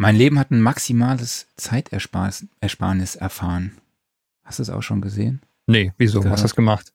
Mein 0.00 0.14
Leben 0.14 0.38
hat 0.38 0.52
ein 0.52 0.62
maximales 0.62 1.48
Zeitersparnis 1.56 3.16
erfahren. 3.16 3.72
Hast 4.44 4.60
du 4.60 4.62
es 4.62 4.70
auch 4.70 4.82
schon 4.82 5.00
gesehen? 5.00 5.42
Nee, 5.66 5.92
wieso? 5.98 6.24
Was 6.24 6.44
hast 6.44 6.52
du 6.52 6.56
gemacht? 6.56 6.92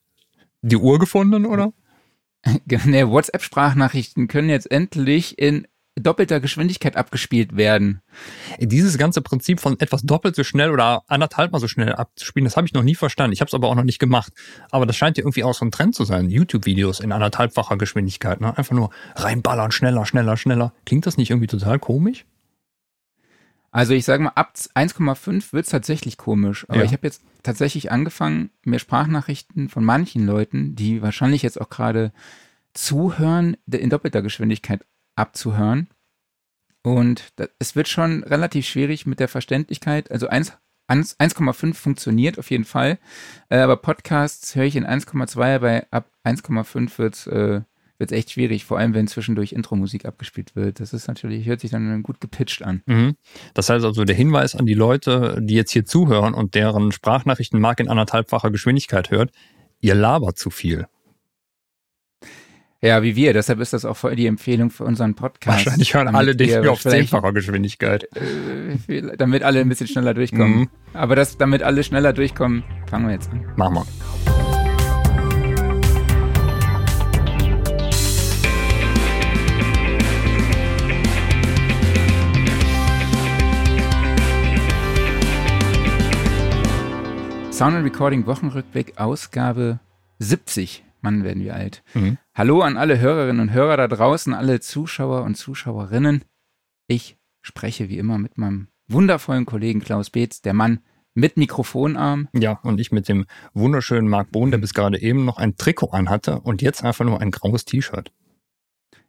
Die 0.62 0.78
Uhr 0.78 1.00
gefunden, 1.00 1.46
oder? 1.46 1.74
nee, 2.86 3.06
WhatsApp-Sprachnachrichten 3.06 4.30
können 4.30 4.50
jetzt 4.50 4.72
endlich 4.72 5.38
in 5.38 5.68
doppelter 5.96 6.40
Geschwindigkeit 6.40 6.96
abgespielt 6.96 7.58
werden. 7.58 8.02
Dieses 8.58 8.98
ganze 8.98 9.22
Prinzip 9.22 9.60
von 9.60 9.78
etwas 9.82 10.04
doppelt 10.04 10.36
so 10.38 10.46
schnell 10.46 10.72
oder 10.72 11.04
anderthalb 11.08 11.52
mal 11.52 11.60
so 11.60 11.68
schnell 11.68 11.94
abzuspielen, 11.94 12.46
das 12.46 12.56
habe 12.56 12.66
ich 12.66 12.74
noch 12.74 12.84
nie 12.84 12.96
verstanden. 12.96 13.34
Ich 13.34 13.42
habe 13.42 13.50
es 13.50 13.54
aber 13.54 13.68
auch 13.68 13.76
noch 13.76 13.84
nicht 13.84 14.00
gemacht. 14.00 14.32
Aber 14.72 14.86
das 14.86 14.96
scheint 14.96 15.18
ja 15.18 15.24
irgendwie 15.24 15.44
auch 15.44 15.54
so 15.54 15.66
ein 15.66 15.72
Trend 15.72 15.94
zu 15.94 16.06
sein. 16.06 16.30
YouTube-Videos 16.30 17.02
in 17.02 17.12
anderthalbfacher 17.12 17.78
Geschwindigkeit. 17.78 18.40
Ne? 18.40 18.58
Einfach 18.58 18.76
nur 18.76 18.92
reinballern, 19.16 19.72
schneller, 19.72 20.06
schneller, 20.06 20.38
schneller. 20.38 20.74
Klingt 20.86 21.06
das 21.06 21.18
nicht 21.18 21.32
irgendwie 21.32 21.48
total 21.48 21.80
komisch? 21.80 22.26
Also 23.74 23.94
ich 23.96 24.06
sage 24.06 24.22
mal, 24.22 24.34
ab 24.36 24.54
1,5 24.76 25.52
wird 25.52 25.66
es 25.66 25.72
tatsächlich 25.72 26.18
komisch. 26.18 26.66
Aber 26.70 26.80
ja. 26.80 26.86
ich 26.86 26.94
habe 26.94 27.08
jetzt 27.08 27.24
tatsächlich 27.42 27.92
angefangen, 27.92 28.52
mir 28.64 28.78
Sprachnachrichten 28.78 29.68
von 29.68 29.84
manchen 29.84 30.28
Leuten, 30.28 30.76
die 30.76 31.02
wahrscheinlich 31.02 31.42
jetzt 31.42 31.60
auch 31.60 31.70
gerade 31.70 32.14
zuhören, 32.76 33.58
in 33.70 33.90
doppelter 33.90 34.22
Geschwindigkeit 34.22 34.86
abzuhören. 35.16 35.88
Und 36.84 37.34
das, 37.38 37.50
es 37.58 37.76
wird 37.76 37.88
schon 37.88 38.24
relativ 38.24 38.68
schwierig 38.68 39.08
mit 39.08 39.20
der 39.20 39.28
Verständlichkeit. 39.28 40.12
Also 40.12 40.30
1,5 40.30 41.74
funktioniert 41.74 42.38
auf 42.38 42.52
jeden 42.52 42.66
Fall. 42.66 43.00
Äh, 43.50 43.58
aber 43.58 43.78
Podcasts 43.78 44.54
höre 44.56 44.66
ich 44.66 44.76
in 44.76 44.86
1,2, 44.86 45.60
bei 45.60 45.88
ab 45.90 46.12
1,5 46.24 47.00
wird 47.00 47.16
es 47.16 47.26
äh, 47.26 47.62
echt 48.00 48.32
schwierig, 48.32 48.66
vor 48.66 48.78
allem 48.78 48.94
wenn 48.94 49.08
zwischendurch 49.08 49.54
Intro-Musik 49.54 50.06
abgespielt 50.06 50.56
wird. 50.56 50.80
Das 50.80 50.94
ist 50.94 51.08
natürlich, 51.08 51.46
hört 51.46 51.62
sich 51.62 51.72
dann 51.72 52.04
gut 52.04 52.20
gepitcht 52.20 52.64
an. 52.64 52.82
Mhm. 52.86 53.16
Das 53.54 53.70
heißt 53.70 53.86
also, 53.86 54.04
der 54.04 54.16
Hinweis 54.16 54.56
an 54.56 54.66
die 54.66 54.74
Leute, 54.74 55.40
die 55.42 55.56
jetzt 55.56 55.72
hier 55.72 55.86
zuhören 55.86 56.34
und 56.34 56.56
deren 56.56 56.92
Sprachnachrichten 56.92 57.60
Mark 57.60 57.80
in 57.80 57.88
anderthalbfacher 57.88 58.52
Geschwindigkeit 58.52 59.12
hört, 59.12 59.32
ihr 59.80 59.96
labert 59.96 60.38
zu 60.38 60.50
viel. 60.50 60.88
Ja, 62.84 63.02
wie 63.02 63.16
wir. 63.16 63.32
Deshalb 63.32 63.62
ist 63.62 63.72
das 63.72 63.86
auch 63.86 63.96
voll 63.96 64.18
die 64.18 64.28
Empfehlung 64.28 64.70
für 64.70 64.84
unseren 64.84 65.16
Podcast. 65.16 65.66
Wahrscheinlich 65.66 65.94
hören 65.94 66.14
alle 66.14 66.36
dich 66.36 66.58
auf 66.58 66.82
zehnfacher 66.82 67.32
Geschwindigkeit. 67.32 68.10
Äh, 68.14 69.16
damit 69.18 69.42
alle 69.44 69.62
ein 69.62 69.70
bisschen 69.70 69.88
schneller 69.88 70.14
durchkommen. 70.14 70.60
Mhm. 70.60 70.70
Aber 70.94 71.16
das, 71.16 71.38
damit 71.38 71.64
alle 71.64 71.82
schneller 71.86 72.12
durchkommen, 72.12 72.62
fangen 72.90 73.08
wir 73.08 73.14
jetzt 73.14 73.32
an. 73.32 73.46
Machen 73.56 73.76
wir. 73.76 73.86
Sound 87.64 87.78
and 87.78 87.86
Recording 87.86 88.26
Wochenrückblick, 88.26 88.98
Ausgabe 89.00 89.80
70. 90.20 90.84
Mann, 91.00 91.24
werden 91.24 91.46
wir 91.46 91.56
alt. 91.56 91.82
Mhm. 91.94 92.18
Hallo 92.36 92.60
an 92.60 92.76
alle 92.76 93.00
Hörerinnen 93.00 93.40
und 93.40 93.54
Hörer 93.54 93.78
da 93.78 93.88
draußen, 93.88 94.34
alle 94.34 94.60
Zuschauer 94.60 95.24
und 95.24 95.36
Zuschauerinnen. 95.36 96.26
Ich 96.88 97.16
spreche 97.42 97.88
wie 97.88 98.00
immer 98.00 98.18
mit 98.18 98.38
meinem 98.38 98.68
wundervollen 98.90 99.46
Kollegen 99.46 99.80
Klaus 99.80 100.10
Beetz, 100.10 100.42
der 100.42 100.52
Mann 100.54 100.82
mit 101.14 101.38
Mikrofonarm. 101.38 102.28
Ja, 102.34 102.60
und 102.64 102.82
ich 102.82 102.92
mit 102.92 103.08
dem 103.08 103.24
wunderschönen 103.54 104.10
Marc 104.10 104.34
Bohn, 104.34 104.52
der 104.52 104.58
bis 104.58 104.74
gerade 104.74 105.02
eben 105.02 105.24
noch 105.24 105.38
ein 105.38 105.56
Trikot 105.56 105.92
anhatte 105.92 106.42
und 106.42 106.62
jetzt 106.62 106.84
einfach 106.84 107.06
nur 107.06 107.22
ein 107.22 107.32
graues 107.32 107.64
T-Shirt. 107.64 108.12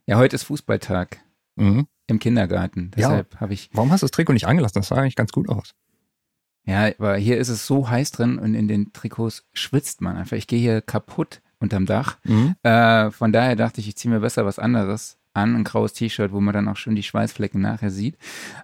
Ja, 0.05 0.15
heute 0.15 0.37
ist 0.37 0.43
Fußballtag. 0.43 1.19
Mhm. 1.57 1.87
Im 2.07 2.19
Kindergarten. 2.19 2.91
Deshalb 2.95 3.33
ja. 3.33 3.39
habe 3.41 3.53
ich. 3.53 3.69
Warum 3.73 3.91
hast 3.91 4.03
du 4.03 4.05
das 4.05 4.11
Trikot 4.11 4.31
nicht 4.31 4.47
angelassen? 4.47 4.79
Das 4.79 4.87
sah 4.87 4.95
eigentlich 4.95 5.17
ganz 5.17 5.33
gut 5.33 5.49
aus. 5.49 5.75
Ja, 6.65 6.89
aber 6.97 7.15
hier 7.17 7.37
ist 7.37 7.49
es 7.49 7.67
so 7.67 7.89
heiß 7.89 8.11
drin 8.11 8.39
und 8.39 8.55
in 8.55 8.67
den 8.67 8.91
Trikots 8.93 9.45
schwitzt 9.53 10.01
man 10.01 10.17
einfach. 10.17 10.37
Ich 10.37 10.47
gehe 10.47 10.59
hier 10.59 10.81
kaputt 10.81 11.41
unterm 11.59 11.85
Dach. 11.85 12.17
Mhm. 12.23 12.55
Äh, 12.63 13.11
von 13.11 13.31
daher 13.31 13.55
dachte 13.55 13.81
ich, 13.81 13.87
ich 13.87 13.95
ziehe 13.95 14.13
mir 14.13 14.19
besser 14.19 14.45
was 14.45 14.59
anderes 14.59 15.17
an, 15.35 15.55
ein 15.55 15.63
graues 15.63 15.93
T-Shirt, 15.93 16.31
wo 16.31 16.39
man 16.39 16.53
dann 16.53 16.67
auch 16.67 16.77
schon 16.77 16.95
die 16.95 17.03
Schweißflecken 17.03 17.61
nachher 17.61 17.91
sieht. 17.91 18.17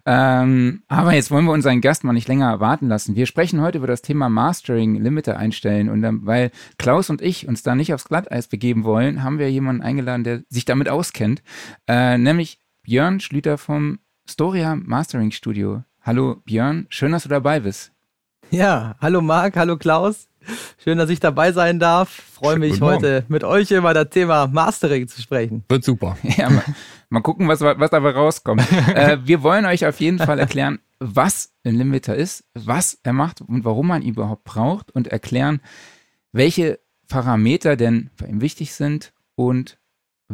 Ähm, 0.06 0.84
aber 0.88 1.14
jetzt 1.14 1.30
wollen 1.30 1.46
wir 1.46 1.52
unseren 1.52 1.82
Gast 1.82 2.04
mal 2.04 2.14
nicht 2.14 2.28
länger 2.28 2.60
warten 2.60 2.88
lassen. 2.88 3.16
Wir 3.16 3.26
sprechen 3.26 3.62
heute 3.62 3.78
über 3.78 3.88
das 3.88 4.02
Thema 4.02 4.30
Mastering, 4.30 4.96
Limiter 4.96 5.38
einstellen 5.38 5.90
und 5.90 6.02
dann, 6.02 6.26
weil 6.26 6.52
Klaus 6.78 7.10
und 7.10 7.22
ich 7.22 7.48
uns 7.48 7.64
da 7.64 7.76
nicht 7.76 7.94
aufs 7.94 8.06
Glatteis 8.06 8.48
begeben 8.48 8.84
wollen, 8.84 9.24
haben 9.24 9.38
wir 9.38 9.52
jemanden 9.52 9.82
eingeladen, 9.82 10.24
der 10.24 10.44
sich 10.50 10.66
damit 10.66 10.90
auskennt, 10.90 11.44
äh, 11.88 12.18
nämlich 12.18 12.60
Björn 12.84 13.20
Schlüter 13.20 13.58
vom 13.58 14.00
Storia 14.28 14.76
Mastering 14.76 15.32
Studio. 15.32 15.84
Hallo 16.04 16.42
Björn, 16.46 16.88
schön, 16.90 17.12
dass 17.12 17.24
du 17.24 17.30
dabei 17.30 17.60
bist. 17.60 17.92
Ja, 18.50 18.96
hallo 19.00 19.22
Marc, 19.22 19.56
hallo 19.56 19.78
Klaus. 19.78 20.28
Schön, 20.84 20.98
dass 20.98 21.12
ich 21.12 21.20
dabei 21.20 21.52
sein 21.52 21.78
darf. 21.78 22.10
Freue 22.10 22.58
mich 22.58 22.82
heute 22.82 23.24
mit 23.28 23.44
euch 23.44 23.70
über 23.70 23.94
das 23.94 24.10
Thema 24.10 24.48
Mastering 24.48 25.08
zu 25.08 25.22
sprechen. 25.22 25.64
Wird 25.70 25.84
super. 25.84 26.18
Ja, 26.24 26.50
mal, 26.50 26.64
mal 27.10 27.22
gucken, 27.22 27.48
was, 27.48 27.62
was 27.62 27.92
dabei 27.92 28.10
rauskommt. 28.12 28.64
äh, 28.96 29.20
wir 29.24 29.44
wollen 29.44 29.66
euch 29.66 29.86
auf 29.86 30.00
jeden 30.00 30.18
Fall 30.18 30.40
erklären, 30.40 30.80
was 30.98 31.54
ein 31.64 31.76
Limiter 31.76 32.16
ist, 32.16 32.46
was 32.56 32.98
er 33.04 33.14
macht 33.14 33.42
und 33.42 33.64
warum 33.64 33.88
man 33.88 34.02
ihn 34.02 34.14
überhaupt 34.14 34.44
braucht 34.44 34.90
und 34.90 35.08
erklären, 35.08 35.62
welche 36.32 36.80
Parameter 37.10 37.76
denn 37.76 38.10
für 38.16 38.26
ihn 38.26 38.42
wichtig 38.42 38.74
sind 38.74 39.14
und 39.36 39.78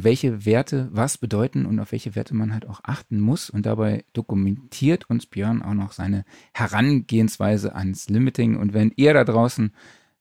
welche 0.03 0.46
Werte 0.46 0.90
was 0.91 1.18
bedeuten 1.18 1.66
und 1.66 1.80
auf 1.80 1.91
welche 1.91 2.16
Werte 2.16 2.35
man 2.35 2.53
halt 2.53 2.68
auch 2.68 2.81
achten 2.84 3.19
muss. 3.19 3.50
Und 3.50 3.66
dabei 3.66 4.06
dokumentiert 4.13 5.09
uns 5.09 5.25
Björn 5.25 5.62
auch 5.62 5.74
noch 5.74 5.91
seine 5.91 6.25
Herangehensweise 6.53 7.75
ans 7.75 8.09
Limiting. 8.09 8.57
Und 8.57 8.74
wenn 8.74 8.91
ihr 8.96 9.13
da 9.13 9.24
draußen 9.24 9.72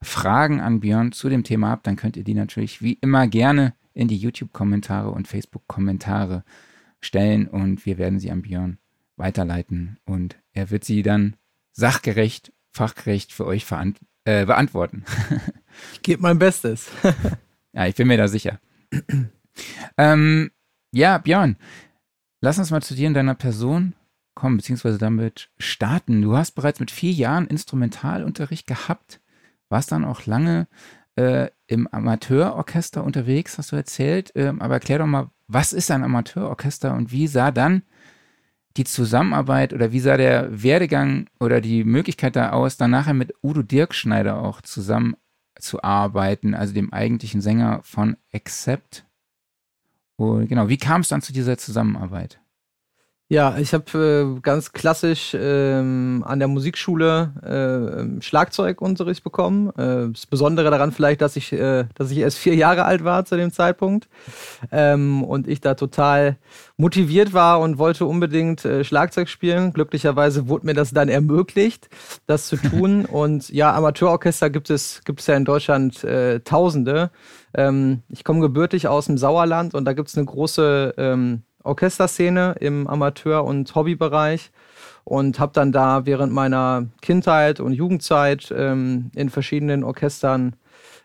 Fragen 0.02 0.60
an 0.60 0.80
Björn 0.80 1.12
zu 1.12 1.28
dem 1.28 1.44
Thema 1.44 1.70
habt, 1.70 1.86
dann 1.86 1.96
könnt 1.96 2.16
ihr 2.16 2.24
die 2.24 2.34
natürlich 2.34 2.82
wie 2.82 2.98
immer 3.00 3.26
gerne 3.26 3.74
in 3.94 4.08
die 4.08 4.16
YouTube-Kommentare 4.16 5.10
und 5.10 5.26
Facebook-Kommentare 5.26 6.44
stellen 7.00 7.48
und 7.48 7.86
wir 7.86 7.98
werden 7.98 8.18
sie 8.18 8.30
an 8.30 8.42
Björn 8.42 8.78
weiterleiten 9.16 9.98
und 10.04 10.36
er 10.52 10.70
wird 10.70 10.84
sie 10.84 11.02
dann 11.02 11.36
sachgerecht, 11.72 12.52
fachgerecht 12.70 13.32
für 13.32 13.46
euch 13.46 13.66
äh, 14.24 14.44
beantworten. 14.44 15.04
ich 15.94 16.02
gebe 16.02 16.22
mein 16.22 16.38
Bestes. 16.38 16.90
ja, 17.72 17.86
ich 17.86 17.94
bin 17.94 18.08
mir 18.08 18.18
da 18.18 18.28
sicher. 18.28 18.60
ähm, 19.96 20.50
ja, 20.92 21.18
Björn, 21.18 21.56
lass 22.40 22.58
uns 22.58 22.70
mal 22.70 22.82
zu 22.82 22.94
dir 22.94 23.06
in 23.06 23.14
deiner 23.14 23.34
Person 23.34 23.94
kommen, 24.34 24.56
beziehungsweise 24.56 24.98
damit 24.98 25.50
starten. 25.58 26.22
Du 26.22 26.36
hast 26.36 26.52
bereits 26.52 26.80
mit 26.80 26.90
vier 26.90 27.12
Jahren 27.12 27.46
Instrumentalunterricht 27.46 28.66
gehabt, 28.66 29.20
warst 29.68 29.90
dann 29.92 30.04
auch 30.04 30.26
lange 30.26 30.68
äh, 31.16 31.48
im 31.66 31.88
Amateurorchester 31.88 33.02
unterwegs, 33.02 33.58
hast 33.58 33.72
du 33.72 33.76
erzählt. 33.76 34.30
Ähm, 34.34 34.60
aber 34.60 34.74
erklär 34.74 34.98
doch 34.98 35.06
mal, 35.06 35.30
was 35.48 35.72
ist 35.72 35.90
ein 35.90 36.04
Amateurorchester 36.04 36.94
und 36.94 37.10
wie 37.10 37.26
sah 37.26 37.50
dann 37.50 37.82
die 38.76 38.84
Zusammenarbeit 38.84 39.72
oder 39.72 39.90
wie 39.92 40.00
sah 40.00 40.16
der 40.16 40.62
Werdegang 40.62 41.28
oder 41.40 41.60
die 41.60 41.82
Möglichkeit 41.84 42.36
da 42.36 42.50
aus, 42.50 42.76
dann 42.76 42.90
nachher 42.90 43.14
mit 43.14 43.32
Udo 43.42 43.62
Dirkschneider 43.62 44.38
auch 44.38 44.60
zusammenzuarbeiten, 44.60 46.54
also 46.54 46.74
dem 46.74 46.92
eigentlichen 46.92 47.40
Sänger 47.40 47.80
von 47.82 48.16
Accept? 48.32 49.05
Und 50.16 50.48
genau, 50.48 50.68
wie 50.68 50.78
kam 50.78 51.02
es 51.02 51.08
dann 51.08 51.22
zu 51.22 51.32
dieser 51.32 51.58
Zusammenarbeit? 51.58 52.40
Ja, 53.28 53.58
ich 53.58 53.74
habe 53.74 54.36
äh, 54.36 54.40
ganz 54.40 54.72
klassisch 54.72 55.36
ähm, 55.36 56.22
an 56.24 56.38
der 56.38 56.46
Musikschule 56.46 57.32
äh, 57.42 58.22
Schlagzeugunterricht 58.22 59.24
bekommen. 59.24 59.70
Äh, 59.70 60.12
das 60.12 60.26
Besondere 60.26 60.70
daran 60.70 60.92
vielleicht, 60.92 61.22
dass 61.22 61.34
ich, 61.34 61.52
äh, 61.52 61.86
dass 61.96 62.12
ich 62.12 62.18
erst 62.18 62.38
vier 62.38 62.54
Jahre 62.54 62.84
alt 62.84 63.02
war 63.02 63.24
zu 63.24 63.36
dem 63.36 63.50
Zeitpunkt 63.50 64.08
ähm, 64.70 65.24
und 65.24 65.48
ich 65.48 65.60
da 65.60 65.74
total 65.74 66.36
motiviert 66.76 67.32
war 67.32 67.58
und 67.58 67.78
wollte 67.78 68.06
unbedingt 68.06 68.64
äh, 68.64 68.84
Schlagzeug 68.84 69.28
spielen. 69.28 69.72
Glücklicherweise 69.72 70.46
wurde 70.46 70.66
mir 70.66 70.74
das 70.74 70.92
dann 70.92 71.08
ermöglicht, 71.08 71.88
das 72.28 72.46
zu 72.46 72.56
tun. 72.56 73.04
und 73.06 73.48
ja, 73.48 73.74
Amateurorchester 73.74 74.50
gibt 74.50 74.70
es 74.70 75.02
gibt 75.04 75.18
es 75.18 75.26
ja 75.26 75.34
in 75.34 75.44
Deutschland 75.44 76.04
äh, 76.04 76.38
Tausende. 76.44 77.10
Ähm, 77.54 78.02
ich 78.08 78.22
komme 78.22 78.38
gebürtig 78.38 78.86
aus 78.86 79.06
dem 79.06 79.18
Sauerland 79.18 79.74
und 79.74 79.84
da 79.84 79.94
gibt 79.94 80.10
es 80.10 80.16
eine 80.16 80.26
große 80.26 80.94
ähm, 80.96 81.42
Orchesterszene 81.66 82.56
im 82.60 82.86
Amateur- 82.86 83.44
und 83.44 83.74
Hobbybereich 83.74 84.50
und 85.04 85.38
habe 85.38 85.52
dann 85.52 85.72
da 85.72 86.06
während 86.06 86.32
meiner 86.32 86.86
Kindheit 87.00 87.60
und 87.60 87.72
Jugendzeit 87.72 88.52
ähm, 88.56 89.10
in 89.14 89.30
verschiedenen 89.30 89.84
Orchestern 89.84 90.56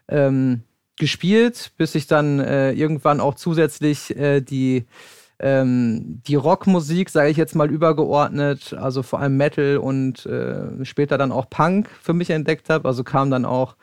ähm, 0.07 0.63
gespielt, 0.97 1.71
bis 1.77 1.95
ich 1.95 2.07
dann 2.07 2.39
äh, 2.39 2.71
irgendwann 2.71 3.19
auch 3.19 3.35
zusätzlich 3.35 4.15
äh, 4.15 4.41
die 4.41 4.85
ähm, 5.41 6.21
die 6.27 6.35
Rockmusik, 6.35 7.09
sage 7.09 7.29
ich 7.29 7.37
jetzt 7.37 7.55
mal 7.55 7.71
übergeordnet, 7.71 8.73
also 8.73 9.01
vor 9.01 9.19
allem 9.19 9.37
Metal 9.37 9.77
und 9.77 10.25
äh, 10.27 10.85
später 10.85 11.17
dann 11.17 11.31
auch 11.31 11.49
Punk 11.49 11.89
für 12.01 12.13
mich 12.13 12.29
entdeckt 12.29 12.69
habe. 12.69 12.87
Also 12.87 13.03
kamen 13.03 13.31
dann 13.31 13.45
auch 13.45 13.75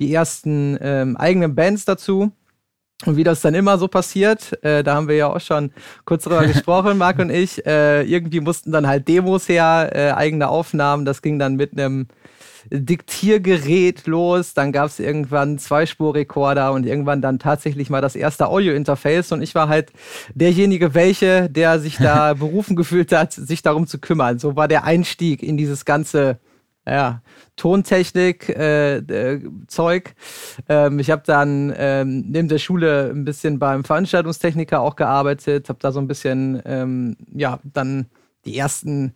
die 0.00 0.12
ersten 0.12 0.78
ähm, 0.80 1.16
eigenen 1.18 1.54
Bands 1.54 1.84
dazu. 1.84 2.32
Und 3.04 3.16
wie 3.16 3.24
das 3.24 3.40
dann 3.40 3.54
immer 3.54 3.78
so 3.78 3.88
passiert, 3.88 4.62
äh, 4.62 4.82
da 4.82 4.94
haben 4.94 5.08
wir 5.08 5.16
ja 5.16 5.26
auch 5.32 5.40
schon 5.40 5.72
kurz 6.04 6.24
drüber 6.24 6.46
gesprochen, 6.46 6.98
Marc 6.98 7.18
und 7.18 7.30
ich, 7.30 7.64
äh, 7.66 8.02
irgendwie 8.02 8.40
mussten 8.40 8.72
dann 8.72 8.86
halt 8.86 9.08
Demos 9.08 9.48
her, 9.48 9.90
äh, 9.92 10.10
eigene 10.12 10.48
Aufnahmen, 10.48 11.04
das 11.04 11.22
ging 11.22 11.38
dann 11.38 11.56
mit 11.56 11.72
einem 11.72 12.06
Diktiergerät 12.70 14.06
los, 14.06 14.54
dann 14.54 14.72
gab 14.72 14.86
es 14.86 15.00
irgendwann 15.00 15.58
Zweispurrekorder 15.58 16.72
und 16.72 16.86
irgendwann 16.86 17.20
dann 17.20 17.38
tatsächlich 17.38 17.90
mal 17.90 18.00
das 18.00 18.14
erste 18.14 18.48
Audio-Interface. 18.48 19.32
Und 19.32 19.42
ich 19.42 19.54
war 19.54 19.68
halt 19.68 19.92
derjenige, 20.34 20.94
welche, 20.94 21.50
der 21.50 21.80
sich 21.80 21.96
da 21.96 22.34
berufen 22.38 22.76
gefühlt 22.76 23.12
hat, 23.12 23.32
sich 23.32 23.62
darum 23.62 23.86
zu 23.86 23.98
kümmern. 23.98 24.38
So 24.38 24.56
war 24.56 24.68
der 24.68 24.84
Einstieg 24.84 25.42
in 25.42 25.56
dieses 25.56 25.84
ganze 25.84 26.38
ja, 26.86 27.22
Tontechnik, 27.56 28.48
äh, 28.48 28.96
äh, 28.96 29.40
Zeug. 29.68 30.14
Ähm, 30.68 30.98
ich 30.98 31.10
habe 31.10 31.22
dann 31.24 31.72
ähm, 31.76 32.24
neben 32.28 32.48
der 32.48 32.58
Schule 32.58 33.10
ein 33.10 33.24
bisschen 33.24 33.58
beim 33.58 33.84
Veranstaltungstechniker 33.84 34.80
auch 34.80 34.96
gearbeitet, 34.96 35.68
habe 35.68 35.78
da 35.80 35.92
so 35.92 36.00
ein 36.00 36.08
bisschen, 36.08 36.60
ähm, 36.64 37.16
ja, 37.32 37.60
dann 37.64 38.06
die 38.44 38.56
ersten 38.56 39.14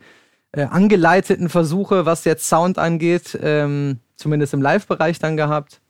äh, 0.52 0.64
angeleiteten 0.64 1.48
Versuche, 1.48 2.06
was 2.06 2.24
jetzt 2.24 2.48
Sound 2.48 2.78
angeht, 2.78 3.38
ähm, 3.42 3.98
zumindest 4.14 4.54
im 4.54 4.62
Live-Bereich 4.62 5.18
dann 5.18 5.36
gehabt. 5.36 5.80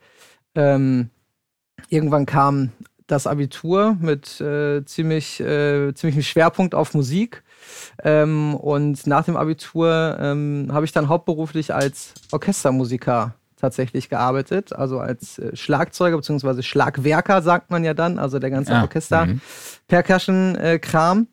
Ähm, 0.55 1.11
irgendwann 1.89 2.27
kam 2.27 2.73
das 3.07 3.27
Abitur 3.27 3.97
mit 4.01 4.41
äh, 4.41 4.85
ziemlich, 4.85 5.41
äh, 5.41 5.93
ziemlichem 5.95 6.23
Schwerpunkt 6.23 6.75
auf 6.75 6.95
Musik. 6.95 7.45
Ähm, 8.03 8.55
und 8.55 9.07
nach 9.07 9.25
dem 9.25 9.37
Abitur 9.37 10.17
ähm, 10.21 10.69
habe 10.73 10.85
ich 10.85 10.93
dann 10.93 11.09
hauptberuflich 11.09 11.73
als 11.75 12.15
Orchestermusiker 12.33 13.35
tatsächlich 13.57 14.09
gearbeitet, 14.09 14.73
also 14.73 15.01
als 15.01 15.39
äh, 15.39 15.55
Schlagzeuger 15.57 16.17
bzw. 16.17 16.63
Schlagwerker 16.63 17.43
sagt 17.43 17.71
man 17.71 17.85
ja 17.85 17.95
dann, 17.95 18.19
also 18.19 18.39
der 18.39 18.51
ganze 18.51 18.73
ja. 18.73 18.83
Orchester-Percussion-Kram. 18.83 21.19
Mhm. 21.19 21.29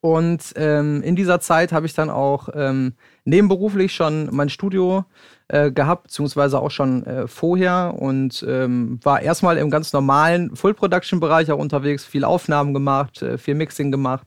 Und 0.00 0.52
ähm, 0.56 1.02
in 1.02 1.16
dieser 1.16 1.40
Zeit 1.40 1.72
habe 1.72 1.86
ich 1.86 1.94
dann 1.94 2.10
auch 2.10 2.50
ähm, 2.54 2.92
nebenberuflich 3.24 3.94
schon 3.94 4.28
mein 4.30 4.50
Studio 4.50 5.06
äh, 5.48 5.70
gehabt, 5.70 6.04
beziehungsweise 6.04 6.58
auch 6.60 6.72
schon 6.72 7.06
äh, 7.06 7.28
vorher 7.28 7.94
und 7.96 8.44
ähm, 8.48 8.98
war 9.04 9.22
erstmal 9.22 9.58
im 9.58 9.70
ganz 9.70 9.92
normalen 9.92 10.56
Full-Production-Bereich 10.56 11.52
auch 11.52 11.58
unterwegs, 11.58 12.04
viel 12.04 12.24
Aufnahmen 12.24 12.74
gemacht, 12.74 13.22
äh, 13.22 13.38
viel 13.38 13.54
Mixing 13.54 13.92
gemacht. 13.92 14.26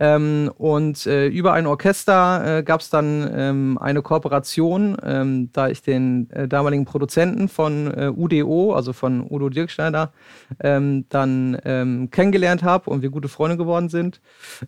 Ähm, 0.00 0.50
und 0.56 1.06
äh, 1.06 1.26
über 1.26 1.52
ein 1.52 1.66
Orchester 1.66 2.58
äh, 2.58 2.62
gab 2.62 2.80
es 2.80 2.88
dann 2.88 3.30
ähm, 3.34 3.78
eine 3.78 4.00
Kooperation, 4.00 4.96
ähm, 5.02 5.50
da 5.52 5.68
ich 5.68 5.82
den 5.82 6.30
äh, 6.30 6.48
damaligen 6.48 6.86
Produzenten 6.86 7.48
von 7.48 7.86
UDO, 8.16 8.72
also 8.74 8.92
von 8.92 9.26
Udo 9.28 9.48
Dirkschneider, 9.48 10.12
ähm, 10.60 11.04
dann 11.08 11.58
ähm, 11.64 12.10
kennengelernt 12.10 12.62
habe 12.62 12.88
und 12.88 13.02
wir 13.02 13.10
gute 13.10 13.28
Freunde 13.28 13.56
geworden 13.56 13.88
sind. 13.88 14.20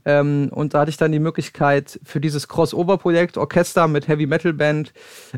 und 0.05 0.75
da 0.75 0.81
hatte 0.81 0.91
ich 0.91 0.97
dann 0.97 1.13
die 1.13 1.19
Möglichkeit 1.19 1.99
für 2.05 2.21
dieses 2.21 2.49
Crossover-Projekt 2.49 3.39
Orchester 3.39 3.89
mit 3.89 4.09
Heavy 4.09 4.27
Metal 4.27 4.53
Band 4.53 4.93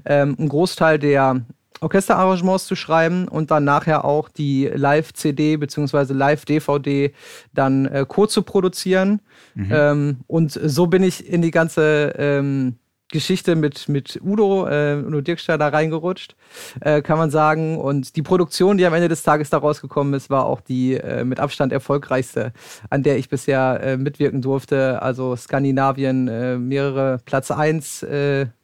ähm, 0.05 0.35
einen 0.41 0.49
Großteil 0.49 0.99
der 0.99 1.43
Orchesterarrangements 1.81 2.67
zu 2.67 2.77
schreiben 2.77 3.27
und 3.29 3.51
dann 3.51 3.65
nachher 3.65 4.05
auch 4.05 4.29
die 4.29 4.67
Live-CD 4.67 5.57
bzw. 5.57 6.13
Live-DVD 6.13 7.13
dann 7.55 7.87
äh, 7.87 8.05
kurz 8.07 8.35
zu 8.35 8.43
produzieren. 8.43 9.21
Mhm. 9.55 9.69
Ähm, 9.71 10.17
und 10.27 10.53
so 10.53 10.87
bin 10.87 11.03
ich 11.03 11.27
in 11.27 11.43
die 11.43 11.51
ganze 11.51 12.15
ähm, 12.19 12.77
Geschichte 13.11 13.57
mit, 13.57 13.89
mit 13.89 14.21
Udo, 14.23 14.69
äh, 14.69 15.03
Udo 15.05 15.21
Dirkster 15.21 15.59
da 15.59 15.69
reingerutscht, 15.69 16.37
äh, 16.81 17.03
kann 17.03 17.19
man 17.19 17.31
sagen. 17.31 17.79
Und 17.79 18.15
die 18.15 18.23
Produktion, 18.23 18.77
die 18.77 18.87
am 18.87 18.95
Ende 18.95 19.09
des 19.09 19.23
Tages 19.23 19.51
da 19.51 19.59
rausgekommen 19.59 20.15
ist, 20.15 20.31
war 20.31 20.47
auch 20.47 20.61
die 20.61 20.95
äh, 20.95 21.25
mit 21.25 21.41
Abstand 21.41 21.73
erfolgreichste, 21.73 22.53
an 22.89 23.03
der 23.03 23.19
ich 23.19 23.29
bisher 23.29 23.81
äh, 23.83 23.97
mitwirken 23.97 24.43
durfte. 24.43 25.03
Also 25.03 25.35
Skandinavien, 25.35 26.29
äh, 26.29 26.57
mehrere 26.59 27.19
Platz 27.25 27.51
1 27.51 28.07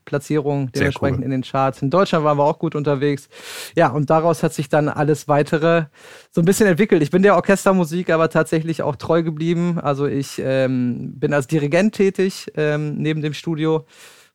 Platzierungen 0.06 0.72
dementsprechend 0.72 1.18
cool. 1.18 1.24
in 1.24 1.30
den 1.30 1.42
Charts. 1.42 1.82
In 1.82 1.90
Deutschland 1.90 2.24
waren 2.24 2.38
wir 2.38 2.44
auch 2.44 2.58
gut 2.58 2.74
unterwegs. 2.74 3.28
Ja, 3.76 3.88
und 3.88 4.08
daraus 4.08 4.42
hat 4.42 4.54
sich 4.54 4.70
dann 4.70 4.88
alles 4.88 5.28
weitere 5.28 5.84
so 6.30 6.40
ein 6.40 6.46
bisschen 6.46 6.66
entwickelt. 6.66 7.02
Ich 7.02 7.10
bin 7.10 7.22
der 7.22 7.36
Orchestermusik 7.36 8.08
aber 8.08 8.30
tatsächlich 8.30 8.82
auch 8.82 8.96
treu 8.96 9.22
geblieben. 9.22 9.78
Also 9.78 10.06
ich 10.06 10.40
ähm, 10.42 11.18
bin 11.18 11.34
als 11.34 11.46
Dirigent 11.46 11.94
tätig 11.94 12.50
ähm, 12.56 12.96
neben 12.96 13.20
dem 13.20 13.34
Studio 13.34 13.84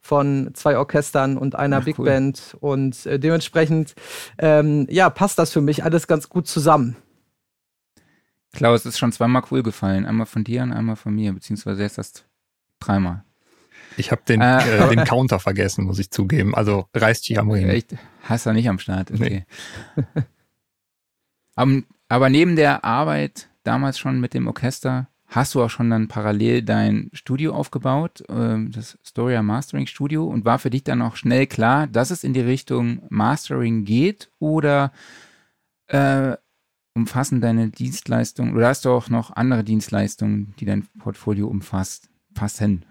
von 0.02 0.52
zwei 0.54 0.78
Orchestern 0.78 1.38
und 1.38 1.56
einer 1.56 1.80
Ach, 1.80 1.86
Big 1.86 1.98
cool. 1.98 2.06
Band. 2.06 2.56
Und 2.60 3.06
äh, 3.06 3.20
dementsprechend, 3.20 3.96
ähm, 4.38 4.88
ja, 4.90 5.10
passt 5.10 5.40
das 5.40 5.52
für 5.52 5.62
mich 5.62 5.84
alles 5.84 6.08
ganz 6.08 6.28
gut 6.30 6.48
zusammen. 6.48 6.98
Klaus, 8.54 8.86
ist 8.86 9.00
schon 9.00 9.12
zweimal 9.14 9.44
cool 9.52 9.64
gefallen. 9.64 10.06
Einmal 10.06 10.26
von 10.26 10.44
dir 10.44 10.64
und 10.64 10.74
einmal 10.74 10.98
von 10.98 11.16
mir, 11.16 11.32
beziehungsweise 11.34 11.82
jetzt 11.84 11.98
das 11.98 12.26
dreimal. 12.80 13.24
Ich 13.98 14.12
habe 14.12 14.22
den, 14.28 14.42
äh, 14.42 14.60
äh, 14.60 14.90
den 14.90 15.04
Counter 15.04 15.40
vergessen, 15.40 15.86
muss 15.86 16.00
ich 16.00 16.12
zugeben. 16.12 16.56
Also 16.56 16.86
reißt 16.96 17.26
Chiamurin. 17.26 17.70
Echt? 17.70 17.96
Hast 18.24 18.46
du 18.46 18.54
nicht 18.54 18.70
am 18.70 18.80
Start? 18.80 19.12
Okay. 19.12 19.46
Nee. 20.16 20.24
um, 21.56 21.86
aber 22.08 22.30
neben 22.30 22.56
der 22.56 22.84
Arbeit 22.84 23.50
damals 23.64 24.00
schon 24.00 24.20
mit 24.20 24.34
dem 24.34 24.48
Orchester 24.48 25.08
hast 25.28 25.56
du 25.56 25.64
auch 25.64 25.70
schon 25.70 25.90
dann 25.90 26.08
parallel 26.08 26.62
dein 26.62 27.10
Studio 27.14 27.54
aufgebaut, 27.54 28.22
äh, 28.30 28.58
das 28.70 28.98
Storia 29.04 29.42
Mastering 29.42 29.88
Studio, 29.88 30.26
und 30.28 30.46
war 30.46 30.60
für 30.60 30.70
dich 30.70 30.84
dann 30.84 31.02
auch 31.02 31.16
schnell 31.16 31.48
klar, 31.48 31.88
dass 31.88 32.12
es 32.12 32.24
in 32.24 32.34
die 32.34 32.42
Richtung 32.42 33.04
Mastering 33.10 33.86
geht 33.86 34.30
oder 34.40 34.92
äh, 35.88 36.36
umfassen 36.94 37.40
deine 37.40 37.70
Dienstleistungen 37.70 38.56
oder 38.56 38.68
hast 38.68 38.86
du 38.86 38.92
auch 38.92 39.10
noch 39.10 39.32
andere 39.32 39.64
Dienstleistungen, 39.64 40.54
die 40.60 40.66
dein 40.66 40.88
Portfolio 41.00 41.48
umfasst? 41.48 42.11
Passen. 42.34 42.86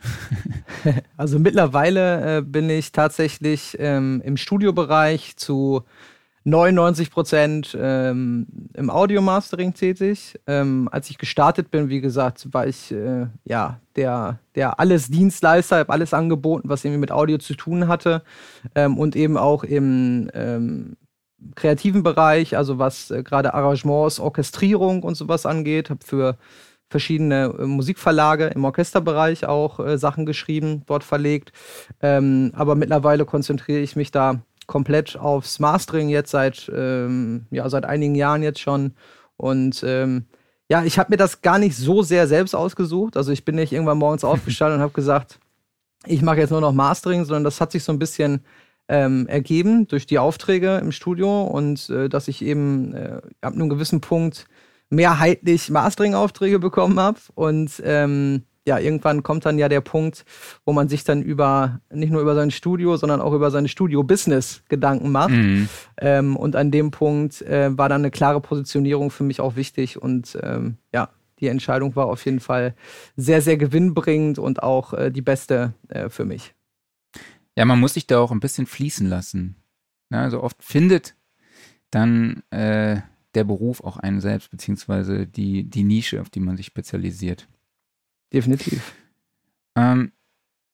also 1.16 1.38
mittlerweile 1.38 2.38
äh, 2.38 2.42
bin 2.42 2.70
ich 2.70 2.92
tatsächlich 2.92 3.76
ähm, 3.78 4.22
im 4.24 4.36
Studiobereich 4.36 5.36
zu 5.36 5.82
99 6.44 7.10
Prozent 7.10 7.76
ähm, 7.78 8.46
im 8.74 8.90
Audio-Mastering 8.90 9.74
tätig. 9.74 10.38
Ähm, 10.46 10.88
als 10.90 11.10
ich 11.10 11.18
gestartet 11.18 11.70
bin, 11.70 11.90
wie 11.90 12.00
gesagt, 12.00 12.48
war 12.52 12.66
ich 12.66 12.92
äh, 12.92 13.26
ja 13.44 13.80
der, 13.96 14.38
der 14.54 14.80
alles 14.80 15.08
Dienstleister, 15.08 15.78
habe 15.78 15.92
alles 15.92 16.14
angeboten, 16.14 16.68
was 16.68 16.84
irgendwie 16.84 17.00
mit 17.00 17.12
Audio 17.12 17.38
zu 17.38 17.54
tun 17.54 17.88
hatte 17.88 18.22
ähm, 18.74 18.96
und 18.96 19.16
eben 19.16 19.36
auch 19.36 19.64
im 19.64 20.30
ähm, 20.32 20.96
kreativen 21.56 22.02
Bereich, 22.02 22.56
also 22.56 22.78
was 22.78 23.10
äh, 23.10 23.22
gerade 23.22 23.52
Arrangements, 23.52 24.18
Orchestrierung 24.18 25.02
und 25.02 25.16
sowas 25.16 25.44
angeht, 25.44 25.90
habe 25.90 26.04
für 26.04 26.38
verschiedene 26.90 27.54
äh, 27.58 27.64
Musikverlage 27.64 28.48
im 28.48 28.64
Orchesterbereich 28.64 29.46
auch 29.46 29.80
äh, 29.80 29.96
Sachen 29.96 30.26
geschrieben, 30.26 30.82
dort 30.86 31.04
verlegt. 31.04 31.52
Ähm, 32.02 32.52
aber 32.54 32.74
mittlerweile 32.74 33.24
konzentriere 33.24 33.80
ich 33.80 33.96
mich 33.96 34.10
da 34.10 34.42
komplett 34.66 35.16
aufs 35.16 35.58
Mastering 35.58 36.08
jetzt 36.08 36.30
seit, 36.30 36.70
ähm, 36.74 37.46
ja, 37.50 37.68
seit 37.70 37.84
einigen 37.84 38.14
Jahren 38.14 38.42
jetzt 38.42 38.60
schon. 38.60 38.92
Und 39.36 39.82
ähm, 39.86 40.26
ja, 40.68 40.84
ich 40.84 40.98
habe 40.98 41.10
mir 41.10 41.16
das 41.16 41.42
gar 41.42 41.58
nicht 41.58 41.76
so 41.76 42.02
sehr 42.02 42.28
selbst 42.28 42.54
ausgesucht. 42.54 43.16
Also 43.16 43.32
ich 43.32 43.44
bin 43.44 43.54
nicht 43.54 43.72
irgendwann 43.72 43.98
morgens 43.98 44.24
aufgestanden 44.32 44.76
und 44.76 44.82
habe 44.82 44.92
gesagt, 44.92 45.38
ich 46.06 46.22
mache 46.22 46.38
jetzt 46.38 46.50
nur 46.50 46.60
noch 46.60 46.72
Mastering, 46.72 47.24
sondern 47.24 47.44
das 47.44 47.60
hat 47.60 47.72
sich 47.72 47.84
so 47.84 47.92
ein 47.92 47.98
bisschen 47.98 48.44
ähm, 48.88 49.28
ergeben 49.28 49.86
durch 49.86 50.06
die 50.06 50.18
Aufträge 50.18 50.78
im 50.78 50.90
Studio 50.90 51.44
und 51.44 51.88
äh, 51.90 52.08
dass 52.08 52.26
ich 52.26 52.42
eben 52.42 52.94
äh, 52.94 53.20
ab 53.40 53.54
einem 53.54 53.68
gewissen 53.68 54.00
Punkt 54.00 54.46
mehrheitlich 54.90 55.70
Mastering-Aufträge 55.70 56.58
bekommen 56.58 56.98
habe 57.00 57.18
und 57.34 57.80
ähm, 57.84 58.42
ja, 58.66 58.78
irgendwann 58.78 59.22
kommt 59.22 59.46
dann 59.46 59.58
ja 59.58 59.68
der 59.68 59.80
Punkt, 59.80 60.24
wo 60.64 60.72
man 60.72 60.88
sich 60.88 61.02
dann 61.02 61.22
über, 61.22 61.80
nicht 61.90 62.12
nur 62.12 62.20
über 62.20 62.34
sein 62.34 62.50
Studio, 62.50 62.96
sondern 62.96 63.20
auch 63.20 63.32
über 63.32 63.50
sein 63.50 63.68
Studio-Business 63.68 64.62
Gedanken 64.68 65.10
macht. 65.10 65.30
Mhm. 65.30 65.68
Ähm, 65.98 66.36
und 66.36 66.56
an 66.56 66.70
dem 66.70 66.90
Punkt 66.90 67.40
äh, 67.42 67.76
war 67.76 67.88
dann 67.88 68.02
eine 68.02 68.10
klare 68.10 68.40
Positionierung 68.40 69.10
für 69.10 69.24
mich 69.24 69.40
auch 69.40 69.56
wichtig 69.56 70.00
und 70.00 70.38
ähm, 70.42 70.76
ja, 70.92 71.08
die 71.40 71.48
Entscheidung 71.48 71.96
war 71.96 72.06
auf 72.06 72.24
jeden 72.26 72.40
Fall 72.40 72.74
sehr, 73.16 73.40
sehr 73.40 73.56
gewinnbringend 73.56 74.38
und 74.38 74.62
auch 74.62 74.92
äh, 74.92 75.10
die 75.10 75.22
beste 75.22 75.72
äh, 75.88 76.10
für 76.10 76.26
mich. 76.26 76.54
Ja, 77.56 77.64
man 77.64 77.80
muss 77.80 77.94
sich 77.94 78.06
da 78.06 78.20
auch 78.20 78.30
ein 78.30 78.40
bisschen 78.40 78.66
fließen 78.66 79.08
lassen. 79.08 79.56
Ja, 80.10 80.22
also 80.22 80.42
oft 80.42 80.62
findet 80.62 81.16
dann 81.90 82.42
äh, 82.50 83.00
der 83.34 83.44
Beruf 83.44 83.82
auch 83.82 83.96
einen 83.96 84.20
selbst, 84.20 84.50
beziehungsweise 84.50 85.26
die, 85.26 85.64
die 85.64 85.84
Nische, 85.84 86.20
auf 86.20 86.30
die 86.30 86.40
man 86.40 86.56
sich 86.56 86.66
spezialisiert. 86.66 87.48
Definitiv. 88.32 88.92
Ähm, 89.76 90.12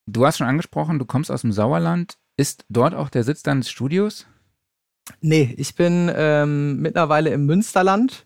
du 0.05 0.25
hast 0.25 0.37
schon 0.37 0.47
angesprochen, 0.47 0.99
du 0.99 1.05
kommst 1.05 1.31
aus 1.31 1.41
dem 1.41 1.51
Sauerland. 1.51 2.17
Ist 2.35 2.65
dort 2.69 2.93
auch 2.93 3.09
der 3.09 3.23
Sitz 3.23 3.43
deines 3.43 3.69
Studios? 3.69 4.27
Nee, 5.21 5.53
ich 5.57 5.75
bin 5.75 6.11
ähm, 6.13 6.81
mittlerweile 6.81 7.31
im 7.31 7.45
Münsterland. 7.45 8.25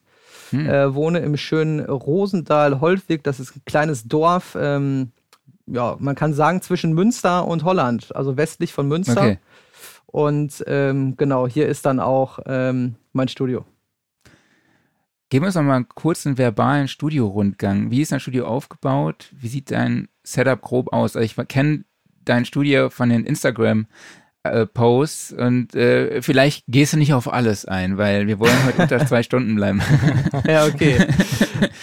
Hm. 0.49 0.67
Äh, 0.67 0.93
wohne 0.93 1.19
im 1.19 1.37
schönen 1.37 1.79
Rosendahl-Holtwig. 1.79 3.23
Das 3.23 3.39
ist 3.39 3.55
ein 3.55 3.61
kleines 3.65 4.07
Dorf, 4.07 4.57
ähm, 4.59 5.11
ja, 5.67 5.95
man 5.99 6.15
kann 6.15 6.33
sagen 6.33 6.61
zwischen 6.61 6.93
Münster 6.93 7.47
und 7.47 7.63
Holland, 7.63 8.15
also 8.15 8.37
westlich 8.37 8.73
von 8.73 8.87
Münster. 8.87 9.21
Okay. 9.21 9.39
Und 10.07 10.63
ähm, 10.67 11.15
genau, 11.15 11.47
hier 11.47 11.67
ist 11.67 11.85
dann 11.85 11.99
auch 11.99 12.39
ähm, 12.45 12.95
mein 13.13 13.29
Studio. 13.29 13.65
Gib 15.31 15.43
uns 15.43 15.55
noch 15.55 15.63
mal 15.63 15.77
einen 15.77 15.87
kurzen 15.87 16.37
verbalen 16.37 16.89
Studio-Rundgang. 16.89 17.89
Wie 17.89 18.01
ist 18.01 18.11
dein 18.11 18.19
Studio 18.19 18.47
aufgebaut? 18.47 19.29
Wie 19.31 19.47
sieht 19.47 19.71
dein 19.71 20.09
Setup 20.23 20.61
grob 20.61 20.91
aus? 20.91 21.15
Also 21.15 21.23
ich 21.23 21.47
kenne 21.47 21.85
dein 22.25 22.43
Studio 22.43 22.89
von 22.89 23.07
den 23.07 23.23
Instagram 23.23 23.87
äh, 24.43 24.65
Posts 24.65 25.31
und 25.31 25.73
äh, 25.73 26.21
vielleicht 26.21 26.65
gehst 26.67 26.91
du 26.91 26.97
nicht 26.97 27.13
auf 27.13 27.31
alles 27.31 27.63
ein, 27.63 27.97
weil 27.97 28.27
wir 28.27 28.39
wollen 28.39 28.65
heute 28.65 28.81
unter 28.81 29.05
zwei 29.07 29.23
Stunden 29.23 29.55
bleiben. 29.55 29.81
ja, 30.45 30.65
okay. 30.65 30.97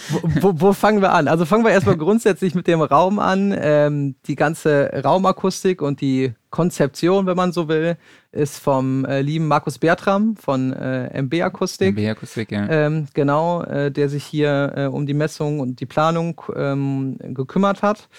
Wo, 0.09 0.21
wo, 0.41 0.61
wo, 0.61 0.73
fangen 0.73 1.01
wir 1.01 1.13
an? 1.13 1.27
Also 1.27 1.45
fangen 1.45 1.63
wir 1.63 1.71
erstmal 1.71 1.97
grundsätzlich 1.97 2.53
mit 2.53 2.67
dem 2.67 2.81
Raum 2.81 3.17
an. 3.17 3.51
Ähm, 3.59 4.15
die 4.27 4.35
ganze 4.35 4.91
Raumakustik 5.03 5.81
und 5.81 6.01
die 6.01 6.35
Konzeption, 6.49 7.27
wenn 7.27 7.37
man 7.37 7.51
so 7.51 7.67
will, 7.67 7.95
ist 8.31 8.59
vom 8.59 9.05
äh, 9.05 9.21
lieben 9.21 9.47
Markus 9.47 9.77
Bertram 9.77 10.35
von 10.35 10.73
äh, 10.73 11.21
MB 11.21 11.41
Akustik. 11.43 11.95
MB 11.95 12.09
Akustik, 12.09 12.51
ja. 12.51 12.67
Ähm, 12.69 13.07
genau, 13.13 13.63
äh, 13.63 13.91
der 13.91 14.09
sich 14.09 14.23
hier 14.23 14.73
äh, 14.75 14.85
um 14.85 15.05
die 15.05 15.13
Messung 15.13 15.59
und 15.59 15.79
die 15.79 15.85
Planung 15.85 16.41
ähm, 16.55 17.17
gekümmert 17.19 17.83
hat. 17.83 18.09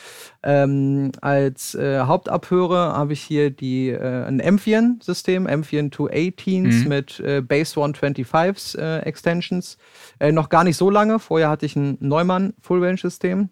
Ähm, 0.45 1.11
als 1.21 1.75
äh, 1.75 2.01
Hauptabhörer 2.01 2.97
habe 2.97 3.13
ich 3.13 3.21
hier 3.21 3.51
die, 3.51 3.89
äh, 3.89 4.25
ein 4.25 4.41
M4-System, 4.41 5.49
M4 5.49 5.93
218s 5.93 6.83
mhm. 6.83 6.89
mit 6.89 7.49
Base 7.49 7.79
125s 7.81 8.79
äh, 8.79 9.01
Extensions. 9.01 9.77
Noch 10.21 10.49
gar 10.49 10.65
nicht 10.65 10.77
so 10.77 10.91
lange. 10.91 11.19
Vorher 11.19 11.49
hatte 11.49 11.67
ich 11.67 11.77
ein 11.77 11.97
Neumann 12.01 12.55
Full-Range-System. 12.61 13.49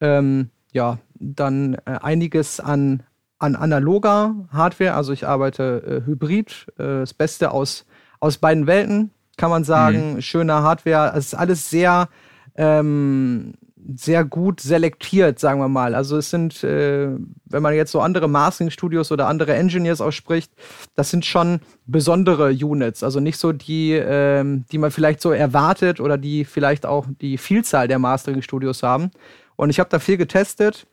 Ähm, 0.00 0.50
ja, 0.72 0.98
dann 1.14 1.76
einiges 1.84 2.58
an 2.58 3.04
an 3.42 3.56
analoger 3.56 4.34
Hardware. 4.52 4.94
Also 4.94 5.12
ich 5.12 5.26
arbeite 5.26 6.02
äh, 6.04 6.06
hybrid, 6.06 6.66
äh, 6.78 7.00
das 7.00 7.12
Beste 7.12 7.50
aus, 7.50 7.84
aus 8.20 8.38
beiden 8.38 8.66
Welten, 8.66 9.10
kann 9.36 9.50
man 9.50 9.64
sagen. 9.64 10.14
Mhm. 10.14 10.22
Schöner 10.22 10.62
Hardware. 10.62 11.12
Es 11.16 11.26
ist 11.26 11.34
alles 11.34 11.68
sehr, 11.68 12.08
ähm, 12.54 13.54
sehr 13.96 14.24
gut 14.24 14.60
selektiert, 14.60 15.40
sagen 15.40 15.58
wir 15.58 15.68
mal. 15.68 15.96
Also 15.96 16.18
es 16.18 16.30
sind, 16.30 16.62
äh, 16.62 17.08
wenn 17.46 17.62
man 17.62 17.74
jetzt 17.74 17.90
so 17.90 18.00
andere 18.00 18.28
Mastering-Studios 18.28 19.10
oder 19.10 19.26
andere 19.26 19.56
Engineers 19.56 20.00
ausspricht, 20.00 20.52
das 20.94 21.10
sind 21.10 21.26
schon 21.26 21.58
besondere 21.86 22.50
Units. 22.50 23.02
Also 23.02 23.18
nicht 23.18 23.38
so 23.38 23.50
die, 23.50 23.92
ähm, 23.92 24.66
die 24.70 24.78
man 24.78 24.92
vielleicht 24.92 25.20
so 25.20 25.32
erwartet 25.32 25.98
oder 25.98 26.16
die 26.16 26.44
vielleicht 26.44 26.86
auch 26.86 27.06
die 27.20 27.38
Vielzahl 27.38 27.88
der 27.88 27.98
Mastering-Studios 27.98 28.84
haben. 28.84 29.10
Und 29.56 29.70
ich 29.70 29.80
habe 29.80 29.90
da 29.90 29.98
viel 29.98 30.16
getestet 30.16 30.86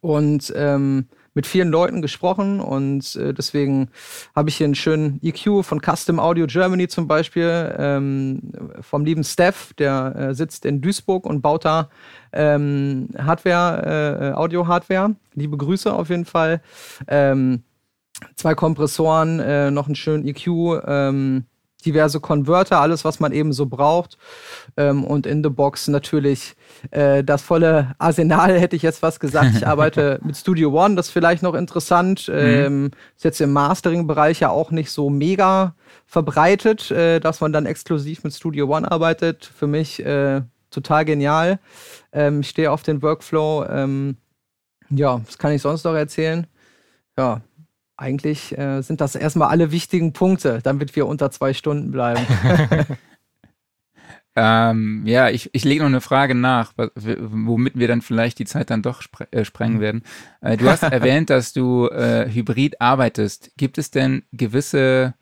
und 0.00 0.52
ähm, 0.54 1.08
mit 1.34 1.46
vielen 1.46 1.68
Leuten 1.68 2.02
gesprochen 2.02 2.60
und 2.60 3.14
äh, 3.16 3.32
deswegen 3.32 3.88
habe 4.34 4.48
ich 4.48 4.56
hier 4.56 4.64
einen 4.64 4.74
schönen 4.74 5.20
EQ 5.22 5.64
von 5.64 5.80
Custom 5.80 6.18
Audio 6.18 6.46
Germany 6.46 6.88
zum 6.88 7.06
Beispiel, 7.06 7.74
ähm, 7.78 8.52
vom 8.80 9.04
lieben 9.04 9.24
Steph, 9.24 9.72
der 9.74 10.14
äh, 10.16 10.34
sitzt 10.34 10.64
in 10.64 10.80
Duisburg 10.80 11.26
und 11.26 11.40
baut 11.40 11.64
da 11.64 11.88
ähm, 12.32 13.08
Hardware, 13.16 14.32
äh, 14.32 14.36
Audio-Hardware. 14.36 15.14
Liebe 15.34 15.56
Grüße 15.56 15.92
auf 15.92 16.10
jeden 16.10 16.24
Fall. 16.24 16.62
Ähm, 17.06 17.62
zwei 18.36 18.54
Kompressoren, 18.54 19.40
äh, 19.40 19.70
noch 19.70 19.86
einen 19.86 19.96
schönen 19.96 20.26
EQ, 20.26 20.46
ähm, 20.86 21.44
diverse 21.80 22.20
Converter, 22.20 22.80
alles, 22.80 23.04
was 23.04 23.20
man 23.20 23.32
eben 23.32 23.52
so 23.52 23.66
braucht. 23.66 24.18
Ähm, 24.76 25.04
und 25.04 25.26
in 25.26 25.42
the 25.42 25.50
Box 25.50 25.88
natürlich 25.88 26.54
äh, 26.90 27.24
das 27.24 27.42
volle 27.42 27.94
Arsenal, 27.98 28.58
hätte 28.60 28.76
ich 28.76 28.82
jetzt 28.82 29.02
was 29.02 29.20
gesagt. 29.20 29.56
Ich 29.56 29.66
arbeite 29.66 30.20
mit 30.24 30.36
Studio 30.36 30.72
One, 30.72 30.96
das 30.96 31.06
ist 31.06 31.12
vielleicht 31.12 31.42
noch 31.42 31.54
interessant. 31.54 32.28
Mhm. 32.28 32.34
Ähm, 32.34 32.90
ist 33.16 33.24
jetzt 33.24 33.40
im 33.40 33.52
Mastering-Bereich 33.52 34.40
ja 34.40 34.50
auch 34.50 34.70
nicht 34.70 34.90
so 34.90 35.10
mega 35.10 35.74
verbreitet, 36.06 36.90
äh, 36.90 37.20
dass 37.20 37.40
man 37.40 37.52
dann 37.52 37.66
exklusiv 37.66 38.24
mit 38.24 38.34
Studio 38.34 38.74
One 38.74 38.90
arbeitet. 38.90 39.44
Für 39.44 39.66
mich 39.66 40.04
äh, 40.04 40.42
total 40.70 41.04
genial. 41.04 41.58
Ähm, 42.12 42.40
ich 42.40 42.48
stehe 42.48 42.70
auf 42.70 42.82
den 42.82 43.02
Workflow. 43.02 43.64
Ähm, 43.68 44.16
ja, 44.90 45.20
was 45.24 45.38
kann 45.38 45.52
ich 45.52 45.62
sonst 45.62 45.84
noch 45.84 45.94
erzählen? 45.94 46.46
Ja, 47.16 47.42
eigentlich 48.00 48.56
äh, 48.56 48.82
sind 48.82 49.00
das 49.00 49.14
erstmal 49.14 49.48
alle 49.48 49.70
wichtigen 49.72 50.12
Punkte, 50.12 50.60
damit 50.62 50.96
wir 50.96 51.06
unter 51.06 51.30
zwei 51.30 51.52
Stunden 51.52 51.90
bleiben. 51.90 52.26
ähm, 54.36 55.02
ja, 55.06 55.28
ich, 55.28 55.50
ich 55.52 55.64
lege 55.64 55.82
noch 55.82 55.88
eine 55.88 56.00
Frage 56.00 56.34
nach, 56.34 56.72
womit 56.76 57.78
wir 57.78 57.88
dann 57.88 58.02
vielleicht 58.02 58.38
die 58.38 58.46
Zeit 58.46 58.70
dann 58.70 58.82
doch 58.82 59.02
spre 59.02 59.30
äh, 59.32 59.44
sprengen 59.44 59.76
mhm. 59.76 59.80
werden. 59.80 60.02
Äh, 60.40 60.56
du 60.56 60.68
hast 60.68 60.82
erwähnt, 60.84 61.30
dass 61.30 61.52
du 61.52 61.88
äh, 61.88 62.30
hybrid 62.30 62.80
arbeitest. 62.80 63.52
Gibt 63.56 63.78
es 63.78 63.90
denn 63.90 64.22
gewisse 64.32 65.14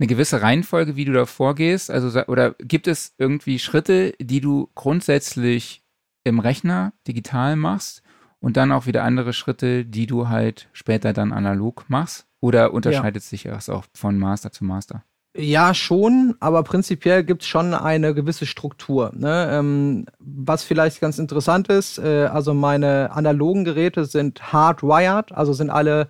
eine 0.00 0.06
gewisse 0.06 0.42
Reihenfolge, 0.42 0.94
wie 0.94 1.04
du 1.04 1.12
da 1.12 1.26
vorgehst? 1.26 1.90
Also, 1.90 2.24
oder 2.26 2.54
gibt 2.60 2.86
es 2.86 3.14
irgendwie 3.18 3.58
Schritte, 3.58 4.14
die 4.20 4.40
du 4.40 4.70
grundsätzlich 4.76 5.82
im 6.22 6.38
Rechner 6.38 6.92
digital 7.06 7.56
machst 7.56 8.02
und 8.40 8.56
dann 8.56 8.72
auch 8.72 8.86
wieder 8.86 9.04
andere 9.04 9.32
Schritte, 9.32 9.84
die 9.84 10.06
du 10.06 10.28
halt 10.28 10.68
später 10.72 11.12
dann 11.12 11.32
analog 11.32 11.84
machst? 11.88 12.26
Oder 12.40 12.72
unterscheidet 12.72 13.22
ja. 13.22 13.28
sich 13.28 13.42
das 13.44 13.68
auch 13.68 13.84
von 13.94 14.16
Master 14.18 14.52
zu 14.52 14.64
Master? 14.64 15.02
Ja, 15.36 15.74
schon, 15.74 16.34
aber 16.40 16.62
prinzipiell 16.62 17.22
gibt 17.22 17.42
es 17.42 17.48
schon 17.48 17.74
eine 17.74 18.14
gewisse 18.14 18.46
Struktur. 18.46 19.12
Ne? 19.14 19.48
Ähm, 19.52 20.06
was 20.18 20.64
vielleicht 20.64 21.00
ganz 21.00 21.18
interessant 21.18 21.68
ist, 21.68 21.98
äh, 21.98 22.28
also 22.32 22.54
meine 22.54 23.10
analogen 23.12 23.64
Geräte 23.64 24.04
sind 24.04 24.52
hardwired, 24.52 25.32
also 25.32 25.52
sind 25.52 25.70
alle 25.70 26.08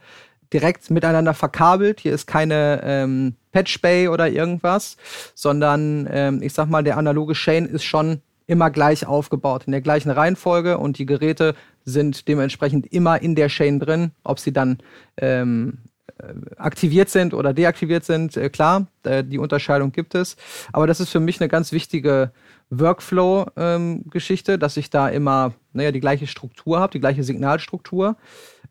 direkt 0.52 0.90
miteinander 0.90 1.34
verkabelt. 1.34 2.00
Hier 2.00 2.14
ist 2.14 2.26
keine 2.26 2.80
ähm, 2.84 3.34
Patch 3.52 3.82
Bay 3.82 4.08
oder 4.08 4.30
irgendwas, 4.30 4.96
sondern 5.34 6.08
ähm, 6.10 6.42
ich 6.42 6.54
sag 6.54 6.70
mal, 6.70 6.84
der 6.84 6.96
analoge 6.96 7.34
Chain 7.34 7.66
ist 7.66 7.84
schon 7.84 8.22
immer 8.46 8.70
gleich 8.70 9.06
aufgebaut, 9.06 9.64
in 9.66 9.72
der 9.72 9.82
gleichen 9.82 10.10
Reihenfolge 10.10 10.78
und 10.78 10.98
die 10.98 11.06
Geräte 11.06 11.54
sind 11.88 12.28
dementsprechend 12.28 12.86
immer 12.92 13.20
in 13.22 13.34
der 13.34 13.48
Chain 13.48 13.80
drin. 13.80 14.12
Ob 14.22 14.38
sie 14.38 14.52
dann 14.52 14.78
ähm, 15.16 15.78
äh, 16.18 16.34
aktiviert 16.56 17.08
sind 17.08 17.34
oder 17.34 17.52
deaktiviert 17.52 18.04
sind, 18.04 18.36
äh, 18.36 18.48
klar, 18.50 18.86
äh, 19.04 19.24
die 19.24 19.38
Unterscheidung 19.38 19.92
gibt 19.92 20.14
es. 20.14 20.36
Aber 20.72 20.86
das 20.86 21.00
ist 21.00 21.10
für 21.10 21.20
mich 21.20 21.40
eine 21.40 21.48
ganz 21.48 21.72
wichtige 21.72 22.32
Workflow-Geschichte, 22.70 24.52
ähm, 24.52 24.60
dass 24.60 24.76
ich 24.76 24.90
da 24.90 25.08
immer 25.08 25.54
naja, 25.72 25.92
die 25.92 26.00
gleiche 26.00 26.26
Struktur 26.26 26.80
habe, 26.80 26.92
die 26.92 27.00
gleiche 27.00 27.22
Signalstruktur. 27.22 28.16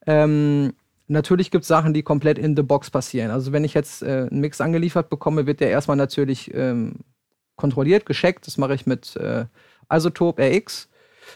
Ähm, 0.06 0.74
natürlich 1.08 1.52
gibt 1.52 1.64
es 1.64 1.68
Sachen, 1.68 1.94
die 1.94 2.04
komplett 2.04 2.38
in 2.38 2.56
the 2.56 2.64
box 2.64 2.90
passieren. 2.90 3.32
Also 3.32 3.52
wenn 3.52 3.64
ich 3.64 3.74
jetzt 3.74 4.04
äh, 4.04 4.28
einen 4.30 4.42
Mix 4.42 4.62
angeliefert 4.62 5.10
bekomme, 5.10 5.48
wird 5.48 5.60
der 5.60 5.70
erstmal 5.70 5.98
natürlich 5.98 6.54
ähm, 6.54 6.96
kontrolliert, 7.56 8.06
gescheckt. 8.06 8.46
Das 8.48 8.58
mache 8.58 8.76
ich 8.76 8.86
mit 8.86 9.16
äh, 9.16 9.46
Isotope 9.92 10.44
RX. 10.44 10.90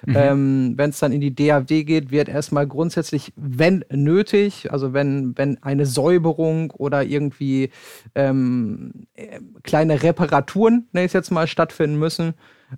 Mhm. 0.05 0.15
Ähm, 0.15 0.73
wenn 0.77 0.89
es 0.91 0.99
dann 0.99 1.11
in 1.11 1.21
die 1.21 1.35
DAW 1.35 1.83
geht, 1.83 2.11
wird 2.11 2.29
erstmal 2.29 2.67
grundsätzlich, 2.67 3.33
wenn 3.35 3.85
nötig, 3.89 4.71
also 4.71 4.93
wenn, 4.93 5.37
wenn 5.37 5.61
eine 5.63 5.85
Säuberung 5.85 6.71
oder 6.71 7.03
irgendwie 7.03 7.71
ähm, 8.15 9.07
äh, 9.13 9.39
kleine 9.63 10.03
Reparaturen, 10.03 10.87
nenne 10.91 11.05
ich 11.05 11.09
es 11.09 11.13
jetzt 11.13 11.31
mal, 11.31 11.47
stattfinden 11.47 11.97
müssen, 11.97 12.33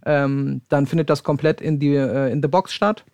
ähm, 0.05 0.61
dann 0.69 0.87
findet 0.87 1.09
das 1.09 1.23
komplett 1.23 1.61
in 1.61 1.79
die 1.79 1.95
äh, 1.95 2.31
in 2.31 2.41
the 2.41 2.47
Box 2.47 2.73
statt. 2.73 3.05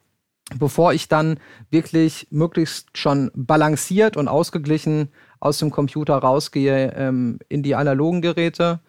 Bevor 0.58 0.94
ich 0.94 1.08
dann 1.08 1.40
wirklich 1.70 2.28
möglichst 2.32 2.98
schon 2.98 3.30
balanciert 3.36 4.18
und 4.18 4.28
ausgeglichen 4.28 5.10
aus 5.40 5.60
dem 5.60 5.70
Computer 5.70 6.16
rausgehe 6.16 6.92
ähm, 6.96 7.38
in 7.50 7.62
die 7.62 7.76
analogen 7.76 8.22
Geräte, 8.22 8.80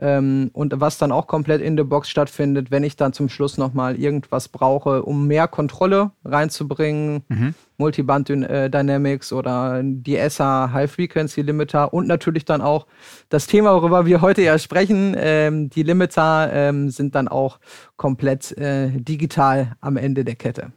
ähm, 0.00 0.50
und 0.52 0.80
was 0.80 0.98
dann 0.98 1.10
auch 1.10 1.26
komplett 1.26 1.60
in 1.60 1.76
der 1.76 1.84
Box 1.84 2.08
stattfindet, 2.08 2.70
wenn 2.70 2.84
ich 2.84 2.96
dann 2.96 3.12
zum 3.12 3.28
Schluss 3.28 3.58
nochmal 3.58 3.96
irgendwas 3.96 4.48
brauche, 4.48 5.02
um 5.02 5.26
mehr 5.26 5.48
Kontrolle 5.48 6.12
reinzubringen, 6.24 7.24
mhm. 7.28 7.54
Multiband 7.78 8.30
äh, 8.30 8.70
Dynamics 8.70 9.32
oder 9.32 9.82
die 9.82 10.16
ESA 10.16 10.70
High 10.72 10.90
Frequency 10.90 11.42
Limiter 11.42 11.92
und 11.92 12.06
natürlich 12.06 12.44
dann 12.44 12.60
auch 12.60 12.86
das 13.28 13.46
Thema, 13.46 13.74
worüber 13.74 14.06
wir 14.06 14.20
heute 14.20 14.42
ja 14.42 14.58
sprechen, 14.58 15.14
ähm, 15.18 15.70
die 15.70 15.82
Limiter 15.82 16.50
ähm, 16.52 16.90
sind 16.90 17.14
dann 17.14 17.28
auch 17.28 17.58
komplett 17.96 18.56
äh, 18.58 18.90
digital 18.90 19.76
am 19.80 19.96
Ende 19.96 20.24
der 20.24 20.36
Kette. 20.36 20.72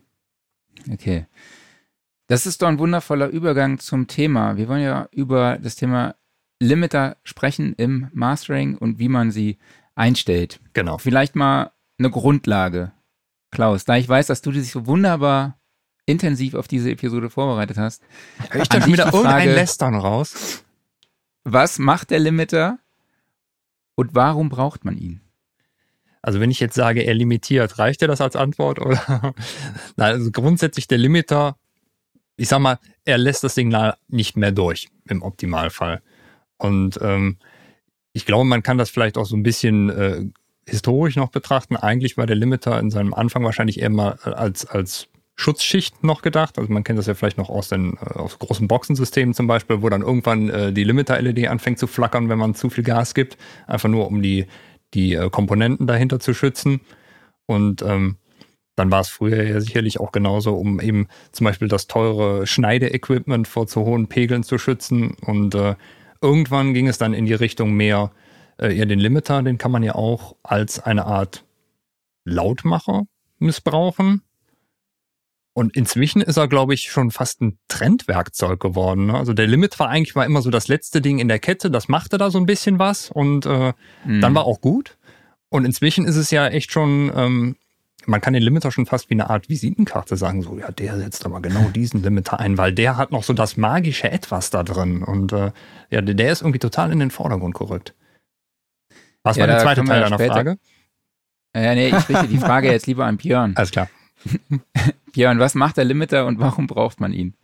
Okay. 0.92 1.28
Das 2.28 2.46
ist 2.46 2.62
doch 2.62 2.70
ein 2.70 2.80
wundervoller 2.80 3.28
Übergang 3.28 3.78
zum 3.78 4.08
Thema. 4.08 4.56
Wir 4.56 4.70
wollen 4.70 4.84
ja 4.84 5.10
über 5.12 5.58
das 5.62 5.76
Thema 5.76 6.16
Limiter 6.62 7.18
sprechen 7.24 7.74
im 7.74 8.08
Mastering 8.14 8.78
und 8.78 9.00
wie 9.00 9.10
man 9.10 9.32
sie 9.32 9.58
einstellt. 9.96 10.60
Genau. 10.74 10.98
Vielleicht 10.98 11.36
mal 11.36 11.72
eine 11.98 12.12
Grundlage. 12.12 12.92
Klaus, 13.52 13.84
da 13.84 13.98
ich 13.98 14.08
weiß, 14.08 14.28
dass 14.28 14.42
du 14.42 14.52
dich 14.52 14.72
so 14.72 14.86
wunderbar 14.86 15.58
intensiv 16.06 16.54
auf 16.54 16.68
diese 16.68 16.92
Episode 16.92 17.30
vorbereitet 17.30 17.78
hast. 17.78 18.04
Hör 18.50 18.62
ich 18.62 18.70
da 18.70 18.82
schon 18.82 18.92
wieder 18.92 19.06
irgendein 19.06 19.50
Lästern 19.50 19.96
raus? 19.96 20.64
Was 21.44 21.80
macht 21.80 22.12
der 22.12 22.20
Limiter 22.20 22.78
und 23.96 24.14
warum 24.14 24.50
braucht 24.50 24.86
man 24.86 24.98
ihn? 24.98 25.22
Also 26.22 26.40
wenn 26.40 26.52
ich 26.52 26.60
jetzt 26.60 26.76
sage, 26.76 27.02
er 27.02 27.16
limitiert, 27.16 27.80
reicht 27.80 28.02
dir 28.02 28.08
das 28.08 28.22
als 28.22 28.36
Antwort? 28.36 28.80
Oder? 28.80 29.34
also 29.98 30.32
grundsätzlich 30.32 30.88
der 30.88 31.00
Limiter, 31.00 31.58
ich 32.38 32.48
sag 32.48 32.60
mal, 32.60 32.78
er 33.04 33.18
lässt 33.18 33.44
das 33.44 33.56
Signal 33.56 33.98
nicht 34.08 34.38
mehr 34.38 34.52
durch 34.52 34.90
im 35.10 35.24
Optimalfall. 35.24 36.04
Und 36.62 37.00
ähm, 37.02 37.38
ich 38.14 38.26
glaube, 38.26 38.46
man 38.46 38.62
kann 38.62 38.78
das 38.78 38.90
vielleicht 38.90 39.18
auch 39.18 39.26
so 39.26 39.36
ein 39.36 39.44
bisschen 39.44 39.90
äh, 39.90 40.24
historisch 40.66 41.16
noch 41.16 41.30
betrachten, 41.30 41.76
eigentlich 41.76 42.18
war 42.18 42.28
der 42.28 42.36
Limiter 42.36 42.80
in 42.80 42.92
seinem 42.92 43.14
Anfang 43.14 43.44
wahrscheinlich 43.44 43.82
eher 43.82 43.90
mal 43.90 44.12
als, 44.22 44.66
als 44.66 45.08
Schutzschicht 45.36 46.04
noch 46.04 46.22
gedacht. 46.22 46.60
Also 46.60 46.72
man 46.72 46.84
kennt 46.84 47.00
das 47.00 47.08
ja 47.08 47.16
vielleicht 47.16 47.40
noch 47.40 47.50
aus 47.50 47.70
den 47.70 47.98
äh, 47.98 48.14
aus 48.14 48.38
großen 48.38 48.68
Boxensystemen 48.68 49.34
zum 49.34 49.48
Beispiel, 49.48 49.82
wo 49.82 49.90
dann 49.90 50.04
irgendwann 50.04 50.50
äh, 50.50 50.72
die 50.72 50.84
Limiter-LED 50.84 51.48
anfängt 51.48 51.80
zu 51.80 51.88
flackern, 51.88 52.30
wenn 52.30 52.38
man 52.38 52.54
zu 52.54 52.70
viel 52.70 52.84
Gas 52.84 53.16
gibt, 53.16 53.38
einfach 53.66 53.90
nur 53.90 54.08
um 54.08 54.22
die 54.22 54.46
die 54.94 55.16
äh, 55.16 55.30
Komponenten 55.30 55.88
dahinter 55.88 56.20
zu 56.20 56.34
schützen. 56.34 56.82
Und 57.48 57.82
ähm, 57.82 58.18
dann 58.76 58.92
war 58.92 59.02
es 59.02 59.10
früher 59.10 59.44
ja 59.44 59.60
sicherlich 59.62 60.00
auch 60.00 60.12
genauso, 60.12 60.54
um 60.56 60.80
eben 60.80 61.08
zum 61.32 61.46
Beispiel 61.46 61.70
das 61.70 61.88
teure 61.88 62.46
Schneideequipment 62.46 63.48
vor 63.48 63.68
zu 63.68 63.82
hohen 63.82 64.08
Pegeln 64.08 64.44
zu 64.44 64.58
schützen. 64.58 65.16
Und 65.26 65.56
äh, 65.56 65.76
irgendwann 66.22 66.74
ging 66.74 66.88
es 66.88 66.98
dann 66.98 67.14
in 67.14 67.26
die 67.26 67.34
Richtung 67.34 67.74
mehr, 67.74 68.12
äh, 68.60 68.74
ja, 68.74 68.86
den 68.86 69.00
Limiter, 69.00 69.42
den 69.44 69.58
kann 69.58 69.72
man 69.72 69.84
ja 69.84 69.96
auch 69.96 70.36
als 70.44 70.80
eine 70.80 71.06
Art 71.06 71.46
Lautmacher 72.24 73.04
missbrauchen. 73.40 74.22
Und 75.54 75.76
inzwischen 75.76 76.22
ist 76.22 76.38
er, 76.38 76.48
glaube 76.48 76.74
ich, 76.74 76.84
schon 76.84 77.12
fast 77.12 77.42
ein 77.42 77.58
Trendwerkzeug 77.68 78.60
geworden. 78.60 79.08
Ne? 79.08 79.16
Also 79.16 79.34
der 79.34 79.48
Limit 79.48 79.80
war 79.80 79.90
eigentlich 79.90 80.16
mal 80.16 80.24
immer 80.24 80.42
so 80.42 80.50
das 80.50 80.70
letzte 80.70 81.02
Ding 81.02 81.20
in 81.20 81.28
der 81.28 81.40
Kette, 81.40 81.70
das 81.70 81.90
machte 81.90 82.18
da 82.18 82.32
so 82.32 82.38
ein 82.38 82.46
bisschen 82.46 82.80
was 82.80 83.12
und 83.12 83.46
äh, 83.46 83.74
mhm. 84.06 84.22
dann 84.22 84.34
war 84.34 84.46
auch 84.46 84.62
gut. 84.62 84.98
Und 85.50 85.66
inzwischen 85.66 86.06
ist 86.06 86.16
es 86.16 86.32
ja 86.32 86.48
echt 86.48 86.72
schon, 86.72 87.12
ähm, 87.14 87.56
man 88.06 88.22
kann 88.22 88.34
den 88.34 88.44
Limiter 88.44 88.72
schon 88.72 88.86
fast 88.86 89.10
wie 89.10 89.14
eine 89.14 89.30
Art 89.30 89.50
Visitenkarte 89.50 90.18
sagen, 90.18 90.42
so, 90.42 90.58
ja, 90.58 90.72
der 90.72 90.98
setzt 90.98 91.26
aber 91.26 91.42
genau 91.42 91.70
diesen 91.70 92.02
Limiter 92.04 92.40
ein, 92.40 92.58
weil 92.58 92.74
der 92.74 92.98
hat 92.98 93.12
noch 93.12 93.24
so 93.24 93.34
das 93.34 93.58
magische 93.58 94.12
Etwas 94.12 94.50
da 94.50 94.64
drin. 94.64 95.04
Und 95.04 95.34
äh, 95.34 95.52
ja, 95.90 96.02
der 96.02 96.32
ist 96.32 96.42
irgendwie 96.42 96.60
total 96.60 96.92
in 96.92 97.00
den 97.00 97.12
Vordergrund 97.12 97.56
gerückt. 97.56 97.94
Was 99.24 99.38
ja, 99.38 99.42
war 99.42 99.48
der 99.48 99.60
zweite 99.60 99.84
Teil 99.84 100.02
deiner 100.02 100.20
Frage? 100.20 100.58
Ja, 101.56 101.76
nee, 101.76 101.90
ich 101.90 102.10
richte 102.10 102.28
die 102.28 102.38
Frage 102.38 102.72
jetzt 102.72 102.88
lieber 102.88 103.06
an 103.06 103.18
Björn. 103.18 103.54
Alles 103.56 103.72
klar. 103.72 103.90
Björn, 105.14 105.40
was 105.40 105.56
macht 105.56 105.78
der 105.78 105.84
Limiter 105.84 106.26
und 106.26 106.40
warum 106.40 106.68
braucht 106.68 107.00
man 107.00 107.14
ihn? 107.14 107.36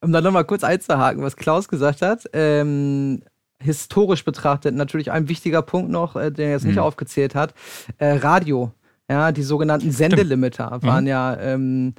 Um 0.00 0.12
dann 0.12 0.24
nochmal 0.24 0.44
kurz 0.44 0.64
einzuhaken, 0.64 1.22
was 1.22 1.36
Klaus 1.36 1.68
gesagt 1.68 2.02
hat. 2.02 2.28
Ähm, 2.32 3.22
historisch 3.60 4.24
betrachtet 4.24 4.74
natürlich 4.74 5.12
ein 5.12 5.28
wichtiger 5.28 5.62
Punkt 5.62 5.90
noch, 5.90 6.16
äh, 6.16 6.30
den 6.30 6.46
er 6.46 6.52
jetzt 6.52 6.64
nicht 6.64 6.76
mhm. 6.76 6.82
aufgezählt 6.82 7.34
hat. 7.34 7.54
Äh, 7.98 8.14
Radio, 8.14 8.72
ja, 9.10 9.32
die 9.32 9.42
sogenannten 9.42 9.90
Sendelimiter 9.90 10.78
waren 10.82 11.04
mhm. 11.04 11.10
ja 11.10 11.36
ähm, 11.38 11.94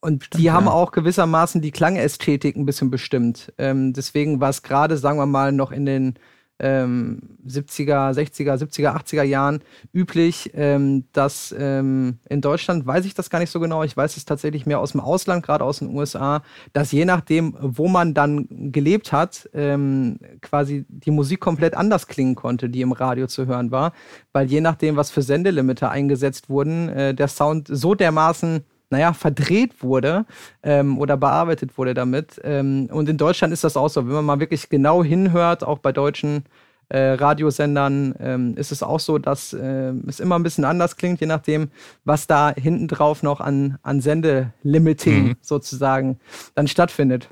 und 0.00 0.24
Stimmt, 0.24 0.42
die 0.42 0.50
haben 0.50 0.66
ja. 0.66 0.72
auch 0.72 0.92
gewissermaßen 0.92 1.60
die 1.60 1.72
Klangästhetik 1.72 2.56
ein 2.56 2.64
bisschen 2.64 2.90
bestimmt. 2.90 3.52
Ähm, 3.58 3.92
deswegen 3.92 4.40
war 4.40 4.48
es 4.48 4.62
gerade, 4.62 4.96
sagen 4.96 5.18
wir 5.18 5.26
mal, 5.26 5.52
noch 5.52 5.72
in 5.72 5.84
den 5.84 6.14
ähm, 6.60 7.20
70er, 7.46 8.12
60er, 8.12 8.56
70er, 8.56 8.96
80er 8.96 9.22
Jahren 9.22 9.60
üblich, 9.92 10.50
ähm, 10.54 11.04
dass 11.12 11.54
ähm, 11.58 12.18
in 12.28 12.40
Deutschland 12.40 12.86
weiß 12.86 13.04
ich 13.04 13.14
das 13.14 13.30
gar 13.30 13.38
nicht 13.38 13.50
so 13.50 13.60
genau, 13.60 13.82
ich 13.82 13.96
weiß 13.96 14.16
es 14.16 14.24
tatsächlich 14.24 14.66
mehr 14.66 14.78
aus 14.78 14.92
dem 14.92 15.00
Ausland, 15.00 15.44
gerade 15.44 15.64
aus 15.64 15.78
den 15.80 15.94
USA, 15.96 16.42
dass 16.72 16.92
je 16.92 17.04
nachdem, 17.04 17.56
wo 17.60 17.88
man 17.88 18.14
dann 18.14 18.46
gelebt 18.72 19.12
hat, 19.12 19.48
ähm, 19.54 20.18
quasi 20.40 20.84
die 20.88 21.10
Musik 21.10 21.40
komplett 21.40 21.74
anders 21.74 22.06
klingen 22.06 22.34
konnte, 22.34 22.68
die 22.68 22.82
im 22.82 22.92
Radio 22.92 23.26
zu 23.26 23.46
hören 23.46 23.70
war, 23.70 23.92
weil 24.32 24.46
je 24.46 24.60
nachdem, 24.60 24.96
was 24.96 25.10
für 25.10 25.22
Sendelimiter 25.22 25.90
eingesetzt 25.90 26.48
wurden, 26.48 26.88
äh, 26.88 27.14
der 27.14 27.28
Sound 27.28 27.68
so 27.68 27.94
dermaßen 27.94 28.64
naja, 28.90 29.12
verdreht 29.12 29.82
wurde 29.82 30.26
ähm, 30.62 30.98
oder 30.98 31.16
bearbeitet 31.16 31.78
wurde 31.78 31.94
damit. 31.94 32.40
Ähm, 32.44 32.88
und 32.92 33.08
in 33.08 33.16
Deutschland 33.16 33.52
ist 33.52 33.64
das 33.64 33.76
auch 33.76 33.88
so. 33.88 34.06
Wenn 34.06 34.14
man 34.14 34.24
mal 34.24 34.40
wirklich 34.40 34.68
genau 34.68 35.02
hinhört, 35.02 35.64
auch 35.64 35.78
bei 35.78 35.92
deutschen 35.92 36.44
äh, 36.88 37.12
Radiosendern, 37.12 38.14
ähm, 38.18 38.56
ist 38.56 38.72
es 38.72 38.82
auch 38.82 39.00
so, 39.00 39.18
dass 39.18 39.52
äh, 39.52 39.92
es 40.08 40.18
immer 40.18 40.36
ein 40.38 40.42
bisschen 40.42 40.64
anders 40.64 40.96
klingt, 40.96 41.20
je 41.20 41.26
nachdem, 41.26 41.70
was 42.04 42.26
da 42.26 42.52
hinten 42.52 42.88
drauf 42.88 43.22
noch 43.22 43.40
an, 43.40 43.78
an 43.82 44.00
Sendelimiting 44.00 45.28
mhm. 45.28 45.36
sozusagen 45.40 46.18
dann 46.56 46.66
stattfindet. 46.66 47.28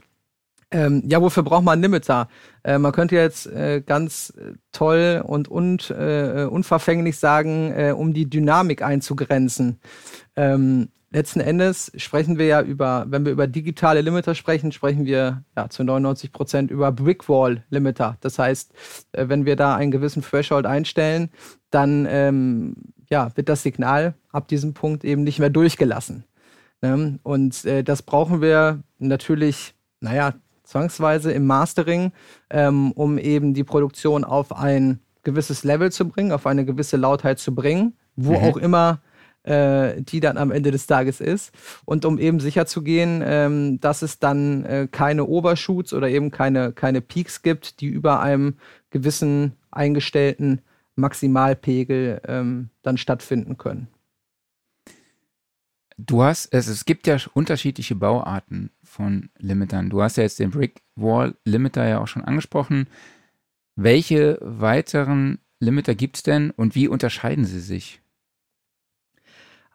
Ähm, 0.71 1.03
ja, 1.07 1.21
wofür 1.23 1.43
braucht 1.43 1.65
man 1.65 1.73
einen 1.73 1.83
Limiter? 1.83 2.29
Äh, 2.63 2.79
man 2.79 2.93
könnte 2.93 3.17
jetzt 3.17 3.47
äh, 3.47 3.83
ganz 3.85 4.35
toll 4.71 5.25
und, 5.27 5.49
und 5.49 5.91
äh, 5.91 6.47
unverfänglich 6.49 7.17
sagen, 7.17 7.73
äh, 7.73 7.93
um 7.97 8.13
die 8.13 8.29
Dynamik 8.29 8.83
einzugrenzen. 8.83 9.81
Ähm, 10.37 10.91
letzten 11.11 11.41
Endes 11.41 11.91
sprechen 11.97 12.39
wir 12.39 12.47
ja 12.47 12.63
über, 12.63 13.07
wenn 13.09 13.25
wir 13.25 13.33
über 13.33 13.47
digitale 13.47 14.01
Limiter 14.01 14.35
sprechen, 14.35 14.73
sprechen 14.73 15.07
wir 15.07 15.43
ja 15.57 15.69
zu 15.69 15.85
99 15.85 16.33
Prozent 16.33 16.71
über 16.71 16.93
Brickwall 16.93 17.65
Limiter. 17.71 18.17
Das 18.21 18.39
heißt, 18.39 18.73
äh, 19.13 19.29
wenn 19.29 19.47
wir 19.47 19.57
da 19.57 19.75
einen 19.75 19.91
gewissen 19.91 20.23
Threshold 20.23 20.67
einstellen, 20.67 21.31
dann 21.71 22.07
ähm, 22.09 22.75
ja, 23.11 23.35
wird 23.37 23.49
das 23.49 23.63
Signal 23.63 24.15
ab 24.31 24.49
diesem 24.49 24.75
Punkt 24.75 25.05
eben 25.05 25.25
nicht 25.25 25.39
mehr 25.39 25.51
durchgelassen. 25.51 26.25
Ne? 26.83 27.19
Und 27.23 27.65
äh, 27.65 27.83
das 27.83 28.03
brauchen 28.03 28.41
wir 28.41 28.83
natürlich, 28.99 29.75
naja, 30.01 30.35
zwangsweise 30.65 31.33
im 31.33 31.47
Mastering, 31.47 32.13
ähm, 32.51 32.93
um 32.93 33.17
eben 33.17 33.55
die 33.55 33.65
Produktion 33.65 34.25
auf 34.25 34.55
ein 34.55 35.01
gewisses 35.23 35.65
Level 35.65 35.91
zu 35.91 36.07
bringen, 36.07 36.33
auf 36.33 36.47
eine 36.47 36.67
gewisse 36.67 36.99
Lautheit 36.99 37.39
zu 37.39 37.55
bringen, 37.55 37.97
wo 38.17 38.33
mhm. 38.33 38.45
auch 38.45 38.57
immer 38.59 39.01
äh, 39.49 40.03
die 40.03 40.21
dann 40.21 40.37
am 40.37 40.51
Ende 40.51 40.71
des 40.71 40.87
Tages 40.87 41.21
ist. 41.21 41.53
Und 41.85 42.05
um 42.05 42.19
eben 42.19 42.41
sicher 42.41 42.67
zu 42.67 42.83
gehen, 42.83 43.23
ähm, 43.25 43.81
dass 43.81 44.03
es 44.03 44.19
dann 44.19 44.65
äh, 44.65 44.89
keine 44.91 45.25
Overshoots 45.25 45.93
oder 45.93 46.09
eben 46.09 46.31
keine, 46.31 46.73
keine 46.73 47.01
Peaks 47.01 47.43
gibt, 47.43 47.81
die 47.81 47.87
über 47.87 48.21
einem 48.21 48.57
gewissen 48.91 49.55
eingestellten 49.71 50.61
Maximalpegel 50.97 52.21
ähm, 52.27 52.71
dann 52.83 52.99
stattfinden 52.99 53.57
können. 53.57 53.89
Du 55.97 56.23
hast, 56.23 56.53
es, 56.53 56.69
es 56.69 56.85
gibt 56.85 57.07
ja 57.07 57.17
unterschiedliche 57.35 57.97
Bauarten 57.97 58.71
von 58.85 59.31
Limitern. 59.39 59.91
Du 59.91 60.01
hast 60.01 60.17
ja 60.17 60.23
jetzt 60.23 60.39
den 60.39 60.51
Brick 60.51 60.81
Wall 60.95 61.35
Limiter 61.45 61.87
ja 61.87 62.01
auch 62.01 62.07
schon 62.07 62.25
angesprochen. 62.25 62.87
Welche 63.75 64.39
weiteren 64.41 65.39
Limiter 65.61 65.95
gibt 65.95 66.17
es 66.17 66.23
denn 66.23 66.51
und 66.53 66.75
wie 66.75 66.87
unterscheiden 66.87 67.45
sie 67.45 67.61
sich? 67.61 68.01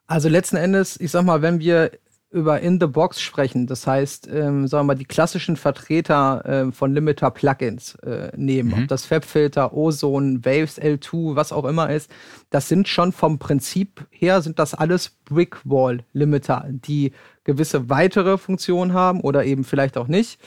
Also 0.07 0.29
letzten 0.29 0.57
Endes, 0.57 0.99
ich 0.99 1.11
sag 1.11 1.23
mal, 1.23 1.41
wenn 1.41 1.59
wir 1.59 1.91
über 2.33 2.59
In 2.61 2.79
the 2.79 2.87
Box 2.87 3.21
sprechen, 3.21 3.67
das 3.67 3.85
heißt, 3.85 4.27
ähm, 4.27 4.67
sagen 4.67 4.81
wir 4.81 4.93
mal, 4.93 4.95
die 4.95 5.05
klassischen 5.05 5.55
Vertreter 5.55 6.43
äh, 6.45 6.71
von 6.71 6.93
Limiter 6.93 7.29
Plugins 7.29 7.93
äh, 8.03 8.31
nehmen, 8.35 8.69
mhm. 8.69 8.83
ob 8.83 8.87
das 8.87 9.05
Fabfilter, 9.05 9.73
Ozone, 9.73 10.43
Waves 10.43 10.81
L2, 10.81 11.35
was 11.35 11.51
auch 11.51 11.65
immer 11.65 11.91
ist, 11.91 12.09
das 12.49 12.67
sind 12.67 12.87
schon 12.87 13.11
vom 13.11 13.37
Prinzip 13.37 14.07
her 14.09 14.41
sind 14.41 14.57
das 14.57 14.73
alles 14.73 15.11
Brickwall 15.25 16.03
Limiter, 16.11 16.65
die 16.69 17.13
gewisse 17.43 17.89
weitere 17.89 18.37
Funktionen 18.37 18.93
haben 18.93 19.21
oder 19.21 19.45
eben 19.45 19.63
vielleicht 19.63 19.97
auch 19.97 20.07
nicht 20.07 20.39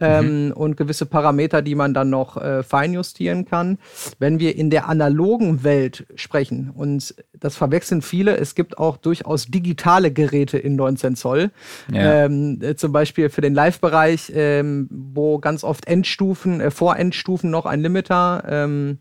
ähm, 0.00 0.46
mhm. 0.46 0.52
und 0.52 0.76
gewisse 0.76 1.06
Parameter, 1.06 1.62
die 1.62 1.74
man 1.74 1.94
dann 1.94 2.10
noch 2.10 2.36
äh, 2.36 2.62
feinjustieren 2.62 3.44
kann. 3.44 3.78
Wenn 4.18 4.40
wir 4.40 4.56
in 4.56 4.70
der 4.70 4.88
analogen 4.88 5.62
Welt 5.62 6.06
sprechen 6.16 6.70
und 6.74 7.14
das 7.38 7.56
verwechseln 7.56 8.02
viele, 8.02 8.36
es 8.36 8.54
gibt 8.54 8.78
auch 8.78 8.96
durchaus 8.96 9.46
digitale 9.46 10.12
Geräte 10.12 10.58
in 10.58 10.76
19 10.76 11.16
Zoll, 11.16 11.50
ja. 11.92 12.24
ähm, 12.24 12.58
äh, 12.62 12.74
zum 12.74 12.92
Beispiel 12.92 13.28
für 13.30 13.40
den 13.40 13.54
Live-Bereich, 13.54 14.32
ähm, 14.34 14.88
wo 14.90 15.38
ganz 15.38 15.64
oft 15.64 15.86
Endstufen, 15.86 16.60
äh, 16.60 16.70
Vorendstufen 16.70 17.50
noch 17.50 17.66
ein 17.66 17.80
Limiter, 17.80 18.44
ähm, 18.48 18.98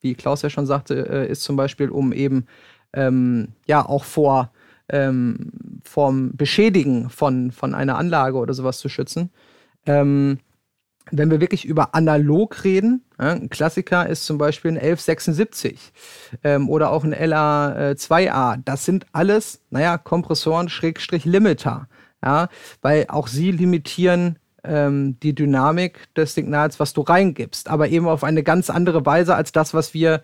wie 0.00 0.14
Klaus 0.14 0.42
ja 0.42 0.50
schon 0.50 0.66
sagte, 0.66 0.94
äh, 1.08 1.30
ist 1.30 1.42
zum 1.42 1.56
Beispiel, 1.56 1.88
um 1.88 2.12
eben 2.12 2.46
ähm, 2.92 3.48
ja 3.66 3.84
auch 3.84 4.04
vor 4.04 4.52
ähm, 4.90 5.50
vom 5.88 6.36
Beschädigen 6.36 7.10
von, 7.10 7.50
von 7.50 7.74
einer 7.74 7.96
Anlage 7.96 8.36
oder 8.36 8.54
sowas 8.54 8.78
zu 8.78 8.88
schützen. 8.88 9.30
Ähm, 9.86 10.38
wenn 11.10 11.30
wir 11.30 11.40
wirklich 11.40 11.64
über 11.64 11.94
analog 11.94 12.64
reden, 12.64 13.02
ja, 13.18 13.32
ein 13.32 13.48
Klassiker 13.48 14.06
ist 14.06 14.26
zum 14.26 14.36
Beispiel 14.36 14.72
ein 14.72 14.76
1176 14.76 15.92
ähm, 16.44 16.68
oder 16.68 16.90
auch 16.90 17.02
ein 17.02 17.14
LA2A. 17.14 18.60
Das 18.64 18.84
sind 18.84 19.06
alles, 19.12 19.62
naja, 19.70 19.96
Kompressoren 19.96 20.68
Schrägstrich 20.68 21.24
Limiter. 21.24 21.88
Ja, 22.22 22.48
weil 22.82 23.06
auch 23.08 23.28
sie 23.28 23.52
limitieren 23.52 24.38
ähm, 24.64 25.18
die 25.20 25.34
Dynamik 25.34 26.12
des 26.14 26.34
Signals, 26.34 26.80
was 26.80 26.92
du 26.92 27.02
reingibst, 27.02 27.68
aber 27.68 27.88
eben 27.88 28.08
auf 28.08 28.24
eine 28.24 28.42
ganz 28.42 28.70
andere 28.70 29.06
Weise 29.06 29.36
als 29.36 29.52
das, 29.52 29.72
was 29.72 29.94
wir 29.94 30.22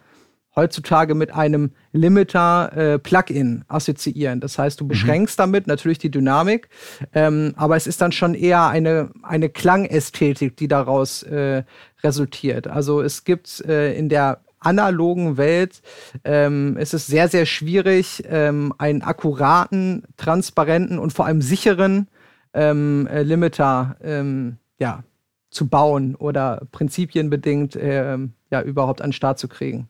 heutzutage 0.57 1.15
mit 1.15 1.35
einem 1.35 1.73
Limiter-Plugin 1.93 3.63
äh, 3.63 3.65
assoziieren. 3.69 4.41
Das 4.41 4.59
heißt, 4.59 4.81
du 4.81 4.85
mhm. 4.85 4.89
beschränkst 4.89 5.39
mhm. 5.39 5.43
damit 5.43 5.67
natürlich 5.67 5.99
die 5.99 6.11
Dynamik, 6.11 6.69
ähm, 7.13 7.55
aber 7.57 7.77
es 7.77 7.87
ist 7.87 8.01
dann 8.01 8.13
schon 8.13 8.35
eher 8.35 8.69
eine, 8.69 9.11
eine 9.23 9.49
Klangästhetik, 9.49 10.57
die 10.57 10.69
daraus 10.69 11.23
äh, 11.25 11.65
resultiert. 12.03 12.69
Also 12.69 13.03
es 13.03 13.25
gibt 13.25 13.61
äh, 13.67 13.95
in 13.95 14.09
der 14.09 14.41
analogen 14.65 15.37
Welt 15.37 15.83
ähm, 16.25 16.77
ist 16.77 16.95
es 16.95 17.07
sehr, 17.07 17.29
sehr 17.29 17.47
schwierig, 17.47 18.25
ähm, 18.29 18.73
einen 18.79 19.03
akkuraten, 19.03 20.05
transparenten 20.17 20.99
und 20.99 21.13
vor 21.13 21.27
allem 21.27 21.43
sicheren 21.43 22.09
ähm, 22.55 23.07
äh, 23.09 23.23
Limiter 23.23 23.97
ähm, 24.03 24.57
ja, 24.79 25.05
zu 25.51 25.69
bauen 25.69 26.15
oder 26.15 26.63
prinzipienbedingt 26.73 27.77
ähm, 27.81 28.33
ja, 28.51 28.63
überhaupt 28.63 29.03
an 29.03 29.11
den 29.11 29.13
Start 29.15 29.39
zu 29.39 29.49
kriegen. 29.49 29.89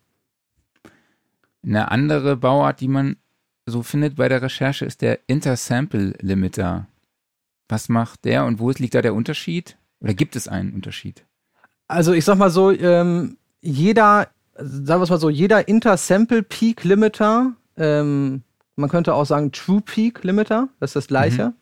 Eine 1.64 1.90
andere 1.90 2.36
Bauart, 2.36 2.80
die 2.80 2.88
man 2.88 3.16
so 3.66 3.82
findet 3.82 4.16
bei 4.16 4.28
der 4.28 4.42
Recherche, 4.42 4.84
ist 4.84 5.02
der 5.02 5.20
Intersample 5.26 6.14
Limiter. 6.20 6.86
Was 7.68 7.88
macht 7.88 8.24
der 8.24 8.44
und 8.44 8.58
wo 8.58 8.70
liegt 8.70 8.94
da 8.94 9.00
der 9.00 9.14
Unterschied? 9.14 9.76
Oder 10.00 10.14
gibt 10.14 10.36
es 10.36 10.48
einen 10.48 10.74
Unterschied? 10.74 11.24
Also 11.88 12.12
ich 12.12 12.24
sag 12.24 12.36
mal 12.36 12.50
so, 12.50 12.70
ähm, 12.70 13.38
jeder, 13.62 14.28
sagen 14.54 15.00
wir 15.00 15.04
es 15.04 15.10
mal 15.10 15.18
so, 15.18 15.30
jeder 15.30 15.66
Intersample 15.66 16.42
Peak 16.42 16.84
Limiter, 16.84 17.52
ähm, 17.76 18.42
man 18.76 18.90
könnte 18.90 19.14
auch 19.14 19.24
sagen 19.24 19.52
True 19.52 19.80
Peak 19.80 20.24
Limiter, 20.24 20.68
das 20.80 20.90
ist 20.90 20.96
das 20.96 21.06
gleiche, 21.06 21.46
mhm. 21.46 21.54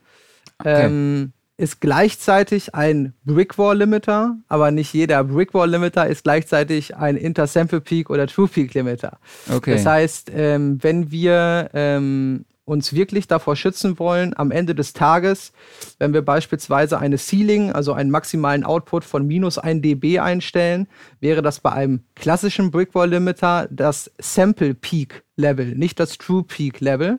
okay. 0.59 0.87
ähm, 0.87 1.33
ist 1.57 1.81
gleichzeitig 1.81 2.75
ein 2.75 3.12
Brickwall 3.25 3.79
Limiter, 3.79 4.37
aber 4.49 4.71
nicht 4.71 4.93
jeder 4.95 5.23
Brickwall 5.25 5.71
Limiter 5.71 6.07
ist 6.07 6.25
gleichzeitig 6.25 6.97
ein 6.97 7.17
Intersample 7.17 7.81
Peak 7.81 8.11
oder 8.11 8.27
True 8.27 8.49
Peak 8.49 8.75
Limiter. 8.75 9.19
Okay. 9.51 9.75
Das 9.75 9.87
heißt, 9.87 10.31
ähm, 10.35 10.79
wenn 10.83 11.11
wir 11.11 11.71
ähm, 11.75 12.45
uns 12.65 12.95
wirklich 12.95 13.27
davor 13.27 13.57
schützen 13.57 13.99
wollen, 13.99 14.35
am 14.37 14.51
Ende 14.51 14.75
des 14.75 14.93
Tages, 14.93 15.53
wenn 15.99 16.15
wir 16.15 16.23
beispielsweise 16.23 16.99
eine 16.99 17.19
Ceiling, 17.19 17.73
also 17.73 17.93
einen 17.93 18.11
maximalen 18.11 18.65
Output 18.65 19.05
von 19.05 19.27
minus 19.27 19.59
1 19.59 19.83
dB 19.83 20.21
einstellen, 20.21 20.87
wäre 21.21 21.43
das 21.43 21.61
bei 21.61 21.73
einem 21.73 22.05
klassischen 22.15 22.71
Brickwall 22.71 23.11
Limiter 23.11 23.69
das 23.71 24.11
Sample 24.19 24.75
Peak 24.75 25.25
Level, 25.37 25.75
nicht 25.75 25.99
das 25.99 26.19
True 26.19 26.45
Peak 26.45 26.81
Level. 26.81 27.19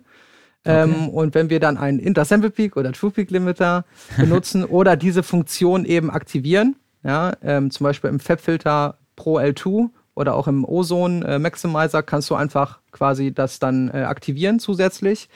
Okay. 0.65 0.83
Ähm, 0.83 1.09
und 1.09 1.35
wenn 1.35 1.49
wir 1.49 1.59
dann 1.59 1.77
einen 1.77 1.99
Intersample 1.99 2.49
Peak 2.49 2.77
oder 2.77 2.93
True 2.93 3.11
Peak 3.11 3.31
Limiter 3.31 3.85
benutzen 4.17 4.63
oder 4.63 4.95
diese 4.95 5.23
Funktion 5.23 5.85
eben 5.85 6.09
aktivieren, 6.09 6.77
ja, 7.03 7.33
ähm, 7.41 7.69
zum 7.69 7.83
Beispiel 7.83 8.09
im 8.09 8.19
FabFilter 8.19 8.97
Pro 9.15 9.39
L2 9.39 9.89
oder 10.15 10.35
auch 10.35 10.47
im 10.47 10.63
Ozone 10.63 11.25
äh, 11.25 11.39
Maximizer 11.39 12.03
kannst 12.03 12.29
du 12.29 12.35
einfach 12.35 12.79
quasi 12.91 13.33
das 13.33 13.59
dann 13.59 13.89
äh, 13.89 14.03
aktivieren 14.03 14.59
zusätzlich. 14.59 15.27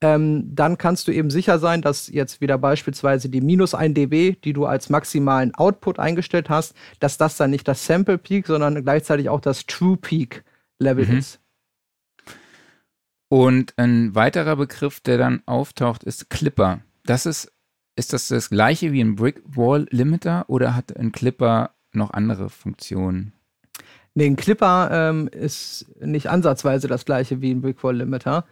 Ähm, 0.00 0.50
dann 0.54 0.78
kannst 0.78 1.08
du 1.08 1.12
eben 1.12 1.30
sicher 1.30 1.58
sein, 1.58 1.80
dass 1.80 2.08
jetzt 2.08 2.40
wieder 2.40 2.58
beispielsweise 2.58 3.28
die 3.28 3.40
minus 3.40 3.74
1 3.74 3.94
dB, 3.94 4.36
die 4.44 4.52
du 4.52 4.66
als 4.66 4.90
maximalen 4.90 5.54
Output 5.54 5.98
eingestellt 5.98 6.50
hast, 6.50 6.74
dass 7.00 7.16
das 7.16 7.36
dann 7.36 7.50
nicht 7.50 7.66
das 7.66 7.86
Sample 7.86 8.18
Peak, 8.18 8.46
sondern 8.46 8.82
gleichzeitig 8.82 9.28
auch 9.28 9.40
das 9.40 9.64
True 9.66 9.96
Peak 9.96 10.44
Level 10.78 11.06
mhm. 11.06 11.18
ist. 11.18 11.40
Und 13.28 13.74
ein 13.76 14.14
weiterer 14.14 14.56
Begriff, 14.56 15.00
der 15.00 15.18
dann 15.18 15.42
auftaucht, 15.46 16.04
ist 16.04 16.30
Clipper. 16.30 16.80
Das 17.04 17.26
ist, 17.26 17.52
ist 17.96 18.12
das 18.12 18.28
das 18.28 18.50
gleiche 18.50 18.92
wie 18.92 19.00
ein 19.00 19.16
Brick 19.16 19.42
Wall 19.44 19.86
Limiter 19.90 20.44
oder 20.48 20.76
hat 20.76 20.96
ein 20.96 21.12
Clipper 21.12 21.70
noch 21.92 22.10
andere 22.12 22.50
Funktionen? 22.50 23.32
Nee, 24.14 24.26
ein 24.26 24.36
Clipper 24.36 24.88
ähm, 24.92 25.28
ist 25.28 25.86
nicht 26.00 26.28
ansatzweise 26.28 26.88
das 26.88 27.04
gleiche 27.04 27.42
wie 27.42 27.50
ein 27.50 27.60
Brick 27.60 27.82
Wall 27.84 27.96
Limiter. 27.96 28.46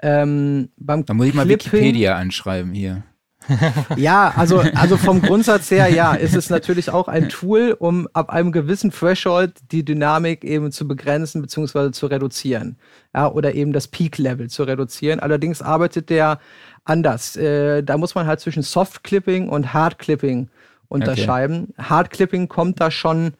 Ähm, 0.00 0.68
beim 0.76 1.04
da 1.04 1.14
muss 1.14 1.26
ich 1.26 1.34
mal 1.34 1.44
Clipping, 1.44 1.72
Wikipedia 1.72 2.16
anschreiben 2.16 2.72
hier. 2.72 3.02
ja, 3.96 4.32
also, 4.36 4.58
also 4.74 4.96
vom 4.96 5.22
Grundsatz 5.22 5.70
her, 5.70 5.88
ja, 5.88 6.14
ist 6.14 6.36
es 6.36 6.50
natürlich 6.50 6.90
auch 6.90 7.08
ein 7.08 7.28
Tool, 7.28 7.76
um 7.78 8.08
ab 8.12 8.30
einem 8.30 8.52
gewissen 8.52 8.90
Threshold 8.90 9.52
die 9.72 9.84
Dynamik 9.84 10.44
eben 10.44 10.72
zu 10.72 10.86
begrenzen 10.86 11.42
bzw. 11.42 11.90
zu 11.92 12.06
reduzieren. 12.06 12.76
Ja, 13.14 13.30
oder 13.30 13.54
eben 13.54 13.72
das 13.72 13.88
Peak-Level 13.88 14.48
zu 14.50 14.64
reduzieren. 14.64 15.20
Allerdings 15.20 15.62
arbeitet 15.62 16.10
der 16.10 16.38
anders. 16.84 17.36
Äh, 17.36 17.82
da 17.82 17.96
muss 17.96 18.14
man 18.14 18.26
halt 18.26 18.40
zwischen 18.40 18.62
Soft-Clipping 18.62 19.48
und 19.48 19.72
Hard-Clipping 19.72 20.48
unterscheiden. 20.88 21.68
Okay. 21.72 21.88
Hard-Clipping 21.88 22.48
kommt 22.48 22.80
da 22.80 22.90
schon 22.90 23.32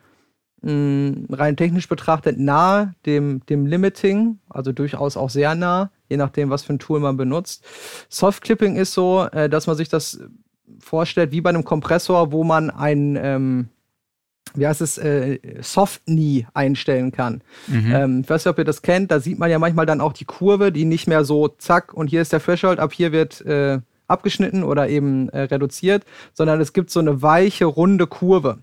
mh, 0.62 1.26
rein 1.30 1.56
technisch 1.56 1.88
betrachtet 1.88 2.38
nahe 2.38 2.94
dem, 3.06 3.44
dem 3.46 3.66
Limiting, 3.66 4.38
also 4.48 4.72
durchaus 4.72 5.16
auch 5.16 5.30
sehr 5.30 5.54
nah 5.54 5.90
je 6.08 6.16
nachdem, 6.16 6.50
was 6.50 6.62
für 6.62 6.72
ein 6.72 6.78
Tool 6.78 7.00
man 7.00 7.16
benutzt. 7.16 7.64
Soft 8.08 8.42
Clipping 8.42 8.76
ist 8.76 8.92
so, 8.92 9.26
äh, 9.32 9.48
dass 9.48 9.66
man 9.66 9.76
sich 9.76 9.88
das 9.88 10.20
vorstellt 10.80 11.32
wie 11.32 11.40
bei 11.40 11.50
einem 11.50 11.64
Kompressor, 11.64 12.32
wo 12.32 12.44
man 12.44 12.70
ein 12.70 13.18
ähm, 13.20 13.68
wie 14.54 14.66
heißt 14.66 14.80
es, 14.80 14.98
äh, 14.98 15.38
Soft 15.60 16.04
Knee 16.06 16.46
einstellen 16.54 17.12
kann. 17.12 17.42
Mhm. 17.66 17.94
Ähm, 17.94 18.20
ich 18.22 18.30
weiß 18.30 18.44
nicht, 18.44 18.50
ob 18.50 18.58
ihr 18.58 18.64
das 18.64 18.82
kennt, 18.82 19.10
da 19.10 19.20
sieht 19.20 19.38
man 19.38 19.50
ja 19.50 19.58
manchmal 19.58 19.86
dann 19.86 20.00
auch 20.00 20.12
die 20.12 20.24
Kurve, 20.24 20.72
die 20.72 20.84
nicht 20.84 21.06
mehr 21.06 21.24
so 21.24 21.48
zack 21.48 21.92
und 21.92 22.08
hier 22.08 22.22
ist 22.22 22.32
der 22.32 22.42
Threshold, 22.42 22.78
ab 22.78 22.92
hier 22.92 23.12
wird 23.12 23.40
äh, 23.42 23.80
abgeschnitten 24.06 24.64
oder 24.64 24.88
eben 24.88 25.28
äh, 25.28 25.42
reduziert, 25.42 26.04
sondern 26.32 26.60
es 26.60 26.72
gibt 26.72 26.90
so 26.90 27.00
eine 27.00 27.22
weiche, 27.22 27.66
runde 27.66 28.06
Kurve. 28.06 28.58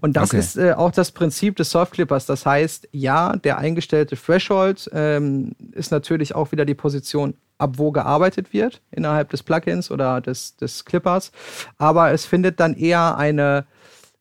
Und 0.00 0.16
das 0.16 0.30
okay. 0.30 0.38
ist 0.38 0.56
äh, 0.56 0.72
auch 0.72 0.90
das 0.90 1.10
Prinzip 1.10 1.56
des 1.56 1.70
Softclippers. 1.70 2.26
Das 2.26 2.46
heißt, 2.46 2.88
ja, 2.92 3.36
der 3.36 3.58
eingestellte 3.58 4.16
Threshold 4.16 4.90
ähm, 4.92 5.52
ist 5.72 5.90
natürlich 5.90 6.34
auch 6.34 6.52
wieder 6.52 6.64
die 6.64 6.74
Position, 6.74 7.34
ab 7.58 7.74
wo 7.76 7.92
gearbeitet 7.92 8.52
wird 8.52 8.80
innerhalb 8.90 9.30
des 9.30 9.42
Plugins 9.42 9.90
oder 9.90 10.20
des, 10.20 10.56
des 10.56 10.84
Clippers. 10.84 11.30
Aber 11.78 12.10
es 12.10 12.24
findet 12.24 12.58
dann 12.58 12.74
eher 12.74 13.16
eine, 13.16 13.66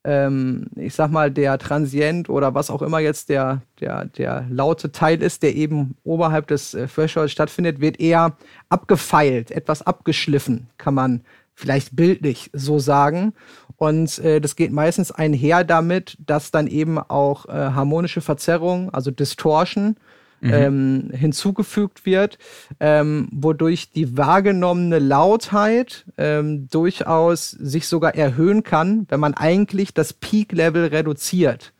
ähm, 0.03 0.67
ich 0.75 0.93
sag 0.93 1.09
mal, 1.11 1.31
der 1.31 1.57
Transient 1.57 2.29
oder 2.29 2.53
was 2.53 2.69
auch 2.69 2.81
immer 2.81 2.99
jetzt 2.99 3.29
der, 3.29 3.61
der, 3.79 4.05
der 4.05 4.45
laute 4.49 4.91
Teil 4.91 5.21
ist, 5.21 5.41
der 5.41 5.55
eben 5.55 5.95
oberhalb 6.03 6.47
des 6.47 6.73
äh, 6.73 6.87
Thresholds 6.87 7.31
stattfindet, 7.31 7.79
wird 7.79 7.99
eher 7.99 8.35
abgefeilt, 8.69 9.51
etwas 9.51 9.81
abgeschliffen, 9.81 10.69
kann 10.77 10.93
man 10.93 11.21
vielleicht 11.55 11.95
bildlich 11.95 12.49
so 12.53 12.79
sagen. 12.79 13.33
Und 13.81 14.19
äh, 14.19 14.39
das 14.39 14.55
geht 14.55 14.71
meistens 14.71 15.11
einher 15.11 15.63
damit, 15.63 16.15
dass 16.23 16.51
dann 16.51 16.67
eben 16.67 16.99
auch 16.99 17.47
äh, 17.47 17.51
harmonische 17.51 18.21
Verzerrung, 18.21 18.93
also 18.93 19.09
Distortion, 19.09 19.95
mhm. 20.39 20.53
ähm, 20.53 21.09
hinzugefügt 21.11 22.05
wird, 22.05 22.37
ähm, 22.79 23.27
wodurch 23.31 23.91
die 23.91 24.15
wahrgenommene 24.15 24.99
Lautheit 24.99 26.05
ähm, 26.19 26.67
durchaus 26.69 27.49
sich 27.49 27.87
sogar 27.87 28.13
erhöhen 28.13 28.61
kann, 28.61 29.07
wenn 29.09 29.19
man 29.19 29.33
eigentlich 29.33 29.95
das 29.95 30.13
Peak-Level 30.13 30.85
reduziert. 30.85 31.73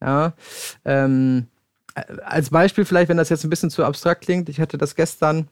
Ja, 0.00 0.34
ähm, 0.84 1.48
als 2.24 2.50
Beispiel 2.50 2.84
vielleicht, 2.84 3.08
wenn 3.08 3.16
das 3.16 3.28
jetzt 3.28 3.42
ein 3.42 3.50
bisschen 3.50 3.70
zu 3.70 3.84
abstrakt 3.84 4.20
klingt, 4.20 4.48
ich 4.48 4.60
hatte 4.60 4.78
das 4.78 4.94
gestern 4.94 5.48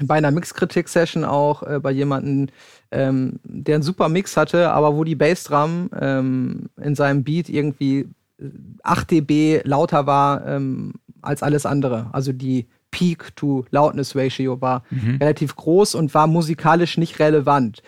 bei 0.00 0.16
einer 0.16 0.30
Mixkritik-Session 0.30 1.24
auch 1.24 1.62
äh, 1.62 1.78
bei 1.80 1.92
jemandem, 1.92 2.48
ähm, 2.90 3.38
der 3.44 3.76
einen 3.76 3.82
super 3.82 4.08
Mix 4.08 4.36
hatte, 4.36 4.70
aber 4.70 4.96
wo 4.96 5.04
die 5.04 5.14
Bassdrum 5.14 5.90
ähm, 5.98 6.68
in 6.80 6.94
seinem 6.94 7.22
Beat 7.22 7.48
irgendwie 7.48 8.08
8 8.82 9.12
äh, 9.12 9.16
dB 9.16 9.60
lauter 9.64 10.06
war 10.06 10.46
ähm, 10.46 10.94
als 11.22 11.42
alles 11.42 11.64
andere. 11.64 12.08
Also 12.12 12.32
die 12.32 12.66
Peak-to-Loudness-Ratio 12.90 14.60
war 14.60 14.84
mhm. 14.90 15.16
relativ 15.20 15.56
groß 15.56 15.96
und 15.96 16.14
war 16.14 16.28
musikalisch 16.28 16.96
nicht 16.96 17.18
relevant. 17.18 17.82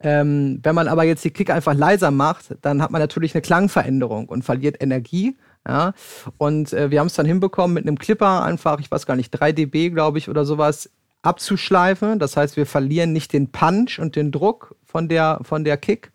Ähm, 0.00 0.60
wenn 0.62 0.74
man 0.74 0.86
aber 0.86 1.02
jetzt 1.02 1.24
die 1.24 1.30
Kick 1.30 1.50
einfach 1.50 1.74
leiser 1.74 2.12
macht, 2.12 2.56
dann 2.62 2.80
hat 2.80 2.92
man 2.92 3.00
natürlich 3.00 3.34
eine 3.34 3.42
Klangveränderung 3.42 4.28
und 4.28 4.44
verliert 4.44 4.80
Energie. 4.80 5.36
Ja, 5.66 5.94
und 6.38 6.72
äh, 6.72 6.90
wir 6.90 6.98
haben 6.98 7.06
es 7.06 7.14
dann 7.14 7.26
hinbekommen 7.26 7.74
mit 7.74 7.86
einem 7.86 7.96
Clipper 7.96 8.42
einfach, 8.42 8.80
ich 8.80 8.90
weiß 8.90 9.06
gar 9.06 9.14
nicht, 9.14 9.30
3 9.30 9.52
dB, 9.52 9.90
glaube 9.90 10.18
ich, 10.18 10.28
oder 10.28 10.44
sowas, 10.44 10.90
abzuschleifen. 11.22 12.18
Das 12.18 12.36
heißt, 12.36 12.56
wir 12.56 12.66
verlieren 12.66 13.12
nicht 13.12 13.32
den 13.32 13.50
Punch 13.50 13.98
und 13.98 14.16
den 14.16 14.32
Druck 14.32 14.76
von 14.84 15.08
der, 15.08 15.40
von 15.42 15.64
der 15.64 15.76
Kick. 15.76 16.12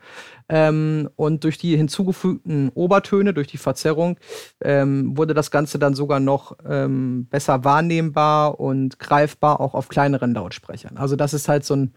Ähm, 0.50 1.10
und 1.16 1.44
durch 1.44 1.58
die 1.58 1.76
hinzugefügten 1.76 2.70
Obertöne, 2.70 3.34
durch 3.34 3.48
die 3.48 3.58
Verzerrung, 3.58 4.18
ähm, 4.62 5.18
wurde 5.18 5.34
das 5.34 5.52
Ganze 5.52 5.80
dann 5.80 5.94
sogar 5.94 6.20
noch 6.20 6.56
ähm, 6.66 7.26
besser 7.26 7.64
wahrnehmbar 7.64 8.60
und 8.60 9.00
greifbar 9.00 9.60
auch 9.60 9.74
auf 9.74 9.90
kleineren 9.90 10.34
Lautsprechern. 10.34 10.98
Also 10.98 11.16
das 11.16 11.34
ist 11.34 11.50
halt 11.50 11.66
so 11.66 11.76
ein 11.76 11.94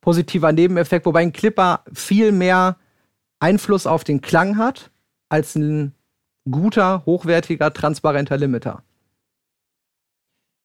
positiver 0.00 0.52
Nebeneffekt, 0.52 1.06
wobei 1.06 1.20
ein 1.20 1.32
Clipper 1.32 1.80
viel 1.92 2.32
mehr 2.32 2.76
Einfluss 3.38 3.86
auf 3.86 4.04
den 4.04 4.20
Klang 4.20 4.58
hat 4.58 4.90
als 5.30 5.54
ein 5.54 5.94
guter, 6.50 7.04
hochwertiger, 7.06 7.72
transparenter 7.72 8.36
Limiter. 8.36 8.82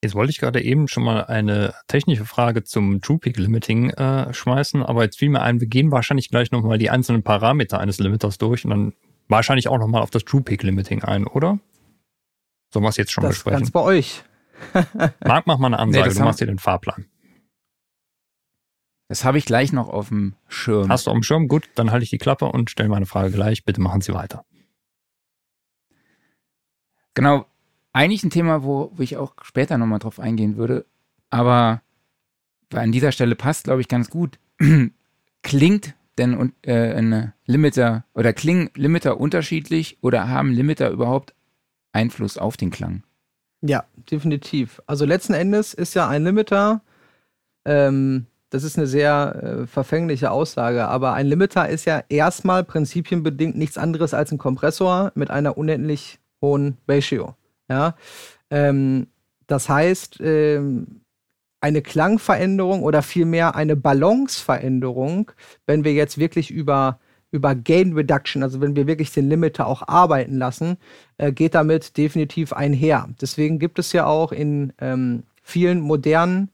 Jetzt 0.01 0.15
wollte 0.15 0.31
ich 0.31 0.37
gerade 0.37 0.61
eben 0.61 0.87
schon 0.87 1.03
mal 1.03 1.25
eine 1.25 1.73
technische 1.87 2.23
Frage 2.23 2.63
zum 2.63 3.01
True 3.01 3.17
Peak 3.17 3.37
Limiting 3.37 3.89
äh, 3.89 4.33
schmeißen, 4.33 4.81
aber 4.81 5.03
jetzt 5.03 5.19
fiel 5.19 5.29
mir 5.29 5.41
ein, 5.41 5.59
wir 5.59 5.67
gehen 5.67 5.91
wahrscheinlich 5.91 6.29
gleich 6.29 6.51
nochmal 6.51 6.77
die 6.77 6.89
einzelnen 6.89 7.21
Parameter 7.21 7.79
eines 7.79 7.99
Limiters 7.99 8.37
durch 8.37 8.63
und 8.63 8.71
dann 8.71 8.93
wahrscheinlich 9.27 9.67
auch 9.67 9.77
nochmal 9.77 10.01
auf 10.01 10.09
das 10.09 10.23
True 10.23 10.41
Peak 10.41 10.63
Limiting 10.63 11.03
ein, 11.03 11.27
oder? 11.27 11.59
Sollen 12.71 12.85
wir 12.85 12.89
es 12.89 12.97
jetzt 12.97 13.11
schon 13.11 13.23
das 13.23 13.35
besprechen? 13.35 13.59
Ganz 13.59 13.71
bei 13.71 13.81
euch. 13.81 14.23
Marc, 15.25 15.47
mach 15.47 15.57
mal 15.57 15.67
eine 15.67 15.79
Ansage, 15.79 16.09
nee, 16.09 16.15
du 16.15 16.23
machst 16.23 16.39
dir 16.39 16.45
den 16.45 16.59
Fahrplan. 16.59 17.05
Das 19.09 19.25
habe 19.25 19.37
ich 19.37 19.45
gleich 19.45 19.73
noch 19.73 19.89
auf 19.89 20.09
dem 20.09 20.35
Schirm. 20.47 20.89
Hast 20.89 21.07
du 21.07 21.11
auf 21.11 21.17
dem 21.17 21.23
Schirm? 21.23 21.47
Gut, 21.47 21.67
dann 21.75 21.91
halte 21.91 22.03
ich 22.03 22.09
die 22.09 22.19
Klappe 22.19 22.45
und 22.45 22.69
stelle 22.69 22.89
meine 22.89 23.07
Frage 23.07 23.31
gleich. 23.31 23.65
Bitte 23.65 23.81
machen 23.81 24.01
Sie 24.01 24.13
weiter. 24.13 24.45
Genau, 27.15 27.45
eigentlich 27.93 28.23
ein 28.23 28.29
Thema, 28.29 28.63
wo, 28.63 28.91
wo 28.95 29.01
ich 29.01 29.17
auch 29.17 29.33
später 29.41 29.77
nochmal 29.77 29.99
drauf 29.99 30.19
eingehen 30.19 30.57
würde, 30.57 30.85
aber 31.29 31.81
an 32.73 32.91
dieser 32.91 33.11
Stelle 33.11 33.35
passt, 33.35 33.65
glaube 33.65 33.81
ich, 33.81 33.87
ganz 33.87 34.09
gut. 34.09 34.39
Klingt 35.43 35.95
denn 36.17 36.53
äh, 36.63 36.93
ein 36.93 37.33
Limiter 37.45 38.03
oder 38.13 38.33
klingen 38.33 38.69
Limiter 38.75 39.19
unterschiedlich 39.19 39.97
oder 40.01 40.27
haben 40.27 40.51
Limiter 40.51 40.89
überhaupt 40.89 41.33
Einfluss 41.93 42.37
auf 42.37 42.57
den 42.57 42.71
Klang? 42.71 43.03
Ja, 43.61 43.85
definitiv. 44.11 44.81
Also 44.85 45.05
letzten 45.05 45.33
Endes 45.33 45.73
ist 45.73 45.93
ja 45.93 46.07
ein 46.07 46.23
Limiter, 46.23 46.81
ähm, 47.65 48.25
das 48.49 48.63
ist 48.63 48.77
eine 48.77 48.87
sehr 48.87 49.35
äh, 49.63 49.67
verfängliche 49.67 50.31
Aussage, 50.31 50.87
aber 50.87 51.13
ein 51.13 51.27
Limiter 51.27 51.69
ist 51.69 51.85
ja 51.85 52.03
erstmal 52.09 52.63
prinzipienbedingt 52.63 53.55
nichts 53.55 53.77
anderes 53.77 54.13
als 54.13 54.31
ein 54.31 54.37
Kompressor 54.37 55.11
mit 55.15 55.29
einer 55.29 55.57
unendlich 55.57 56.19
hohen 56.41 56.77
Ratio. 56.87 57.35
Ja? 57.69 57.95
Ähm, 58.49 59.07
das 59.47 59.69
heißt, 59.69 60.19
ähm, 60.21 61.01
eine 61.61 61.81
Klangveränderung 61.81 62.83
oder 62.83 63.01
vielmehr 63.01 63.55
eine 63.55 63.75
Balanceveränderung, 63.75 65.31
wenn 65.65 65.83
wir 65.83 65.93
jetzt 65.93 66.17
wirklich 66.17 66.51
über, 66.51 66.99
über 67.31 67.55
Gain 67.55 67.93
Reduction, 67.93 68.43
also 68.43 68.61
wenn 68.61 68.75
wir 68.75 68.87
wirklich 68.87 69.11
den 69.11 69.29
Limiter 69.29 69.67
auch 69.67 69.87
arbeiten 69.87 70.37
lassen, 70.37 70.77
äh, 71.17 71.31
geht 71.31 71.55
damit 71.55 71.97
definitiv 71.97 72.53
einher. 72.53 73.09
Deswegen 73.19 73.59
gibt 73.59 73.79
es 73.79 73.91
ja 73.91 74.05
auch 74.05 74.31
in 74.31 74.73
ähm, 74.79 75.23
vielen 75.41 75.81
modernen, 75.81 76.49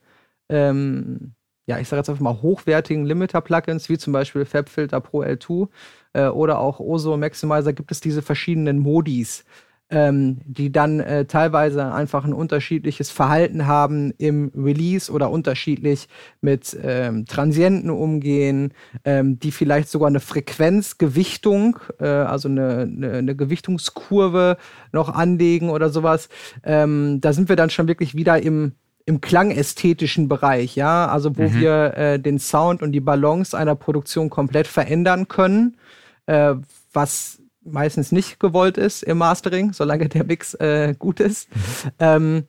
ähm, 0.49 1.33
ja, 1.67 1.79
ich 1.79 1.87
sage 1.87 1.99
jetzt 1.99 2.09
einfach 2.09 2.21
mal 2.21 2.41
hochwertigen 2.41 3.05
Limiter-Plugins, 3.05 3.89
wie 3.89 3.97
zum 3.97 4.13
Beispiel 4.13 4.45
FabFilter 4.45 5.01
Pro 5.01 5.23
L2 5.23 5.67
äh, 6.13 6.27
oder 6.27 6.59
auch 6.59 6.79
Oso 6.79 7.17
Maximizer, 7.17 7.73
gibt 7.73 7.91
es 7.91 7.99
diese 7.99 8.21
verschiedenen 8.21 8.79
Modis 8.79 9.45
ähm, 9.89 10.39
die 10.45 10.71
dann 10.71 10.99
äh, 10.99 11.25
teilweise 11.25 11.93
einfach 11.93 12.25
ein 12.25 12.33
unterschiedliches 12.33 13.11
Verhalten 13.11 13.67
haben 13.67 14.13
im 14.17 14.51
Release 14.55 15.11
oder 15.11 15.29
unterschiedlich 15.29 16.07
mit 16.41 16.75
ähm, 16.81 17.25
Transienten 17.25 17.91
umgehen, 17.91 18.73
ähm, 19.03 19.39
die 19.39 19.51
vielleicht 19.51 19.89
sogar 19.89 20.07
eine 20.07 20.19
Frequenzgewichtung, 20.19 21.77
äh, 21.99 22.07
also 22.07 22.49
eine, 22.49 22.89
eine, 22.91 23.11
eine, 23.13 23.35
Gewichtungskurve 23.35 24.57
noch 24.91 25.09
anlegen 25.09 25.69
oder 25.69 25.89
sowas. 25.89 26.29
Ähm, 26.63 27.21
da 27.21 27.33
sind 27.33 27.49
wir 27.49 27.55
dann 27.55 27.69
schon 27.69 27.87
wirklich 27.87 28.15
wieder 28.15 28.41
im 28.41 28.73
im 29.07 29.21
klangästhetischen 29.21 30.27
Bereich, 30.27 30.75
ja, 30.75 31.07
also 31.07 31.37
wo 31.37 31.43
mhm. 31.43 31.59
wir 31.59 31.93
äh, 31.95 32.19
den 32.19 32.39
Sound 32.39 32.81
und 32.81 32.91
die 32.91 33.01
Balance 33.01 33.55
einer 33.55 33.75
Produktion 33.75 34.31
komplett 34.31 34.65
verändern 34.65 35.27
können, 35.27 35.77
äh, 36.25 36.55
was 36.91 37.39
meistens 37.65 38.11
nicht 38.11 38.39
gewollt 38.39 38.77
ist 38.77 39.03
im 39.03 39.17
Mastering, 39.17 39.73
solange 39.73 40.07
der 40.07 40.23
Mix 40.23 40.53
äh, 40.55 40.95
gut 40.97 41.19
ist. 41.19 41.49
Mhm. 41.53 41.91
Ähm, 41.99 42.43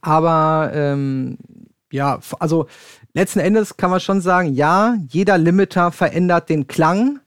aber 0.00 0.70
ähm, 0.74 1.38
ja, 1.90 2.20
also 2.38 2.66
letzten 3.14 3.40
Endes 3.40 3.76
kann 3.76 3.90
man 3.90 4.00
schon 4.00 4.20
sagen, 4.20 4.52
ja, 4.52 4.96
jeder 5.08 5.38
Limiter 5.38 5.92
verändert 5.92 6.48
den 6.48 6.66
Klang, 6.66 7.20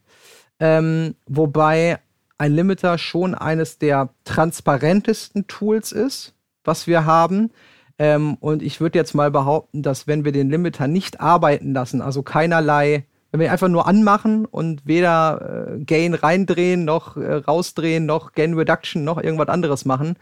ähm, 0.60 1.16
wobei 1.28 2.00
ein 2.38 2.54
Limiter 2.54 2.98
schon 2.98 3.36
eines 3.36 3.78
der 3.80 4.10
transparentesten 4.24 5.48
Tools 5.48 5.92
ist, 5.92 6.34
was 6.64 6.88
wir 6.88 7.06
haben. 7.06 7.52
Ähm, 7.98 8.36
und 8.40 8.64
ich 8.64 8.80
würde 8.80 8.98
jetzt 8.98 9.14
mal 9.14 9.30
behaupten, 9.30 9.84
dass 9.84 10.08
wenn 10.08 10.24
wir 10.24 10.32
den 10.32 10.50
Limiter 10.50 10.88
nicht 10.88 11.20
arbeiten 11.20 11.74
lassen, 11.74 12.02
also 12.02 12.24
keinerlei 12.24 13.06
wenn 13.32 13.40
wir 13.40 13.52
einfach 13.52 13.68
nur 13.68 13.88
anmachen 13.88 14.46
und 14.46 14.86
weder 14.86 15.76
äh, 15.78 15.84
Gain 15.84 16.14
reindrehen, 16.14 16.86
noch 16.86 17.16
äh, 17.18 17.36
rausdrehen, 17.36 18.06
noch 18.06 18.34
Gain 18.34 18.54
Reduction, 18.54 19.04
noch 19.04 19.22
irgendwas 19.22 19.50
anderes 19.50 19.86
machen, 19.86 20.16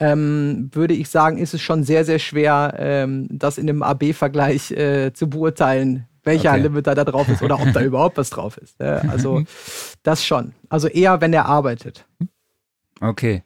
ähm, 0.00 0.70
würde 0.72 0.94
ich 0.94 1.08
sagen, 1.08 1.38
ist 1.38 1.54
es 1.54 1.62
schon 1.62 1.84
sehr, 1.84 2.04
sehr 2.04 2.18
schwer, 2.18 2.74
ähm, 2.78 3.28
das 3.30 3.58
in 3.58 3.68
einem 3.68 3.82
AB-Vergleich 3.82 4.70
äh, 4.72 5.12
zu 5.12 5.28
beurteilen, 5.28 6.06
welcher 6.24 6.52
okay. 6.52 6.62
Limiter 6.62 6.94
da 6.94 7.04
drauf 7.04 7.28
ist 7.28 7.42
oder 7.42 7.60
ob 7.60 7.72
da 7.72 7.80
überhaupt 7.82 8.16
was 8.16 8.30
drauf 8.30 8.58
ist. 8.58 8.80
also 8.80 9.44
das 10.02 10.24
schon. 10.24 10.54
Also 10.68 10.88
eher, 10.88 11.20
wenn 11.20 11.32
er 11.32 11.46
arbeitet. 11.46 12.06
Okay. 13.00 13.42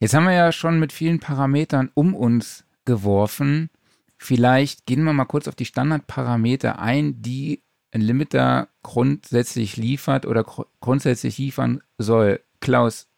Jetzt 0.00 0.14
haben 0.14 0.24
wir 0.24 0.32
ja 0.32 0.52
schon 0.52 0.78
mit 0.80 0.92
vielen 0.92 1.20
Parametern 1.20 1.90
um 1.94 2.14
uns 2.14 2.64
geworfen. 2.84 3.70
Vielleicht 4.18 4.86
gehen 4.86 5.04
wir 5.04 5.12
mal 5.12 5.24
kurz 5.24 5.48
auf 5.48 5.54
die 5.54 5.64
Standardparameter 5.64 6.78
ein, 6.78 7.22
die 7.22 7.62
ein 7.92 8.00
Limiter 8.00 8.68
grundsätzlich 8.82 9.76
liefert 9.76 10.26
oder 10.26 10.42
gr 10.44 10.66
grundsätzlich 10.80 11.38
liefern 11.38 11.82
soll. 11.98 12.40
Klaus, 12.60 13.08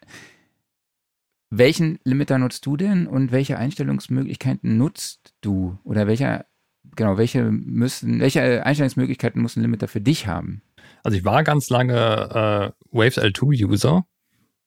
welchen 1.50 1.98
Limiter 2.04 2.38
nutzt 2.38 2.66
du 2.66 2.76
denn 2.76 3.06
und 3.06 3.30
welche 3.30 3.56
Einstellungsmöglichkeiten 3.58 4.76
nutzt 4.76 5.34
du? 5.40 5.78
Oder 5.84 6.06
welcher, 6.06 6.46
genau, 6.96 7.16
welche 7.16 7.44
müssen, 7.44 8.20
welche 8.20 8.66
Einstellungsmöglichkeiten 8.66 9.40
muss 9.40 9.56
ein 9.56 9.62
Limiter 9.62 9.86
für 9.86 10.00
dich 10.00 10.26
haben? 10.26 10.62
Also 11.04 11.16
ich 11.16 11.24
war 11.24 11.44
ganz 11.44 11.70
lange 11.70 11.94
äh, 11.94 12.96
Waves 12.96 13.18
L2-User 13.18 14.04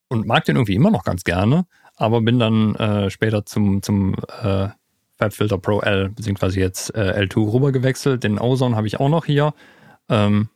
und 0.07 0.25
mag 0.25 0.45
den 0.45 0.55
irgendwie 0.55 0.75
immer 0.75 0.91
noch 0.91 1.03
ganz 1.03 1.23
gerne, 1.23 1.65
aber 1.95 2.21
bin 2.21 2.39
dann 2.39 2.75
äh, 2.75 3.09
später 3.09 3.45
zum, 3.45 3.81
zum 3.81 4.15
äh, 4.41 4.69
FabFilter 5.17 5.57
Pro 5.57 5.81
L, 5.81 6.09
beziehungsweise 6.09 6.59
jetzt 6.59 6.95
äh, 6.95 7.25
L2 7.25 7.53
rüber 7.53 7.71
gewechselt. 7.71 8.23
Den 8.23 8.39
Ozone 8.39 8.75
habe 8.75 8.87
ich 8.87 8.99
auch 8.99 9.09
noch 9.09 9.25
hier. 9.25 9.53
Ähm, 10.09 10.49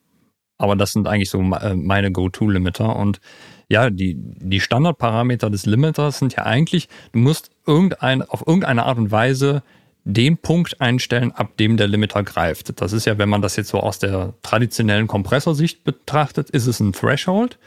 aber 0.57 0.75
das 0.75 0.93
sind 0.93 1.07
eigentlich 1.07 1.29
so 1.29 1.39
äh, 1.39 1.75
meine 1.75 2.11
Go-To-Limiter. 2.11 2.95
Und 2.95 3.19
ja, 3.67 3.89
die, 3.89 4.15
die 4.17 4.59
Standardparameter 4.59 5.49
des 5.49 5.65
Limiters 5.65 6.19
sind 6.19 6.35
ja 6.35 6.45
eigentlich, 6.45 6.87
du 7.13 7.19
musst 7.19 7.49
irgendein, 7.65 8.21
auf 8.21 8.45
irgendeine 8.45 8.85
Art 8.85 8.97
und 8.97 9.11
Weise 9.11 9.63
den 10.03 10.37
Punkt 10.37 10.81
einstellen, 10.81 11.31
ab 11.31 11.57
dem 11.57 11.77
der 11.77 11.87
Limiter 11.87 12.23
greift. 12.23 12.79
Das 12.81 12.93
ist 12.93 13.05
ja, 13.05 13.17
wenn 13.17 13.29
man 13.29 13.41
das 13.41 13.55
jetzt 13.55 13.69
so 13.69 13.79
aus 13.79 13.99
der 13.99 14.33
traditionellen 14.41 15.07
Kompressorsicht 15.07 15.83
betrachtet, 15.83 16.49
ist 16.49 16.67
es 16.67 16.79
ein 16.79 16.93
Threshold, 16.93 17.59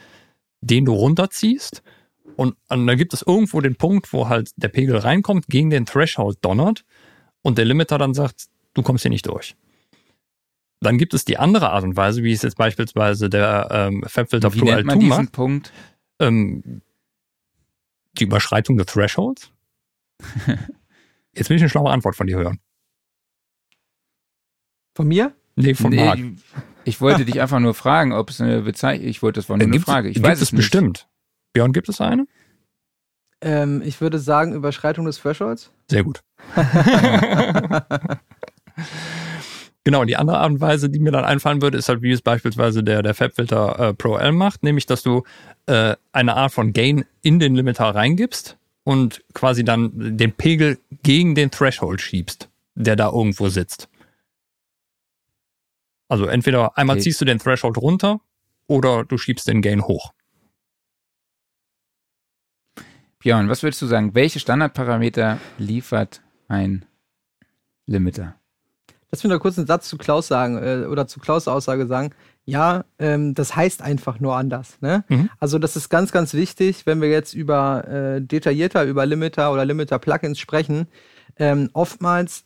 den 0.61 0.85
du 0.85 0.93
runterziehst. 0.95 1.83
Und, 2.37 2.57
und 2.69 2.87
dann 2.87 2.97
gibt 2.97 3.15
es 3.15 3.23
irgendwo 3.23 3.61
den 3.61 3.77
Punkt, 3.77 4.13
wo 4.13 4.29
halt 4.29 4.51
der 4.57 4.69
Pegel 4.69 4.97
reinkommt, 4.97 5.47
gegen 5.49 5.71
den 5.71 5.87
Threshold 5.87 6.39
donnert 6.43 6.85
und 7.43 7.59
der 7.59 7.65
Limiter 7.65 7.99
dann 7.99 8.15
sagt, 8.15 8.47
du 8.75 8.83
kommst 8.83 9.03
hier 9.03 9.11
nicht 9.11 9.27
durch. 9.27 9.55
Dann 10.85 10.99
gibt 10.99 11.15
es 11.15 11.25
die 11.25 11.39
andere 11.39 11.71
Art 11.71 11.83
und 11.83 11.97
Weise, 11.97 12.23
wie 12.23 12.33
es 12.33 12.43
jetzt 12.43 12.57
beispielsweise 12.57 13.31
der 13.31 13.69
ähm, 13.71 14.05
FabFilter 14.07 14.51
Pro 14.51 14.67
L2 14.67 15.03
macht. 15.05 15.33
Punkt? 15.33 15.73
Ähm, 16.21 16.83
die 18.19 18.25
Überschreitung 18.25 18.77
des 18.77 18.87
Thresholds. 18.87 19.51
jetzt 21.35 21.49
will 21.49 21.57
ich 21.57 21.63
eine 21.63 21.71
schlaue 21.71 21.91
Antwort 21.91 22.17
von 22.17 22.27
dir 22.27 22.37
hören. 22.37 22.61
Von 24.95 25.09
mir? 25.09 25.35
Nee, 25.57 25.75
von 25.75 25.91
nee, 25.91 26.05
Marc. 26.05 26.19
Ich 26.85 27.01
wollte 27.01 27.25
dich 27.25 27.41
einfach 27.41 27.61
nur 27.61 27.73
fragen, 27.73 28.13
ob 28.13 28.29
es 28.29 28.43
eine 28.43 28.61
Bezeichnung 28.61 29.09
Ich 29.09 29.23
wollte, 29.23 29.41
das 29.41 29.49
war 29.49 29.57
nur 29.57 29.67
äh, 29.67 29.71
eine 29.71 29.81
Frage. 29.81 30.11
Ich 30.11 30.15
gibt 30.15 30.27
weiß 30.27 30.43
es 30.43 30.53
nicht. 30.53 30.61
bestimmt. 30.61 31.09
Björn, 31.55 31.73
gibt 31.73 31.89
es 31.89 32.03
eine? 32.03 32.27
Ähm, 33.41 33.81
ich 33.83 34.03
würde 34.03 34.19
sagen, 34.19 34.53
Überschreitung 34.53 35.07
des 35.07 35.19
Thresholds. 35.19 35.73
Sehr 35.91 36.05
gut. 36.05 36.23
Genau, 39.85 40.05
die 40.05 40.17
andere 40.17 40.39
Art 40.39 40.51
und 40.51 40.61
Weise, 40.63 40.89
die 40.89 40.99
mir 40.99 41.13
dann 41.13 41.27
einfallen 41.27 41.61
würde, 41.61 41.77
ist 41.77 41.91
halt, 41.91 42.01
wie 42.01 42.11
es 42.11 42.23
beispielsweise 42.23 42.83
der, 42.83 43.03
der 43.03 43.15
FabFilter 43.15 43.79
äh, 43.79 43.95
Pro 43.95 44.17
L 44.17 44.33
macht, 44.33 44.63
nämlich, 44.63 44.87
dass 44.87 45.03
du 45.03 45.25
äh, 45.67 45.95
eine 46.13 46.37
Art 46.37 46.53
von 46.53 46.73
Gain 46.73 47.05
in 47.21 47.39
den 47.39 47.55
Limiter 47.55 47.95
reingibst 47.95 48.57
und 48.83 49.23
quasi 49.35 49.63
dann 49.63 50.17
den 50.17 50.33
Pegel 50.33 50.79
gegen 51.03 51.35
den 51.35 51.51
Threshold 51.51 52.01
schiebst, 52.01 52.49
der 52.75 52.97
da 52.97 53.11
irgendwo 53.11 53.49
sitzt. 53.49 53.89
Also 56.09 56.27
entweder 56.27 56.79
einmal 56.79 56.97
okay. 56.97 57.05
ziehst 57.05 57.21
du 57.21 57.27
den 57.27 57.39
Threshold 57.39 57.77
runter 57.77 58.21
oder 58.67 59.05
du 59.05 59.19
schiebst 59.19 59.49
den 59.49 59.61
Gain 59.61 59.83
hoch. 59.83 60.15
Björn, 63.19 63.49
was 63.49 63.63
würdest 63.63 63.83
du 63.83 63.87
sagen? 63.87 64.15
Welche 64.15 64.39
Standardparameter 64.39 65.41
liefert 65.59 66.23
ein 66.49 66.87
Limiter? 67.87 68.39
Lass 69.15 69.23
mich 69.23 69.31
noch 69.33 69.39
kurz 69.39 69.57
einen 69.59 69.69
Satz 69.69 69.89
zu 69.89 69.97
Klaus 69.97 70.27
sagen 70.27 70.59
äh, 70.59 70.87
oder 70.87 71.07
zu 71.07 71.21
Klaus 71.21 71.47
Aussage 71.47 71.87
sagen. 71.87 72.11
Ja, 72.47 72.85
ähm, 72.99 73.33
das 73.33 73.55
heißt 73.55 73.81
einfach 73.81 74.19
nur 74.19 74.35
anders. 74.35 74.79
Ne? 74.81 75.05
Mhm. 75.09 75.31
Also 75.39 75.61
das 75.61 75.77
ist 75.77 75.89
ganz, 75.89 76.11
ganz 76.11 76.35
wichtig, 76.35 76.85
wenn 76.85 77.01
wir 77.01 77.09
jetzt 77.11 77.33
über 77.33 77.87
äh, 77.87 78.21
detaillierter 78.21 78.83
über 78.83 79.07
Limiter 79.07 79.53
oder 79.53 79.65
Limiter-Plugins 79.65 80.41
sprechen. 80.41 80.89
Ähm, 81.37 81.71
oftmals 81.75 82.43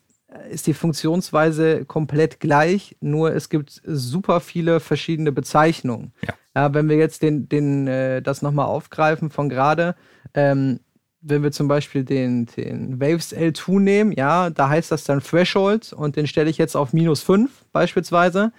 ist 0.50 0.66
die 0.66 0.74
Funktionsweise 0.74 1.87
komplett 1.87 2.38
gleich, 2.38 2.98
nur 3.00 3.35
es 3.35 3.48
gibt 3.48 3.81
super 3.87 4.40
viele 4.40 4.81
verschiedene 4.81 5.33
Bezeichnungen. 5.33 6.12
Ja. 6.20 6.35
ja 6.54 6.74
wenn 6.74 6.90
wir 6.90 6.96
jetzt 6.96 7.22
den, 7.22 7.48
den, 7.48 7.88
äh, 7.88 8.20
das 8.20 8.42
nochmal 8.42 8.66
aufgreifen 8.66 9.31
von 9.31 9.48
gerade, 9.48 9.94
ähm, 10.35 10.81
wenn 11.28 11.42
wir 11.42 11.52
zum 11.52 11.68
Beispiel 11.68 12.04
den, 12.04 12.46
den 12.46 13.00
Waves 13.00 13.34
L2 13.34 13.80
nehmen, 13.80 14.12
ja, 14.12 14.50
da 14.50 14.68
heißt 14.68 14.90
das 14.90 15.04
dann 15.04 15.22
Threshold 15.22 15.92
und 15.92 16.16
den 16.16 16.26
stelle 16.26 16.50
ich 16.50 16.58
jetzt 16.58 16.76
auf 16.76 16.92
minus 16.92 17.22
5 17.22 17.50
beispielsweise, 17.72 18.52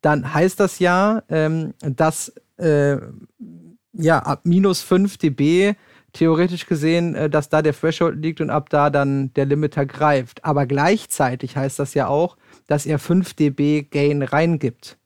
dann 0.00 0.34
heißt 0.34 0.60
das 0.60 0.78
ja, 0.78 1.22
ähm, 1.28 1.74
dass 1.80 2.32
äh, 2.58 2.98
ja, 3.92 4.18
ab 4.18 4.40
minus 4.44 4.82
5 4.82 5.18
dB 5.18 5.74
theoretisch 6.12 6.66
gesehen, 6.66 7.14
äh, 7.14 7.28
dass 7.28 7.48
da 7.48 7.62
der 7.62 7.74
Threshold 7.74 8.22
liegt 8.22 8.40
und 8.40 8.50
ab 8.50 8.70
da 8.70 8.90
dann 8.90 9.32
der 9.34 9.46
Limiter 9.46 9.86
greift. 9.86 10.44
Aber 10.44 10.66
gleichzeitig 10.66 11.56
heißt 11.56 11.78
das 11.78 11.94
ja 11.94 12.08
auch, 12.08 12.36
dass 12.66 12.86
er 12.86 12.98
5 12.98 13.34
dB 13.34 13.82
Gain 13.82 14.22
reingibt. 14.22 14.96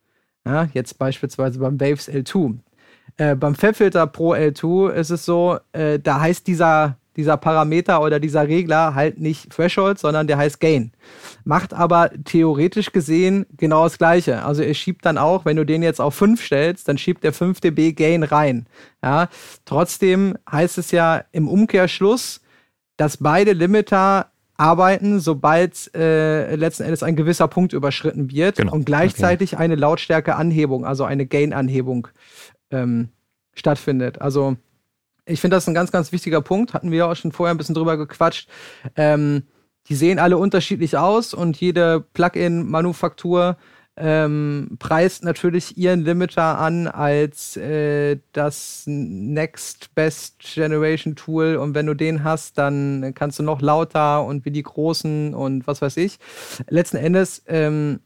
Ja, 0.44 0.68
jetzt 0.73 0.99
beispielsweise 0.99 1.59
beim 1.59 1.81
Waves 1.81 2.09
L2. 2.09 2.59
Äh, 3.19 3.35
beim 3.35 3.55
FabFilter 3.55 4.07
Pro 4.07 4.33
L2 4.33 4.91
ist 4.93 5.11
es 5.11 5.25
so, 5.25 5.59
äh, 5.73 5.99
da 5.99 6.21
heißt 6.21 6.47
dieser, 6.47 6.97
dieser 7.17 7.37
Parameter 7.37 8.01
oder 8.01 8.21
dieser 8.21 8.47
Regler 8.47 8.95
halt 8.95 9.19
nicht 9.19 9.51
Threshold, 9.51 9.99
sondern 9.99 10.29
der 10.29 10.39
heißt 10.39 10.61
Gain. 10.61 10.93
Macht 11.45 11.75
aber 11.75 12.11
theoretisch 12.25 12.93
gesehen 12.93 13.45
genau 13.57 13.83
das 13.83 13.99
Gleiche. 13.99 14.45
Also 14.45 14.63
er 14.63 14.73
schiebt 14.75 15.05
dann 15.05 15.19
auch, 15.19 15.45
wenn 15.45 15.57
du 15.57 15.67
den 15.67 15.83
jetzt 15.83 16.01
auf 16.01 16.15
5 16.15 16.41
stellst, 16.41 16.87
dann 16.87 16.97
schiebt 16.97 17.25
der 17.25 17.33
5 17.33 17.61
dB 17.61 17.93
Gain 17.93 18.23
rein. 18.23 18.67
Ja, 19.03 19.29
trotzdem 19.65 20.39
heißt 20.51 20.79
es 20.79 20.93
ja 20.93 21.25
im 21.33 21.49
Umkehrschluss, 21.49 22.41
dass 22.97 23.17
beide 23.17 23.53
Limiter 23.53 24.31
arbeiten, 24.59 25.19
sobald 25.19 25.93
äh, 25.95 26.55
letzten 26.55 26.85
Endes 26.85 27.03
ein 27.03 27.17
gewisser 27.17 27.49
Punkt 27.49 27.73
überschritten 27.73 28.31
wird 28.31 28.57
genau. 28.57 28.73
und 28.73 28.87
gleichzeitig 28.87 29.55
okay. 29.55 29.63
eine 29.63 29.77
Lautstärkeanhebung, 29.77 30.85
also 30.85 31.05
eine 31.05 31.27
Gain-Anhebung 31.27 32.09
ähm, 32.71 33.09
stattfindet. 33.55 34.21
Also 34.21 34.57
ich 35.25 35.41
finde 35.41 35.57
das 35.57 35.69
ein 35.69 35.75
ganz, 35.75 35.93
ganz 35.93 36.13
wichtiger 36.13 36.41
Punkt. 36.41 36.75
Hatten 36.75 36.91
wir 36.91 36.99
ja 36.99 37.11
auch 37.11 37.17
schon 37.17 37.33
vorher 37.33 37.55
ein 37.55 37.59
bisschen 37.59 37.75
drüber 37.75 37.97
gequatscht. 37.97 38.49
Ähm, 38.97 39.45
die 39.89 39.95
sehen 39.95 40.19
alle 40.19 40.37
unterschiedlich 40.37 40.97
aus 40.97 41.35
und 41.35 41.59
jede 41.59 42.01
Plugin-Manufaktur 42.01 43.57
ähm, 44.01 44.77
preist 44.79 45.25
natürlich 45.25 45.77
ihren 45.77 46.05
Limiter 46.05 46.59
an 46.59 46.87
als 46.87 47.57
äh, 47.57 48.19
das 48.33 48.85
Next 48.87 49.95
Best 49.95 50.39
Generation 50.39 51.17
Tool 51.17 51.57
und 51.57 51.75
wenn 51.75 51.87
du 51.87 51.95
den 51.95 52.23
hast, 52.23 52.59
dann 52.59 53.13
kannst 53.15 53.39
du 53.41 53.43
noch 53.43 53.61
lauter 53.61 54.25
und 54.25 54.45
wie 54.45 54.53
die 54.53 54.63
großen 54.63 55.35
und 55.35 55.67
was 55.67 55.83
weiß 55.83 55.97
ich. 55.97 56.19
Letzten 56.69 56.99
Endes 56.99 57.43
ähm, 57.49 58.01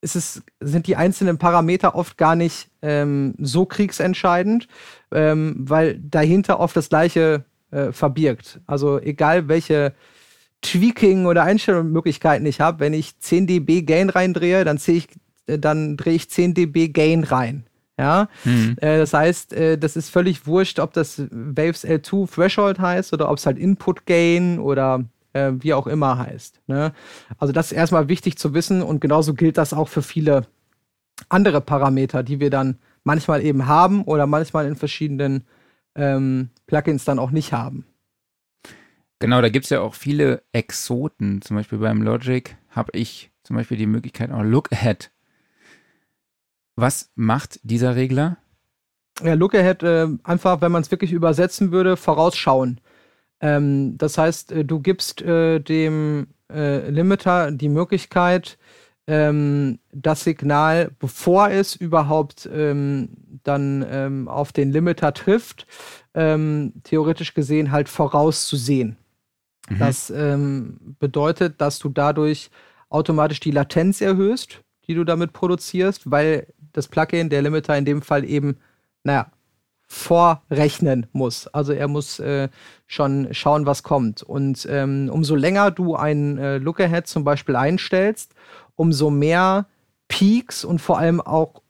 es, 0.00 0.42
sind 0.60 0.86
die 0.86 0.96
einzelnen 0.96 1.38
Parameter 1.38 1.94
oft 1.94 2.16
gar 2.16 2.36
nicht 2.36 2.68
ähm, 2.82 3.34
so 3.38 3.66
kriegsentscheidend, 3.66 4.68
ähm, 5.12 5.56
weil 5.58 5.98
dahinter 5.98 6.60
oft 6.60 6.76
das 6.76 6.88
gleiche 6.88 7.44
äh, 7.70 7.92
verbirgt. 7.92 8.60
Also 8.66 9.00
egal 9.00 9.48
welche 9.48 9.94
Tweaking 10.62 11.26
oder 11.26 11.42
Einstellungsmöglichkeiten 11.44 12.46
ich 12.46 12.60
habe, 12.60 12.80
wenn 12.80 12.92
ich 12.92 13.18
10 13.18 13.46
dB 13.46 13.82
Gain 13.82 14.10
reindrehe, 14.10 14.64
dann 14.64 14.78
ziehe 14.78 14.98
ich, 14.98 15.08
äh, 15.46 15.58
dann 15.58 15.96
drehe 15.96 16.14
ich 16.14 16.30
10 16.30 16.54
dB 16.54 16.88
Gain 16.88 17.24
rein. 17.24 17.66
Ja, 17.98 18.28
mhm. 18.44 18.76
äh, 18.82 18.98
das 18.98 19.14
heißt, 19.14 19.54
äh, 19.54 19.78
das 19.78 19.96
ist 19.96 20.10
völlig 20.10 20.46
wurscht, 20.46 20.80
ob 20.80 20.92
das 20.92 21.18
Waves 21.30 21.82
L2 21.82 22.30
Threshold 22.30 22.78
heißt 22.78 23.14
oder 23.14 23.30
ob 23.30 23.38
es 23.38 23.46
halt 23.46 23.58
Input 23.58 24.04
Gain 24.04 24.58
oder 24.58 25.02
äh, 25.36 25.52
wie 25.62 25.74
auch 25.74 25.86
immer 25.86 26.18
heißt. 26.18 26.60
Ne? 26.66 26.92
Also 27.38 27.52
das 27.52 27.72
ist 27.72 27.78
erstmal 27.78 28.08
wichtig 28.08 28.38
zu 28.38 28.54
wissen 28.54 28.82
und 28.82 29.00
genauso 29.00 29.34
gilt 29.34 29.58
das 29.58 29.72
auch 29.72 29.88
für 29.88 30.02
viele 30.02 30.46
andere 31.28 31.60
Parameter, 31.60 32.22
die 32.22 32.40
wir 32.40 32.50
dann 32.50 32.78
manchmal 33.04 33.42
eben 33.42 33.66
haben 33.66 34.02
oder 34.04 34.26
manchmal 34.26 34.66
in 34.66 34.76
verschiedenen 34.76 35.44
ähm, 35.94 36.50
Plugins 36.66 37.04
dann 37.04 37.18
auch 37.18 37.30
nicht 37.30 37.52
haben. 37.52 37.86
Genau, 39.18 39.40
da 39.40 39.48
gibt 39.48 39.64
es 39.64 39.70
ja 39.70 39.80
auch 39.80 39.94
viele 39.94 40.42
Exoten. 40.52 41.40
Zum 41.40 41.56
Beispiel 41.56 41.78
beim 41.78 42.02
Logic 42.02 42.56
habe 42.70 42.90
ich 42.92 43.30
zum 43.44 43.56
Beispiel 43.56 43.78
die 43.78 43.86
Möglichkeit 43.86 44.30
auch 44.30 44.42
Look 44.42 44.72
Ahead. 44.72 45.10
Was 46.74 47.10
macht 47.14 47.60
dieser 47.62 47.96
Regler? 47.96 48.36
Ja, 49.22 49.32
Look 49.32 49.54
Ahead, 49.54 49.82
äh, 49.82 50.08
einfach, 50.24 50.60
wenn 50.60 50.72
man 50.72 50.82
es 50.82 50.90
wirklich 50.90 51.12
übersetzen 51.12 51.72
würde, 51.72 51.96
vorausschauen. 51.96 52.80
Ähm, 53.40 53.98
das 53.98 54.18
heißt, 54.18 54.52
äh, 54.52 54.64
du 54.64 54.80
gibst 54.80 55.22
äh, 55.22 55.60
dem 55.60 56.28
äh, 56.50 56.88
Limiter 56.90 57.50
die 57.50 57.68
Möglichkeit, 57.68 58.58
ähm, 59.06 59.78
das 59.92 60.24
Signal, 60.24 60.90
bevor 60.98 61.50
es 61.50 61.76
überhaupt 61.76 62.48
ähm, 62.52 63.08
dann 63.44 63.86
ähm, 63.88 64.28
auf 64.28 64.52
den 64.52 64.72
Limiter 64.72 65.14
trifft, 65.14 65.66
ähm, 66.14 66.72
theoretisch 66.82 67.34
gesehen 67.34 67.70
halt 67.70 67.88
vorauszusehen. 67.88 68.96
Mhm. 69.68 69.78
Das 69.78 70.10
ähm, 70.10 70.96
bedeutet, 70.98 71.60
dass 71.60 71.78
du 71.78 71.88
dadurch 71.88 72.50
automatisch 72.88 73.40
die 73.40 73.50
Latenz 73.50 74.00
erhöhst, 74.00 74.62
die 74.86 74.94
du 74.94 75.04
damit 75.04 75.32
produzierst, 75.32 76.10
weil 76.10 76.46
das 76.72 76.88
Plugin, 76.88 77.28
der 77.28 77.42
Limiter 77.42 77.76
in 77.76 77.84
dem 77.84 78.02
Fall 78.02 78.24
eben, 78.24 78.58
naja, 79.04 79.30
vorrechnen 79.86 81.06
muss. 81.12 81.46
Also 81.48 81.72
er 81.72 81.88
muss 81.88 82.18
äh, 82.18 82.48
schon 82.86 83.28
schauen, 83.32 83.66
was 83.66 83.82
kommt. 83.82 84.22
Und 84.22 84.66
ähm, 84.70 85.08
umso 85.12 85.34
länger 85.34 85.70
du 85.70 85.94
ein 85.94 86.38
äh, 86.38 86.58
Lookahead 86.58 87.06
zum 87.06 87.24
Beispiel 87.24 87.56
einstellst, 87.56 88.34
umso 88.74 89.10
mehr 89.10 89.66
Peaks 90.08 90.64
und 90.64 90.80
vor 90.80 90.98
allem 90.98 91.20
auch 91.20 91.62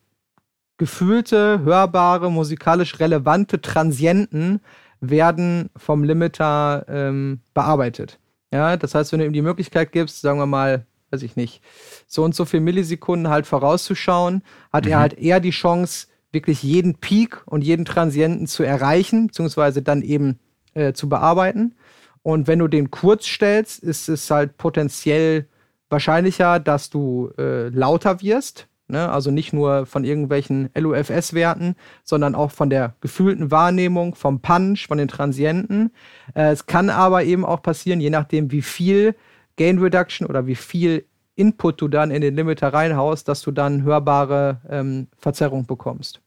gefühlte, 0.78 1.60
hörbare, 1.64 2.30
musikalisch 2.30 2.98
relevante 3.00 3.60
Transienten 3.60 4.60
werden 5.00 5.70
vom 5.76 6.04
Limiter 6.04 6.84
ähm, 6.88 7.40
bearbeitet. 7.54 8.18
Ja, 8.52 8.76
das 8.76 8.94
heißt, 8.94 9.12
wenn 9.12 9.20
du 9.20 9.26
ihm 9.26 9.32
die 9.32 9.42
Möglichkeit 9.42 9.92
gibst, 9.92 10.20
sagen 10.20 10.38
wir 10.38 10.46
mal, 10.46 10.86
weiß 11.10 11.22
ich 11.22 11.36
nicht, 11.36 11.62
so 12.06 12.24
und 12.24 12.34
so 12.34 12.44
viel 12.44 12.60
Millisekunden 12.60 13.28
halt 13.28 13.46
vorauszuschauen, 13.46 14.42
hat 14.72 14.84
mhm. 14.86 14.92
er 14.92 14.98
halt 15.00 15.18
eher 15.18 15.40
die 15.40 15.50
Chance, 15.50 16.08
wirklich 16.32 16.62
jeden 16.62 16.96
Peak 16.96 17.42
und 17.46 17.62
jeden 17.62 17.84
Transienten 17.84 18.46
zu 18.46 18.62
erreichen, 18.62 19.28
beziehungsweise 19.28 19.82
dann 19.82 20.02
eben 20.02 20.38
äh, 20.74 20.92
zu 20.92 21.08
bearbeiten. 21.08 21.74
Und 22.22 22.48
wenn 22.48 22.58
du 22.58 22.68
den 22.68 22.90
kurz 22.90 23.26
stellst, 23.26 23.82
ist 23.82 24.08
es 24.08 24.30
halt 24.30 24.56
potenziell 24.56 25.46
wahrscheinlicher, 25.88 26.58
dass 26.58 26.90
du 26.90 27.30
äh, 27.38 27.68
lauter 27.68 28.20
wirst. 28.20 28.68
Ne? 28.88 29.08
Also 29.08 29.30
nicht 29.30 29.52
nur 29.52 29.86
von 29.86 30.04
irgendwelchen 30.04 30.70
LUFS-Werten, 30.76 31.76
sondern 32.04 32.34
auch 32.34 32.50
von 32.50 32.70
der 32.70 32.94
gefühlten 33.00 33.50
Wahrnehmung, 33.50 34.14
vom 34.14 34.40
Punch, 34.40 34.86
von 34.86 34.98
den 34.98 35.08
Transienten. 35.08 35.92
Äh, 36.34 36.50
es 36.50 36.66
kann 36.66 36.90
aber 36.90 37.24
eben 37.24 37.44
auch 37.44 37.62
passieren, 37.62 38.00
je 38.00 38.10
nachdem, 38.10 38.50
wie 38.50 38.62
viel 38.62 39.14
Gain 39.56 39.78
Reduction 39.78 40.26
oder 40.26 40.46
wie 40.46 40.54
viel 40.54 41.06
Input 41.36 41.80
du 41.80 41.88
dann 41.88 42.10
in 42.10 42.22
den 42.22 42.34
Limiter 42.34 42.72
reinhaust, 42.72 43.28
dass 43.28 43.42
du 43.42 43.52
dann 43.52 43.82
hörbare 43.82 44.60
ähm, 44.68 45.08
Verzerrung 45.18 45.66
bekommst. 45.66 46.20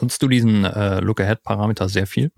Nutzt 0.00 0.22
du 0.22 0.28
diesen 0.28 0.64
äh, 0.64 1.00
Look-Ahead-Parameter 1.00 1.88
sehr 1.88 2.06
viel? 2.06 2.30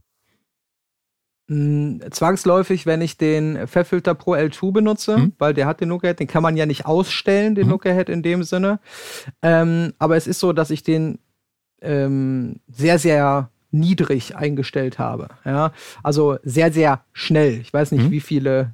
Mh, 1.48 2.10
zwangsläufig, 2.10 2.86
wenn 2.86 3.00
ich 3.00 3.16
den 3.16 3.66
Pfeffilter 3.66 4.14
Pro 4.14 4.34
L2 4.34 4.72
benutze, 4.72 5.18
mhm. 5.18 5.32
weil 5.38 5.54
der 5.54 5.66
hat 5.66 5.80
den 5.80 5.88
Look-Ahead, 5.88 6.20
den 6.20 6.26
kann 6.26 6.42
man 6.42 6.56
ja 6.56 6.66
nicht 6.66 6.86
ausstellen, 6.86 7.54
den 7.54 7.66
mhm. 7.66 7.72
Look-Ahead 7.72 8.08
in 8.08 8.22
dem 8.22 8.42
Sinne. 8.44 8.80
Ähm, 9.42 9.94
aber 9.98 10.16
es 10.16 10.26
ist 10.26 10.40
so, 10.40 10.52
dass 10.52 10.70
ich 10.70 10.82
den 10.82 11.18
ähm, 11.80 12.60
sehr, 12.68 12.98
sehr 12.98 13.50
niedrig 13.70 14.36
eingestellt 14.36 14.98
habe. 14.98 15.28
Ja? 15.44 15.72
Also 16.02 16.38
sehr, 16.42 16.72
sehr 16.72 17.04
schnell. 17.12 17.60
Ich 17.60 17.72
weiß 17.72 17.92
nicht, 17.92 18.04
mhm. 18.04 18.10
wie 18.10 18.20
viele 18.20 18.72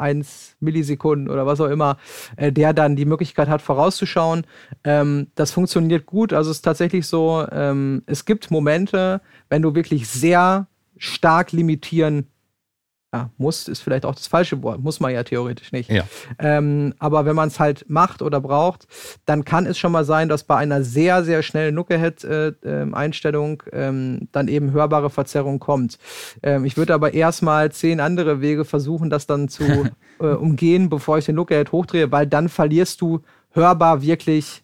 0,1 0.00 0.54
Millisekunden 0.60 1.28
oder 1.28 1.46
was 1.46 1.60
auch 1.60 1.68
immer, 1.68 1.96
äh, 2.36 2.52
der 2.52 2.72
dann 2.72 2.96
die 2.96 3.04
Möglichkeit 3.04 3.48
hat, 3.48 3.62
vorauszuschauen. 3.62 4.46
Ähm, 4.84 5.28
das 5.34 5.50
funktioniert 5.52 6.06
gut. 6.06 6.32
Also 6.32 6.50
es 6.50 6.58
ist 6.58 6.62
tatsächlich 6.62 7.06
so, 7.06 7.46
ähm, 7.50 8.02
es 8.06 8.24
gibt 8.24 8.50
Momente, 8.50 9.20
wenn 9.48 9.62
du 9.62 9.74
wirklich 9.74 10.08
sehr 10.08 10.66
stark 10.96 11.52
limitieren 11.52 12.26
ja, 13.12 13.30
muss 13.38 13.66
ist 13.66 13.80
vielleicht 13.80 14.04
auch 14.04 14.14
das 14.14 14.28
falsche 14.28 14.62
Wort, 14.62 14.80
muss 14.80 15.00
man 15.00 15.12
ja 15.12 15.24
theoretisch 15.24 15.72
nicht. 15.72 15.90
Ja. 15.90 16.04
Ähm, 16.38 16.94
aber 17.00 17.24
wenn 17.24 17.34
man 17.34 17.48
es 17.48 17.58
halt 17.58 17.86
macht 17.88 18.22
oder 18.22 18.40
braucht, 18.40 18.86
dann 19.26 19.44
kann 19.44 19.66
es 19.66 19.78
schon 19.78 19.90
mal 19.90 20.04
sein, 20.04 20.28
dass 20.28 20.44
bei 20.44 20.56
einer 20.56 20.84
sehr, 20.84 21.24
sehr 21.24 21.42
schnellen 21.42 21.74
Nookerhead-Einstellung 21.74 23.62
äh, 23.72 23.88
ähm, 23.88 24.28
dann 24.30 24.46
eben 24.46 24.70
hörbare 24.70 25.10
Verzerrung 25.10 25.58
kommt. 25.58 25.98
Ähm, 26.44 26.64
ich 26.64 26.76
würde 26.76 26.94
aber 26.94 27.12
erstmal 27.12 27.72
zehn 27.72 27.98
andere 27.98 28.40
Wege 28.40 28.64
versuchen, 28.64 29.10
das 29.10 29.26
dann 29.26 29.48
zu 29.48 29.64
äh, 30.20 30.26
umgehen, 30.26 30.88
bevor 30.88 31.18
ich 31.18 31.24
den 31.24 31.34
Nookerhead 31.34 31.72
hochdrehe, 31.72 32.12
weil 32.12 32.28
dann 32.28 32.48
verlierst 32.48 33.00
du 33.00 33.22
hörbar 33.50 34.02
wirklich 34.02 34.62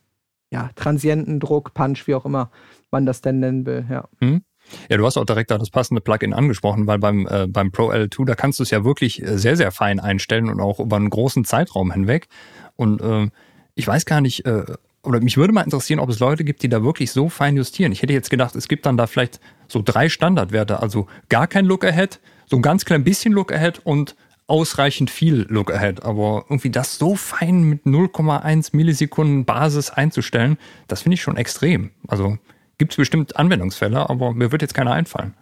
ja, 0.51 0.71
Transientendruck, 0.77 1.75
Punch, 1.75 2.07
wie 2.07 2.15
auch 2.15 2.25
immer 2.25 2.51
man 2.93 3.07
das 3.07 3.21
denn 3.21 3.41
nennen 3.41 3.67
will. 3.67 3.85
Ja. 3.91 4.09
Mhm. 4.21 4.43
Ja, 4.89 4.97
du 4.97 5.07
hast 5.07 5.17
auch 5.17 5.25
direkt 5.25 5.51
da 5.51 5.59
das 5.59 5.71
passende 5.71 6.01
Plugin 6.01 6.33
angesprochen, 6.33 6.87
weil 6.87 6.99
beim, 6.99 7.27
äh, 7.27 7.47
beim 7.47 7.73
Pro 7.73 7.91
L2, 7.91 8.25
da 8.25 8.35
kannst 8.35 8.59
du 8.59 8.63
es 8.63 8.71
ja 8.71 8.85
wirklich 8.85 9.23
äh, 9.23 9.39
sehr, 9.39 9.57
sehr 9.57 9.73
fein 9.73 10.01
einstellen 10.01 10.49
und 10.49 10.61
auch 10.61 10.81
über 10.81 10.97
einen 10.97 11.11
großen 11.11 11.45
Zeitraum 11.45 11.93
hinweg. 11.93 12.29
Und 12.77 13.01
äh, 13.01 13.29
ich 13.75 13.87
weiß 13.87 14.07
gar 14.07 14.21
nicht, 14.21 14.47
äh, 14.47 14.65
oder 15.03 15.21
mich 15.21 15.37
würde 15.37 15.53
mal 15.53 15.63
interessieren, 15.63 16.01
ob 16.01 16.11
es 16.11 16.19
Leute 16.19 16.45
gibt, 16.45 16.63
die 16.63 16.69
da 16.69 16.83
wirklich 16.83 17.13
so 17.13 17.29
fein 17.29 17.57
justieren. 17.57 17.93
Ich 17.93 18.03
hätte 18.03 18.13
jetzt 18.13 18.31
gedacht, 18.31 18.57
es 18.57 18.69
gibt 18.69 18.87
dann 18.87 18.97
da 18.97 19.07
vielleicht 19.07 19.41
so 19.69 19.81
drei 19.83 20.09
Standardwerte, 20.09 20.81
also 20.81 21.07
gar 21.29 21.47
kein 21.47 21.65
Look-Ahead, 21.65 22.21
so 22.47 22.57
ein 22.57 22.63
ganz 22.63 22.85
klein 22.85 23.05
bisschen 23.05 23.33
Look-Ahead 23.33 23.81
und 23.85 24.17
ausreichend 24.49 25.11
viel 25.11 25.47
Look-Ahead. 25.49 26.05
Aber 26.05 26.45
irgendwie 26.49 26.71
das 26.71 26.99
so 26.99 27.15
fein 27.17 27.63
mit 27.63 27.85
0,1 27.85 28.71
Millisekunden 28.73 29.45
Basis 29.45 29.91
einzustellen, 29.91 30.59
das 30.89 31.03
finde 31.03 31.15
ich 31.15 31.23
schon 31.23 31.37
extrem. 31.37 31.91
Also 32.09 32.39
Gibt 32.79 32.93
es 32.93 32.97
bestimmt 32.97 33.37
Anwendungsfälle, 33.37 34.09
aber 34.09 34.33
mir 34.33 34.53
wird 34.53 34.63
jetzt 34.63 34.75
keiner 34.75 34.93
einfallen. 34.93 35.35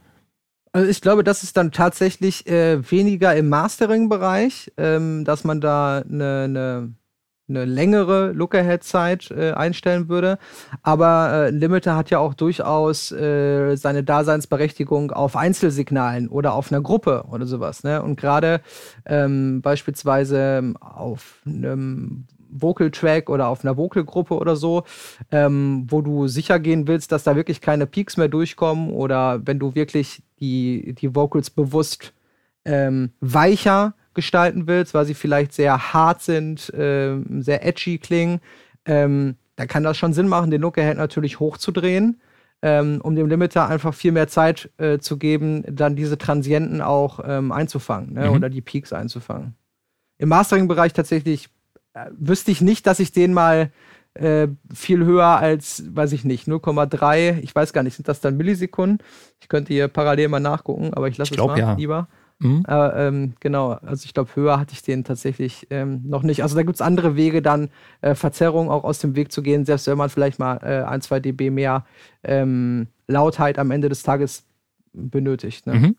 Also 0.72 0.89
ich 0.89 1.01
glaube, 1.01 1.22
das 1.22 1.43
ist 1.43 1.57
dann 1.57 1.70
tatsächlich 1.70 2.47
äh, 2.47 2.91
weniger 2.91 3.35
im 3.37 3.49
Mastering-Bereich, 3.49 4.72
ähm, 4.76 5.24
dass 5.24 5.45
man 5.45 5.61
da 5.61 5.99
eine, 5.99 6.45
eine 6.45 6.95
eine 7.49 7.64
längere 7.66 8.32
Lookahead-Zeit 8.32 9.30
äh, 9.30 9.53
einstellen 9.53 10.09
würde. 10.09 10.39
Aber 10.82 11.30
äh, 11.32 11.51
Limiter 11.51 11.95
hat 11.95 12.11
ja 12.11 12.18
auch 12.18 12.35
durchaus 12.35 13.12
äh, 13.12 13.76
seine 13.76 14.03
Daseinsberechtigung 14.03 15.11
auf 15.11 15.37
Einzelsignalen 15.37 16.28
oder 16.28 16.55
auf 16.55 16.72
einer 16.72 16.80
Gruppe 16.80 17.24
oder 17.30 17.47
sowas. 17.47 17.85
Ne? 17.85 18.03
Und 18.03 18.18
gerade 18.18 18.61
ähm, 19.05 19.61
beispielsweise 19.61 20.74
auf 20.80 21.43
einem 21.45 22.26
Vocal 22.55 22.90
Track 22.90 23.28
oder 23.28 23.48
auf 23.48 23.64
einer 23.64 23.76
Vocal 23.76 24.05
Gruppe 24.05 24.34
oder 24.34 24.57
so, 24.57 24.84
ähm, 25.30 25.86
wo 25.88 26.00
du 26.00 26.28
sicher 26.28 26.59
gehen 26.59 26.86
willst, 26.86 27.12
dass 27.12 27.24
da 27.24 27.36
wirklich 27.36 27.61
keine 27.61 27.86
Peaks 27.86 28.16
mehr 28.16 28.28
durchkommen 28.28 28.90
oder 28.90 29.46
wenn 29.46 29.59
du 29.59 29.74
wirklich 29.74 30.22
die, 30.40 30.94
die 30.94 31.14
Vocals 31.14 31.50
bewusst 31.50 32.14
ähm, 32.64 33.11
weicher 33.20 33.94
gestalten 34.14 34.66
willst, 34.66 34.94
weil 34.94 35.05
sie 35.05 35.14
vielleicht 35.14 35.52
sehr 35.52 35.92
hart 35.92 36.22
sind, 36.22 36.72
äh, 36.72 37.16
sehr 37.40 37.66
edgy 37.66 37.98
klingen, 37.98 38.40
ähm, 38.86 39.36
dann 39.57 39.68
kann 39.68 39.82
das 39.82 39.96
schon 39.96 40.12
Sinn 40.12 40.28
machen, 40.28 40.50
den 40.50 40.61
Look-Ahead 40.61 40.96
natürlich 40.96 41.40
hochzudrehen, 41.40 42.20
ähm, 42.62 43.00
um 43.02 43.14
dem 43.14 43.28
Limiter 43.28 43.68
einfach 43.68 43.94
viel 43.94 44.12
mehr 44.12 44.28
Zeit 44.28 44.70
äh, 44.78 44.98
zu 44.98 45.18
geben, 45.18 45.64
dann 45.68 45.96
diese 45.96 46.18
Transienten 46.18 46.80
auch 46.80 47.20
ähm, 47.24 47.52
einzufangen 47.52 48.14
ne? 48.14 48.28
mhm. 48.28 48.36
oder 48.36 48.48
die 48.48 48.62
Peaks 48.62 48.92
einzufangen. 48.92 49.55
Im 50.18 50.28
Mastering-Bereich 50.28 50.92
tatsächlich 50.92 51.48
wüsste 52.18 52.51
ich 52.51 52.61
nicht, 52.61 52.86
dass 52.86 53.01
ich 53.01 53.12
den 53.12 53.32
mal 53.32 53.70
äh, 54.14 54.49
viel 54.72 55.05
höher 55.05 55.26
als, 55.26 55.84
weiß 55.95 56.12
ich 56.12 56.24
nicht, 56.24 56.47
0,3, 56.47 57.40
ich 57.40 57.55
weiß 57.55 57.72
gar 57.72 57.82
nicht, 57.82 57.97
sind 57.97 58.09
das 58.09 58.20
dann 58.20 58.36
Millisekunden? 58.36 58.99
Ich 59.40 59.49
könnte 59.49 59.72
hier 59.72 59.88
parallel 59.88 60.28
mal 60.28 60.40
nachgucken, 60.40 60.95
aber 60.95 61.09
ich 61.09 61.18
lasse 61.18 61.34
es 61.34 61.38
mal 61.38 61.59
ja. 61.59 61.74
lieber. 61.74 62.09
Mhm. 62.40 62.64
Äh, 62.68 63.07
ähm, 63.07 63.34
genau, 63.40 63.72
also 63.72 64.05
ich 64.05 64.14
glaube, 64.14 64.34
höher 64.34 64.59
hatte 64.59 64.74
ich 64.74 64.82
den 64.82 65.05
tatsächlich 65.05 65.66
ähm, 65.70 66.03
noch 66.05 66.22
nicht. 66.22 66.42
Also 66.42 66.57
da 66.57 66.62
gibt 66.62 66.74
es 66.74 66.80
andere 66.80 67.16
Wege, 67.16 67.42
dann 67.42 67.70
äh, 68.01 68.14
Verzerrungen 68.14 68.70
auch 68.70 68.84
aus 68.84 68.99
dem 68.99 69.14
Weg 69.16 69.30
zu 69.30 69.42
gehen, 69.42 69.64
selbst 69.64 69.86
wenn 69.86 69.99
man 69.99 70.11
vielleicht 70.11 70.38
mal 70.38 70.57
äh, 70.62 70.82
ein, 70.84 71.01
zwei 71.01 71.20
dB 71.20 71.51
mehr 71.51 71.84
ähm, 72.22 72.88
Lautheit 73.07 73.59
am 73.59 73.70
Ende 73.70 73.88
des 73.88 74.03
Tages 74.03 74.45
benötigt. 74.92 75.66
Ne? 75.66 75.74
Mhm. 75.74 75.97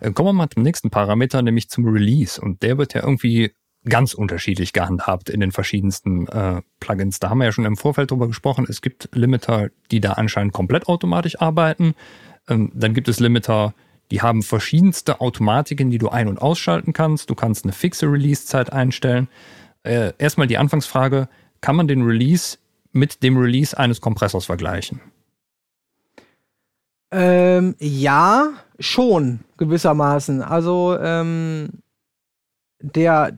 Äh, 0.00 0.10
kommen 0.12 0.28
wir 0.28 0.32
mal 0.32 0.50
zum 0.50 0.62
nächsten 0.62 0.90
Parameter, 0.90 1.42
nämlich 1.42 1.70
zum 1.70 1.86
Release. 1.86 2.40
Und 2.40 2.62
der 2.62 2.78
wird 2.78 2.94
ja 2.94 3.02
irgendwie 3.02 3.52
ganz 3.88 4.14
unterschiedlich 4.14 4.72
gehandhabt 4.72 5.30
in 5.30 5.40
den 5.40 5.52
verschiedensten 5.52 6.26
äh, 6.28 6.60
Plugins. 6.80 7.18
Da 7.18 7.30
haben 7.30 7.38
wir 7.38 7.46
ja 7.46 7.52
schon 7.52 7.64
im 7.64 7.76
Vorfeld 7.76 8.10
drüber 8.10 8.26
gesprochen. 8.26 8.66
Es 8.68 8.82
gibt 8.82 9.08
Limiter, 9.14 9.68
die 9.90 10.00
da 10.00 10.12
anscheinend 10.12 10.52
komplett 10.52 10.86
automatisch 10.88 11.40
arbeiten. 11.40 11.94
Ähm, 12.48 12.70
dann 12.74 12.92
gibt 12.92 13.08
es 13.08 13.20
Limiter, 13.20 13.74
die 14.10 14.22
haben 14.22 14.42
verschiedenste 14.42 15.20
Automatiken, 15.20 15.90
die 15.90 15.98
du 15.98 16.08
ein- 16.08 16.28
und 16.28 16.42
ausschalten 16.42 16.92
kannst. 16.92 17.30
Du 17.30 17.34
kannst 17.34 17.64
eine 17.64 17.72
fixe 17.72 18.06
Release-Zeit 18.06 18.72
einstellen. 18.72 19.28
Äh, 19.82 20.12
erstmal 20.18 20.46
die 20.46 20.58
Anfangsfrage, 20.58 21.28
kann 21.60 21.76
man 21.76 21.88
den 21.88 22.02
Release 22.02 22.58
mit 22.92 23.22
dem 23.22 23.36
Release 23.38 23.76
eines 23.76 24.00
Kompressors 24.00 24.46
vergleichen? 24.46 25.00
Ähm, 27.12 27.76
ja, 27.78 28.50
schon, 28.78 29.40
gewissermaßen. 29.56 30.42
Also 30.42 30.96
ähm, 31.00 31.82
der 32.80 33.36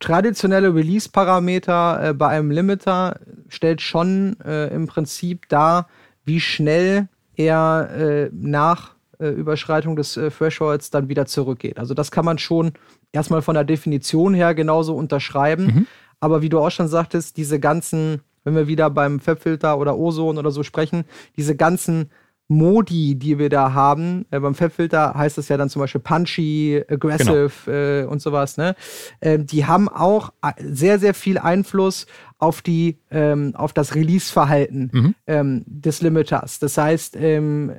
traditionelle 0.00 0.74
Release-Parameter 0.74 2.10
äh, 2.10 2.14
bei 2.14 2.28
einem 2.28 2.50
Limiter 2.50 3.20
stellt 3.48 3.80
schon 3.80 4.36
äh, 4.44 4.68
im 4.68 4.86
Prinzip 4.86 5.48
dar, 5.48 5.88
wie 6.24 6.40
schnell 6.40 7.08
er 7.36 7.90
äh, 7.96 8.30
nach 8.32 8.94
äh, 9.18 9.28
Überschreitung 9.28 9.96
des 9.96 10.16
äh, 10.16 10.30
Thresholds 10.30 10.90
dann 10.90 11.08
wieder 11.08 11.26
zurückgeht. 11.26 11.78
Also 11.78 11.94
das 11.94 12.10
kann 12.10 12.24
man 12.24 12.38
schon 12.38 12.72
erstmal 13.12 13.42
von 13.42 13.54
der 13.54 13.64
Definition 13.64 14.34
her 14.34 14.54
genauso 14.54 14.94
unterschreiben. 14.94 15.66
Mhm. 15.66 15.86
Aber 16.20 16.42
wie 16.42 16.48
du 16.48 16.58
auch 16.58 16.70
schon 16.70 16.88
sagtest, 16.88 17.36
diese 17.36 17.60
ganzen, 17.60 18.20
wenn 18.44 18.54
wir 18.54 18.66
wieder 18.66 18.90
beim 18.90 19.20
Fabfilter 19.20 19.78
oder 19.78 19.96
Ozon 19.96 20.38
oder 20.38 20.50
so 20.50 20.62
sprechen, 20.62 21.04
diese 21.36 21.56
ganzen 21.56 22.10
Modi, 22.48 23.14
die 23.14 23.38
wir 23.38 23.50
da 23.50 23.74
haben. 23.74 24.24
Äh, 24.30 24.40
beim 24.40 24.54
Fabfilter 24.54 25.14
heißt 25.14 25.38
das 25.38 25.48
ja 25.48 25.56
dann 25.56 25.68
zum 25.68 25.80
Beispiel 25.80 26.00
punchy, 26.00 26.82
aggressive 26.88 27.50
genau. 27.64 27.76
äh, 27.76 28.04
und 28.04 28.20
sowas. 28.20 28.56
Ne? 28.56 28.74
Äh, 29.20 29.38
die 29.38 29.66
haben 29.66 29.88
auch 29.88 30.32
äh, 30.42 30.52
sehr, 30.58 30.98
sehr 30.98 31.14
viel 31.14 31.38
Einfluss 31.38 32.06
auf 32.38 32.62
die, 32.62 32.98
ähm, 33.10 33.54
auf 33.54 33.72
das 33.72 33.94
Release-Verhalten 33.94 34.90
mhm. 34.92 35.14
ähm, 35.26 35.64
des 35.66 36.00
Limiters. 36.00 36.58
Das 36.58 36.78
heißt, 36.78 37.16
ähm, 37.16 37.72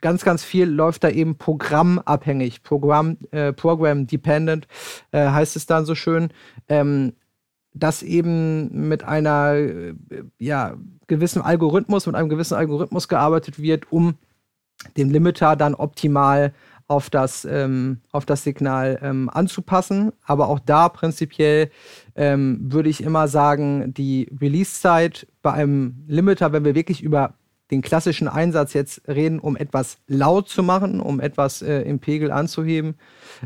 ganz, 0.00 0.24
ganz 0.24 0.42
viel 0.42 0.68
läuft 0.68 1.04
da 1.04 1.10
eben 1.10 1.36
programmabhängig, 1.36 2.62
Programm, 2.62 3.18
äh, 3.30 3.52
Program 3.52 4.06
Dependent 4.06 4.68
äh, 5.12 5.28
heißt 5.28 5.56
es 5.56 5.66
dann 5.66 5.84
so 5.84 5.94
schön. 5.94 6.28
Dass 7.74 8.02
eben 8.02 8.88
mit 8.88 9.04
einer 9.04 9.54
äh, 9.54 9.94
ja, 10.38 10.76
gewissen 11.06 11.42
Algorithmus, 11.42 12.06
mit 12.06 12.14
einem 12.14 12.28
gewissen 12.28 12.54
Algorithmus 12.54 13.08
gearbeitet 13.08 13.58
wird, 13.58 13.90
um 13.92 14.14
den 14.96 15.10
Limiter 15.10 15.56
dann 15.56 15.74
optimal 15.74 16.52
auf 16.86 17.08
das, 17.10 17.44
ähm, 17.44 17.98
auf 18.12 18.26
das 18.26 18.44
Signal 18.44 18.98
ähm, 19.02 19.30
anzupassen. 19.32 20.12
Aber 20.24 20.48
auch 20.48 20.58
da 20.58 20.88
prinzipiell 20.88 21.70
ähm, 22.14 22.60
würde 22.62 22.88
ich 22.88 23.02
immer 23.02 23.28
sagen, 23.28 23.94
die 23.94 24.30
Release-Zeit 24.40 25.26
bei 25.42 25.52
einem 25.52 26.04
Limiter, 26.06 26.52
wenn 26.52 26.64
wir 26.64 26.74
wirklich 26.74 27.02
über 27.02 27.34
den 27.70 27.80
klassischen 27.80 28.28
Einsatz 28.28 28.74
jetzt 28.74 29.08
reden, 29.08 29.38
um 29.38 29.56
etwas 29.56 29.98
laut 30.06 30.48
zu 30.48 30.62
machen, 30.62 31.00
um 31.00 31.20
etwas 31.20 31.62
äh, 31.62 31.80
im 31.82 31.98
Pegel 31.98 32.30
anzuheben, 32.30 32.96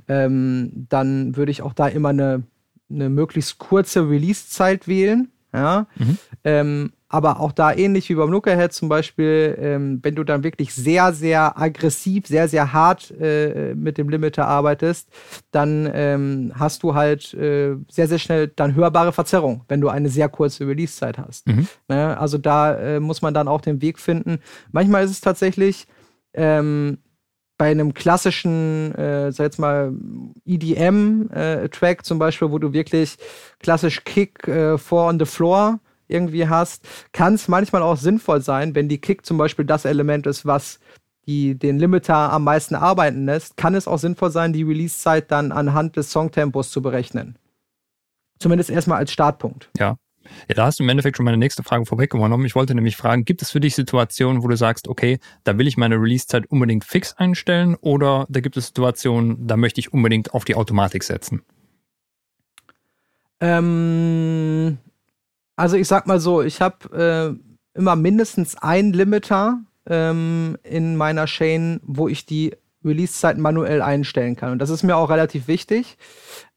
ähm, 0.08 0.86
dann 0.88 1.36
würde 1.36 1.52
ich 1.52 1.62
auch 1.62 1.72
da 1.72 1.86
immer 1.86 2.08
eine 2.08 2.42
eine 2.90 3.08
möglichst 3.08 3.58
kurze 3.58 4.08
Release-Zeit 4.08 4.88
wählen. 4.88 5.30
Ja. 5.52 5.86
Mhm. 5.96 6.18
Ähm, 6.44 6.92
aber 7.10 7.40
auch 7.40 7.52
da 7.52 7.72
ähnlich 7.72 8.10
wie 8.10 8.14
beim 8.14 8.30
Lookerhead 8.30 8.72
zum 8.72 8.90
Beispiel, 8.90 9.56
ähm, 9.58 10.00
wenn 10.02 10.14
du 10.14 10.24
dann 10.24 10.44
wirklich 10.44 10.74
sehr, 10.74 11.14
sehr 11.14 11.58
aggressiv, 11.58 12.26
sehr, 12.26 12.48
sehr 12.48 12.74
hart 12.74 13.10
äh, 13.18 13.74
mit 13.74 13.96
dem 13.96 14.10
Limiter 14.10 14.46
arbeitest, 14.46 15.08
dann 15.50 15.90
ähm, 15.94 16.52
hast 16.54 16.82
du 16.82 16.94
halt 16.94 17.32
äh, 17.32 17.76
sehr, 17.88 18.08
sehr 18.08 18.18
schnell 18.18 18.48
dann 18.48 18.74
hörbare 18.74 19.12
Verzerrung, 19.12 19.64
wenn 19.68 19.80
du 19.80 19.88
eine 19.88 20.10
sehr 20.10 20.28
kurze 20.28 20.66
Release-Zeit 20.66 21.16
hast. 21.16 21.46
Mhm. 21.46 21.66
Ne? 21.88 22.18
Also 22.18 22.36
da 22.36 22.74
äh, 22.74 23.00
muss 23.00 23.22
man 23.22 23.32
dann 23.32 23.48
auch 23.48 23.62
den 23.62 23.80
Weg 23.80 23.98
finden. 23.98 24.40
Manchmal 24.70 25.04
ist 25.04 25.12
es 25.12 25.22
tatsächlich 25.22 25.86
ähm, 26.34 26.98
bei 27.58 27.70
einem 27.70 27.92
klassischen, 27.92 28.94
äh, 28.94 29.32
sag 29.32 29.44
jetzt 29.44 29.58
mal, 29.58 29.92
EDM-Track 30.46 32.00
äh, 32.00 32.02
zum 32.02 32.18
Beispiel, 32.18 32.50
wo 32.50 32.58
du 32.58 32.72
wirklich 32.72 33.18
klassisch 33.58 34.04
Kick 34.04 34.46
äh, 34.46 34.78
Four 34.78 35.08
on 35.08 35.18
the 35.18 35.26
Floor 35.26 35.80
irgendwie 36.06 36.48
hast, 36.48 36.86
kann 37.12 37.34
es 37.34 37.48
manchmal 37.48 37.82
auch 37.82 37.96
sinnvoll 37.96 38.40
sein, 38.40 38.74
wenn 38.74 38.88
die 38.88 39.00
Kick 39.00 39.26
zum 39.26 39.36
Beispiel 39.36 39.64
das 39.64 39.84
Element 39.84 40.26
ist, 40.26 40.46
was 40.46 40.78
die 41.26 41.58
den 41.58 41.78
Limiter 41.78 42.32
am 42.32 42.44
meisten 42.44 42.74
arbeiten 42.74 43.26
lässt, 43.26 43.58
kann 43.58 43.74
es 43.74 43.86
auch 43.86 43.98
sinnvoll 43.98 44.30
sein, 44.30 44.54
die 44.54 44.62
Release-Zeit 44.62 45.30
dann 45.30 45.52
anhand 45.52 45.96
des 45.96 46.10
Songtempos 46.10 46.70
zu 46.70 46.80
berechnen. 46.80 47.36
Zumindest 48.38 48.70
erstmal 48.70 48.98
als 48.98 49.12
Startpunkt. 49.12 49.68
Ja, 49.76 49.98
ja, 50.48 50.54
da 50.54 50.66
hast 50.66 50.78
du 50.78 50.84
im 50.84 50.88
Endeffekt 50.88 51.16
schon 51.16 51.24
meine 51.24 51.36
nächste 51.36 51.62
Frage 51.62 51.86
vorweggenommen. 51.86 52.46
Ich 52.46 52.54
wollte 52.54 52.74
nämlich 52.74 52.96
fragen, 52.96 53.24
gibt 53.24 53.42
es 53.42 53.50
für 53.50 53.60
dich 53.60 53.74
Situationen, 53.74 54.42
wo 54.42 54.48
du 54.48 54.56
sagst, 54.56 54.88
okay, 54.88 55.18
da 55.44 55.58
will 55.58 55.66
ich 55.66 55.76
meine 55.76 55.96
Release-Zeit 55.96 56.46
unbedingt 56.50 56.84
fix 56.84 57.14
einstellen 57.14 57.76
oder 57.80 58.26
da 58.28 58.40
gibt 58.40 58.56
es 58.56 58.68
Situationen, 58.68 59.46
da 59.46 59.56
möchte 59.56 59.80
ich 59.80 59.92
unbedingt 59.92 60.34
auf 60.34 60.44
die 60.44 60.54
Automatik 60.54 61.04
setzen? 61.04 61.42
Ähm, 63.40 64.78
also 65.56 65.76
ich 65.76 65.88
sag 65.88 66.06
mal 66.06 66.20
so, 66.20 66.42
ich 66.42 66.60
habe 66.60 67.36
äh, 67.76 67.78
immer 67.78 67.96
mindestens 67.96 68.56
einen 68.56 68.92
Limiter 68.92 69.60
ähm, 69.86 70.56
in 70.62 70.96
meiner 70.96 71.26
Chain, 71.26 71.80
wo 71.84 72.08
ich 72.08 72.26
die 72.26 72.54
Release-Zeit 72.84 73.38
manuell 73.38 73.82
einstellen 73.82 74.36
kann. 74.36 74.52
Und 74.52 74.58
das 74.60 74.70
ist 74.70 74.82
mir 74.82 74.96
auch 74.96 75.10
relativ 75.10 75.48
wichtig. 75.48 75.98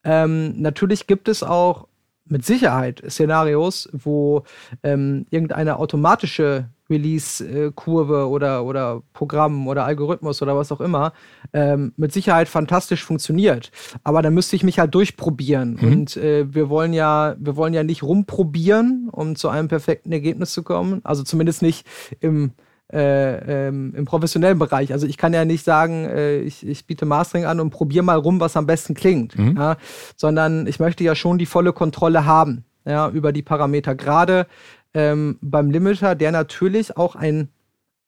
Ähm, 0.04 0.60
natürlich 0.62 1.08
gibt 1.08 1.28
es 1.28 1.44
auch 1.44 1.88
mit 2.26 2.46
Sicherheit 2.46 3.04
Szenarios, 3.10 3.90
wo 3.92 4.44
ähm, 4.84 5.26
irgendeine 5.30 5.78
automatische 5.78 6.70
Release-Kurve 6.90 8.28
oder, 8.28 8.66
oder 8.66 9.02
Programm 9.14 9.68
oder 9.68 9.86
Algorithmus 9.86 10.42
oder 10.42 10.56
was 10.56 10.72
auch 10.72 10.82
immer 10.82 11.14
ähm, 11.54 11.94
mit 11.96 12.12
Sicherheit 12.12 12.50
fantastisch 12.50 13.04
funktioniert. 13.04 13.72
Aber 14.04 14.22
da 14.22 14.30
müsste 14.30 14.56
ich 14.56 14.64
mich 14.64 14.78
halt 14.78 14.94
durchprobieren. 14.94 15.78
Mhm. 15.82 15.92
Und 15.92 16.18
äh, 16.18 16.54
wir 16.54 16.70
wollen 16.70 16.94
ja, 16.94 17.36
wir 17.40 17.56
wollen 17.56 17.74
ja 17.74 17.84
nicht 17.84 18.04
rumprobieren, 18.04 19.10
um 19.12 19.36
zu 19.36 19.50
einem 19.50 19.70
perfekten 19.70 20.12
Ergebnis 20.12 20.52
zu 20.52 20.64
kommen. 20.64 21.02
Also 21.04 21.24
zumindest 21.24 21.62
nicht 21.62 21.88
im 22.20 22.52
äh, 22.92 23.68
ähm, 23.68 23.94
im 23.96 24.06
professionellen 24.06 24.60
Bereich. 24.60 24.94
Also 24.94 25.08
ich 25.08 25.18
kann 25.18 25.34
ja 25.34 25.46
nicht 25.46 25.64
sagen, 25.64 26.06
äh, 26.06 26.40
ich, 26.40 26.66
ich 26.66 26.86
biete 26.86 27.06
Mastering 27.06 27.46
an 27.46 27.60
und 27.60 27.70
probiere 27.70 28.04
mal 28.04 28.18
rum, 28.18 28.40
was 28.40 28.58
am 28.58 28.66
besten 28.66 28.94
klingt, 28.94 29.38
mhm. 29.38 29.56
ja, 29.58 29.78
sondern 30.16 30.68
ich 30.68 30.80
möchte 30.80 31.04
ja 31.04 31.16
schon 31.16 31.38
die 31.38 31.46
volle 31.46 31.74
Kontrolle 31.74 32.26
haben 32.26 32.66
ja, 32.86 33.10
über 33.10 33.32
die 33.32 33.44
Parameter. 33.44 33.96
Gerade 33.96 34.48
ähm, 34.94 35.38
beim 35.42 35.72
Limiter, 35.72 36.16
der 36.16 36.32
natürlich 36.32 36.98
auch 36.98 37.16
ein 37.16 37.50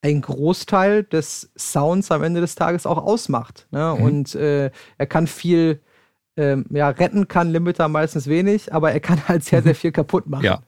ein 0.02 0.20
Großteil 0.20 1.02
des 1.04 1.50
Sounds 1.56 2.10
am 2.10 2.22
Ende 2.22 2.42
des 2.42 2.56
Tages 2.56 2.84
auch 2.84 2.98
ausmacht. 2.98 3.66
Ne? 3.70 3.96
Mhm. 3.96 4.04
Und 4.04 4.34
äh, 4.34 4.70
er 4.98 5.06
kann 5.06 5.26
viel 5.26 5.80
ähm, 6.36 6.66
ja, 6.70 6.88
retten 6.88 7.28
kann 7.28 7.50
Limiter 7.50 7.88
meistens 7.88 8.26
wenig, 8.26 8.72
aber 8.72 8.92
er 8.92 9.00
kann 9.00 9.26
halt 9.28 9.44
sehr, 9.44 9.62
sehr 9.62 9.74
viel 9.74 9.92
kaputt 9.92 10.26
machen. 10.26 10.44
Ja. 10.44 10.60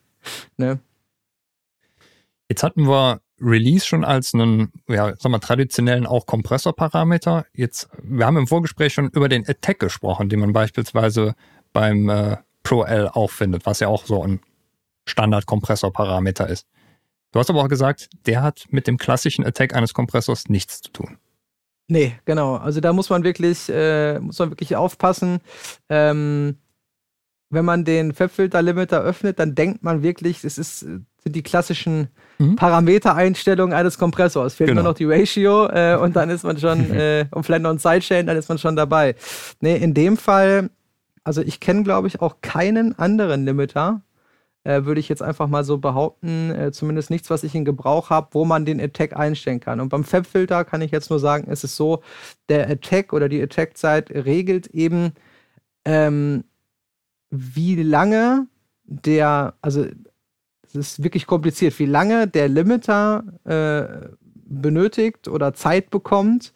Ne? 0.56 0.78
Jetzt 2.48 2.62
hatten 2.62 2.86
wir 2.86 3.20
Release 3.40 3.84
schon 3.84 4.04
als 4.04 4.34
einen, 4.34 4.72
ja, 4.88 5.14
sag 5.18 5.30
mal, 5.30 5.38
traditionellen 5.38 6.06
auch 6.06 6.26
Kompressorparameter. 6.26 7.44
Jetzt, 7.52 7.88
wir 8.02 8.24
haben 8.26 8.36
im 8.36 8.46
Vorgespräch 8.46 8.94
schon 8.94 9.10
über 9.10 9.28
den 9.28 9.46
Attack 9.46 9.78
gesprochen, 9.78 10.28
den 10.28 10.40
man 10.40 10.52
beispielsweise 10.52 11.34
beim 11.72 12.08
äh, 12.08 12.36
Pro 12.62 12.84
L 12.84 13.08
auch 13.08 13.30
findet, 13.30 13.66
was 13.66 13.80
ja 13.80 13.88
auch 13.88 14.06
so 14.06 14.22
ein 14.22 14.40
Standard-Kompressorparameter 15.06 16.48
ist. 16.48 16.66
Du 17.32 17.38
hast 17.38 17.50
aber 17.50 17.62
auch 17.62 17.68
gesagt, 17.68 18.08
der 18.26 18.42
hat 18.42 18.64
mit 18.70 18.86
dem 18.86 18.96
klassischen 18.96 19.44
Attack 19.44 19.74
eines 19.74 19.92
Kompressors 19.92 20.48
nichts 20.48 20.80
zu 20.80 20.90
tun. 20.90 21.18
Nee, 21.88 22.18
genau. 22.24 22.56
Also 22.56 22.80
da 22.80 22.92
muss 22.92 23.10
man 23.10 23.22
wirklich, 23.22 23.68
äh, 23.68 24.18
muss 24.18 24.38
man 24.38 24.50
wirklich 24.50 24.74
aufpassen. 24.74 25.40
Ähm, 25.88 26.56
wenn 27.50 27.64
man 27.64 27.84
den 27.84 28.12
Fabfilter-Limiter 28.12 29.02
öffnet, 29.02 29.38
dann 29.38 29.54
denkt 29.54 29.84
man 29.84 30.02
wirklich, 30.02 30.42
es 30.42 30.58
ist, 30.58 30.80
sind 30.80 31.06
die 31.24 31.42
klassischen 31.42 32.08
mhm. 32.38 32.56
Parametereinstellungen 32.56 33.76
eines 33.76 33.98
Kompressors. 33.98 34.54
Fehlt 34.54 34.68
genau. 34.68 34.82
nur 34.82 34.90
noch 34.90 34.96
die 34.96 35.04
Ratio 35.04 35.68
äh, 35.68 35.96
und 36.00 36.16
dann 36.16 36.30
ist 36.30 36.44
man 36.44 36.58
schon, 36.58 36.90
äh, 36.94 37.26
und 37.30 37.44
vielleicht 37.44 37.62
noch 37.62 37.70
ein 37.70 37.78
Sidechain, 37.78 38.26
dann 38.26 38.36
ist 38.36 38.48
man 38.48 38.58
schon 38.58 38.76
dabei. 38.76 39.14
Nee, 39.60 39.76
in 39.76 39.94
dem 39.94 40.16
Fall, 40.16 40.70
also 41.24 41.42
ich 41.42 41.60
kenne, 41.60 41.82
glaube 41.82 42.08
ich, 42.08 42.20
auch 42.20 42.36
keinen 42.40 42.98
anderen 42.98 43.44
Limiter, 43.44 44.02
äh, 44.66 44.84
würde 44.84 45.00
ich 45.00 45.08
jetzt 45.08 45.22
einfach 45.22 45.46
mal 45.46 45.62
so 45.62 45.78
behaupten, 45.78 46.50
äh, 46.50 46.72
zumindest 46.72 47.08
nichts, 47.08 47.30
was 47.30 47.44
ich 47.44 47.54
in 47.54 47.64
Gebrauch 47.64 48.10
habe, 48.10 48.28
wo 48.32 48.44
man 48.44 48.64
den 48.64 48.80
Attack 48.80 49.16
einstellen 49.16 49.60
kann. 49.60 49.80
Und 49.80 49.90
beim 49.90 50.02
Fab-Filter 50.02 50.64
kann 50.64 50.82
ich 50.82 50.90
jetzt 50.90 51.08
nur 51.08 51.20
sagen, 51.20 51.48
ist 51.50 51.62
es 51.62 51.76
so, 51.76 52.02
der 52.48 52.68
Attack 52.68 53.12
oder 53.12 53.28
die 53.28 53.40
Attack-Zeit 53.40 54.10
regelt 54.10 54.66
eben, 54.68 55.12
ähm, 55.84 56.44
wie 57.30 57.80
lange 57.80 58.48
der, 58.84 59.54
also 59.62 59.86
es 60.68 60.74
ist 60.74 61.02
wirklich 61.02 61.26
kompliziert, 61.26 61.78
wie 61.78 61.86
lange 61.86 62.26
der 62.26 62.48
Limiter 62.48 63.24
äh, 63.44 64.08
benötigt 64.48 65.28
oder 65.28 65.54
Zeit 65.54 65.90
bekommt, 65.90 66.52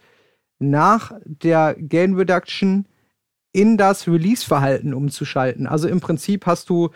nach 0.59 1.13
der 1.25 1.75
Gain 1.79 2.15
Reduction 2.15 2.87
in 3.53 3.77
das 3.77 4.07
Release-Verhalten 4.07 4.95
umzuschalten. 4.95 5.67
Also 5.67 5.89
im 5.89 6.01
Prinzip 6.01 6.47
hast 6.47 6.69
du 6.71 6.91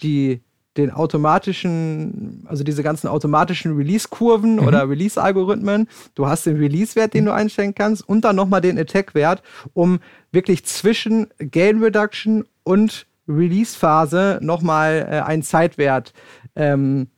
die 0.00 0.40
den 0.76 0.90
automatischen, 0.90 2.44
also 2.46 2.62
diese 2.62 2.82
ganzen 2.82 3.08
automatischen 3.08 3.76
Release-Kurven 3.76 4.56
mhm. 4.56 4.66
oder 4.66 4.88
Release-Algorithmen. 4.88 5.88
Du 6.14 6.26
hast 6.26 6.46
den 6.46 6.56
Release-Wert, 6.58 7.14
den 7.14 7.24
du 7.24 7.32
einstellen 7.32 7.74
kannst 7.74 8.06
und 8.06 8.26
dann 8.26 8.36
nochmal 8.36 8.60
den 8.60 8.78
Attack-Wert, 8.78 9.42
um 9.74 10.00
wirklich 10.32 10.64
zwischen 10.64 11.28
Gain 11.38 11.82
Reduction 11.82 12.44
und 12.62 13.06
Release-Phase 13.28 14.38
nochmal 14.42 15.06
äh, 15.10 15.20
einen 15.20 15.42
Zeitwert 15.42 16.12
ähm, 16.56 17.08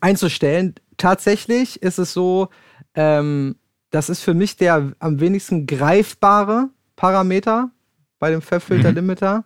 einzustellen. 0.00 0.74
Tatsächlich 0.96 1.82
ist 1.82 1.98
es 1.98 2.12
so, 2.12 2.48
ähm, 2.94 3.56
das 3.90 4.10
ist 4.10 4.22
für 4.22 4.34
mich 4.34 4.56
der 4.56 4.92
am 4.98 5.20
wenigsten 5.20 5.66
greifbare 5.66 6.68
Parameter 6.96 7.70
bei 8.18 8.30
dem 8.30 8.42
Fab-Filter-Limiter. 8.42 9.38
Mhm. 9.38 9.44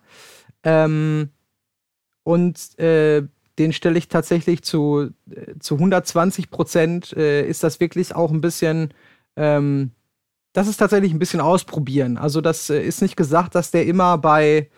Ähm, 0.63 1.29
und 2.23 2.79
äh, 2.79 3.23
den 3.59 3.73
stelle 3.73 3.97
ich 3.97 4.07
tatsächlich 4.07 4.63
zu, 4.63 5.11
äh, 5.29 5.59
zu 5.59 5.75
120 5.75 6.49
Prozent. 6.49 7.13
Äh, 7.13 7.47
ist 7.47 7.63
das 7.63 7.79
wirklich 7.79 8.15
auch 8.15 8.31
ein 8.31 8.41
bisschen, 8.41 8.93
ähm, 9.35 9.91
das 10.53 10.67
ist 10.67 10.77
tatsächlich 10.77 11.13
ein 11.13 11.19
bisschen 11.19 11.41
ausprobieren. 11.41 12.17
Also 12.17 12.41
das 12.41 12.69
äh, 12.69 12.81
ist 12.81 13.01
nicht 13.01 13.15
gesagt, 13.15 13.55
dass 13.55 13.71
der 13.71 13.85
immer 13.85 14.17
bei, 14.17 14.69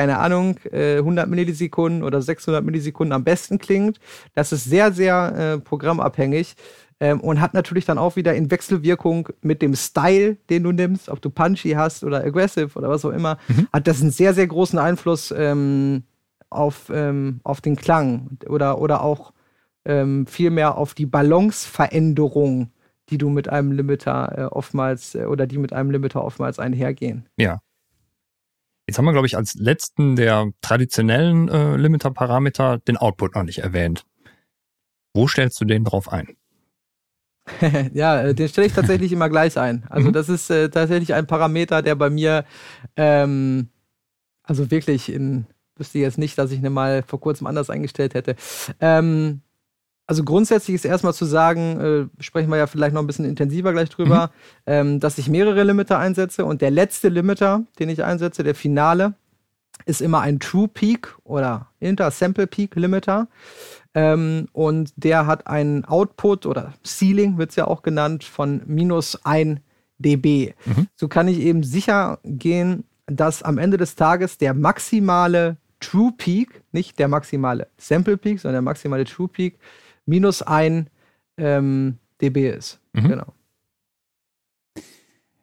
keine 0.00 0.18
Ahnung, 0.18 0.56
100 0.72 1.26
äh, 1.26 1.28
Millisekunden 1.28 2.02
oder 2.02 2.22
600 2.22 2.64
Millisekunden 2.64 3.12
am 3.12 3.22
besten 3.22 3.58
klingt. 3.58 4.00
Das 4.32 4.50
ist 4.50 4.64
sehr, 4.64 4.92
sehr 4.92 5.34
äh, 5.36 5.60
programmabhängig. 5.60 6.54
Ähm, 7.00 7.20
und 7.20 7.38
hat 7.42 7.52
natürlich 7.52 7.84
dann 7.84 7.98
auch 7.98 8.16
wieder 8.16 8.34
in 8.34 8.50
Wechselwirkung 8.50 9.28
mit 9.42 9.60
dem 9.60 9.74
Style, 9.74 10.36
den 10.48 10.62
du 10.62 10.72
nimmst, 10.72 11.10
ob 11.10 11.20
du 11.20 11.28
punchy 11.28 11.72
hast 11.72 12.02
oder 12.02 12.24
aggressive 12.24 12.78
oder 12.78 12.88
was 12.88 13.04
auch 13.04 13.10
immer, 13.10 13.36
mhm. 13.48 13.68
hat 13.72 13.86
das 13.86 14.00
einen 14.00 14.10
sehr, 14.10 14.32
sehr 14.32 14.46
großen 14.46 14.78
Einfluss 14.78 15.34
ähm, 15.36 16.04
auf, 16.48 16.90
ähm, 16.92 17.40
auf 17.44 17.60
den 17.60 17.76
Klang 17.76 18.38
oder, 18.48 18.80
oder 18.80 19.02
auch 19.02 19.34
ähm, 19.84 20.26
vielmehr 20.26 20.78
auf 20.78 20.94
die 20.94 21.06
Balanceveränderung, 21.06 22.70
die 23.10 23.18
du 23.18 23.28
mit 23.28 23.50
einem 23.50 23.72
Limiter 23.72 24.34
äh, 24.36 24.44
oftmals 24.44 25.14
äh, 25.14 25.24
oder 25.24 25.46
die 25.46 25.58
mit 25.58 25.74
einem 25.74 25.90
Limiter 25.90 26.24
oftmals 26.24 26.58
einhergehen. 26.58 27.26
Ja. 27.36 27.60
Jetzt 28.90 28.98
haben 28.98 29.04
wir, 29.04 29.12
glaube 29.12 29.28
ich, 29.28 29.36
als 29.36 29.54
letzten 29.54 30.16
der 30.16 30.50
traditionellen 30.62 31.48
äh, 31.48 31.76
Limiter-Parameter 31.76 32.78
den 32.78 32.96
Output 32.96 33.36
noch 33.36 33.44
nicht 33.44 33.60
erwähnt. 33.60 34.04
Wo 35.14 35.28
stellst 35.28 35.60
du 35.60 35.64
den 35.64 35.84
drauf 35.84 36.10
ein? 36.10 36.36
ja, 37.94 38.20
äh, 38.20 38.34
den 38.34 38.48
stelle 38.48 38.66
ich 38.66 38.72
tatsächlich 38.72 39.12
immer 39.12 39.28
gleich 39.28 39.56
ein. 39.56 39.84
Also 39.88 40.08
mhm. 40.08 40.12
das 40.12 40.28
ist 40.28 40.50
äh, 40.50 40.70
tatsächlich 40.70 41.14
ein 41.14 41.28
Parameter, 41.28 41.82
der 41.82 41.94
bei 41.94 42.10
mir 42.10 42.44
ähm, 42.96 43.68
also 44.42 44.72
wirklich 44.72 45.12
in 45.12 45.46
wüsste 45.76 46.00
jetzt 46.00 46.18
nicht, 46.18 46.36
dass 46.36 46.50
ich 46.50 46.60
ihn 46.60 46.72
mal 46.72 47.04
vor 47.04 47.20
kurzem 47.20 47.46
anders 47.46 47.70
eingestellt 47.70 48.14
hätte. 48.14 48.34
Ähm, 48.80 49.42
also 50.10 50.24
grundsätzlich 50.24 50.74
ist 50.74 50.84
erstmal 50.84 51.14
zu 51.14 51.24
sagen, 51.24 52.10
äh, 52.18 52.20
sprechen 52.20 52.50
wir 52.50 52.56
ja 52.56 52.66
vielleicht 52.66 52.94
noch 52.94 53.00
ein 53.00 53.06
bisschen 53.06 53.24
intensiver 53.24 53.70
gleich 53.70 53.90
drüber, 53.90 54.32
mhm. 54.66 54.72
ähm, 54.72 55.00
dass 55.00 55.18
ich 55.18 55.28
mehrere 55.28 55.62
Limiter 55.62 56.00
einsetze 56.00 56.44
und 56.44 56.62
der 56.62 56.72
letzte 56.72 57.10
Limiter, 57.10 57.62
den 57.78 57.88
ich 57.88 58.02
einsetze, 58.02 58.42
der 58.42 58.56
Finale, 58.56 59.14
ist 59.86 60.00
immer 60.00 60.20
ein 60.20 60.40
True 60.40 60.66
Peak 60.66 61.16
oder 61.22 61.68
Inter-Sample 61.78 62.48
Peak 62.48 62.74
Limiter. 62.74 63.28
Ähm, 63.94 64.48
und 64.52 64.90
der 64.96 65.28
hat 65.28 65.46
einen 65.46 65.84
Output 65.84 66.44
oder 66.44 66.74
Ceiling, 66.84 67.38
wird 67.38 67.50
es 67.50 67.56
ja 67.56 67.68
auch 67.68 67.82
genannt, 67.82 68.24
von 68.24 68.62
minus 68.66 69.24
1 69.24 69.60
dB. 69.98 70.54
Mhm. 70.64 70.88
So 70.96 71.06
kann 71.06 71.28
ich 71.28 71.38
eben 71.38 71.62
sicher 71.62 72.18
gehen, 72.24 72.82
dass 73.06 73.44
am 73.44 73.58
Ende 73.58 73.76
des 73.76 73.94
Tages 73.94 74.38
der 74.38 74.54
maximale 74.54 75.56
True 75.78 76.12
Peak, 76.18 76.62
nicht 76.72 76.98
der 76.98 77.06
maximale 77.06 77.68
Sample 77.78 78.16
Peak, 78.16 78.40
sondern 78.40 78.56
der 78.56 78.62
maximale 78.62 79.04
True 79.04 79.28
Peak, 79.28 79.56
minus 80.06 80.42
ein 80.42 80.90
ähm, 81.36 81.98
dB 82.20 82.50
ist. 82.50 82.80
Mhm. 82.92 83.08
Genau. 83.08 83.34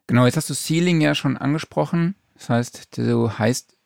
Genau, 0.08 0.26
jetzt 0.26 0.38
hast 0.38 0.50
du 0.50 0.54
Ceiling 0.54 1.02
ja 1.02 1.16
schon 1.16 1.38
angesprochen. 1.38 2.16
Das 2.36 2.50
heißt, 2.50 2.98
du 2.98 3.32
heißt 3.32 3.78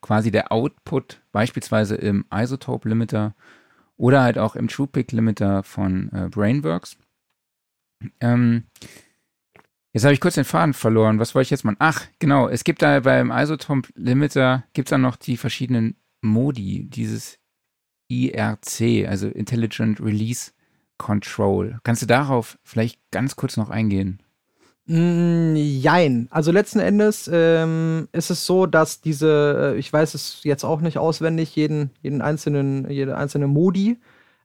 quasi 0.00 0.30
der 0.30 0.52
Output 0.52 1.22
beispielsweise 1.32 1.94
im 1.96 2.26
Isotope 2.32 2.88
Limiter 2.88 3.34
oder 3.96 4.22
halt 4.22 4.38
auch 4.38 4.56
im 4.56 4.68
True 4.68 4.88
Peak 4.88 5.12
Limiter 5.12 5.62
von 5.62 6.10
äh, 6.12 6.28
Brainworks. 6.28 6.96
Ähm, 8.20 8.64
Jetzt 9.92 10.04
habe 10.04 10.14
ich 10.14 10.20
kurz 10.20 10.36
den 10.36 10.44
Faden 10.44 10.72
verloren. 10.72 11.18
Was 11.18 11.34
wollte 11.34 11.44
ich 11.44 11.50
jetzt 11.50 11.64
machen? 11.64 11.76
Ach, 11.78 12.06
genau. 12.18 12.48
Es 12.48 12.64
gibt 12.64 12.80
da 12.80 13.00
beim 13.00 13.30
Isotope 13.30 13.90
Limiter 13.94 14.64
gibt 14.72 14.88
es 14.88 14.90
dann 14.90 15.02
noch 15.02 15.16
die 15.16 15.36
verschiedenen 15.36 15.96
Modi, 16.22 16.88
dieses 16.88 17.38
IRC, 18.12 19.08
also 19.08 19.28
Intelligent 19.28 20.00
Release 20.00 20.52
Control. 20.98 21.78
Kannst 21.82 22.02
du 22.02 22.06
darauf 22.06 22.58
vielleicht 22.62 23.00
ganz 23.10 23.36
kurz 23.36 23.56
noch 23.56 23.70
eingehen? 23.70 24.22
Mm, 24.86 25.54
jein. 25.56 26.28
Also 26.30 26.52
letzten 26.52 26.80
Endes 26.80 27.30
ähm, 27.32 28.08
ist 28.12 28.30
es 28.30 28.46
so, 28.46 28.66
dass 28.66 29.00
diese, 29.00 29.74
äh, 29.74 29.78
ich 29.78 29.92
weiß 29.92 30.14
es 30.14 30.40
jetzt 30.42 30.64
auch 30.64 30.80
nicht 30.80 30.98
auswendig, 30.98 31.56
jeden, 31.56 31.90
jeden 32.02 32.20
einzelnen, 32.20 32.88
jede 32.90 33.16
einzelne 33.16 33.46
Modi 33.46 33.98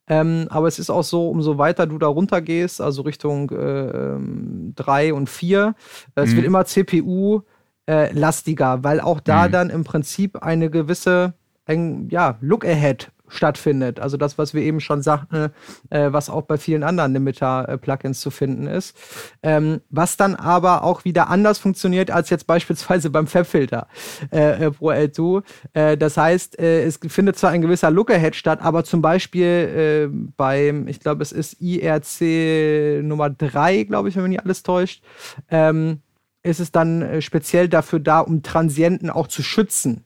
ähm, 0.07 0.47
aber 0.49 0.67
es 0.67 0.79
ist 0.79 0.89
auch 0.89 1.03
so, 1.03 1.29
umso 1.29 1.57
weiter 1.57 1.85
du 1.85 1.97
da 1.97 2.07
runter 2.07 2.41
gehst, 2.41 2.79
also 2.79 3.01
Richtung 3.01 3.49
3 3.49 5.07
äh, 5.07 5.11
und 5.11 5.29
4, 5.29 5.75
äh, 6.15 6.21
es 6.21 6.31
mhm. 6.31 6.37
wird 6.37 6.45
immer 6.45 6.63
CPU-lastiger, 6.65 8.75
äh, 8.75 8.83
weil 8.83 9.01
auch 9.01 9.19
da 9.19 9.47
mhm. 9.47 9.51
dann 9.51 9.69
im 9.69 9.83
Prinzip 9.83 10.37
eine 10.37 10.69
gewisse 10.69 11.33
ein, 11.65 12.07
ja, 12.09 12.37
Look-Ahead 12.39 13.11
stattfindet. 13.27 13.99
Also 13.99 14.17
das, 14.17 14.37
was 14.37 14.53
wir 14.53 14.61
eben 14.61 14.79
schon 14.79 15.01
sagten, 15.01 15.49
äh, 15.89 16.11
was 16.11 16.29
auch 16.29 16.43
bei 16.43 16.57
vielen 16.57 16.83
anderen 16.83 17.13
Limiter-Plugins 17.13 18.19
zu 18.19 18.31
finden 18.31 18.67
ist. 18.67 18.97
Ähm, 19.43 19.81
was 19.89 20.17
dann 20.17 20.35
aber 20.35 20.83
auch 20.83 21.05
wieder 21.05 21.29
anders 21.29 21.59
funktioniert 21.59 22.11
als 22.11 22.29
jetzt 22.29 22.47
beispielsweise 22.47 23.09
beim 23.09 23.27
Fabfilter 23.27 23.87
äh, 24.31 24.65
äh 24.65 24.71
Pro 24.71 24.91
L2. 24.91 25.43
Äh, 25.73 25.97
das 25.97 26.17
heißt, 26.17 26.59
äh, 26.59 26.83
es 26.83 26.99
findet 27.07 27.37
zwar 27.37 27.51
ein 27.51 27.61
gewisser 27.61 27.91
Lookahead 27.91 28.35
statt, 28.35 28.59
aber 28.61 28.83
zum 28.83 29.01
Beispiel 29.01 29.45
äh, 29.45 30.29
beim, 30.37 30.87
ich 30.87 30.99
glaube, 30.99 31.23
es 31.23 31.31
ist 31.31 31.61
IRC 31.61 33.03
Nummer 33.03 33.29
3, 33.29 33.83
glaube 33.83 34.09
ich, 34.09 34.15
wenn 34.15 34.23
mich 34.23 34.31
nicht 34.31 34.43
alles 34.43 34.63
täuscht, 34.63 35.03
ähm, 35.49 36.01
ist 36.43 36.59
es 36.59 36.71
dann 36.71 37.21
speziell 37.21 37.67
dafür 37.67 37.99
da, 37.99 38.21
um 38.21 38.41
Transienten 38.41 39.09
auch 39.09 39.27
zu 39.27 39.43
schützen. 39.43 40.05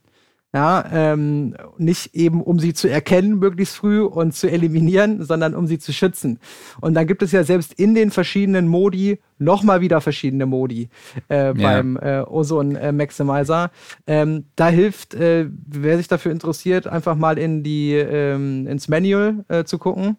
Ja, 0.53 0.83
ähm, 0.91 1.55
nicht 1.77 2.13
eben, 2.13 2.43
um 2.43 2.59
sie 2.59 2.73
zu 2.73 2.89
erkennen 2.89 3.39
möglichst 3.39 3.73
früh 3.77 4.01
und 4.01 4.33
zu 4.33 4.51
eliminieren, 4.51 5.23
sondern 5.23 5.55
um 5.55 5.65
sie 5.65 5.79
zu 5.79 5.93
schützen. 5.93 6.39
Und 6.81 6.93
dann 6.93 7.07
gibt 7.07 7.23
es 7.23 7.31
ja 7.31 7.45
selbst 7.45 7.73
in 7.73 7.95
den 7.95 8.11
verschiedenen 8.11 8.67
Modi 8.67 9.19
nochmal 9.39 9.79
wieder 9.79 10.01
verschiedene 10.01 10.45
Modi 10.45 10.89
äh, 11.29 11.53
beim 11.53 11.95
äh, 11.95 12.19
Ozone 12.21 12.77
äh, 12.81 12.91
Maximizer. 12.91 13.71
Ähm, 14.05 14.43
da 14.57 14.67
hilft, 14.67 15.13
äh, 15.13 15.47
wer 15.49 15.95
sich 15.95 16.09
dafür 16.09 16.33
interessiert, 16.33 16.85
einfach 16.85 17.15
mal 17.15 17.37
in 17.37 17.63
die 17.63 17.93
ähm, 17.93 18.67
ins 18.67 18.89
Manual 18.89 19.45
äh, 19.47 19.63
zu 19.63 19.77
gucken. 19.77 20.17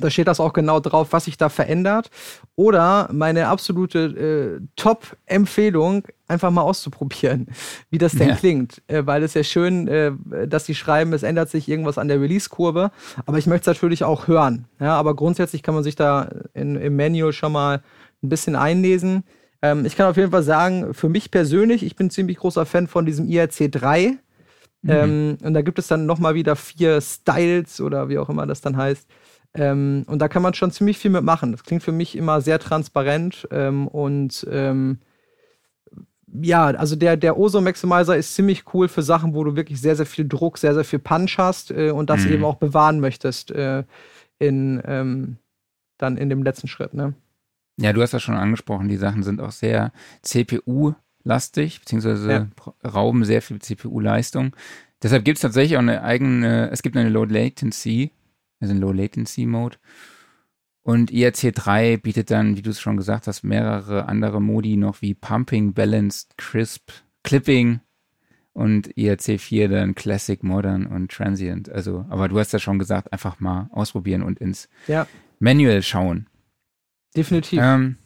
Da 0.00 0.10
steht 0.10 0.28
das 0.28 0.40
auch 0.40 0.52
genau 0.52 0.80
drauf, 0.80 1.08
was 1.10 1.24
sich 1.24 1.36
da 1.36 1.48
verändert. 1.48 2.10
Oder 2.56 3.08
meine 3.12 3.48
absolute 3.48 4.60
äh, 4.60 4.66
Top-Empfehlung, 4.76 6.04
einfach 6.26 6.50
mal 6.50 6.62
auszuprobieren, 6.62 7.46
wie 7.90 7.98
das 7.98 8.12
denn 8.12 8.28
ja. 8.28 8.34
klingt. 8.36 8.82
Äh, 8.86 9.06
weil 9.06 9.22
es 9.22 9.34
ja 9.34 9.42
schön, 9.42 9.88
äh, 9.88 10.12
dass 10.46 10.66
sie 10.66 10.74
schreiben, 10.74 11.12
es 11.12 11.22
ändert 11.22 11.50
sich 11.50 11.68
irgendwas 11.68 11.98
an 11.98 12.08
der 12.08 12.20
Release-Kurve. 12.20 12.90
Aber 13.26 13.38
ich 13.38 13.46
möchte 13.46 13.70
es 13.70 13.76
natürlich 13.76 14.04
auch 14.04 14.28
hören. 14.28 14.66
Ja, 14.80 14.96
aber 14.96 15.14
grundsätzlich 15.14 15.62
kann 15.62 15.74
man 15.74 15.84
sich 15.84 15.96
da 15.96 16.28
in, 16.54 16.76
im 16.76 16.96
Manual 16.96 17.32
schon 17.32 17.52
mal 17.52 17.82
ein 18.22 18.28
bisschen 18.28 18.56
einlesen. 18.56 19.24
Ähm, 19.62 19.84
ich 19.84 19.96
kann 19.96 20.06
auf 20.06 20.16
jeden 20.16 20.30
Fall 20.30 20.42
sagen, 20.42 20.94
für 20.94 21.08
mich 21.08 21.30
persönlich, 21.30 21.82
ich 21.82 21.96
bin 21.96 22.10
ziemlich 22.10 22.38
großer 22.38 22.66
Fan 22.66 22.86
von 22.86 23.06
diesem 23.06 23.28
IRC 23.28 23.70
3. 23.70 24.18
Mhm. 24.82 24.90
Ähm, 24.90 25.38
und 25.42 25.54
da 25.54 25.62
gibt 25.62 25.78
es 25.78 25.88
dann 25.88 26.06
nochmal 26.06 26.34
wieder 26.34 26.54
vier 26.54 27.00
Styles 27.00 27.80
oder 27.80 28.08
wie 28.08 28.18
auch 28.18 28.28
immer 28.28 28.46
das 28.46 28.60
dann 28.60 28.76
heißt 28.76 29.08
ähm, 29.54 30.04
und 30.06 30.20
da 30.20 30.28
kann 30.28 30.42
man 30.42 30.54
schon 30.54 30.70
ziemlich 30.70 30.98
viel 30.98 31.10
mitmachen. 31.10 31.52
Das 31.52 31.64
klingt 31.64 31.82
für 31.82 31.92
mich 31.92 32.16
immer 32.16 32.40
sehr 32.40 32.58
transparent 32.58 33.48
ähm, 33.50 33.88
und 33.88 34.46
ähm, 34.50 34.98
ja, 36.32 36.66
also 36.66 36.94
der, 36.96 37.16
der 37.16 37.38
Oso 37.38 37.60
Maximizer 37.60 38.16
ist 38.16 38.34
ziemlich 38.34 38.64
cool 38.74 38.88
für 38.88 39.02
Sachen, 39.02 39.34
wo 39.34 39.44
du 39.44 39.56
wirklich 39.56 39.80
sehr, 39.80 39.96
sehr 39.96 40.06
viel 40.06 40.28
Druck, 40.28 40.58
sehr, 40.58 40.74
sehr 40.74 40.84
viel 40.84 40.98
Punch 40.98 41.38
hast 41.38 41.70
äh, 41.70 41.90
und 41.90 42.10
das 42.10 42.24
mhm. 42.24 42.32
eben 42.32 42.44
auch 42.44 42.56
bewahren 42.56 43.00
möchtest 43.00 43.50
äh, 43.50 43.84
in, 44.38 44.82
ähm, 44.84 45.38
dann 45.96 46.16
in 46.16 46.28
dem 46.28 46.42
letzten 46.42 46.68
Schritt. 46.68 46.94
Ne? 46.94 47.14
Ja, 47.78 47.92
du 47.92 48.02
hast 48.02 48.12
das 48.12 48.22
schon 48.22 48.36
angesprochen, 48.36 48.88
die 48.88 48.96
Sachen 48.96 49.22
sind 49.22 49.40
auch 49.40 49.52
sehr 49.52 49.92
CPU-lastig, 50.22 51.80
beziehungsweise 51.80 52.30
ja. 52.30 52.48
rauben 52.88 53.24
sehr 53.24 53.40
viel 53.40 53.60
CPU-Leistung. 53.60 54.54
Deshalb 55.02 55.24
gibt 55.24 55.38
es 55.38 55.42
tatsächlich 55.42 55.76
auch 55.76 55.82
eine 55.82 56.02
eigene, 56.02 56.70
es 56.70 56.82
gibt 56.82 56.96
eine 56.96 57.08
Low 57.08 57.24
Latency 57.24 58.10
also 58.60 58.74
in 58.74 58.80
Low 58.80 58.92
Latency 58.92 59.46
Mode. 59.46 59.76
Und 60.82 61.10
IRC3 61.10 61.98
bietet 61.98 62.30
dann, 62.30 62.56
wie 62.56 62.62
du 62.62 62.70
es 62.70 62.80
schon 62.80 62.96
gesagt 62.96 63.26
hast, 63.26 63.42
mehrere 63.42 64.08
andere 64.08 64.40
Modi 64.40 64.76
noch 64.76 65.02
wie 65.02 65.14
Pumping, 65.14 65.74
Balanced, 65.74 66.38
Crisp, 66.38 66.90
Clipping 67.24 67.80
und 68.54 68.88
IRC4 68.96 69.68
dann 69.68 69.94
Classic, 69.94 70.42
Modern 70.42 70.86
und 70.86 71.12
Transient. 71.12 71.68
Also, 71.68 72.06
aber 72.08 72.28
du 72.28 72.38
hast 72.38 72.52
ja 72.52 72.58
schon 72.58 72.78
gesagt, 72.78 73.12
einfach 73.12 73.38
mal 73.38 73.68
ausprobieren 73.70 74.22
und 74.22 74.40
ins 74.40 74.68
ja. 74.86 75.06
Manual 75.38 75.82
schauen. 75.82 76.26
Definitiv. 77.14 77.60
Ähm, 77.62 77.96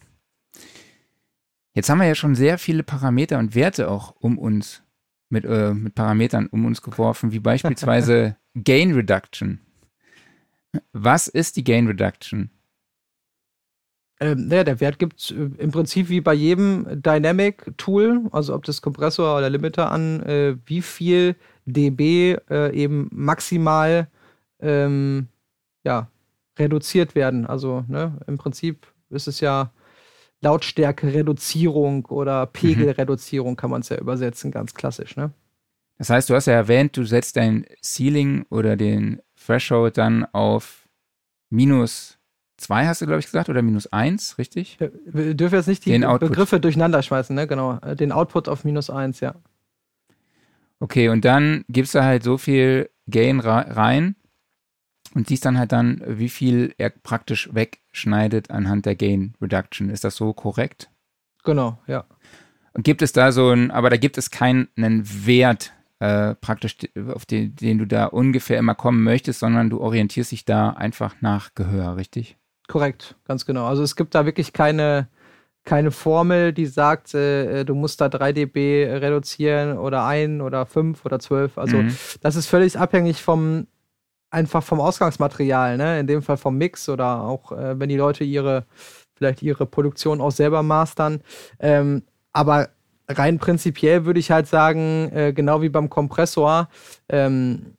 jetzt 1.74 1.88
haben 1.88 1.98
wir 1.98 2.06
ja 2.06 2.14
schon 2.14 2.34
sehr 2.34 2.58
viele 2.58 2.82
Parameter 2.82 3.38
und 3.38 3.54
Werte 3.54 3.88
auch 3.90 4.14
um 4.18 4.38
uns 4.38 4.82
mit, 5.28 5.44
äh, 5.44 5.72
mit 5.72 5.94
Parametern 5.94 6.48
um 6.48 6.64
uns 6.66 6.82
geworfen, 6.82 7.32
wie 7.32 7.38
beispielsweise 7.40 8.36
Gain 8.54 8.92
Reduction. 8.92 9.60
Was 10.92 11.28
ist 11.28 11.56
die 11.56 11.64
Gain 11.64 11.86
Reduction? 11.86 12.50
Ähm, 14.20 14.46
naja, 14.46 14.62
der 14.62 14.80
Wert 14.80 14.98
gibt 14.98 15.32
äh, 15.32 15.50
im 15.58 15.72
Prinzip 15.72 16.08
wie 16.08 16.20
bei 16.20 16.32
jedem 16.32 17.02
Dynamic-Tool, 17.02 18.28
also 18.30 18.54
ob 18.54 18.64
das 18.64 18.80
Kompressor 18.80 19.36
oder 19.36 19.50
Limiter 19.50 19.90
an, 19.90 20.22
äh, 20.22 20.56
wie 20.64 20.80
viel 20.80 21.34
dB 21.66 22.36
äh, 22.48 22.72
eben 22.72 23.08
maximal 23.10 24.08
ähm, 24.60 25.26
ja, 25.84 26.08
reduziert 26.56 27.14
werden. 27.14 27.46
Also 27.46 27.84
ne, 27.88 28.18
im 28.28 28.38
Prinzip 28.38 28.86
ist 29.10 29.26
es 29.26 29.40
ja 29.40 29.72
Lautstärke-Reduzierung 30.40 32.06
oder 32.06 32.46
mhm. 32.46 32.50
Pegelreduzierung, 32.52 33.56
kann 33.56 33.70
man 33.70 33.80
es 33.80 33.88
ja 33.88 33.98
übersetzen, 33.98 34.52
ganz 34.52 34.74
klassisch. 34.74 35.16
Ne? 35.16 35.32
Das 35.98 36.10
heißt, 36.10 36.30
du 36.30 36.34
hast 36.34 36.46
ja 36.46 36.54
erwähnt, 36.54 36.96
du 36.96 37.04
setzt 37.04 37.36
dein 37.36 37.66
Ceiling 37.82 38.44
oder 38.50 38.76
den 38.76 39.20
Threshold 39.44 39.98
dann 39.98 40.24
auf 40.32 40.88
minus 41.50 42.18
2, 42.58 42.86
hast 42.86 43.00
du, 43.00 43.06
glaube 43.06 43.20
ich, 43.20 43.26
gesagt, 43.26 43.48
oder 43.48 43.62
minus 43.62 43.92
1, 43.92 44.38
richtig? 44.38 44.78
Wir 45.04 45.34
dürfen 45.34 45.56
jetzt 45.56 45.66
nicht 45.66 45.84
die 45.84 45.98
Begriffe 45.98 46.60
durcheinander 46.60 47.02
schmeißen, 47.02 47.34
ne? 47.34 47.46
Genau. 47.46 47.76
Den 47.94 48.12
Output 48.12 48.48
auf 48.48 48.64
minus 48.64 48.88
1, 48.88 49.20
ja. 49.20 49.34
Okay, 50.78 51.08
und 51.08 51.24
dann 51.24 51.64
gibst 51.68 51.94
du 51.94 52.02
halt 52.02 52.22
so 52.22 52.38
viel 52.38 52.90
Gain 53.08 53.40
rein 53.40 54.16
und 55.14 55.28
siehst 55.28 55.44
dann 55.44 55.58
halt 55.58 55.72
dann, 55.72 56.02
wie 56.06 56.28
viel 56.28 56.74
er 56.78 56.90
praktisch 56.90 57.50
wegschneidet 57.52 58.50
anhand 58.50 58.86
der 58.86 58.96
Gain 58.96 59.34
Reduction. 59.40 59.90
Ist 59.90 60.04
das 60.04 60.16
so 60.16 60.32
korrekt? 60.32 60.90
Genau, 61.44 61.78
ja. 61.86 62.04
Und 62.74 62.84
gibt 62.84 63.02
es 63.02 63.12
da 63.12 63.32
so 63.32 63.50
ein, 63.50 63.70
aber 63.70 63.90
da 63.90 63.96
gibt 63.96 64.18
es 64.18 64.30
keinen 64.30 64.68
Wert, 64.76 65.72
äh, 66.02 66.34
praktisch, 66.34 66.78
auf 67.14 67.26
den, 67.26 67.54
den 67.54 67.78
du 67.78 67.86
da 67.86 68.06
ungefähr 68.06 68.58
immer 68.58 68.74
kommen 68.74 69.04
möchtest, 69.04 69.38
sondern 69.38 69.70
du 69.70 69.80
orientierst 69.80 70.32
dich 70.32 70.44
da 70.44 70.70
einfach 70.70 71.14
nach 71.20 71.54
Gehör, 71.54 71.96
richtig? 71.96 72.36
Korrekt, 72.66 73.14
ganz 73.24 73.46
genau. 73.46 73.66
Also 73.66 73.84
es 73.84 73.94
gibt 73.94 74.16
da 74.16 74.26
wirklich 74.26 74.52
keine, 74.52 75.06
keine 75.62 75.92
Formel, 75.92 76.52
die 76.52 76.66
sagt, 76.66 77.14
äh, 77.14 77.60
äh 77.60 77.64
du 77.64 77.76
musst 77.76 78.00
da 78.00 78.08
3 78.08 78.32
dB 78.32 78.84
reduzieren 78.90 79.78
oder 79.78 80.04
1 80.04 80.42
oder 80.42 80.66
5 80.66 81.04
oder 81.04 81.20
12. 81.20 81.56
Also 81.56 81.76
mhm. 81.76 81.94
das 82.20 82.34
ist 82.34 82.48
völlig 82.48 82.76
abhängig 82.76 83.22
vom 83.22 83.68
einfach 84.28 84.64
vom 84.64 84.80
Ausgangsmaterial, 84.80 85.76
ne? 85.76 86.00
In 86.00 86.08
dem 86.08 86.22
Fall 86.22 86.36
vom 86.36 86.56
Mix 86.58 86.88
oder 86.88 87.22
auch 87.22 87.52
äh, 87.52 87.78
wenn 87.78 87.88
die 87.88 87.96
Leute 87.96 88.24
ihre 88.24 88.66
vielleicht 89.14 89.40
ihre 89.42 89.66
Produktion 89.66 90.20
auch 90.20 90.32
selber 90.32 90.64
mastern. 90.64 91.22
Ähm, 91.60 92.02
aber 92.32 92.70
rein 93.18 93.38
prinzipiell 93.38 94.04
würde 94.04 94.20
ich 94.20 94.30
halt 94.30 94.46
sagen, 94.46 95.10
äh, 95.12 95.32
genau 95.32 95.62
wie 95.62 95.68
beim 95.68 95.90
Kompressor, 95.90 96.68
ähm, 97.08 97.74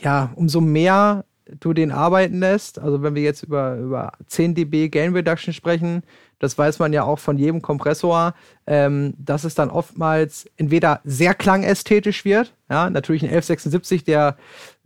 ja, 0.00 0.32
umso 0.36 0.60
mehr 0.60 1.24
du 1.60 1.72
den 1.72 1.92
arbeiten 1.92 2.38
lässt, 2.38 2.78
also 2.78 3.02
wenn 3.02 3.14
wir 3.14 3.22
jetzt 3.22 3.42
über, 3.42 3.76
über 3.76 4.12
10 4.26 4.54
dB 4.54 4.88
Gain 4.88 5.12
Reduction 5.12 5.52
sprechen, 5.52 6.02
das 6.38 6.58
weiß 6.58 6.78
man 6.78 6.92
ja 6.92 7.04
auch 7.04 7.18
von 7.18 7.38
jedem 7.38 7.62
Kompressor, 7.62 8.34
ähm, 8.66 9.14
dass 9.18 9.44
es 9.44 9.54
dann 9.54 9.70
oftmals 9.70 10.46
entweder 10.56 11.00
sehr 11.04 11.34
klangästhetisch 11.34 12.24
wird, 12.24 12.54
ja, 12.70 12.88
natürlich 12.90 13.22
ein 13.22 13.28
1176, 13.28 14.04
der 14.04 14.36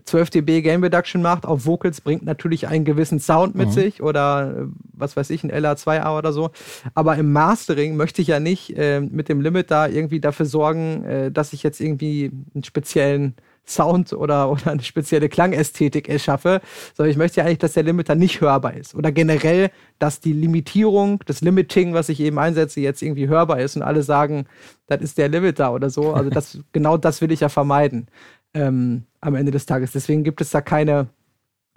12 0.05 0.31
dB 0.31 0.63
Gain 0.63 0.83
Reduction 0.83 1.23
macht, 1.23 1.47
auf 1.47 1.67
Vocals 1.67 2.01
bringt 2.01 2.25
natürlich 2.25 2.67
einen 2.67 2.85
gewissen 2.85 3.21
Sound 3.21 3.55
mit 3.55 3.69
mhm. 3.69 3.73
sich 3.73 4.03
oder 4.03 4.55
äh, 4.57 4.65
was 4.93 5.17
weiß 5.17 5.31
ich, 5.31 5.45
ein 5.45 5.53
LA2A 5.53 6.17
oder 6.17 6.33
so. 6.33 6.51
Aber 6.95 7.17
im 7.17 7.33
Mastering 7.33 7.97
möchte 7.97 8.23
ich 8.23 8.29
ja 8.29 8.41
nicht 8.41 8.77
äh, 8.77 9.01
mit 9.01 9.29
dem 9.29 9.41
Limit 9.41 9.71
da 9.71 9.87
irgendwie 9.87 10.21
dafür 10.21 10.47
sorgen, 10.47 11.05
äh, 11.05 11.31
dass 11.31 11.53
ich 11.53 11.63
jetzt 11.63 11.81
irgendwie 11.81 12.31
einen 12.55 12.65
speziellen 12.65 13.35
Sound 13.69 14.13
oder, 14.13 14.51
oder 14.51 14.71
eine 14.71 14.83
spezielle 14.83 15.29
Klangästhetik 15.29 16.09
erschaffe, 16.09 16.61
sondern 16.95 17.11
ich 17.11 17.17
möchte 17.17 17.41
ja 17.41 17.47
eigentlich, 17.47 17.59
dass 17.59 17.75
der 17.75 17.83
Limiter 17.83 18.15
nicht 18.15 18.41
hörbar 18.41 18.75
ist. 18.75 18.95
Oder 18.95 19.13
generell, 19.13 19.71
dass 19.99 20.21
die 20.21 20.33
Limitierung, 20.33 21.23
das 21.27 21.41
Limiting, 21.41 21.95
was 21.95 22.09
ich 22.09 22.21
eben 22.21 22.39
einsetze, 22.39 22.81
jetzt 22.81 23.03
irgendwie 23.03 23.29
hörbar 23.29 23.61
ist 23.61 23.77
und 23.77 23.83
alle 23.83 24.03
sagen, 24.03 24.47
das 24.87 25.03
ist 25.03 25.19
der 25.19 25.29
Limiter 25.29 25.73
oder 25.73 25.91
so. 25.91 26.13
Also 26.13 26.31
das, 26.31 26.59
genau 26.73 26.97
das 26.97 27.21
will 27.21 27.31
ich 27.31 27.41
ja 27.41 27.49
vermeiden 27.49 28.09
ähm, 28.55 29.05
am 29.21 29.35
Ende 29.35 29.53
des 29.53 29.67
Tages. 29.67 29.93
Deswegen 29.93 30.25
gibt 30.25 30.41
es 30.41 30.51
da 30.51 30.61
keine, 30.61 31.09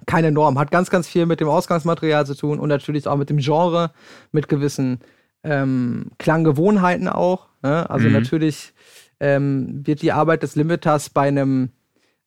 keine 0.05 0.31
Norm. 0.31 0.57
Hat 0.57 0.71
ganz, 0.71 0.89
ganz 0.89 1.07
viel 1.07 1.25
mit 1.25 1.41
dem 1.41 1.49
Ausgangsmaterial 1.49 2.25
zu 2.25 2.35
tun 2.35 2.59
und 2.59 2.69
natürlich 2.69 3.07
auch 3.07 3.17
mit 3.17 3.29
dem 3.29 3.37
Genre, 3.37 3.91
mit 4.31 4.47
gewissen 4.47 4.99
ähm, 5.43 6.11
Klanggewohnheiten 6.19 7.07
auch. 7.07 7.47
Ne? 7.63 7.89
Also 7.89 8.07
mhm. 8.07 8.13
natürlich 8.13 8.73
ähm, 9.19 9.85
wird 9.85 10.01
die 10.01 10.11
Arbeit 10.11 10.43
des 10.43 10.55
Limiters 10.55 11.09
bei 11.09 11.27
einem 11.27 11.69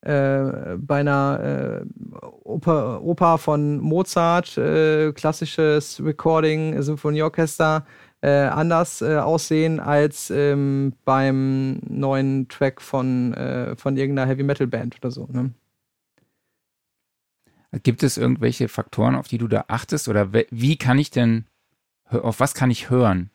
äh, 0.05 0.77
bei 0.77 1.01
einer 1.01 1.83
äh, 1.83 2.27
Oper, 2.45 3.03
Oper, 3.03 3.39
von 3.39 3.79
Mozart, 3.81 4.59
äh, 4.59 5.13
klassisches 5.13 6.03
Recording, 6.05 6.81
Symphonieorchester, 6.83 7.87
äh, 8.21 8.29
anders 8.29 9.01
äh, 9.01 9.17
aussehen 9.17 9.81
als 9.81 10.31
ähm, 10.31 10.93
beim 11.05 11.81
neuen 11.89 12.49
Track 12.49 12.81
von, 12.83 13.33
äh, 13.35 13.77
von 13.77 13.97
irgendeiner 13.97 14.29
Heavy 14.29 14.43
Metal 14.43 14.67
Band 14.67 14.97
oder 15.01 15.11
so. 15.11 15.27
Ne? 15.33 15.51
Gibt 17.83 18.03
es 18.03 18.17
irgendwelche 18.17 18.69
Faktoren, 18.69 19.15
auf 19.15 19.29
die 19.29 19.39
du 19.39 19.49
da 19.49 19.65
achtest? 19.69 20.09
Oder 20.09 20.29
wie 20.33 20.77
kann 20.77 20.99
ich 20.99 21.11
denn, 21.11 21.47
auf 22.09 22.41
was 22.41 22.55
kann 22.55 22.71
ich 22.71 22.91
hören? 22.91 23.31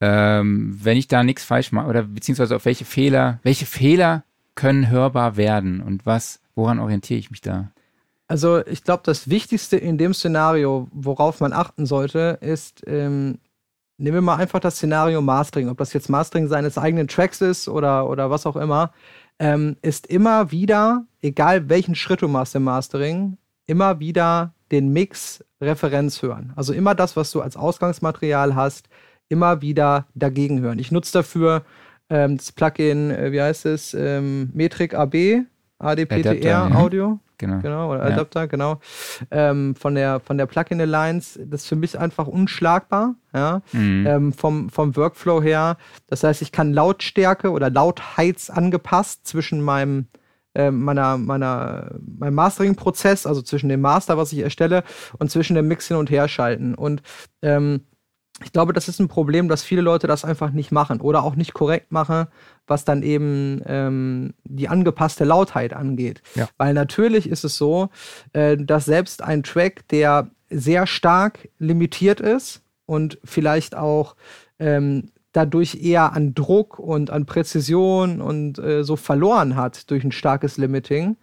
Ähm, 0.00 0.78
wenn 0.82 0.98
ich 0.98 1.08
da 1.08 1.22
nichts 1.22 1.44
falsch 1.44 1.72
mache, 1.72 1.88
oder 1.88 2.02
beziehungsweise 2.02 2.56
auf 2.56 2.64
welche 2.64 2.84
Fehler, 2.84 3.40
welche 3.44 3.66
Fehler 3.66 4.24
können 4.56 4.90
hörbar 4.90 5.36
werden 5.36 5.80
und 5.80 6.04
was, 6.04 6.40
woran 6.56 6.80
orientiere 6.80 7.20
ich 7.20 7.30
mich 7.30 7.40
da? 7.40 7.70
Also 8.28 8.66
ich 8.66 8.82
glaube, 8.82 9.02
das 9.04 9.30
Wichtigste 9.30 9.76
in 9.76 9.98
dem 9.98 10.12
Szenario, 10.12 10.88
worauf 10.92 11.38
man 11.40 11.52
achten 11.52 11.86
sollte, 11.86 12.38
ist, 12.40 12.82
ähm, 12.88 13.38
nehmen 13.98 14.16
wir 14.16 14.22
mal 14.22 14.36
einfach 14.36 14.58
das 14.58 14.76
Szenario 14.76 15.22
Mastering, 15.22 15.68
ob 15.68 15.78
das 15.78 15.92
jetzt 15.92 16.10
Mastering 16.10 16.48
seines 16.48 16.76
eigenen 16.76 17.06
Tracks 17.06 17.40
ist 17.40 17.68
oder, 17.68 18.08
oder 18.10 18.28
was 18.28 18.44
auch 18.46 18.56
immer. 18.56 18.92
ähm, 19.38 19.76
ist 19.82 20.06
immer 20.06 20.50
wieder, 20.50 21.04
egal 21.20 21.68
welchen 21.68 21.94
Schritt 21.94 22.22
du 22.22 22.28
machst 22.28 22.54
im 22.54 22.64
Mastering, 22.64 23.36
immer 23.66 24.00
wieder 24.00 24.54
den 24.70 24.92
Mix 24.92 25.44
Referenz 25.60 26.22
hören. 26.22 26.52
Also 26.56 26.72
immer 26.72 26.94
das, 26.94 27.16
was 27.16 27.30
du 27.30 27.40
als 27.40 27.56
Ausgangsmaterial 27.56 28.54
hast, 28.54 28.88
immer 29.28 29.60
wieder 29.62 30.06
dagegen 30.14 30.60
hören. 30.60 30.78
Ich 30.78 30.92
nutze 30.92 31.12
dafür 31.12 31.64
ähm, 32.10 32.36
das 32.36 32.52
Plugin, 32.52 33.10
äh, 33.10 33.32
wie 33.32 33.40
heißt 33.40 33.66
es, 33.66 33.94
ähm, 33.94 34.50
Metric 34.54 34.94
AB, 34.94 35.44
ADPTR 35.78 36.74
Audio. 36.74 37.20
Genau. 37.38 37.58
genau, 37.60 37.92
oder 37.92 38.02
Adapter, 38.02 38.40
ja. 38.40 38.46
genau. 38.46 38.80
Ähm, 39.30 39.74
von 39.74 39.94
der, 39.94 40.20
von 40.20 40.38
der 40.38 40.46
Plugin 40.46 40.80
Alliance, 40.80 41.38
das 41.46 41.62
ist 41.62 41.68
für 41.68 41.76
mich 41.76 41.98
einfach 41.98 42.26
unschlagbar, 42.26 43.14
ja, 43.34 43.60
mhm. 43.72 44.06
ähm, 44.06 44.32
vom, 44.32 44.70
vom 44.70 44.96
Workflow 44.96 45.42
her. 45.42 45.76
Das 46.06 46.24
heißt, 46.24 46.40
ich 46.40 46.50
kann 46.50 46.72
Lautstärke 46.72 47.50
oder 47.50 47.68
Lautheits 47.68 48.48
angepasst 48.48 49.26
zwischen 49.26 49.60
meinem 49.60 50.06
äh, 50.54 50.70
meiner, 50.70 51.18
meiner, 51.18 51.90
meinem 52.00 52.34
Mastering-Prozess, 52.34 53.26
also 53.26 53.42
zwischen 53.42 53.68
dem 53.68 53.82
Master, 53.82 54.16
was 54.16 54.32
ich 54.32 54.38
erstelle, 54.38 54.84
und 55.18 55.30
zwischen 55.30 55.54
dem 55.54 55.68
Mix 55.68 55.88
hin 55.88 55.98
und 55.98 56.10
her 56.10 56.28
schalten. 56.28 56.74
Und 56.74 57.02
ähm, 57.42 57.82
ich 58.44 58.52
glaube, 58.52 58.72
das 58.72 58.88
ist 58.88 59.00
ein 59.00 59.08
Problem, 59.08 59.48
dass 59.48 59.62
viele 59.62 59.80
Leute 59.80 60.06
das 60.06 60.24
einfach 60.24 60.50
nicht 60.50 60.70
machen 60.70 61.00
oder 61.00 61.22
auch 61.22 61.36
nicht 61.36 61.54
korrekt 61.54 61.90
machen, 61.90 62.26
was 62.66 62.84
dann 62.84 63.02
eben 63.02 63.62
ähm, 63.66 64.34
die 64.44 64.68
angepasste 64.68 65.24
Lautheit 65.24 65.72
angeht. 65.72 66.22
Ja. 66.34 66.48
Weil 66.58 66.74
natürlich 66.74 67.28
ist 67.28 67.44
es 67.44 67.56
so, 67.56 67.88
äh, 68.34 68.56
dass 68.58 68.84
selbst 68.84 69.22
ein 69.22 69.42
Track, 69.42 69.88
der 69.88 70.30
sehr 70.50 70.86
stark 70.86 71.48
limitiert 71.58 72.20
ist 72.20 72.62
und 72.84 73.18
vielleicht 73.24 73.74
auch 73.74 74.16
ähm, 74.58 75.10
dadurch 75.32 75.82
eher 75.82 76.12
an 76.12 76.34
Druck 76.34 76.78
und 76.78 77.10
an 77.10 77.26
Präzision 77.26 78.20
und 78.20 78.58
äh, 78.58 78.84
so 78.84 78.96
verloren 78.96 79.56
hat 79.56 79.90
durch 79.90 80.04
ein 80.04 80.12
starkes 80.12 80.56
Limiting, 80.56 81.16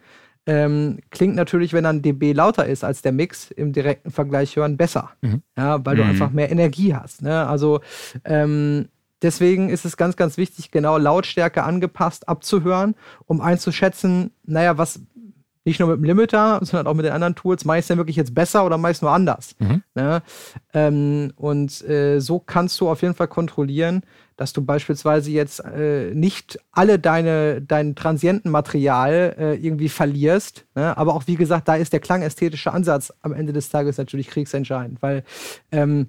ähm, 0.46 0.98
klingt 1.10 1.36
natürlich, 1.36 1.72
wenn 1.72 1.84
dann 1.84 2.02
dB 2.02 2.32
lauter 2.32 2.66
ist 2.66 2.84
als 2.84 3.02
der 3.02 3.12
Mix 3.12 3.50
im 3.50 3.72
direkten 3.72 4.10
Vergleich 4.10 4.56
hören, 4.56 4.76
besser. 4.76 5.10
Mhm. 5.22 5.42
Ja, 5.56 5.84
weil 5.84 5.96
du 5.96 6.04
mhm. 6.04 6.10
einfach 6.10 6.30
mehr 6.30 6.50
Energie 6.50 6.94
hast. 6.94 7.22
Ne? 7.22 7.46
Also 7.46 7.80
ähm, 8.24 8.88
deswegen 9.22 9.70
ist 9.70 9.84
es 9.84 9.96
ganz, 9.96 10.16
ganz 10.16 10.36
wichtig, 10.36 10.70
genau 10.70 10.98
Lautstärke 10.98 11.62
angepasst 11.62 12.28
abzuhören, 12.28 12.94
um 13.26 13.40
einzuschätzen, 13.40 14.32
naja, 14.44 14.76
was, 14.76 15.00
nicht 15.64 15.80
nur 15.80 15.88
mit 15.88 15.98
dem 15.98 16.04
Limiter, 16.04 16.60
sondern 16.62 16.86
auch 16.86 16.94
mit 16.94 17.06
den 17.06 17.12
anderen 17.12 17.34
Tools, 17.34 17.64
meist 17.64 17.88
denn 17.88 17.96
wirklich 17.96 18.16
jetzt 18.16 18.34
besser 18.34 18.66
oder 18.66 18.76
meist 18.76 19.00
nur 19.00 19.12
anders. 19.12 19.56
Mhm. 19.58 19.82
Ne? 19.94 20.22
Ähm, 20.74 21.32
und 21.36 21.82
äh, 21.88 22.20
so 22.20 22.38
kannst 22.38 22.78
du 22.80 22.90
auf 22.90 23.00
jeden 23.00 23.14
Fall 23.14 23.28
kontrollieren, 23.28 24.02
dass 24.36 24.52
du 24.52 24.64
beispielsweise 24.64 25.30
jetzt 25.30 25.60
äh, 25.64 26.12
nicht 26.14 26.58
alle 26.72 26.98
deine 26.98 27.62
dein 27.62 27.94
Transientenmaterial 27.94 29.34
äh, 29.38 29.54
irgendwie 29.54 29.88
verlierst. 29.88 30.66
Ne? 30.74 30.96
Aber 30.96 31.14
auch 31.14 31.26
wie 31.26 31.36
gesagt, 31.36 31.68
da 31.68 31.76
ist 31.76 31.92
der 31.92 32.00
klangästhetische 32.00 32.72
Ansatz 32.72 33.12
am 33.22 33.32
Ende 33.32 33.52
des 33.52 33.68
Tages 33.68 33.98
natürlich 33.98 34.28
kriegsentscheidend, 34.28 35.02
weil 35.02 35.24
ähm, 35.70 36.08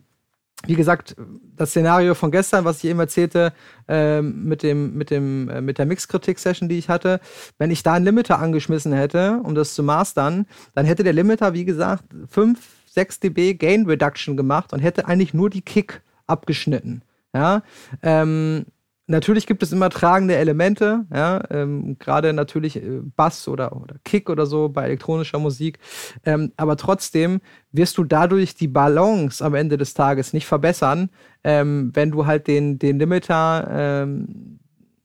wie 0.67 0.75
gesagt, 0.75 1.15
das 1.55 1.71
Szenario 1.71 2.15
von 2.15 2.31
gestern, 2.31 2.65
was 2.65 2.83
ich 2.83 2.89
eben 2.89 2.99
erzählte, 2.99 3.53
äh, 3.87 4.21
mit, 4.21 4.63
dem, 4.63 4.95
mit, 4.95 5.09
dem, 5.11 5.49
äh, 5.49 5.61
mit 5.61 5.77
der 5.77 5.85
Mixkritik-Session, 5.85 6.69
die 6.69 6.77
ich 6.77 6.89
hatte, 6.89 7.19
wenn 7.57 7.71
ich 7.71 7.83
da 7.83 7.93
einen 7.93 8.05
Limiter 8.05 8.39
angeschmissen 8.39 8.93
hätte, 8.93 9.41
um 9.43 9.53
das 9.53 9.75
zu 9.75 9.83
mastern, 9.83 10.47
dann 10.73 10.85
hätte 10.85 11.03
der 11.03 11.13
Limiter, 11.13 11.53
wie 11.53 11.65
gesagt, 11.65 12.05
5, 12.29 12.59
6 12.87 13.19
dB 13.19 13.53
Gain 13.55 13.85
Reduction 13.85 14.37
gemacht 14.37 14.73
und 14.73 14.79
hätte 14.79 15.07
eigentlich 15.07 15.33
nur 15.33 15.49
die 15.49 15.61
Kick 15.61 16.01
abgeschnitten. 16.27 17.01
Ja, 17.35 17.63
ähm, 18.01 18.65
Natürlich 19.07 19.45
gibt 19.45 19.61
es 19.61 19.71
immer 19.71 19.91
tragende 19.91 20.35
Elemente, 20.35 21.05
ja, 21.13 21.43
ähm, 21.51 21.97
gerade 21.99 22.33
natürlich 22.33 22.77
äh, 22.77 23.01
Bass 23.15 23.47
oder, 23.47 23.79
oder 23.79 23.97
Kick 24.03 24.31
oder 24.31 24.47
so 24.47 24.69
bei 24.69 24.85
elektronischer 24.85 25.37
Musik. 25.37 25.77
Ähm, 26.25 26.53
aber 26.57 26.75
trotzdem 26.75 27.39
wirst 27.71 27.99
du 27.99 28.03
dadurch 28.03 28.55
die 28.55 28.67
Balance 28.67 29.45
am 29.45 29.53
Ende 29.53 29.77
des 29.77 29.93
Tages 29.93 30.33
nicht 30.33 30.47
verbessern, 30.47 31.11
ähm, 31.43 31.91
wenn 31.93 32.09
du 32.09 32.25
halt 32.25 32.47
den, 32.47 32.79
den 32.79 32.97
Limiter 32.97 33.67
ähm, 33.69 34.59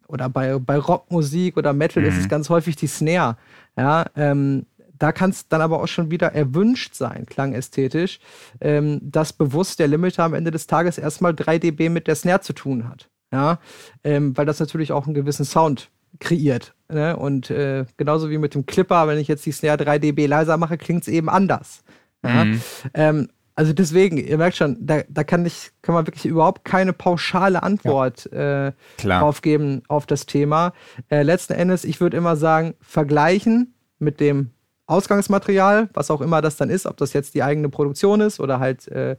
oder 0.09 0.31
bei, 0.31 0.59
bei 0.59 0.79
Rockmusik 0.79 1.59
oder 1.59 1.75
Metal 1.75 2.03
mhm. 2.03 2.09
ist 2.09 2.17
es 2.17 2.25
mhm. 2.25 2.29
ganz 2.29 2.49
häufig 2.49 2.77
die 2.77 2.87
Snare. 2.87 3.37
Ja, 3.77 4.07
ähm, 4.17 4.65
da 5.01 5.11
kann 5.11 5.31
es 5.31 5.49
dann 5.49 5.61
aber 5.61 5.83
auch 5.83 5.89
schon 5.89 6.13
wieder 6.13 6.33
erwünscht 6.33 6.95
sein, 6.95 7.27
klangästhetisch, 7.27 8.21
ähm, 8.61 9.01
dass 9.03 9.33
bewusst 9.33 9.81
der 9.81 9.89
Limiter 9.89 10.23
am 10.23 10.35
Ende 10.35 10.53
des 10.53 10.69
Tages 10.69 10.99
erstmal 10.99 11.35
3 11.35 11.59
dB 11.59 11.89
mit 11.89 12.07
der 12.07 12.15
Snare 12.15 12.41
zu 12.41 12.53
tun 12.53 12.89
hat 12.89 13.11
ja, 13.33 13.59
ähm, 14.05 14.37
weil 14.37 14.47
das 14.47 14.61
natürlich 14.61 14.93
auch 14.93 15.07
einen 15.07 15.15
gewissen 15.15 15.45
Sound 15.45 15.91
kreiert. 16.19 16.75
Ne? 16.89 17.17
Und 17.17 17.51
äh, 17.51 17.85
genauso 17.97 18.31
wie 18.31 18.39
mit 18.39 18.55
dem 18.55 18.67
Clipper, 18.67 19.07
wenn 19.07 19.19
ich 19.19 19.29
jetzt 19.29 19.47
die 19.47 19.53
Snare 19.53 19.79
3 19.79 19.99
dB 19.99 20.27
leiser 20.27 20.57
mache, 20.57 20.79
klingt 20.79 21.03
es 21.03 21.09
eben 21.09 21.29
anders. 21.29 21.83
Ja? 22.25 22.45
Mhm. 22.45 22.61
Ähm, 22.95 23.29
also 23.55 23.73
deswegen, 23.73 24.17
ihr 24.17 24.39
merkt 24.39 24.57
schon, 24.57 24.77
da, 24.81 25.03
da 25.09 25.23
kann, 25.23 25.45
ich, 25.45 25.71
kann 25.83 25.95
man 25.95 26.07
wirklich 26.07 26.25
überhaupt 26.25 26.65
keine 26.65 26.93
pauschale 26.93 27.63
Antwort 27.63 28.29
ja. 28.33 28.69
äh, 28.69 28.73
drauf 28.97 29.43
geben 29.43 29.83
auf 29.89 30.07
das 30.07 30.27
Thema. 30.27 30.73
Äh, 31.11 31.23
letzten 31.23 31.53
Endes, 31.53 31.85
ich 31.85 32.01
würde 32.01 32.17
immer 32.17 32.37
sagen, 32.37 32.75
vergleichen 32.81 33.75
mit 33.99 34.19
dem 34.19 34.51
Ausgangsmaterial, 34.91 35.89
was 35.95 36.11
auch 36.11 36.21
immer 36.21 36.43
das 36.43 36.57
dann 36.57 36.71
ist, 36.71 36.87
ob 36.87 36.97
das 36.97 37.13
jetzt 37.13 37.35
die 37.35 37.43
eigene 37.43 37.69
Produktion 37.69 38.21
ist 38.21 38.41
oder 38.41 38.59
halt 38.61 38.89
äh, 38.89 39.17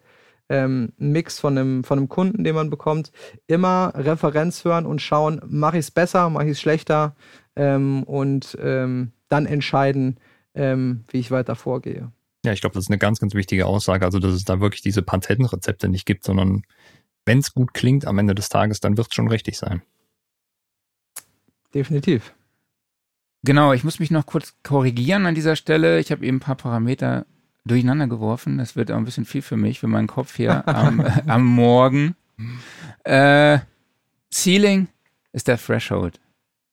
ähm, 0.50 0.92
einen 1.00 1.12
Mix 1.12 1.40
von 1.40 1.58
einem, 1.58 1.84
von 1.84 1.98
einem 1.98 2.10
Kunden, 2.10 2.44
den 2.44 2.56
man 2.56 2.70
bekommt, 2.70 3.12
immer 3.48 3.94
Referenz 3.96 4.66
hören 4.66 4.86
und 4.86 5.02
schauen, 5.02 5.42
mache 5.48 5.78
ich 5.78 5.86
es 5.86 5.92
besser, 5.92 6.30
mache 6.30 6.46
ich 6.46 6.52
es 6.52 6.62
schlechter 6.62 7.16
ähm, 7.56 8.04
und 8.04 8.58
ähm, 8.62 9.14
dann 9.30 9.46
entscheiden, 9.46 10.20
ähm, 10.54 11.06
wie 11.10 11.20
ich 11.20 11.32
weiter 11.32 11.56
vorgehe. 11.56 12.12
Ja, 12.44 12.52
ich 12.52 12.62
glaube, 12.62 12.74
das 12.74 12.86
ist 12.86 12.90
eine 12.90 12.98
ganz, 12.98 13.20
ganz 13.20 13.34
wichtige 13.34 13.66
Aussage. 13.66 14.04
Also, 14.04 14.20
dass 14.20 14.34
es 14.34 14.44
da 14.44 14.60
wirklich 14.60 14.82
diese 14.82 15.04
Patentrezepte 15.04 15.88
nicht 15.88 16.06
gibt, 16.06 16.24
sondern 16.24 16.64
wenn 17.26 17.38
es 17.38 17.54
gut 17.54 17.74
klingt 17.74 18.06
am 18.06 18.18
Ende 18.18 18.36
des 18.36 18.50
Tages, 18.50 18.80
dann 18.80 18.98
wird 18.98 19.08
es 19.10 19.14
schon 19.14 19.28
richtig 19.28 19.58
sein. 19.58 19.84
Definitiv. 21.74 22.34
Genau, 23.44 23.74
ich 23.74 23.84
muss 23.84 24.00
mich 24.00 24.12
noch 24.12 24.26
kurz 24.26 24.56
korrigieren 24.64 25.26
an 25.26 25.36
dieser 25.36 25.56
Stelle. 25.56 26.00
Ich 26.00 26.12
habe 26.12 26.26
eben 26.26 26.38
ein 26.38 26.42
paar 26.42 26.56
Parameter 26.56 27.26
durcheinander 27.66 28.08
geworfen. 28.08 28.58
Das 28.58 28.76
wird 28.76 28.92
auch 28.92 28.98
ein 28.98 29.06
bisschen 29.06 29.26
viel 29.26 29.42
für 29.42 29.58
mich, 29.58 29.80
für 29.80 29.88
meinen 29.88 30.08
Kopf 30.08 30.36
hier 30.36 30.68
am, 30.68 31.00
äh, 31.00 31.24
am 31.28 31.46
Morgen. 31.46 32.16
Äh, 33.04 33.60
Ceiling 34.32 34.88
ist 35.34 35.48
der 35.48 35.58
Threshold. 35.58 36.20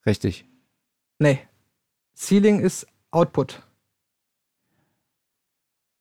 Richtig. 0.04 0.44
Nee. 1.18 1.40
Ceiling 2.14 2.60
ist 2.60 2.86
Output. 3.10 3.62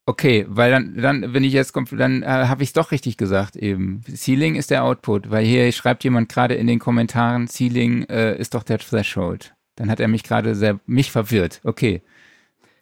Okay, 0.06 0.46
weil 0.48 0.72
dann, 0.72 0.96
dann, 0.96 1.34
wenn 1.34 1.44
ich 1.44 1.52
jetzt 1.52 1.74
komme, 1.74 1.88
dann 1.92 2.24
äh, 2.24 2.28
habe 2.28 2.64
ich 2.64 2.70
es 2.70 2.74
doch 2.74 2.92
richtig 2.92 3.18
gesagt 3.18 3.58
eben. 3.58 4.04
Ceiling 4.16 4.56
ist 4.56 4.72
der 4.72 4.86
Output, 4.86 5.30
weil 5.30 5.46
hier 5.46 5.70
schreibt 5.74 6.06
jemand 6.06 6.30
gerade 6.30 6.56
in 6.56 6.66
den 6.66 6.80
Kommentaren, 6.80 7.48
Ceiling 7.48 8.04
äh, 8.04 8.38
ist 8.38 8.54
doch 8.54 8.64
der 8.64 8.80
Threshold. 8.80 9.54
Dann 9.78 9.90
hat 9.90 10.00
er 10.00 10.08
mich 10.08 10.24
gerade 10.24 10.56
sehr, 10.56 10.80
mich 10.86 11.12
verwirrt. 11.12 11.62
Okay. 11.64 12.02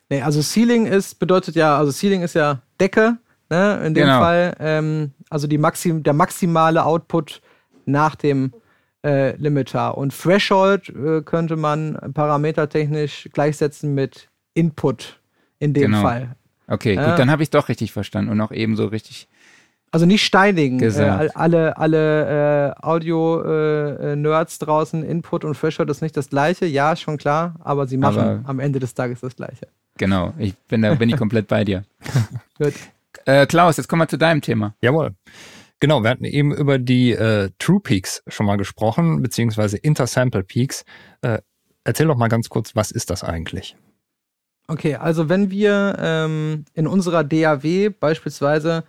Nee, 0.10 0.22
also 0.22 0.42
Ceiling 0.42 0.86
ist, 0.88 1.20
bedeutet 1.20 1.56
ja, 1.56 1.78
also 1.78 1.92
Ceiling 1.92 2.24
ist 2.24 2.36
ja 2.36 2.62
Decke, 2.80 3.18
ne, 3.50 3.82
in 3.86 3.94
dem 3.94 4.06
genau. 4.06 4.20
Fall. 4.20 4.56
Ähm, 4.60 5.12
also 5.30 5.48
die 5.48 5.58
Maxim, 5.58 6.04
der 6.04 6.14
maximale 6.14 6.84
Output 6.84 7.42
nach 7.86 8.16
dem 8.16 8.54
äh, 9.06 9.36
Limiter. 9.36 9.98
Und 9.98 10.18
Threshold 10.18 10.90
äh, 10.90 11.22
könnte 11.22 11.56
man 11.56 11.98
parametertechnisch 12.14 13.30
gleichsetzen 13.34 13.94
mit 13.94 14.30
Input 14.54 15.20
in 15.60 15.74
dem 15.74 15.92
genau. 15.92 16.02
Fall. 16.02 16.36
Okay, 16.68 16.96
gut, 16.96 17.20
dann 17.20 17.30
habe 17.30 17.44
ich 17.44 17.52
doch 17.52 17.70
richtig 17.70 17.92
verstanden 17.92 18.32
und 18.32 18.42
auch 18.42 18.52
ebenso 18.52 18.88
richtig. 18.88 19.28
Also 19.96 20.06
nicht 20.06 20.26
steinigen. 20.26 20.82
Äh, 20.82 21.30
alle 21.36 21.78
alle 21.78 22.76
äh, 22.76 22.86
Audio-Nerds 22.86 24.56
äh, 24.58 24.66
draußen, 24.66 25.04
Input 25.04 25.46
und 25.46 25.58
Threshold 25.58 25.90
ist 25.90 26.02
nicht 26.02 26.18
das 26.18 26.30
gleiche. 26.30 26.66
Ja, 26.66 26.98
schon 26.98 27.16
klar, 27.16 27.56
aber 27.62 27.88
sie 27.88 27.96
machen 27.96 28.20
aber 28.20 28.42
am 28.44 28.60
Ende 28.60 28.80
des 28.80 28.94
Tages 28.94 29.22
das 29.22 29.38
gleiche. 29.38 29.70
Genau, 29.98 30.34
ich 30.38 30.54
bin 30.68 30.82
da 30.82 30.96
bin 30.96 31.08
ich 31.08 31.16
komplett 31.16 31.48
bei 31.48 31.64
dir. 31.64 31.86
Gut. 32.60 32.74
Äh, 33.24 33.46
Klaus, 33.46 33.78
jetzt 33.78 33.88
kommen 33.88 34.02
wir 34.02 34.10
zu 34.10 34.18
deinem 34.18 34.42
Thema. 34.42 34.76
Jawohl. 34.82 35.16
Genau, 35.80 36.04
wir 36.04 36.10
hatten 36.10 36.26
eben 36.26 36.54
über 36.54 36.78
die 36.78 37.14
äh, 37.14 37.52
True 37.58 37.80
Peaks 37.80 38.22
schon 38.28 38.48
mal 38.48 38.58
gesprochen, 38.58 39.22
beziehungsweise 39.22 39.78
Intersample 39.78 40.44
Peaks. 40.44 40.84
Äh, 41.22 41.38
erzähl 41.86 42.08
doch 42.08 42.18
mal 42.18 42.28
ganz 42.28 42.50
kurz, 42.50 42.76
was 42.76 42.92
ist 42.92 43.12
das 43.12 43.24
eigentlich? 43.24 43.78
Okay, 44.68 44.96
also 44.96 45.30
wenn 45.30 45.52
wir 45.52 45.96
ähm, 46.00 46.66
in 46.74 46.86
unserer 46.86 47.24
DAW 47.24 47.92
beispielsweise 47.92 48.84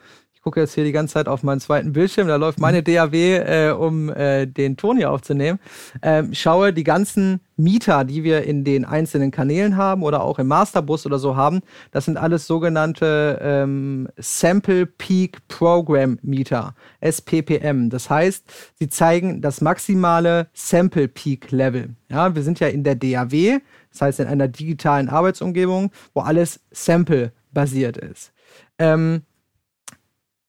gucke 0.46 0.60
jetzt 0.60 0.74
hier 0.74 0.84
die 0.84 0.92
ganze 0.92 1.14
Zeit 1.14 1.26
auf 1.26 1.42
meinen 1.42 1.58
zweiten 1.58 1.92
Bildschirm, 1.92 2.28
da 2.28 2.36
läuft 2.36 2.60
meine 2.60 2.80
DAW, 2.80 3.12
äh, 3.16 3.72
um 3.72 4.10
äh, 4.10 4.46
den 4.46 4.76
Ton 4.76 4.96
hier 4.96 5.10
aufzunehmen. 5.10 5.58
Ähm, 6.02 6.34
schaue 6.34 6.72
die 6.72 6.84
ganzen 6.84 7.40
Mieter, 7.56 8.04
die 8.04 8.22
wir 8.22 8.44
in 8.44 8.62
den 8.62 8.84
einzelnen 8.84 9.32
Kanälen 9.32 9.76
haben 9.76 10.04
oder 10.04 10.22
auch 10.22 10.38
im 10.38 10.46
Masterbus 10.46 11.04
oder 11.04 11.18
so 11.18 11.34
haben, 11.34 11.62
das 11.90 12.04
sind 12.04 12.16
alles 12.16 12.46
sogenannte 12.46 13.40
ähm, 13.42 14.06
Sample 14.18 14.86
Peak 14.86 15.48
Program 15.48 16.20
Mieter, 16.22 16.76
SPPM. 17.00 17.90
Das 17.90 18.08
heißt, 18.08 18.44
sie 18.78 18.88
zeigen 18.88 19.40
das 19.40 19.60
maximale 19.60 20.46
Sample 20.52 21.08
Peak 21.08 21.50
Level. 21.50 21.96
Ja, 22.08 22.36
wir 22.36 22.44
sind 22.44 22.60
ja 22.60 22.68
in 22.68 22.84
der 22.84 22.94
DAW, 22.94 23.58
das 23.90 24.00
heißt 24.00 24.20
in 24.20 24.28
einer 24.28 24.46
digitalen 24.46 25.08
Arbeitsumgebung, 25.08 25.90
wo 26.14 26.20
alles 26.20 26.60
Sample 26.70 27.32
basiert 27.50 27.96
ist. 27.96 28.30
Ähm, 28.78 29.22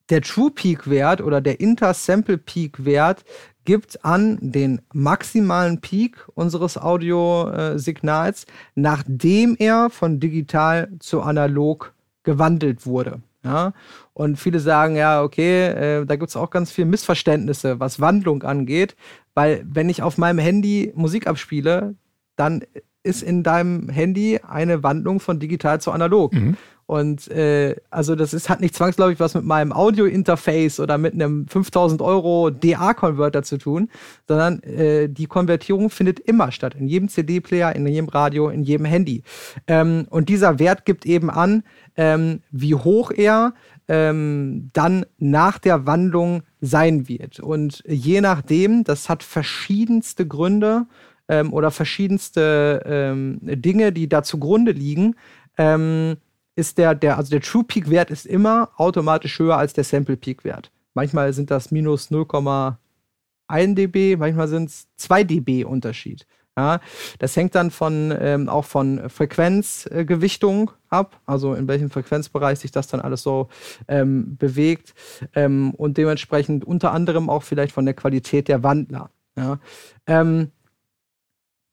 der 0.09 0.21
True 0.21 0.51
Peak 0.51 0.89
Wert 0.89 1.21
oder 1.21 1.41
der 1.41 1.59
Inter-Sample 1.59 2.37
Peak 2.37 2.85
Wert 2.85 3.23
gibt 3.65 4.05
an 4.05 4.37
den 4.41 4.81
maximalen 4.93 5.81
Peak 5.81 6.25
unseres 6.35 6.77
Audiosignals, 6.77 8.45
nachdem 8.75 9.57
er 9.59 9.89
von 9.89 10.19
digital 10.21 10.89
zu 10.99 11.21
analog 11.21 11.93
gewandelt 12.23 12.85
wurde. 12.85 13.21
Ja? 13.43 13.73
Und 14.13 14.37
viele 14.37 14.59
sagen, 14.61 14.95
ja, 14.95 15.21
okay, 15.21 15.67
äh, 15.67 16.05
da 16.05 16.15
gibt 16.15 16.29
es 16.29 16.37
auch 16.37 16.49
ganz 16.49 16.71
viele 16.71 16.87
Missverständnisse, 16.87 17.79
was 17.79 17.99
Wandlung 17.99 18.43
angeht, 18.43 18.95
weil 19.33 19.65
wenn 19.69 19.89
ich 19.89 20.01
auf 20.01 20.17
meinem 20.17 20.39
Handy 20.39 20.91
Musik 20.95 21.27
abspiele, 21.27 21.95
dann 22.37 22.63
ist 23.03 23.23
in 23.23 23.43
deinem 23.43 23.89
Handy 23.89 24.39
eine 24.47 24.83
Wandlung 24.83 25.19
von 25.19 25.39
digital 25.39 25.81
zu 25.81 25.91
analog. 25.91 26.33
Mhm. 26.33 26.57
Und 26.87 27.29
äh, 27.29 27.75
also 27.89 28.15
das 28.15 28.33
ist, 28.33 28.47
hat 28.47 28.61
nicht 28.61 28.73
zwangsläufig 28.73 29.19
was 29.19 29.35
mit 29.35 29.43
meinem 29.43 29.73
Audio-Interface 29.73 30.79
oder 30.79 30.97
mit 30.97 31.13
einem 31.13 31.45
5000 31.47 32.01
Euro 32.01 32.49
DA-Converter 32.49 33.43
zu 33.43 33.57
tun, 33.57 33.89
sondern 34.25 34.63
äh, 34.63 35.09
die 35.09 35.25
Konvertierung 35.25 35.89
findet 35.89 36.21
immer 36.21 36.53
statt. 36.53 36.75
In 36.75 36.87
jedem 36.87 37.09
CD-Player, 37.09 37.75
in 37.75 37.85
jedem 37.85 38.07
Radio, 38.07 38.47
in 38.47 38.63
jedem 38.63 38.85
Handy. 38.85 39.23
Ähm, 39.67 40.07
und 40.09 40.29
dieser 40.29 40.59
Wert 40.59 40.85
gibt 40.85 41.05
eben 41.05 41.29
an, 41.29 41.63
ähm, 41.97 42.39
wie 42.51 42.75
hoch 42.75 43.11
er 43.11 43.53
ähm, 43.89 44.69
dann 44.71 45.05
nach 45.17 45.59
der 45.59 45.85
Wandlung 45.85 46.43
sein 46.61 47.09
wird. 47.09 47.41
Und 47.41 47.83
je 47.85 48.21
nachdem, 48.21 48.85
das 48.85 49.09
hat 49.09 49.23
verschiedenste 49.23 50.25
Gründe 50.25 50.85
ähm, 51.27 51.51
oder 51.51 51.69
verschiedenste 51.69 52.81
ähm, 52.85 53.39
Dinge, 53.41 53.91
die 53.91 54.07
da 54.07 54.23
zugrunde 54.23 54.71
liegen. 54.71 55.15
Ähm, 55.57 56.15
ist 56.57 56.77
der, 56.79 56.95
der, 56.95 57.17
also 57.17 57.29
der 57.29 57.41
True 57.41 57.63
Peak 57.63 57.89
Wert 57.89 58.09
ist 58.09 58.25
immer 58.25 58.71
automatisch 58.77 59.37
höher 59.39 59.57
als 59.57 59.73
der 59.73 59.83
Sample 59.83 60.17
Peak 60.17 60.43
Wert. 60.43 60.71
Manchmal 60.95 61.31
sind 61.31 61.51
das 61.51 61.69
minus 61.69 62.09
0,1 62.09 63.75
dB, 63.75 64.17
manchmal 64.17 64.47
sind 64.47 64.69
es 64.69 64.87
2 64.97 65.23
dB 65.23 65.63
Unterschied. 65.63 66.25
Ja, 66.57 66.79
das 67.19 67.35
hängt 67.35 67.53
dann 67.53 67.69
von, 67.69 68.11
ähm, 68.19 68.49
auch 68.49 68.65
von 68.65 69.11
Frequenzgewichtung 69.11 70.71
äh, 70.71 70.73
ab, 70.89 71.21
also 71.27 71.53
in 71.53 71.67
welchem 71.67 71.91
Frequenzbereich 71.91 72.57
sich 72.57 72.71
das 72.71 72.87
dann 72.87 72.99
alles 72.99 73.21
so 73.21 73.49
ähm, 73.87 74.37
bewegt 74.37 74.95
ähm, 75.35 75.75
und 75.75 75.99
dementsprechend 75.99 76.65
unter 76.65 76.91
anderem 76.91 77.29
auch 77.29 77.43
vielleicht 77.43 77.73
von 77.73 77.85
der 77.85 77.93
Qualität 77.93 78.47
der 78.47 78.63
Wandler. 78.63 79.11
Ja. 79.35 79.59
Ähm, 80.07 80.51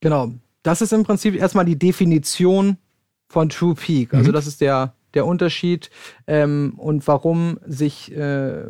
genau, 0.01 0.33
das 0.63 0.83
ist 0.83 0.93
im 0.93 1.05
Prinzip 1.05 1.35
erstmal 1.35 1.65
die 1.65 1.79
Definition 1.79 2.77
von 3.35 3.49
True 3.49 3.75
Peak. 3.75 4.15
Also 4.15 4.31
mhm. 4.31 4.35
das 4.35 4.47
ist 4.47 4.61
der, 4.61 4.95
der 5.13 5.27
Unterschied 5.27 5.91
ähm, 6.29 6.75
und 6.77 7.05
warum 7.09 7.59
sich 7.67 8.17
äh, 8.17 8.63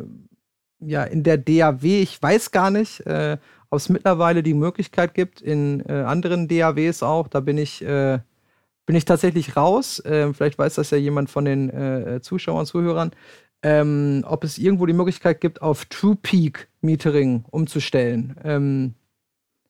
ja 0.79 1.03
in 1.03 1.21
der 1.21 1.37
DAW, 1.37 2.01
ich 2.01 2.19
weiß 2.19 2.49
gar 2.49 2.71
nicht, 2.71 3.01
äh, 3.01 3.37
ob 3.69 3.77
es 3.77 3.89
mittlerweile 3.89 4.41
die 4.41 4.55
Möglichkeit 4.55 5.13
gibt, 5.13 5.39
in 5.39 5.81
äh, 5.87 6.01
anderen 6.01 6.47
DAWs 6.47 7.03
auch, 7.03 7.27
da 7.27 7.41
bin 7.41 7.59
ich, 7.59 7.83
äh, 7.83 8.17
bin 8.87 8.95
ich 8.95 9.05
tatsächlich 9.05 9.55
raus. 9.55 10.01
Ähm, 10.03 10.33
vielleicht 10.33 10.57
weiß 10.57 10.73
das 10.73 10.89
ja 10.89 10.97
jemand 10.97 11.29
von 11.29 11.45
den 11.45 11.69
äh, 11.69 12.21
Zuschauern, 12.21 12.65
Zuhörern. 12.65 13.11
Ähm, 13.61 14.23
ob 14.27 14.43
es 14.43 14.57
irgendwo 14.57 14.87
die 14.87 14.93
Möglichkeit 14.93 15.41
gibt, 15.41 15.61
auf 15.61 15.85
True 15.85 16.17
Peak 16.19 16.69
Metering 16.81 17.45
umzustellen. 17.51 18.35
Ähm, 18.43 18.95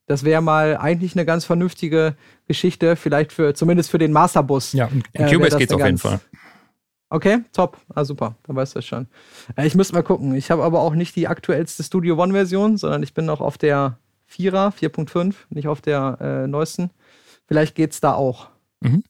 das 0.07 0.23
wäre 0.23 0.41
mal 0.41 0.77
eigentlich 0.77 1.15
eine 1.15 1.25
ganz 1.25 1.45
vernünftige 1.45 2.15
Geschichte, 2.47 2.95
vielleicht 2.95 3.31
für 3.31 3.53
zumindest 3.53 3.89
für 3.89 3.97
den 3.97 4.11
Masterbus. 4.11 4.73
Ja, 4.73 4.89
in 5.13 5.25
äh, 5.25 5.31
Cubase 5.31 5.57
geht's 5.57 5.73
auf 5.73 5.83
jeden 5.83 5.97
Fall. 5.97 6.19
Okay, 7.09 7.39
top. 7.53 7.77
Ah, 7.93 8.03
super. 8.03 8.35
Dann 8.43 8.55
weißt 8.55 8.75
du 8.75 8.79
das 8.79 8.85
schon. 8.85 9.07
Äh, 9.55 9.67
ich 9.67 9.75
müsste 9.75 9.93
mal 9.93 10.03
gucken. 10.03 10.35
Ich 10.35 10.51
habe 10.51 10.63
aber 10.63 10.81
auch 10.81 10.95
nicht 10.95 11.15
die 11.15 11.27
aktuellste 11.27 11.83
Studio 11.83 12.21
One-Version, 12.21 12.77
sondern 12.77 13.03
ich 13.03 13.13
bin 13.13 13.25
noch 13.25 13.41
auf 13.41 13.57
der 13.57 13.97
4er, 14.29 14.73
4.5, 14.73 15.35
nicht 15.49 15.67
auf 15.67 15.81
der 15.81 16.17
äh, 16.19 16.47
neuesten. 16.47 16.89
Vielleicht 17.47 17.75
geht's 17.75 18.01
da 18.01 18.13
auch. 18.13 18.49
Mhm. 18.81 19.03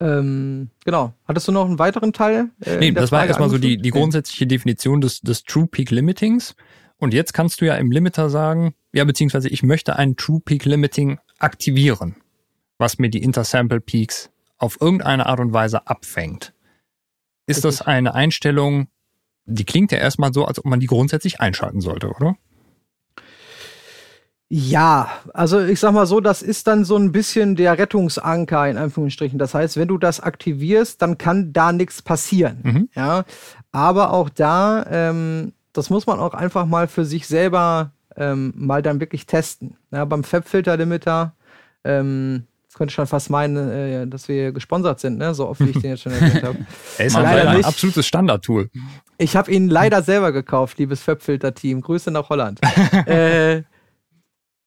Ähm, 0.00 0.70
genau. 0.84 1.14
Hattest 1.26 1.48
du 1.48 1.52
noch 1.52 1.66
einen 1.66 1.78
weiteren 1.78 2.12
Teil? 2.12 2.50
Äh, 2.60 2.78
nee, 2.78 2.92
das 2.92 3.10
Frage 3.10 3.22
war 3.22 3.28
erstmal 3.28 3.50
so 3.50 3.58
die, 3.58 3.76
die 3.76 3.90
grundsätzliche 3.90 4.46
Definition 4.46 5.00
des, 5.00 5.20
des 5.20 5.44
True 5.44 5.66
Peak 5.66 5.90
Limitings. 5.90 6.54
Und 7.02 7.12
jetzt 7.14 7.34
kannst 7.34 7.60
du 7.60 7.64
ja 7.64 7.74
im 7.74 7.90
Limiter 7.90 8.30
sagen, 8.30 8.74
ja, 8.92 9.02
beziehungsweise 9.02 9.48
ich 9.48 9.64
möchte 9.64 9.96
ein 9.96 10.14
True 10.14 10.38
Peak 10.38 10.64
Limiting 10.64 11.18
aktivieren, 11.40 12.14
was 12.78 13.00
mir 13.00 13.10
die 13.10 13.24
Intersample 13.24 13.80
Peaks 13.80 14.30
auf 14.56 14.80
irgendeine 14.80 15.26
Art 15.26 15.40
und 15.40 15.52
Weise 15.52 15.88
abfängt. 15.88 16.54
Ist 17.48 17.64
das 17.64 17.82
eine 17.82 18.14
Einstellung, 18.14 18.86
die 19.46 19.64
klingt 19.64 19.90
ja 19.90 19.98
erstmal 19.98 20.32
so, 20.32 20.44
als 20.44 20.60
ob 20.60 20.64
man 20.64 20.78
die 20.78 20.86
grundsätzlich 20.86 21.40
einschalten 21.40 21.80
sollte, 21.80 22.08
oder? 22.08 22.36
Ja, 24.48 25.10
also 25.34 25.58
ich 25.58 25.80
sag 25.80 25.94
mal 25.94 26.06
so, 26.06 26.20
das 26.20 26.40
ist 26.40 26.68
dann 26.68 26.84
so 26.84 26.96
ein 26.96 27.10
bisschen 27.10 27.56
der 27.56 27.78
Rettungsanker 27.78 28.68
in 28.68 28.76
Anführungsstrichen. 28.76 29.40
Das 29.40 29.54
heißt, 29.54 29.76
wenn 29.76 29.88
du 29.88 29.98
das 29.98 30.20
aktivierst, 30.20 31.02
dann 31.02 31.18
kann 31.18 31.52
da 31.52 31.72
nichts 31.72 32.00
passieren. 32.00 32.60
Mhm. 32.62 32.88
Ja, 32.94 33.24
aber 33.72 34.12
auch 34.12 34.28
da 34.28 34.86
ähm, 34.88 35.52
das 35.72 35.90
muss 35.90 36.06
man 36.06 36.18
auch 36.18 36.34
einfach 36.34 36.66
mal 36.66 36.88
für 36.88 37.04
sich 37.04 37.26
selber 37.26 37.92
ähm, 38.16 38.52
mal 38.56 38.82
dann 38.82 39.00
wirklich 39.00 39.26
testen. 39.26 39.76
Ja, 39.90 40.04
beim 40.04 40.24
Fabfilter-Limiter, 40.24 41.34
ähm, 41.84 42.44
das 42.68 42.76
könnte 42.76 42.94
schon 42.94 43.06
fast 43.06 43.30
meinen, 43.30 43.70
äh, 43.70 44.06
dass 44.06 44.28
wir 44.28 44.52
gesponsert 44.52 45.00
sind, 45.00 45.18
ne? 45.18 45.34
so 45.34 45.48
oft 45.48 45.60
wie 45.60 45.70
ich 45.70 45.80
den 45.80 45.90
jetzt 45.90 46.02
schon 46.02 46.12
erwähnt 46.12 46.42
habe. 46.42 46.58
Er 46.98 47.06
ist 47.06 47.14
leider 47.14 47.50
ein 47.50 47.64
absolutes 47.64 48.06
Standardtool. 48.06 48.70
Ich 49.18 49.36
habe 49.36 49.50
ihn 49.50 49.68
leider 49.68 50.02
selber 50.02 50.32
gekauft, 50.32 50.78
liebes 50.78 51.02
Fabfilter-Team. 51.02 51.80
Grüße 51.80 52.10
nach 52.10 52.28
Holland. 52.28 52.60
äh, 53.06 53.62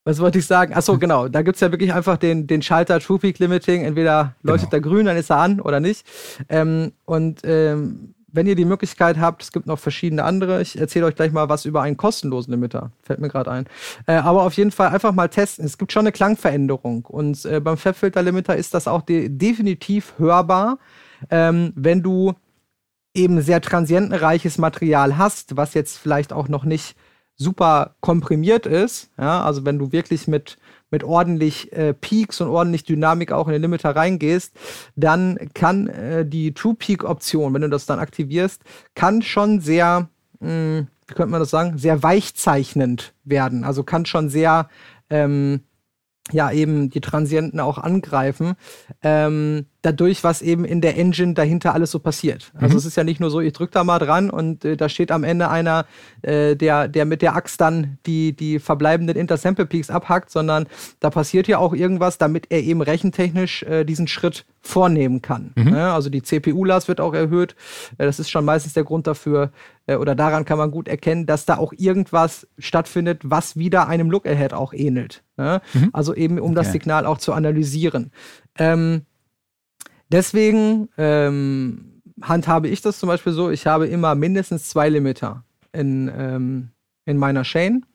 was 0.07 0.19
wollte 0.19 0.37
ich 0.37 0.45
sagen? 0.45 0.75
Achso, 0.75 0.99
genau. 0.99 1.27
Da 1.27 1.41
gibt 1.41 1.55
es 1.55 1.61
ja 1.61 1.71
wirklich 1.71 1.91
einfach 1.91 2.17
den, 2.17 2.45
den 2.45 2.61
Schalter 2.61 2.99
True 2.99 3.17
Peak 3.17 3.39
Limiting. 3.39 3.83
Entweder 3.83 4.35
leuchtet 4.43 4.69
genau. 4.69 4.83
er 4.83 4.89
grün, 4.89 5.05
dann 5.07 5.17
ist 5.17 5.31
er 5.31 5.37
an 5.37 5.59
oder 5.59 5.79
nicht. 5.79 6.05
Ähm, 6.47 6.93
und 7.05 7.41
ähm, 7.43 8.14
wenn 8.35 8.47
ihr 8.47 8.55
die 8.55 8.65
Möglichkeit 8.65 9.17
habt, 9.17 9.43
es 9.43 9.51
gibt 9.51 9.65
noch 9.65 9.79
verschiedene 9.79 10.23
andere. 10.23 10.61
Ich 10.61 10.77
erzähle 10.77 11.05
euch 11.05 11.15
gleich 11.15 11.31
mal 11.31 11.49
was 11.49 11.65
über 11.65 11.81
einen 11.81 11.97
kostenlosen 11.97 12.51
Limiter. 12.51 12.91
Fällt 13.01 13.19
mir 13.19 13.29
gerade 13.29 13.51
ein. 13.51 13.65
Äh, 14.07 14.15
aber 14.15 14.43
auf 14.43 14.53
jeden 14.53 14.71
Fall 14.71 14.89
einfach 14.89 15.13
mal 15.13 15.29
testen. 15.29 15.65
Es 15.65 15.77
gibt 15.77 15.91
schon 15.91 16.01
eine 16.01 16.11
Klangveränderung. 16.11 17.05
Und 17.05 17.45
äh, 17.45 17.59
beim 17.59 17.77
Fabfilter-Limiter 17.77 18.55
ist 18.55 18.73
das 18.73 18.87
auch 18.87 19.01
de 19.01 19.29
definitiv 19.29 20.13
hörbar, 20.17 20.77
ähm, 21.29 21.71
wenn 21.75 22.03
du 22.03 22.33
eben 23.13 23.41
sehr 23.41 23.61
transientenreiches 23.61 24.57
Material 24.57 25.17
hast, 25.17 25.55
was 25.55 25.73
jetzt 25.73 25.97
vielleicht 25.97 26.33
auch 26.33 26.49
noch 26.49 26.65
nicht 26.65 26.95
super 27.37 27.95
komprimiert 28.01 28.65
ist. 28.65 29.09
Ja, 29.17 29.43
also 29.43 29.65
wenn 29.65 29.79
du 29.79 29.91
wirklich 29.91 30.27
mit 30.27 30.57
mit 30.91 31.03
ordentlich 31.03 31.73
äh, 31.73 31.93
Peaks 31.93 32.41
und 32.41 32.47
ordentlich 32.47 32.83
Dynamik 32.83 33.31
auch 33.31 33.47
in 33.47 33.53
den 33.53 33.61
Limiter 33.61 33.95
reingehst, 33.95 34.55
dann 34.95 35.37
kann 35.53 35.87
äh, 35.87 36.25
die 36.25 36.53
True 36.53 36.75
Peak 36.75 37.03
Option, 37.03 37.53
wenn 37.53 37.61
du 37.61 37.69
das 37.69 37.85
dann 37.85 37.99
aktivierst, 37.99 38.61
kann 38.93 39.21
schon 39.21 39.59
sehr, 39.59 40.09
mh, 40.39 40.49
hm, 40.49 40.87
wie 41.07 41.13
könnte 41.13 41.31
man 41.31 41.39
das 41.39 41.49
sagen, 41.49 41.77
sehr 41.77 42.01
weichzeichnend 42.01 43.13
werden. 43.23 43.63
Also 43.63 43.83
kann 43.83 44.05
schon 44.05 44.29
sehr 44.29 44.69
ähm, 45.09 45.61
ja 46.31 46.51
eben 46.51 46.89
die 46.89 47.01
Transienten 47.01 47.59
auch 47.59 47.77
angreifen, 47.77 48.55
ähm, 49.03 49.67
dadurch, 49.85 50.23
was 50.23 50.41
eben 50.41 50.65
in 50.65 50.81
der 50.81 50.97
Engine 50.97 51.35
dahinter 51.35 51.73
alles 51.73 51.91
so 51.91 51.99
passiert. 51.99 52.51
Also 52.55 52.73
mhm. 52.73 52.77
es 52.79 52.85
ist 52.85 52.97
ja 52.97 53.03
nicht 53.03 53.19
nur 53.19 53.29
so, 53.29 53.39
ich 53.39 53.53
drücke 53.53 53.71
da 53.71 53.83
mal 53.83 53.99
dran 53.99 54.29
und 54.29 54.65
äh, 54.65 54.75
da 54.75 54.89
steht 54.89 55.11
am 55.11 55.23
Ende 55.23 55.49
einer, 55.49 55.85
äh, 56.23 56.55
der, 56.55 56.87
der 56.87 57.05
mit 57.05 57.21
der 57.21 57.35
Axt 57.35 57.61
dann 57.61 57.97
die, 58.05 58.35
die 58.35 58.59
verbleibenden 58.59 59.15
Intersample 59.15 59.65
Peaks 59.65 59.89
abhackt, 59.89 60.31
sondern 60.31 60.65
da 60.99 61.09
passiert 61.11 61.47
ja 61.47 61.59
auch 61.59 61.73
irgendwas, 61.73 62.17
damit 62.17 62.47
er 62.49 62.63
eben 62.63 62.81
rechentechnisch 62.81 63.63
äh, 63.63 63.85
diesen 63.85 64.07
Schritt 64.07 64.45
vornehmen 64.61 65.21
kann. 65.21 65.51
Mhm. 65.55 65.75
Ja, 65.75 65.93
also 65.93 66.09
die 66.09 66.23
CPU-Last 66.23 66.87
wird 66.87 66.99
auch 66.99 67.13
erhöht. 67.13 67.55
Äh, 67.97 68.05
das 68.05 68.19
ist 68.19 68.31
schon 68.31 68.45
meistens 68.45 68.73
der 68.73 68.83
Grund 68.83 69.05
dafür, 69.05 69.51
äh, 69.85 69.95
oder 69.95 70.15
daran 70.15 70.45
kann 70.45 70.57
man 70.57 70.71
gut 70.71 70.87
erkennen, 70.87 71.27
dass 71.27 71.45
da 71.45 71.57
auch 71.57 71.73
irgendwas 71.77 72.47
stattfindet, 72.57 73.21
was 73.23 73.55
wieder 73.55 73.87
einem 73.87 74.09
Look-Ahead 74.09 74.53
auch 74.53 74.73
ähnelt. 74.73 75.23
Ja? 75.37 75.61
Mhm. 75.73 75.89
Also 75.93 76.15
eben, 76.15 76.39
um 76.39 76.51
okay. 76.51 76.55
das 76.55 76.71
Signal 76.71 77.05
auch 77.05 77.19
zu 77.19 77.33
analysieren. 77.33 78.11
Ähm, 78.57 79.03
deswegen 80.15 80.87
ähm, 80.97 82.01
handhabe 82.21 82.69
ich 82.69 82.81
das 82.81 82.99
zum 82.99 83.07
Beispiel 83.07 83.33
so, 83.33 83.49
ich 83.49 83.67
habe 83.67 83.87
immer 83.87 84.15
mindestens 84.15 84.69
zwei 84.69 84.87
Limiter 84.87 85.43
in, 85.73 86.09
ähm, 86.17 86.69
in 87.05 87.17
meiner 87.17 87.43
Chain. 87.43 87.85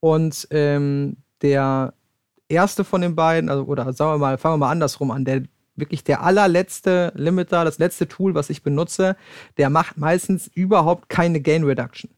Und 0.00 0.48
ähm, 0.50 1.18
der 1.42 1.92
erste 2.48 2.84
von 2.84 3.02
den 3.02 3.14
beiden, 3.14 3.50
also, 3.50 3.64
oder 3.64 3.92
sagen 3.92 4.14
wir 4.14 4.18
mal, 4.18 4.38
fangen 4.38 4.54
wir 4.54 4.66
mal 4.66 4.70
andersrum 4.70 5.10
an, 5.10 5.26
der 5.26 5.42
wirklich 5.76 6.04
der 6.04 6.22
allerletzte 6.22 7.12
Limiter, 7.16 7.64
das 7.64 7.78
letzte 7.78 8.08
Tool, 8.08 8.34
was 8.34 8.50
ich 8.50 8.62
benutze, 8.62 9.16
der 9.58 9.68
macht 9.68 9.98
meistens 9.98 10.48
überhaupt 10.48 11.08
keine 11.10 11.40
Gain 11.40 11.64
Reduction. 11.64 12.10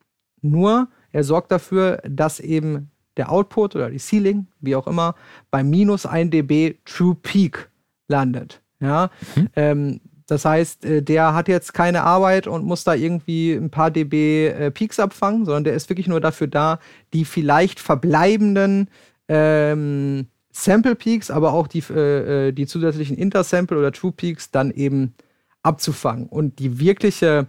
Nur 0.43 0.89
er 1.13 1.25
sorgt 1.25 1.51
dafür, 1.51 2.01
dass 2.09 2.41
eben 2.41 2.91
der 3.17 3.31
Output 3.31 3.75
oder 3.77 3.91
die 3.91 3.99
Ceiling, 3.99 4.47
wie 4.61 4.77
auch 4.77 4.87
immer, 4.87 5.15
bei 5.51 5.63
minus 5.63 6.07
1 6.07 6.31
dB 6.31 6.77
True 6.85 7.17
Peak 7.21 7.71
landet. 8.09 8.64
Ja, 8.85 9.11
mhm. 9.35 9.49
ähm, 9.57 10.01
das 10.27 10.45
heißt, 10.45 10.85
äh, 10.85 11.03
der 11.03 11.35
hat 11.35 11.49
jetzt 11.49 11.75
keine 11.75 12.03
Arbeit 12.03 12.47
und 12.47 12.65
muss 12.65 12.85
da 12.85 12.95
irgendwie 12.95 13.53
ein 13.53 13.71
paar 13.71 13.91
dB 13.91 14.49
äh, 14.49 14.71
Peaks 14.71 14.99
abfangen, 14.99 15.45
sondern 15.45 15.65
der 15.65 15.75
ist 15.75 15.89
wirklich 15.89 16.07
nur 16.07 16.21
dafür 16.21 16.47
da, 16.47 16.79
die 17.13 17.25
vielleicht 17.25 17.81
verbleibenden 17.81 18.89
ähm, 19.29 20.27
Sample 20.51 20.95
Peaks, 20.95 21.31
aber 21.31 21.53
auch 21.53 21.67
die, 21.67 21.83
äh, 21.91 22.49
äh, 22.49 22.53
die 22.53 22.67
zusätzlichen 22.67 23.17
Intersample 23.17 23.77
oder 23.77 23.93
True 23.93 24.13
Peaks 24.13 24.51
dann 24.51 24.71
eben 24.71 25.15
abzufangen. 25.63 26.27
Und 26.27 26.59
die 26.59 26.79
wirkliche, 26.79 27.49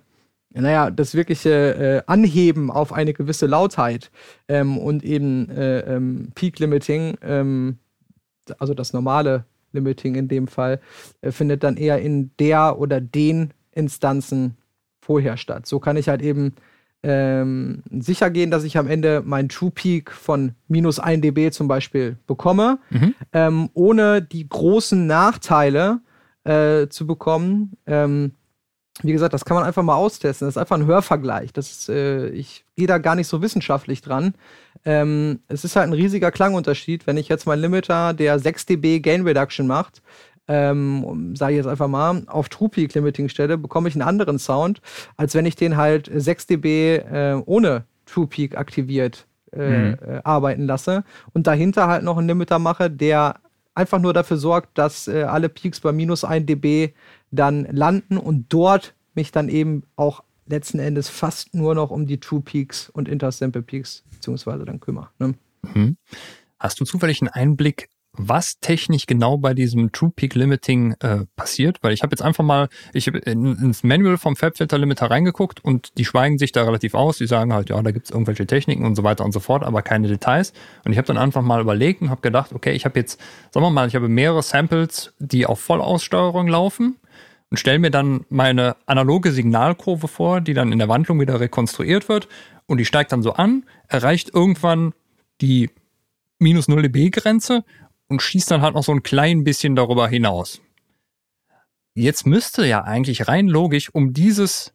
naja, 0.52 0.90
das 0.90 1.14
wirkliche 1.14 1.52
äh, 1.76 2.12
Anheben 2.12 2.72
auf 2.72 2.92
eine 2.92 3.14
gewisse 3.14 3.46
Lautheit 3.46 4.12
ähm, 4.48 4.78
und 4.78 5.04
eben 5.04 5.50
äh, 5.50 5.80
ähm, 5.82 6.32
Peak 6.34 6.60
Limiting, 6.60 7.18
ähm, 7.22 7.78
also 8.58 8.74
das 8.74 8.92
normale 8.92 9.46
Limiting 9.76 10.16
in 10.16 10.28
dem 10.28 10.48
Fall, 10.48 10.80
äh, 11.22 11.32
findet 11.32 11.64
dann 11.64 11.78
eher 11.78 12.02
in 12.02 12.32
der 12.40 12.80
oder 12.80 13.00
den 13.00 13.54
Instanzen 13.72 14.56
vorher 15.02 15.38
statt. 15.38 15.68
So 15.68 15.80
kann 15.80 15.98
ich 15.98 16.10
halt 16.10 16.22
eben 16.22 16.56
ähm, 17.04 17.84
sicher 17.92 18.32
gehen, 18.32 18.50
dass 18.50 18.64
ich 18.64 18.78
am 18.78 18.88
Ende 18.88 19.22
meinen 19.24 19.50
True 19.50 19.70
Peak 19.70 20.12
von 20.12 20.54
minus 20.68 21.00
1 21.00 21.22
dB 21.22 21.52
zum 21.52 21.68
Beispiel 21.68 22.18
bekomme, 22.26 22.80
mhm. 22.90 23.14
ähm, 23.32 23.70
ohne 23.76 24.24
die 24.24 24.50
großen 24.50 25.06
Nachteile 25.06 26.00
äh, 26.46 26.88
zu 26.88 27.06
bekommen. 27.06 27.74
Ähm, 27.86 28.32
wie 29.02 29.12
gesagt, 29.12 29.34
das 29.34 29.46
kann 29.46 29.56
man 29.56 29.66
einfach 29.66 29.84
mal 29.84 29.96
austesten. 29.96 30.48
Das 30.48 30.56
ist 30.56 30.58
einfach 30.58 30.78
ein 30.78 30.86
Hörvergleich. 30.86 31.52
Das 31.52 31.70
ist, 31.70 31.90
äh, 31.90 32.30
ich 32.30 32.64
gehe 32.76 32.88
da 32.88 32.98
gar 32.98 33.16
nicht 33.16 33.28
so 33.28 33.42
wissenschaftlich 33.42 34.02
dran. 34.02 34.36
Ähm, 34.86 35.40
es 35.48 35.66
ist 35.66 35.76
halt 35.76 35.88
ein 35.88 35.94
riesiger 35.94 36.32
Klangunterschied, 36.32 37.06
wenn 37.08 37.18
ich 37.18 37.28
jetzt 37.28 37.46
meinen 37.46 37.62
Limiter, 37.62 38.14
der 38.14 38.40
6 38.40 38.68
dB 38.68 39.00
Gain 39.00 39.24
Reduction 39.24 39.68
macht, 39.68 40.02
ähm, 40.48 41.36
sage 41.36 41.54
ich 41.54 41.58
jetzt 41.58 41.68
einfach 41.68 41.88
mal, 41.88 42.24
auf 42.28 42.50
True 42.50 42.70
Peak 42.70 42.94
Limiting 42.94 43.30
stelle, 43.30 43.58
bekomme 43.58 43.90
ich 43.90 43.96
einen 43.96 44.04
anderen 44.04 44.40
Sound, 44.40 44.82
als 45.18 45.34
wenn 45.34 45.46
ich 45.46 45.56
den 45.56 45.76
halt 45.76 46.10
6 46.14 46.48
dB 46.48 46.98
äh, 46.98 47.42
ohne 47.46 47.84
True 48.06 48.28
Peak 48.28 48.58
aktiviert 48.58 49.26
äh, 49.52 49.70
mhm. 49.70 49.98
äh, 50.06 50.22
arbeiten 50.24 50.68
lasse 50.68 51.04
und 51.34 51.48
dahinter 51.48 51.88
halt 51.88 52.04
noch 52.04 52.18
einen 52.18 52.28
Limiter 52.28 52.60
mache, 52.60 52.92
der 52.92 53.40
einfach 53.74 54.00
nur 54.00 54.14
dafür 54.14 54.38
sorgt, 54.38 54.78
dass 54.78 55.08
äh, 55.08 55.24
alle 55.24 55.50
Peaks 55.50 55.80
bei 55.80 55.92
minus 55.92 56.24
1 56.24 56.46
dB 56.46 56.94
dann 57.36 57.66
landen 57.66 58.18
und 58.18 58.46
dort 58.50 58.96
mich 59.14 59.32
dann 59.32 59.50
eben 59.50 59.84
auch 59.96 60.24
letzten 60.48 60.80
Endes 60.80 61.10
fast 61.10 61.54
nur 61.54 61.76
noch 61.76 61.92
um 61.92 62.06
die 62.06 62.20
True 62.20 62.42
Peaks 62.42 62.90
und 62.90 63.08
Intersample 63.08 63.62
Peaks 63.62 64.04
beziehungsweise 64.12 64.66
dann 64.66 64.80
kümmere. 64.80 65.10
Ne? 65.20 65.34
Mhm. 65.74 65.98
Hast 66.60 66.80
du 66.80 66.86
zufällig 66.86 67.22
einen 67.22 67.30
Einblick, 67.30 67.90
was 68.18 68.60
technisch 68.60 69.06
genau 69.06 69.38
bei 69.38 69.54
diesem 69.54 69.92
True 69.92 70.12
Peak 70.16 70.36
Limiting 70.36 70.94
äh, 71.00 71.26
passiert? 71.36 71.78
Weil 71.82 71.94
ich 71.94 72.04
habe 72.04 72.12
jetzt 72.12 72.22
einfach 72.22 72.44
mal, 72.44 72.70
ich 72.94 73.08
habe 73.08 73.20
in, 73.20 73.56
ins 73.58 73.84
Manual 73.84 74.18
vom 74.18 74.36
Fabfilter 74.36 74.78
Limiter 74.78 75.10
reingeguckt 75.10 75.64
und 75.64 75.98
die 75.98 76.06
schweigen 76.06 76.38
sich 76.38 76.52
da 76.52 76.64
relativ 76.64 76.94
aus. 76.94 77.18
Die 77.18 77.28
sagen 77.28 77.54
halt, 77.54 77.70
ja, 77.70 77.82
da 77.82 77.92
gibt's 77.92 78.10
irgendwelche 78.10 78.46
Techniken 78.46 78.86
und 78.86 78.96
so 78.96 79.04
weiter 79.04 79.26
und 79.26 79.32
so 79.32 79.40
fort, 79.40 79.64
aber 79.64 79.82
keine 79.82 80.08
Details. 80.08 80.54
Und 80.84 80.92
ich 80.92 80.98
habe 80.98 81.08
dann 81.08 81.18
einfach 81.18 81.42
mal 81.42 81.62
überlegt 81.62 82.02
und 82.02 82.10
habe 82.10 82.22
gedacht, 82.22 82.54
okay, 82.54 82.72
ich 82.74 82.86
habe 82.86 83.00
jetzt, 83.00 83.20
sagen 83.52 83.66
wir 83.66 83.70
mal, 83.72 83.88
ich 83.88 83.96
habe 83.96 84.08
mehrere 84.08 84.44
Samples, 84.44 85.14
die 85.20 85.46
auf 85.46 85.60
Vollaussteuerung 85.60 86.48
laufen 86.48 86.98
und 87.50 87.58
stelle 87.58 87.80
mir 87.80 87.92
dann 87.92 88.26
meine 88.30 88.76
analoge 88.86 89.32
Signalkurve 89.32 90.08
vor, 90.08 90.42
die 90.42 90.54
dann 90.54 90.72
in 90.72 90.80
der 90.80 90.90
Wandlung 90.90 91.20
wieder 91.20 91.40
rekonstruiert 91.40 92.10
wird 92.10 92.28
und 92.68 92.78
die 92.78 92.86
steigt 92.86 93.12
dann 93.12 93.22
so 93.22 93.34
an, 93.34 93.64
erreicht 93.88 94.32
irgendwann 94.34 94.94
die 95.42 95.70
minus 96.40 96.68
0 96.68 96.82
dB 96.84 97.10
Grenze 97.10 97.64
und 98.08 98.22
schießt 98.22 98.52
dann 98.52 98.62
halt 98.62 98.76
noch 98.76 98.84
so 98.84 98.92
ein 98.92 99.04
klein 99.04 99.44
bisschen 99.44 99.76
darüber 99.76 100.08
hinaus. 100.08 100.62
Jetzt 101.94 102.26
müsste 102.26 102.66
ja 102.66 102.84
eigentlich 102.84 103.28
rein 103.28 103.48
logisch, 103.48 103.90
um 103.94 104.14
dieses, 104.14 104.74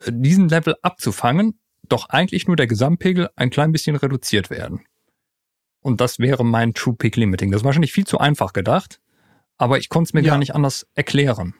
äh, 0.00 0.10
diesen 0.12 0.48
Level 0.48 0.74
abzufangen, 0.82 1.58
doch 1.88 2.08
eigentlich 2.08 2.46
nur 2.46 2.56
der 2.56 2.66
Gesamtpegel 2.66 3.28
ein 3.36 3.50
klein 3.50 3.72
bisschen 3.72 3.96
reduziert 3.96 4.48
werden. 4.50 4.80
Und 5.80 6.00
das 6.00 6.18
wäre 6.18 6.44
mein 6.44 6.72
True 6.72 6.94
Peak 6.94 7.16
Limiting. 7.16 7.50
Das 7.50 7.60
ist 7.60 7.64
wahrscheinlich 7.64 7.92
viel 7.92 8.06
zu 8.06 8.18
einfach 8.18 8.54
gedacht, 8.54 9.00
aber 9.58 9.78
ich 9.78 9.90
konnte 9.90 10.08
es 10.08 10.14
mir 10.14 10.22
ja. 10.22 10.30
gar 10.30 10.38
nicht 10.38 10.54
anders 10.54 10.86
erklären. 10.94 11.54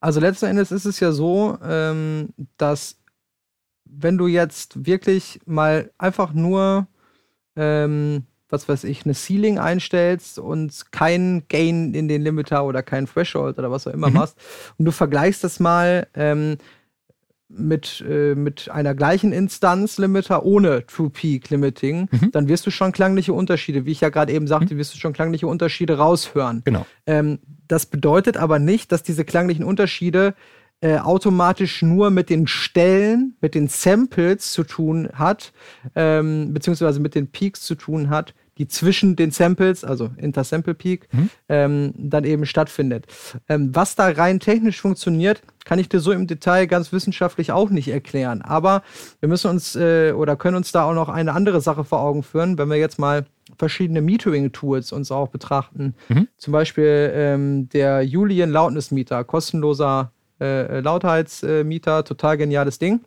Also 0.00 0.20
letzten 0.20 0.46
Endes 0.46 0.70
ist 0.70 0.84
es 0.84 1.00
ja 1.00 1.12
so, 1.12 1.58
ähm, 1.62 2.28
dass 2.58 2.98
wenn 3.84 4.18
du 4.18 4.26
jetzt 4.26 4.86
wirklich 4.86 5.40
mal 5.46 5.90
einfach 5.98 6.32
nur, 6.32 6.86
ähm, 7.56 8.26
was 8.52 8.68
weiß 8.68 8.84
ich, 8.84 9.04
eine 9.04 9.14
Ceiling 9.14 9.58
einstellst 9.58 10.38
und 10.38 10.92
kein 10.92 11.44
Gain 11.48 11.94
in 11.94 12.08
den 12.08 12.22
Limiter 12.22 12.64
oder 12.64 12.82
kein 12.82 13.06
Threshold 13.06 13.58
oder 13.58 13.70
was 13.70 13.86
auch 13.86 13.92
immer 13.92 14.08
mhm. 14.08 14.14
machst 14.14 14.36
und 14.78 14.84
du 14.84 14.92
vergleichst 14.92 15.44
das 15.44 15.60
mal 15.60 16.06
ähm, 16.14 16.58
mit, 17.50 18.04
äh, 18.08 18.34
mit 18.34 18.70
einer 18.70 18.94
gleichen 18.94 19.32
Instanz-Limiter 19.32 20.44
ohne 20.44 20.86
True 20.86 21.10
Peak 21.10 21.50
Limiting, 21.50 22.08
mhm. 22.10 22.30
dann 22.30 22.48
wirst 22.48 22.66
du 22.66 22.70
schon 22.70 22.92
klangliche 22.92 23.32
Unterschiede, 23.32 23.84
wie 23.84 23.92
ich 23.92 24.00
ja 24.00 24.08
gerade 24.08 24.32
eben 24.32 24.46
sagte, 24.46 24.74
mhm. 24.74 24.78
wirst 24.78 24.94
du 24.94 24.98
schon 24.98 25.12
klangliche 25.12 25.46
Unterschiede 25.46 25.98
raushören. 25.98 26.62
Genau. 26.64 26.86
Ähm, 27.06 27.40
das 27.66 27.86
bedeutet 27.86 28.36
aber 28.36 28.58
nicht, 28.58 28.92
dass 28.92 29.02
diese 29.02 29.24
klanglichen 29.24 29.64
Unterschiede 29.64 30.34
äh, 30.80 30.98
automatisch 30.98 31.82
nur 31.82 32.10
mit 32.10 32.30
den 32.30 32.46
Stellen, 32.46 33.36
mit 33.40 33.54
den 33.54 33.68
Samples 33.68 34.52
zu 34.52 34.64
tun 34.64 35.10
hat, 35.12 35.52
ähm, 35.94 36.54
beziehungsweise 36.54 37.00
mit 37.00 37.14
den 37.14 37.30
Peaks 37.30 37.62
zu 37.62 37.74
tun 37.74 38.10
hat, 38.10 38.34
die 38.60 38.68
zwischen 38.68 39.16
den 39.16 39.30
Samples, 39.30 39.84
also 39.84 40.10
Intersample 40.18 40.74
Peak, 40.74 41.08
mhm. 41.12 41.30
ähm, 41.48 41.94
dann 41.96 42.24
eben 42.24 42.44
stattfindet. 42.44 43.06
Ähm, 43.48 43.74
was 43.74 43.94
da 43.94 44.08
rein 44.08 44.38
technisch 44.38 44.82
funktioniert, 44.82 45.40
kann 45.64 45.78
ich 45.78 45.88
dir 45.88 45.98
so 46.00 46.12
im 46.12 46.26
Detail 46.26 46.66
ganz 46.66 46.92
wissenschaftlich 46.92 47.52
auch 47.52 47.70
nicht 47.70 47.88
erklären. 47.88 48.42
Aber 48.42 48.82
wir 49.20 49.30
müssen 49.30 49.50
uns 49.50 49.76
äh, 49.76 50.12
oder 50.12 50.36
können 50.36 50.58
uns 50.58 50.72
da 50.72 50.84
auch 50.84 50.92
noch 50.92 51.08
eine 51.08 51.32
andere 51.32 51.62
Sache 51.62 51.84
vor 51.84 52.00
Augen 52.00 52.22
führen, 52.22 52.58
wenn 52.58 52.68
wir 52.68 52.76
jetzt 52.76 52.98
mal 52.98 53.24
verschiedene 53.56 54.02
Metering-Tools 54.02 54.92
uns 54.92 55.10
auch 55.10 55.28
betrachten. 55.28 55.94
Mhm. 56.10 56.28
Zum 56.36 56.52
Beispiel 56.52 57.12
ähm, 57.14 57.70
der 57.70 58.02
Julian 58.02 58.50
Loudness 58.50 58.90
Meter, 58.90 59.24
kostenloser 59.24 60.12
äh, 60.38 60.80
Lautheitsmieter, 60.80 62.04
total 62.04 62.36
geniales 62.36 62.78
Ding 62.78 63.00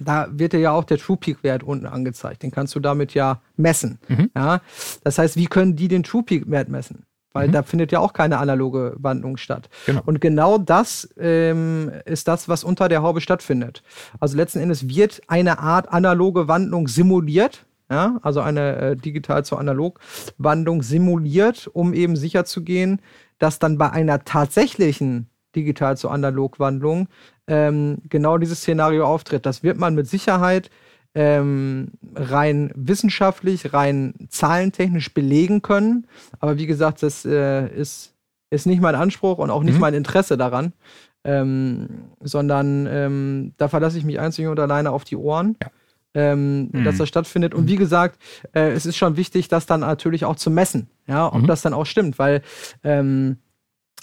da 0.00 0.28
wird 0.30 0.52
dir 0.52 0.60
ja 0.60 0.72
auch 0.72 0.84
der 0.84 0.98
True 0.98 1.16
Peak 1.16 1.42
Wert 1.42 1.62
unten 1.62 1.86
angezeigt. 1.86 2.42
Den 2.42 2.50
kannst 2.50 2.74
du 2.74 2.80
damit 2.80 3.14
ja 3.14 3.40
messen. 3.56 3.98
Mhm. 4.08 4.30
Ja? 4.36 4.60
Das 5.04 5.18
heißt, 5.18 5.36
wie 5.36 5.46
können 5.46 5.76
die 5.76 5.88
den 5.88 6.02
True 6.02 6.22
Peak 6.22 6.50
Wert 6.50 6.68
messen? 6.68 7.04
Weil 7.32 7.48
mhm. 7.48 7.52
da 7.52 7.62
findet 7.62 7.92
ja 7.92 8.00
auch 8.00 8.12
keine 8.12 8.38
analoge 8.38 8.94
Wandlung 8.98 9.36
statt. 9.36 9.68
Genau. 9.86 10.02
Und 10.06 10.20
genau 10.20 10.58
das 10.58 11.08
ähm, 11.18 11.90
ist 12.04 12.28
das, 12.28 12.48
was 12.48 12.64
unter 12.64 12.88
der 12.88 13.02
Haube 13.02 13.20
stattfindet. 13.20 13.82
Also 14.20 14.36
letzten 14.36 14.60
Endes 14.60 14.88
wird 14.88 15.22
eine 15.26 15.58
Art 15.58 15.90
analoge 15.90 16.48
Wandlung 16.48 16.88
simuliert. 16.88 17.64
Ja, 17.90 18.18
also 18.20 18.42
eine 18.42 18.76
äh, 18.76 18.96
digital 18.96 19.46
zu 19.46 19.56
analog 19.56 19.98
Wandlung 20.36 20.82
simuliert, 20.82 21.70
um 21.72 21.94
eben 21.94 22.16
sicherzugehen, 22.16 23.00
dass 23.38 23.60
dann 23.60 23.78
bei 23.78 23.90
einer 23.90 24.24
tatsächlichen 24.24 25.30
digital 25.58 25.96
zu 25.96 26.08
analog 26.08 26.58
Wandlung 26.58 27.08
ähm, 27.48 27.98
genau 28.08 28.38
dieses 28.38 28.60
Szenario 28.60 29.06
auftritt. 29.06 29.46
Das 29.46 29.62
wird 29.62 29.78
man 29.78 29.94
mit 29.94 30.06
Sicherheit 30.06 30.70
ähm, 31.14 31.92
rein 32.14 32.70
wissenschaftlich, 32.76 33.72
rein 33.72 34.14
zahlentechnisch 34.28 35.12
belegen 35.14 35.62
können. 35.62 36.06
Aber 36.38 36.58
wie 36.58 36.66
gesagt, 36.66 37.02
das 37.02 37.24
äh, 37.24 37.66
ist, 37.74 38.14
ist 38.50 38.66
nicht 38.66 38.80
mein 38.80 38.94
Anspruch 38.94 39.38
und 39.38 39.50
auch 39.50 39.62
nicht 39.62 39.74
mhm. 39.74 39.80
mein 39.80 39.94
Interesse 39.94 40.36
daran. 40.36 40.72
Ähm, 41.24 41.88
sondern 42.20 42.86
ähm, 42.86 43.52
da 43.56 43.68
verlasse 43.68 43.98
ich 43.98 44.04
mich 44.04 44.20
einzig 44.20 44.46
und 44.46 44.60
alleine 44.60 44.92
auf 44.92 45.04
die 45.04 45.16
Ohren. 45.16 45.56
Ja. 45.60 45.70
Ähm, 46.14 46.70
mhm. 46.72 46.84
dass 46.84 46.96
das 46.96 47.08
stattfindet. 47.08 47.54
Und 47.54 47.68
wie 47.68 47.76
gesagt, 47.76 48.18
äh, 48.52 48.70
es 48.70 48.86
ist 48.86 48.96
schon 48.96 49.18
wichtig, 49.18 49.48
das 49.48 49.66
dann 49.66 49.80
natürlich 49.80 50.24
auch 50.24 50.36
zu 50.36 50.50
messen, 50.50 50.88
ja, 51.06 51.26
ob 51.26 51.42
mhm. 51.42 51.46
das 51.46 51.60
dann 51.60 51.74
auch 51.74 51.84
stimmt, 51.84 52.18
weil 52.18 52.40
ähm, 52.82 53.36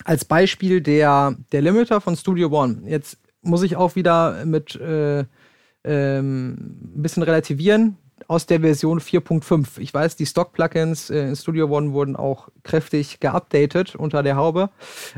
als 0.03 0.25
Beispiel 0.25 0.81
der, 0.81 1.35
der 1.51 1.61
Limiter 1.61 2.01
von 2.01 2.15
Studio 2.15 2.49
One. 2.49 2.83
Jetzt 2.85 3.17
muss 3.41 3.63
ich 3.63 3.75
auch 3.75 3.95
wieder 3.95 4.45
mit 4.45 4.75
äh, 4.75 5.25
ähm, 5.83 6.53
ein 6.95 7.01
bisschen 7.01 7.23
relativieren 7.23 7.97
aus 8.27 8.45
der 8.45 8.61
Version 8.61 8.99
4.5. 8.99 9.79
Ich 9.79 9.93
weiß, 9.93 10.15
die 10.15 10.25
Stock-Plugins 10.25 11.09
äh, 11.09 11.27
in 11.27 11.35
Studio 11.35 11.67
One 11.67 11.93
wurden 11.93 12.15
auch 12.15 12.49
kräftig 12.63 13.19
geupdatet 13.19 13.95
unter 13.95 14.23
der 14.23 14.35
Haube. 14.35 14.69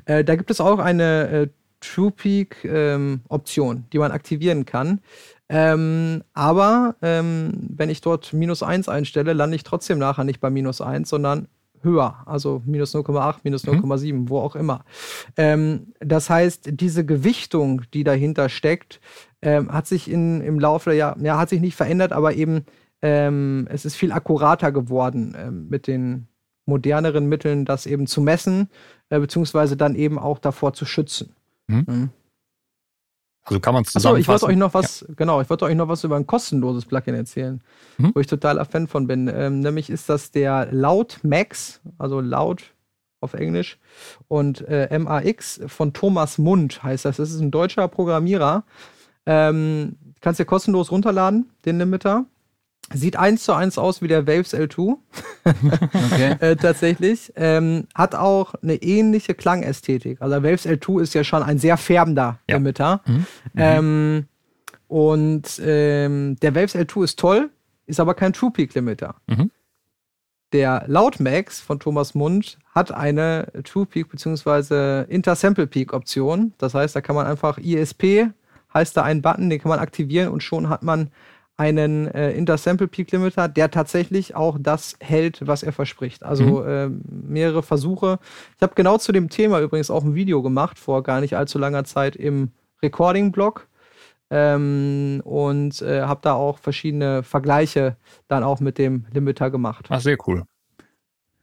Äh, 0.05 0.23
da 0.23 0.35
gibt 0.35 0.51
es 0.51 0.59
auch 0.59 0.79
eine 0.79 1.27
äh, 1.27 1.47
True 1.79 2.11
Peak 2.11 2.65
ähm, 2.65 3.21
die 3.93 3.99
man 3.99 4.11
aktivieren 4.11 4.65
kann. 4.65 4.99
Ähm, 5.47 6.23
aber 6.33 6.95
ähm, 7.01 7.51
wenn 7.69 7.89
ich 7.89 8.01
dort 8.01 8.33
minus 8.33 8.63
1 8.63 8.89
einstelle, 8.89 9.33
lande 9.33 9.55
ich 9.55 9.63
trotzdem 9.63 9.99
nachher 9.99 10.23
nicht 10.23 10.41
bei 10.41 10.49
minus 10.49 10.81
1, 10.81 11.07
sondern 11.07 11.47
höher, 11.81 12.23
also 12.25 12.61
minus 12.65 12.95
0,8, 12.95 13.37
minus 13.43 13.65
0,7, 13.65 14.13
mhm. 14.13 14.29
wo 14.29 14.39
auch 14.39 14.55
immer. 14.55 14.83
Ähm, 15.35 15.93
das 15.99 16.29
heißt, 16.29 16.69
diese 16.71 17.05
Gewichtung, 17.05 17.83
die 17.93 18.03
dahinter 18.03 18.49
steckt, 18.49 18.99
ähm, 19.41 19.71
hat 19.71 19.87
sich 19.87 20.09
in, 20.09 20.41
im 20.41 20.59
Laufe 20.59 20.89
der 20.89 20.97
Jahre, 20.97 21.23
ja, 21.23 21.37
hat 21.37 21.49
sich 21.49 21.61
nicht 21.61 21.75
verändert, 21.75 22.11
aber 22.11 22.33
eben 22.33 22.65
ähm, 23.01 23.67
es 23.69 23.85
ist 23.85 23.95
viel 23.95 24.11
akkurater 24.11 24.71
geworden 24.71 25.35
ähm, 25.37 25.67
mit 25.69 25.87
den 25.87 26.27
moderneren 26.65 27.27
Mitteln, 27.27 27.65
das 27.65 27.85
eben 27.85 28.07
zu 28.07 28.21
messen, 28.21 28.69
äh, 29.09 29.19
beziehungsweise 29.19 29.77
dann 29.77 29.95
eben 29.95 30.19
auch 30.19 30.39
davor 30.39 30.73
zu 30.73 30.85
schützen. 30.85 31.33
Mhm. 31.67 31.85
Mhm. 31.87 32.09
Also 33.47 33.59
kann 33.59 33.73
man 33.73 33.83
es 33.83 33.91
zusammenfassen. 33.91 34.19
Achso, 34.19 34.19
ich 34.19 34.27
wollte 34.27 34.53
euch 34.53 34.57
noch 34.57 34.73
was, 34.73 35.05
ja. 35.07 35.13
genau, 35.15 35.41
ich 35.41 35.49
wollte 35.49 35.65
euch 35.65 35.75
noch 35.75 35.87
was 35.87 36.03
über 36.03 36.15
ein 36.15 36.27
kostenloses 36.27 36.85
Plugin 36.85 37.15
erzählen, 37.15 37.61
mhm. 37.97 38.11
wo 38.13 38.19
ich 38.19 38.27
totaler 38.27 38.65
Fan 38.65 38.87
von 38.87 39.07
bin. 39.07 39.31
Ähm, 39.33 39.61
nämlich 39.61 39.89
ist 39.89 40.09
das 40.09 40.31
der 40.31 40.67
Loud 40.71 41.19
Max, 41.23 41.81
also 41.97 42.19
Loud 42.19 42.63
auf 43.21 43.33
Englisch, 43.33 43.79
und 44.27 44.67
äh, 44.67 44.97
MAX 44.97 45.61
von 45.67 45.93
Thomas 45.93 46.37
Mund 46.37 46.83
heißt 46.83 47.05
das. 47.05 47.17
Das 47.17 47.31
ist 47.31 47.39
ein 47.39 47.51
deutscher 47.51 47.87
Programmierer. 47.87 48.63
Ähm, 49.25 49.95
kannst 50.21 50.39
dir 50.39 50.45
kostenlos 50.45 50.91
runterladen, 50.91 51.49
den 51.65 51.79
Limiter. 51.79 52.25
Sieht 52.93 53.17
eins 53.17 53.43
zu 53.43 53.53
eins 53.53 53.77
aus 53.77 54.01
wie 54.01 54.07
der 54.07 54.27
Waves 54.27 54.53
L2. 54.53 54.95
okay. 55.43 56.35
äh, 56.39 56.55
tatsächlich. 56.55 57.33
Ähm, 57.35 57.87
hat 57.93 58.15
auch 58.15 58.55
eine 58.61 58.75
ähnliche 58.75 59.33
Klangästhetik. 59.33 60.21
Also 60.21 60.39
der 60.39 60.43
Waves 60.43 60.65
L2 60.65 61.01
ist 61.01 61.13
ja 61.13 61.23
schon 61.23 61.43
ein 61.43 61.59
sehr 61.59 61.77
färbender 61.77 62.39
ja. 62.49 62.55
Emitter. 62.55 63.01
Mhm. 63.05 63.13
mhm. 63.13 63.25
Ähm, 63.55 64.25
und 64.87 65.61
ähm, 65.65 66.37
der 66.41 66.55
Waves 66.55 66.75
L2 66.75 67.03
ist 67.03 67.19
toll, 67.19 67.49
ist 67.87 67.99
aber 67.99 68.13
kein 68.13 68.31
True 68.31 68.51
Peak 68.51 68.73
Limiter. 68.73 69.15
Mhm. 69.27 69.51
Der 70.53 70.85
Loudmax 70.87 71.59
von 71.59 71.79
Thomas 71.79 72.15
Mund 72.15 72.57
hat 72.73 72.93
eine 72.93 73.51
True 73.65 73.85
Peak 73.85 74.09
bzw. 74.09 75.03
Intersample 75.09 75.67
Peak 75.67 75.91
Option. 75.91 76.53
Das 76.57 76.73
heißt, 76.73 76.95
da 76.95 77.01
kann 77.01 77.17
man 77.17 77.27
einfach 77.27 77.57
ISP, 77.57 78.29
heißt 78.73 78.95
da 78.95 79.03
ein 79.03 79.21
Button, 79.21 79.49
den 79.49 79.59
kann 79.59 79.69
man 79.69 79.79
aktivieren 79.79 80.29
und 80.29 80.41
schon 80.41 80.69
hat 80.69 80.83
man 80.83 81.11
einen 81.57 82.07
äh, 82.07 82.31
Intersample 82.31 82.87
Peak 82.87 83.11
Limiter, 83.11 83.47
der 83.47 83.71
tatsächlich 83.71 84.35
auch 84.35 84.57
das 84.59 84.95
hält, 84.99 85.45
was 85.45 85.63
er 85.63 85.73
verspricht. 85.73 86.23
Also 86.23 86.61
mhm. 86.63 86.67
äh, 86.67 86.89
mehrere 87.27 87.63
Versuche. 87.63 88.19
Ich 88.55 88.61
habe 88.61 88.75
genau 88.75 88.97
zu 88.99 89.11
dem 89.11 89.29
Thema 89.29 89.59
übrigens 89.59 89.89
auch 89.89 90.03
ein 90.03 90.15
Video 90.15 90.43
gemacht, 90.43 90.77
vor 90.77 91.01
gar 91.03 91.19
nicht 91.19 91.35
allzu 91.35 91.57
langer 91.57 91.83
Zeit 91.83 92.15
im 92.15 92.51
Recording-Blog. 92.83 93.67
Ähm, 94.29 95.21
und 95.23 95.81
äh, 95.81 96.01
habe 96.01 96.19
da 96.21 96.33
auch 96.33 96.59
verschiedene 96.59 97.23
Vergleiche 97.23 97.95
dann 98.27 98.43
auch 98.43 98.59
mit 98.59 98.77
dem 98.77 99.05
Limiter 99.13 99.49
gemacht. 99.49 99.85
Ach, 99.89 100.01
sehr 100.01 100.17
cool. 100.27 100.43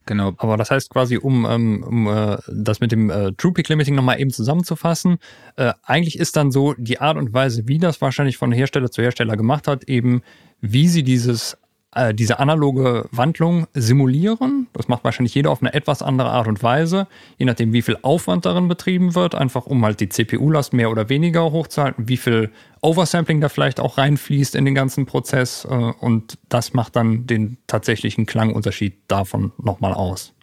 Genau. 0.06 0.34
Aber 0.36 0.56
das 0.56 0.70
heißt 0.70 0.90
quasi, 0.90 1.16
um, 1.16 1.46
ähm, 1.46 1.82
um 1.82 2.06
äh, 2.06 2.36
das 2.48 2.80
mit 2.80 2.92
dem 2.92 3.08
äh, 3.08 3.32
True 3.32 3.52
Peak 3.52 3.68
Limiting 3.68 3.94
nochmal 3.94 4.20
eben 4.20 4.30
zusammenzufassen, 4.30 5.16
äh, 5.56 5.72
eigentlich 5.82 6.18
ist 6.18 6.36
dann 6.36 6.50
so 6.50 6.74
die 6.76 7.00
Art 7.00 7.16
und 7.16 7.32
Weise, 7.32 7.66
wie 7.68 7.78
das 7.78 8.00
wahrscheinlich 8.00 8.36
von 8.36 8.52
Hersteller 8.52 8.90
zu 8.90 9.02
Hersteller 9.02 9.36
gemacht 9.36 9.66
hat, 9.66 9.84
eben 9.84 10.22
wie 10.60 10.88
sie 10.88 11.02
dieses 11.02 11.56
äh, 11.94 12.14
diese 12.14 12.38
analoge 12.38 13.08
Wandlung 13.10 13.66
simulieren. 13.74 14.68
Das 14.72 14.88
macht 14.88 15.04
wahrscheinlich 15.04 15.34
jeder 15.34 15.50
auf 15.50 15.62
eine 15.62 15.74
etwas 15.74 16.02
andere 16.02 16.30
Art 16.30 16.46
und 16.46 16.62
Weise, 16.62 17.06
je 17.38 17.46
nachdem, 17.46 17.72
wie 17.72 17.82
viel 17.82 17.98
Aufwand 18.02 18.46
darin 18.46 18.68
betrieben 18.68 19.14
wird, 19.14 19.34
einfach 19.34 19.66
um 19.66 19.84
halt 19.84 20.00
die 20.00 20.08
CPU-Last 20.08 20.72
mehr 20.72 20.90
oder 20.90 21.08
weniger 21.08 21.52
hochzuhalten, 21.52 22.08
wie 22.08 22.16
viel 22.16 22.50
Oversampling 22.80 23.40
da 23.40 23.48
vielleicht 23.48 23.80
auch 23.80 23.98
reinfließt 23.98 24.54
in 24.54 24.64
den 24.64 24.74
ganzen 24.74 25.06
Prozess 25.06 25.64
äh, 25.64 25.74
und 25.74 26.38
das 26.48 26.74
macht 26.74 26.96
dann 26.96 27.26
den 27.26 27.58
tatsächlichen 27.66 28.26
Klangunterschied 28.26 28.94
davon 29.08 29.52
nochmal 29.58 29.94
aus. 29.94 30.34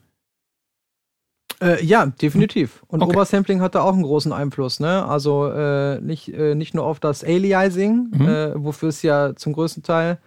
Äh, 1.61 1.85
ja, 1.85 2.07
definitiv. 2.07 2.83
Und 2.87 3.03
okay. 3.03 3.15
Oversampling 3.15 3.61
hat 3.61 3.75
da 3.75 3.81
auch 3.81 3.93
einen 3.93 4.01
großen 4.01 4.33
Einfluss. 4.33 4.79
Ne? 4.79 5.05
Also 5.05 5.47
äh, 5.51 6.01
nicht, 6.01 6.33
äh, 6.33 6.55
nicht 6.55 6.73
nur 6.73 6.85
auf 6.85 6.99
das 6.99 7.23
Aliasing, 7.23 8.11
mhm. 8.11 8.27
Äh, 8.27 8.63
wofür 8.63 8.89
es 8.89 9.03
ja 9.03 9.35
zum 9.35 9.53
größten 9.53 9.83
Teil 9.83 10.17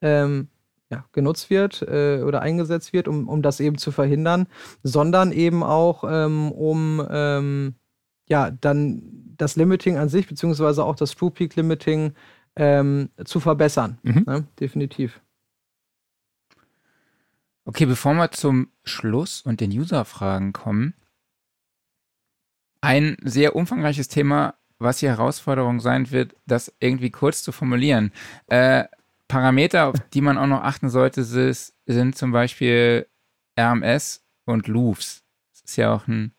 ähm, 0.00 0.48
ja, 0.90 1.04
genutzt 1.12 1.50
wird 1.50 1.82
äh, 1.82 2.22
oder 2.22 2.42
eingesetzt 2.42 2.92
wird, 2.92 3.08
um, 3.08 3.28
um 3.28 3.42
das 3.42 3.60
eben 3.60 3.78
zu 3.78 3.90
verhindern, 3.90 4.46
sondern 4.82 5.32
eben 5.32 5.62
auch 5.62 6.04
ähm, 6.08 6.52
um 6.52 7.06
ähm, 7.10 7.74
ja 8.28 8.50
dann 8.50 9.02
das 9.36 9.56
Limiting 9.56 9.98
an 9.98 10.08
sich, 10.08 10.26
beziehungsweise 10.26 10.84
auch 10.84 10.96
das 10.96 11.14
True 11.14 11.30
Peak 11.30 11.56
Limiting 11.56 12.12
ähm, 12.56 13.10
zu 13.24 13.40
verbessern. 13.40 13.98
Mhm. 14.02 14.24
Ne? 14.26 14.46
Definitiv. 14.58 15.20
Okay, 17.64 17.86
bevor 17.86 18.14
wir 18.14 18.30
zum 18.30 18.70
Schluss 18.84 19.42
und 19.42 19.60
den 19.60 19.72
User-Fragen 19.72 20.52
kommen, 20.52 20.94
ein 22.80 23.16
sehr 23.24 23.56
umfangreiches 23.56 24.06
Thema, 24.06 24.54
was 24.78 24.98
die 24.98 25.08
Herausforderung 25.08 25.80
sein 25.80 26.10
wird, 26.12 26.36
das 26.46 26.72
irgendwie 26.78 27.10
kurz 27.10 27.42
zu 27.42 27.50
formulieren. 27.50 28.12
Äh, 28.46 28.84
Parameter, 29.28 29.88
auf 29.88 29.96
die 30.12 30.20
man 30.20 30.38
auch 30.38 30.46
noch 30.46 30.62
achten 30.62 30.88
sollte, 30.88 31.20
ist, 31.22 31.74
sind 31.86 32.16
zum 32.16 32.32
Beispiel 32.32 33.06
RMS 33.58 34.24
und 34.44 34.68
Loops. 34.68 35.24
Das 35.52 35.62
ist 35.70 35.76
ja 35.76 35.92
auch 35.92 36.06
ein 36.06 36.32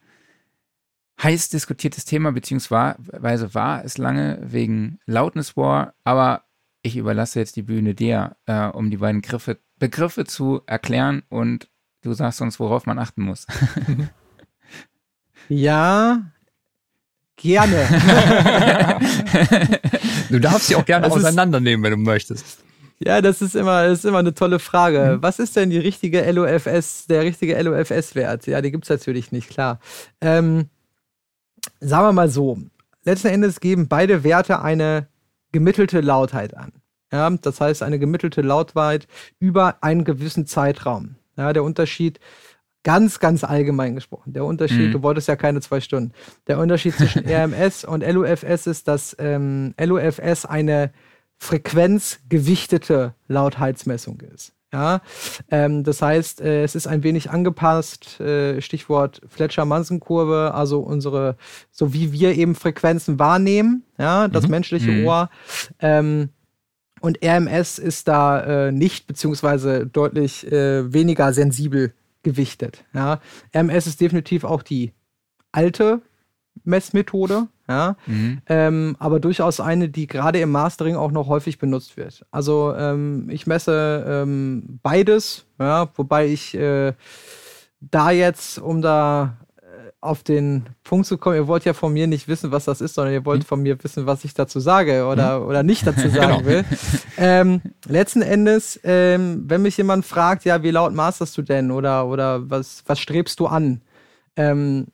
heiß 1.21 1.49
diskutiertes 1.49 2.05
Thema, 2.05 2.31
beziehungsweise 2.31 3.53
war 3.53 3.83
es 3.83 3.97
lange 3.97 4.39
wegen 4.41 4.99
Loudness 5.05 5.57
War, 5.57 5.95
aber 6.03 6.43
ich 6.83 6.95
überlasse 6.95 7.39
jetzt 7.39 7.55
die 7.55 7.63
Bühne 7.63 7.95
dir, 7.95 8.38
äh, 8.45 8.67
um 8.67 8.91
die 8.91 8.97
beiden 8.97 9.21
Griffe, 9.21 9.59
Begriffe 9.77 10.25
zu 10.25 10.61
erklären 10.65 11.23
und 11.29 11.69
du 12.01 12.13
sagst 12.13 12.41
uns, 12.41 12.59
worauf 12.59 12.85
man 12.85 12.99
achten 12.99 13.23
muss. 13.23 13.47
ja, 15.49 16.31
gerne. 17.35 17.88
du 20.29 20.39
darfst 20.39 20.67
sie 20.67 20.75
auch 20.75 20.85
gerne 20.85 21.07
das 21.07 21.17
auseinandernehmen, 21.17 21.83
wenn 21.83 21.91
du 21.91 21.97
möchtest. 21.97 22.63
Ja, 23.00 23.22
das 23.22 23.41
ist 23.41 23.56
immer, 23.56 23.88
das 23.88 24.00
ist 24.00 24.06
immer 24.06 24.20
eine 24.20 24.34
tolle 24.34 24.60
Frage. 24.60 25.18
Mhm. 25.18 25.24
Was 25.24 25.39
ist 25.39 25.56
denn 25.56 25.70
die 25.70 25.78
richtige 25.78 26.30
LOFS, 26.32 27.06
der 27.08 27.24
richtige 27.24 27.62
LOFS-Wert? 27.62 28.48
Ja, 28.48 28.62
die 28.62 28.72
gibt 28.72 28.86
es 28.86 28.89
natürlich 28.89 29.32
nicht, 29.32 29.50
klar. 29.50 29.80
Ähm, 30.20 30.70
sagen 31.80 32.08
wir 32.08 32.14
mal 32.14 32.30
so, 32.30 32.58
letzten 33.04 33.28
Endes 33.28 33.60
geben 33.60 33.88
beide 33.88 34.24
Werte 34.24 34.62
eine 34.62 35.08
gemittelte 35.52 36.02
Lautheit 36.02 36.58
an. 36.58 36.74
Ja, 37.12 37.30
das 37.30 37.62
heißt 37.62 37.84
eine 37.84 38.00
gemittelte 38.00 38.41
Lautheit 38.41 39.08
über 39.39 39.78
einen 39.82 40.04
gewissen 40.04 40.45
Zeitraum. 40.45 41.16
Ja, 41.38 41.54
der 41.54 41.64
Unterschied, 41.64 42.20
ganz, 42.84 43.20
ganz 43.20 43.43
allgemein 43.43 43.95
gesprochen, 43.95 44.34
der 44.34 44.43
Unterschied, 44.43 44.88
mhm. 44.88 44.91
du 44.93 45.04
wolltest 45.04 45.28
ja 45.28 45.36
keine 45.36 45.62
zwei 45.62 45.82
Stunden, 45.82 46.14
der 46.48 46.58
Unterschied 46.58 46.95
zwischen 46.95 47.26
RMS 47.30 47.86
und 47.86 48.02
LOFS 48.02 48.66
ist, 48.66 48.88
dass 48.88 49.16
ähm, 49.20 49.74
LOFS 49.80 50.45
eine 50.45 50.91
frequenzgewichtete 51.38 53.13
Lautheitsmessung 53.27 54.21
ist. 54.21 54.53
Ja, 54.73 55.01
ähm, 55.49 55.85
das 55.85 56.01
heißt, 56.01 56.41
äh, 56.41 56.63
es 56.63 56.75
ist 56.75 56.88
ein 56.88 57.01
wenig 57.01 57.29
angepasst, 57.29 58.19
äh, 58.19 58.61
Stichwort 58.61 59.21
Fletcher-Manson-Kurve, 59.29 60.53
also 60.53 60.81
unsere, 60.81 61.38
so 61.71 61.93
wie 61.93 62.11
wir 62.11 62.35
eben 62.35 62.53
Frequenzen 62.53 63.17
wahrnehmen, 63.17 63.83
ja, 63.97 64.27
das 64.27 64.43
mhm. 64.43 64.51
menschliche 64.51 64.91
mhm. 64.91 65.05
Ohr. 65.05 65.29
Ähm, 65.79 66.29
und 66.99 67.23
RMS 67.23 67.79
ist 67.79 68.09
da 68.09 68.67
äh, 68.67 68.71
nicht, 68.73 69.07
beziehungsweise 69.07 69.85
deutlich 69.85 70.51
äh, 70.51 70.91
weniger 70.91 71.31
sensibel 71.31 71.93
gewichtet. 72.23 72.83
Ja. 72.93 73.21
RMS 73.55 73.88
ist 73.88 74.01
definitiv 74.01 74.43
auch 74.43 74.63
die 74.63 74.91
alte 75.53 76.01
Messmethode, 76.65 77.47
ja, 77.68 77.97
mhm. 78.05 78.41
ähm, 78.47 78.95
aber 78.99 79.20
durchaus 79.20 79.59
eine, 79.59 79.89
die 79.89 80.07
gerade 80.07 80.39
im 80.39 80.51
Mastering 80.51 80.95
auch 80.95 81.11
noch 81.11 81.28
häufig 81.28 81.59
benutzt 81.59 81.98
wird. 81.98 82.26
Also 82.31 82.73
ähm, 82.77 83.30
ich 83.30 83.45
messe 83.45 84.06
ähm, 84.07 84.80
beides, 84.81 85.45
ja, 85.60 85.89
wobei 85.95 86.27
ich 86.27 86.56
äh, 86.56 86.94
da 87.81 88.11
jetzt, 88.11 88.60
um 88.60 88.81
da 88.81 89.38
äh, 89.57 89.91
auf 89.99 90.23
den 90.23 90.68
Punkt 90.85 91.07
zu 91.07 91.18
kommen, 91.18 91.35
ihr 91.35 91.48
wollt 91.48 91.65
ja 91.65 91.73
von 91.73 91.91
mir 91.91 92.07
nicht 92.07 92.30
wissen, 92.30 92.52
was 92.52 92.65
das 92.65 92.80
ist, 92.80 92.95
sondern 92.95 93.14
ihr 93.14 93.26
wollt 93.26 93.41
mhm. 93.41 93.48
von 93.48 93.61
mir 93.61 93.84
wissen, 93.84 94.06
was 94.06 94.23
ich 94.23 94.34
dazu 94.34 94.61
sage 94.61 95.06
oder, 95.06 95.41
mhm. 95.41 95.48
oder 95.48 95.64
nicht 95.64 95.85
dazu 95.85 96.07
sagen 96.10 96.44
genau. 96.44 96.45
will. 96.45 96.65
Ähm, 97.18 97.61
letzten 97.85 98.22
Endes, 98.22 98.80
ähm, 98.84 99.44
wenn 99.45 99.61
mich 99.61 99.76
jemand 99.76 100.06
fragt, 100.06 100.45
ja, 100.45 100.64
wie 100.64 100.72
laut 100.72 100.94
masterst 100.94 101.38
du 101.38 101.41
denn 101.41 101.72
oder, 101.72 102.07
oder 102.07 102.49
was, 102.49 102.84
was 102.85 102.99
strebst 102.99 103.41
du 103.41 103.48
an? 103.48 103.81
Ähm, 104.38 104.88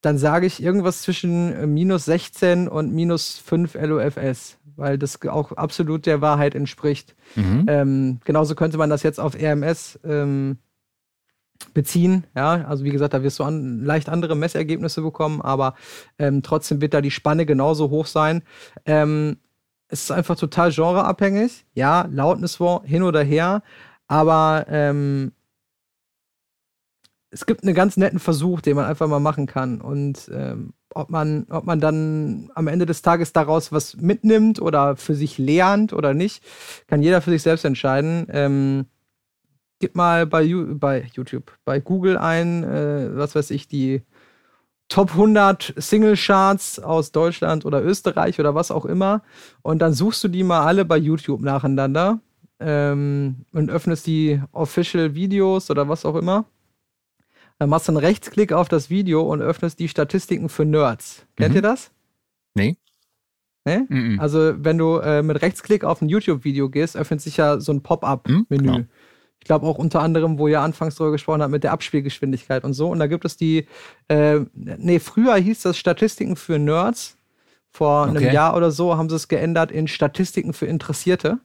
dann 0.00 0.18
sage 0.18 0.46
ich 0.46 0.62
irgendwas 0.62 1.02
zwischen 1.02 1.52
äh, 1.52 1.66
minus 1.66 2.04
16 2.04 2.68
und 2.68 2.92
minus 2.92 3.38
5 3.38 3.74
LOFS, 3.74 4.58
weil 4.76 4.98
das 4.98 5.20
auch 5.26 5.52
absolut 5.52 6.06
der 6.06 6.20
Wahrheit 6.20 6.54
entspricht. 6.54 7.16
Mhm. 7.34 7.66
Ähm, 7.68 8.20
genauso 8.24 8.54
könnte 8.54 8.78
man 8.78 8.90
das 8.90 9.02
jetzt 9.02 9.18
auf 9.18 9.34
RMS 9.34 9.98
ähm, 10.04 10.58
beziehen. 11.74 12.24
Ja, 12.36 12.64
also 12.66 12.84
wie 12.84 12.90
gesagt, 12.90 13.14
da 13.14 13.22
wirst 13.22 13.38
du 13.40 13.44
an, 13.44 13.84
leicht 13.84 14.08
andere 14.08 14.36
Messergebnisse 14.36 15.02
bekommen, 15.02 15.42
aber 15.42 15.74
ähm, 16.18 16.42
trotzdem 16.42 16.80
wird 16.80 16.94
da 16.94 17.00
die 17.00 17.10
Spanne 17.10 17.46
genauso 17.46 17.90
hoch 17.90 18.06
sein. 18.06 18.42
Ähm, 18.86 19.38
es 19.88 20.04
ist 20.04 20.10
einfach 20.12 20.36
total 20.36 20.70
genreabhängig. 20.70 21.64
Ja, 21.74 22.08
Loudness 22.10 22.60
War 22.60 22.82
hin 22.84 23.02
oder 23.02 23.22
her, 23.22 23.62
aber 24.06 24.66
ähm, 24.68 25.32
es 27.30 27.46
gibt 27.46 27.62
einen 27.62 27.74
ganz 27.74 27.96
netten 27.96 28.18
Versuch, 28.18 28.60
den 28.60 28.76
man 28.76 28.86
einfach 28.86 29.06
mal 29.06 29.20
machen 29.20 29.46
kann. 29.46 29.80
Und 29.80 30.30
ähm, 30.32 30.72
ob, 30.94 31.10
man, 31.10 31.46
ob 31.50 31.64
man 31.64 31.80
dann 31.80 32.50
am 32.54 32.68
Ende 32.68 32.86
des 32.86 33.02
Tages 33.02 33.32
daraus 33.32 33.70
was 33.72 33.96
mitnimmt 33.96 34.60
oder 34.60 34.96
für 34.96 35.14
sich 35.14 35.38
lernt 35.38 35.92
oder 35.92 36.14
nicht, 36.14 36.42
kann 36.86 37.02
jeder 37.02 37.20
für 37.20 37.30
sich 37.30 37.42
selbst 37.42 37.64
entscheiden. 37.64 38.26
Ähm, 38.30 38.86
gib 39.78 39.94
mal 39.94 40.26
bei, 40.26 40.48
bei 40.74 41.06
YouTube, 41.14 41.52
bei 41.64 41.80
Google 41.80 42.16
ein, 42.16 42.64
äh, 42.64 43.16
was 43.16 43.34
weiß 43.34 43.50
ich, 43.50 43.68
die 43.68 44.02
Top 44.88 45.10
100 45.10 45.74
Single 45.76 46.16
Charts 46.16 46.78
aus 46.78 47.12
Deutschland 47.12 47.66
oder 47.66 47.84
Österreich 47.84 48.40
oder 48.40 48.54
was 48.54 48.70
auch 48.70 48.86
immer. 48.86 49.22
Und 49.60 49.80
dann 49.80 49.92
suchst 49.92 50.24
du 50.24 50.28
die 50.28 50.44
mal 50.44 50.64
alle 50.64 50.86
bei 50.86 50.96
YouTube 50.96 51.42
nacheinander 51.42 52.20
ähm, 52.58 53.44
und 53.52 53.70
öffnest 53.70 54.06
die 54.06 54.40
Official 54.52 55.14
Videos 55.14 55.70
oder 55.70 55.90
was 55.90 56.06
auch 56.06 56.16
immer. 56.16 56.46
Dann 57.58 57.68
machst 57.70 57.88
du 57.88 57.92
einen 57.92 57.98
Rechtsklick 57.98 58.52
auf 58.52 58.68
das 58.68 58.88
Video 58.90 59.22
und 59.22 59.42
öffnest 59.42 59.78
die 59.80 59.88
Statistiken 59.88 60.48
für 60.48 60.64
Nerds. 60.64 61.26
Kennt 61.36 61.50
Mhm. 61.50 61.56
ihr 61.56 61.62
das? 61.62 61.90
Nee. 62.54 62.76
Nee? 63.64 63.80
Mhm. 63.88 64.20
Also, 64.20 64.54
wenn 64.64 64.78
du 64.78 64.98
äh, 64.98 65.22
mit 65.22 65.42
Rechtsklick 65.42 65.84
auf 65.84 66.00
ein 66.00 66.08
YouTube-Video 66.08 66.70
gehst, 66.70 66.96
öffnet 66.96 67.20
sich 67.20 67.36
ja 67.36 67.60
so 67.60 67.72
ein 67.72 67.76
Mhm, 67.76 67.82
Pop-up-Menü. 67.82 68.44
genau. 68.48 68.80
Ich 69.40 69.44
glaube 69.46 69.66
auch 69.66 69.78
unter 69.78 70.00
anderem, 70.00 70.38
wo 70.38 70.48
ihr 70.48 70.60
anfangs 70.60 70.96
drüber 70.96 71.12
gesprochen 71.12 71.42
habt, 71.42 71.52
mit 71.52 71.62
der 71.64 71.72
Abspielgeschwindigkeit 71.72 72.64
und 72.64 72.72
so. 72.74 72.88
Und 72.90 72.98
da 72.98 73.06
gibt 73.06 73.24
es 73.24 73.36
die, 73.36 73.66
äh, 74.08 74.40
nee, 74.54 74.98
früher 74.98 75.36
hieß 75.36 75.62
das 75.62 75.78
Statistiken 75.78 76.36
für 76.36 76.58
Nerds. 76.58 77.16
Vor 77.70 78.06
einem 78.06 78.16
Okay. 78.16 78.32
Jahr 78.32 78.56
oder 78.56 78.70
so 78.70 78.96
haben 78.96 79.08
sie 79.10 79.16
es 79.16 79.28
geändert 79.28 79.70
in 79.70 79.86
Statistiken 79.88 80.54
für 80.54 80.66
Interessierte. 80.66 81.38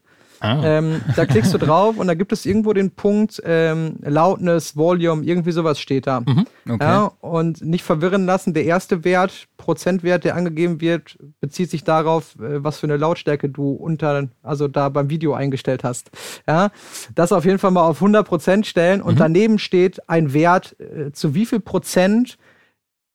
Ah. 0.44 0.60
Ähm, 0.62 1.00
da 1.16 1.26
klickst 1.26 1.54
du 1.54 1.58
drauf 1.58 1.98
und 1.98 2.06
da 2.08 2.16
gibt 2.16 2.34
es 2.34 2.46
irgendwo 2.46 2.74
den 2.74 2.92
Punkt 2.92 3.42
ähm, 3.46 3.96
Loudness, 4.02 4.76
Volume, 4.76 5.24
irgendwie 5.24 5.54
sowas 5.54 5.80
steht 5.80 6.06
da. 6.06 6.22
Okay. 6.68 6.78
Ja, 6.82 7.14
und 7.22 7.64
nicht 7.64 7.86
verwirren 7.86 8.26
lassen, 8.26 8.54
der 8.54 8.66
erste 8.66 9.06
Wert, 9.06 9.48
Prozentwert, 9.56 10.26
der 10.26 10.36
angegeben 10.36 10.82
wird, 10.82 11.18
bezieht 11.40 11.70
sich 11.70 11.86
darauf, 11.86 12.36
äh, 12.42 12.62
was 12.62 12.80
für 12.80 12.88
eine 12.88 12.98
Lautstärke 12.98 13.48
du 13.48 13.72
unter, 13.72 14.28
also 14.42 14.68
da 14.68 14.90
beim 14.90 15.10
Video 15.10 15.34
eingestellt 15.34 15.86
hast. 15.86 16.12
Ja, 16.46 16.72
das 17.16 17.32
auf 17.32 17.46
jeden 17.46 17.58
Fall 17.58 17.72
mal 17.72 17.88
auf 17.88 18.02
100% 18.02 18.66
stellen 18.66 19.02
und 19.02 19.22
daneben 19.22 19.60
steht 19.60 20.10
ein 20.10 20.34
Wert, 20.34 20.76
äh, 20.78 21.14
zu 21.14 21.36
wie 21.36 21.46
viel 21.46 21.62
Prozent 21.62 22.38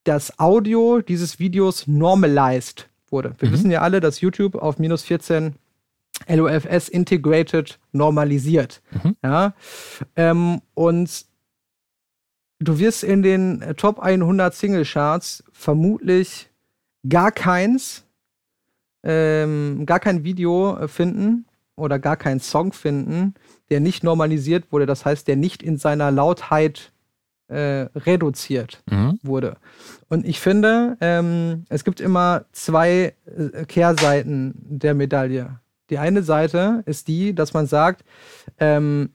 das 0.04 0.38
Audio 0.38 1.02
dieses 1.02 1.38
Videos 1.38 1.86
normalized 1.86 2.88
wurde. 3.10 3.34
Wir 3.38 3.52
wissen 3.52 3.70
ja 3.70 3.82
alle, 3.82 4.00
dass 4.00 4.22
YouTube 4.22 4.54
auf 4.54 4.78
minus 4.78 5.02
14 5.02 5.56
LOFS 6.26 6.88
integrated 6.88 7.78
normalisiert. 7.92 8.82
Ja, 9.22 9.54
ähm, 10.16 10.60
und 10.74 11.26
du 12.58 12.78
wirst 12.78 13.04
in 13.04 13.22
den 13.22 13.62
äh, 13.62 13.74
Top 13.74 14.00
100 14.00 14.54
Single 14.54 14.84
Charts 14.84 15.44
vermutlich 15.52 16.50
gar 17.08 17.30
keins, 17.30 18.04
ähm, 19.04 19.84
gar 19.86 20.00
kein 20.00 20.24
Video 20.24 20.76
äh, 20.76 20.88
finden 20.88 21.46
oder 21.76 21.98
gar 21.98 22.16
keinen 22.16 22.40
Song 22.40 22.72
finden, 22.72 23.34
der 23.70 23.80
nicht 23.80 24.02
normalisiert 24.02 24.72
wurde. 24.72 24.86
Das 24.86 25.04
heißt, 25.04 25.28
der 25.28 25.36
nicht 25.36 25.62
in 25.62 25.76
seiner 25.78 26.10
Lautheit 26.10 26.92
äh, 27.46 27.86
reduziert 27.96 28.82
Mhm. 28.90 29.18
wurde. 29.22 29.56
Und 30.08 30.26
ich 30.26 30.38
finde, 30.40 30.98
ähm, 31.00 31.64
es 31.70 31.84
gibt 31.84 32.00
immer 32.00 32.44
zwei 32.52 33.14
äh, 33.24 33.64
Kehrseiten 33.64 34.52
der 34.56 34.92
Medaille. 34.94 35.58
Die 35.90 35.98
eine 35.98 36.22
Seite 36.22 36.82
ist 36.86 37.08
die, 37.08 37.34
dass 37.34 37.54
man 37.54 37.66
sagt, 37.66 38.04
ähm, 38.58 39.10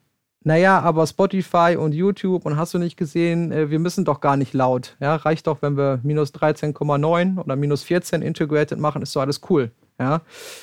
naja, 0.46 0.80
aber 0.82 1.08
Spotify 1.08 1.78
und 1.80 1.94
YouTube 1.94 2.46
und 2.46 2.58
hast 2.58 2.74
du 2.74 2.78
nicht 2.80 2.98
gesehen, 2.98 3.52
äh, 3.52 3.70
wir 3.70 3.80
müssen 3.80 4.04
doch 4.06 4.20
gar 4.20 4.36
nicht 4.36 4.54
laut. 4.54 4.98
Ja, 5.00 5.16
reicht 5.16 5.48
doch, 5.48 5.62
wenn 5.62 5.78
wir 5.78 6.00
minus 6.04 6.34
13,9 6.34 7.40
oder 7.40 7.56
minus 7.56 7.84
14 7.84 8.22
integrated 8.22 8.78
machen, 8.80 9.02
ist 9.02 9.16
doch 9.16 9.22
alles 9.22 9.42
cool. 9.50 9.72
Ja, 10.00 10.22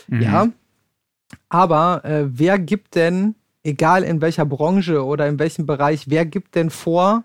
Mhm. 0.08 0.22
ja. 0.22 0.48
Aber 1.48 2.04
äh, 2.04 2.24
wer 2.26 2.58
gibt 2.58 2.94
denn, 2.96 3.36
egal 3.62 4.02
in 4.02 4.20
welcher 4.20 4.44
Branche 4.44 5.04
oder 5.04 5.28
in 5.28 5.38
welchem 5.38 5.64
Bereich, 5.66 6.10
wer 6.10 6.26
gibt 6.26 6.54
denn 6.56 6.70
vor, 6.70 7.24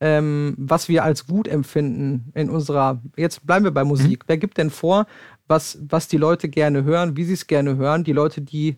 ähm, 0.00 0.54
was 0.58 0.88
wir 0.88 1.02
als 1.02 1.26
gut 1.26 1.48
empfinden 1.48 2.30
in 2.34 2.50
unserer, 2.50 3.00
jetzt 3.16 3.44
bleiben 3.46 3.64
wir 3.64 3.72
bei 3.72 3.84
Musik, 3.84 4.24
wer 4.28 4.36
gibt 4.38 4.58
denn 4.58 4.70
vor, 4.70 5.06
was, 5.48 5.78
was 5.82 6.08
die 6.08 6.16
Leute 6.16 6.48
gerne 6.48 6.84
hören, 6.84 7.16
wie 7.16 7.24
sie 7.24 7.32
es 7.32 7.46
gerne 7.46 7.76
hören, 7.76 8.04
die 8.04 8.12
Leute, 8.12 8.40
die 8.42 8.76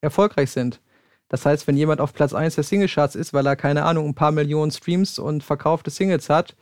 erfolgreich 0.00 0.50
sind. 0.50 0.80
Das 1.28 1.44
heißt, 1.44 1.66
wenn 1.66 1.76
jemand 1.76 2.00
auf 2.00 2.14
Platz 2.14 2.32
1 2.32 2.54
der 2.54 2.64
Singlecharts 2.64 3.14
ist, 3.14 3.34
weil 3.34 3.46
er, 3.46 3.56
keine 3.56 3.84
Ahnung, 3.84 4.08
ein 4.08 4.14
paar 4.14 4.32
Millionen 4.32 4.70
Streams 4.70 5.18
und 5.18 5.44
verkaufte 5.44 5.90
Singles 5.90 6.30
hat, 6.30 6.56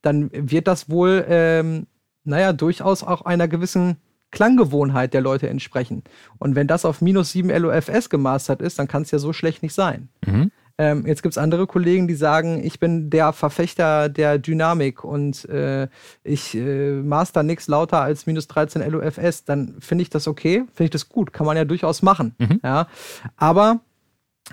dann 0.00 0.30
wird 0.32 0.68
das 0.68 0.88
wohl, 0.88 1.24
ähm, 1.28 1.86
naja, 2.24 2.52
durchaus 2.52 3.02
auch 3.02 3.22
einer 3.22 3.48
gewissen 3.48 3.96
Klanggewohnheit 4.30 5.12
der 5.12 5.20
Leute 5.20 5.48
entsprechen. 5.48 6.04
Und 6.38 6.54
wenn 6.54 6.66
das 6.66 6.84
auf 6.84 7.00
minus 7.00 7.32
7 7.32 7.50
LOFS 7.50 8.08
gemastert 8.10 8.62
ist, 8.62 8.78
dann 8.78 8.88
kann 8.88 9.02
es 9.02 9.10
ja 9.10 9.18
so 9.18 9.32
schlecht 9.32 9.62
nicht 9.62 9.74
sein. 9.74 10.08
Mhm. 10.24 10.50
Ähm, 10.82 11.06
jetzt 11.06 11.22
gibt 11.22 11.34
es 11.34 11.38
andere 11.38 11.68
Kollegen, 11.68 12.08
die 12.08 12.16
sagen, 12.16 12.60
ich 12.64 12.80
bin 12.80 13.08
der 13.08 13.32
Verfechter 13.32 14.08
der 14.08 14.38
Dynamik 14.38 15.04
und 15.04 15.48
äh, 15.48 15.86
ich 16.24 16.56
äh, 16.56 17.00
master 17.00 17.44
nichts 17.44 17.68
lauter 17.68 18.00
als 18.00 18.26
minus 18.26 18.48
13 18.48 18.90
LOFS, 18.90 19.44
dann 19.44 19.76
finde 19.78 20.02
ich 20.02 20.10
das 20.10 20.26
okay, 20.26 20.64
finde 20.74 20.84
ich 20.84 20.90
das 20.90 21.08
gut, 21.08 21.32
kann 21.32 21.46
man 21.46 21.56
ja 21.56 21.64
durchaus 21.64 22.02
machen. 22.02 22.34
Mhm. 22.36 22.58
Ja? 22.64 22.88
Aber 23.36 23.78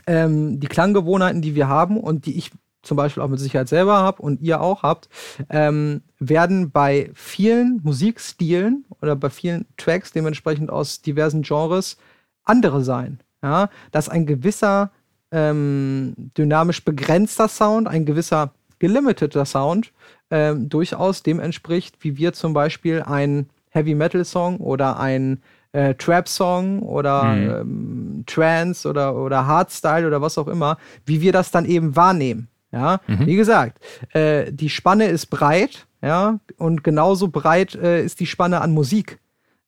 ähm, 0.05 0.59
die 0.59 0.67
Klanggewohnheiten, 0.67 1.41
die 1.41 1.55
wir 1.55 1.67
haben 1.67 1.97
und 1.97 2.27
die 2.27 2.37
ich 2.37 2.51
zum 2.83 2.95
Beispiel 2.95 3.23
auch 3.23 3.27
mit 3.27 3.39
Sicherheit 3.39 3.67
selber 3.67 3.97
habe 3.97 4.21
und 4.21 4.39
ihr 4.39 4.61
auch 4.61 4.83
habt, 4.83 5.09
ähm, 5.49 6.03
werden 6.19 6.69
bei 6.69 7.09
vielen 7.15 7.81
Musikstilen 7.81 8.85
oder 9.01 9.15
bei 9.15 9.31
vielen 9.31 9.65
Tracks 9.77 10.11
dementsprechend 10.11 10.69
aus 10.69 11.01
diversen 11.01 11.41
Genres 11.41 11.97
andere 12.43 12.83
sein. 12.83 13.19
Ja? 13.41 13.71
Dass 13.89 14.09
ein 14.09 14.27
gewisser 14.27 14.91
ähm, 15.31 16.13
dynamisch 16.37 16.83
begrenzter 16.83 17.47
Sound, 17.47 17.87
ein 17.87 18.05
gewisser 18.05 18.51
gelimiteter 18.79 19.45
Sound 19.45 19.91
ähm, 20.31 20.69
durchaus 20.69 21.23
dem 21.23 21.39
entspricht, 21.39 21.97
wie 22.01 22.17
wir 22.17 22.33
zum 22.33 22.53
Beispiel 22.53 23.01
ein 23.01 23.49
Heavy 23.69 23.93
Metal 23.95 24.25
Song 24.25 24.57
oder 24.57 24.99
ein 24.99 25.41
äh, 25.71 25.93
Trap 25.95 26.27
Song 26.27 26.79
oder 26.81 27.23
Mhm. 27.25 27.49
ähm, 27.49 28.23
Trance 28.25 28.87
oder, 28.89 29.15
oder 29.15 29.45
Hardstyle 29.45 30.07
oder 30.07 30.21
was 30.21 30.37
auch 30.37 30.47
immer, 30.47 30.77
wie 31.05 31.21
wir 31.21 31.31
das 31.31 31.51
dann 31.51 31.65
eben 31.65 31.95
wahrnehmen. 31.95 32.47
Ja, 32.71 33.01
Mhm. 33.07 33.25
wie 33.25 33.35
gesagt, 33.35 33.79
äh, 34.13 34.51
die 34.51 34.69
Spanne 34.69 35.05
ist 35.05 35.27
breit, 35.27 35.87
ja, 36.01 36.39
und 36.57 36.83
genauso 36.83 37.27
breit 37.27 37.75
äh, 37.75 38.03
ist 38.03 38.19
die 38.19 38.27
Spanne 38.27 38.61
an 38.61 38.71
Musik, 38.71 39.19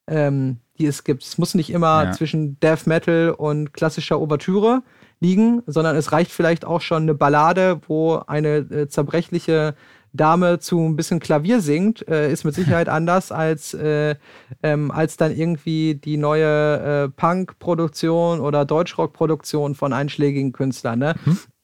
ähm, 0.07 0.57
die 0.77 0.85
es 0.85 1.03
gibt. 1.03 1.23
Es 1.23 1.37
muss 1.37 1.53
nicht 1.55 1.71
immer 1.71 2.03
Ja. 2.05 2.11
zwischen 2.11 2.59
Death 2.59 2.85
Metal 2.87 3.31
und 3.37 3.73
klassischer 3.73 4.19
Ouvertüre 4.19 4.81
liegen, 5.21 5.63
sondern 5.65 5.95
es 5.95 6.11
reicht 6.11 6.31
vielleicht 6.31 6.65
auch 6.65 6.81
schon 6.81 7.03
eine 7.03 7.13
Ballade, 7.13 7.79
wo 7.87 8.15
eine 8.27 8.57
äh, 8.57 8.87
zerbrechliche 8.89 9.75
Dame 10.13 10.59
zu 10.59 10.79
ein 10.79 10.97
bisschen 10.97 11.19
Klavier 11.19 11.61
singt, 11.61 12.05
äh, 12.07 12.29
ist 12.31 12.43
mit 12.43 12.53
Sicherheit 12.53 12.89
anders 12.89 13.31
als, 13.31 13.73
äh, 13.73 14.15
ähm, 14.61 14.91
als 14.91 15.15
dann 15.15 15.35
irgendwie 15.35 15.95
die 15.95 16.17
neue 16.17 17.05
äh, 17.05 17.09
Punk-Produktion 17.09 18.41
oder 18.41 18.65
Deutschrock-Produktion 18.65 19.75
von 19.75 19.93
einschlägigen 19.93 20.51
Künstlern. 20.51 20.99
Ne? 20.99 21.15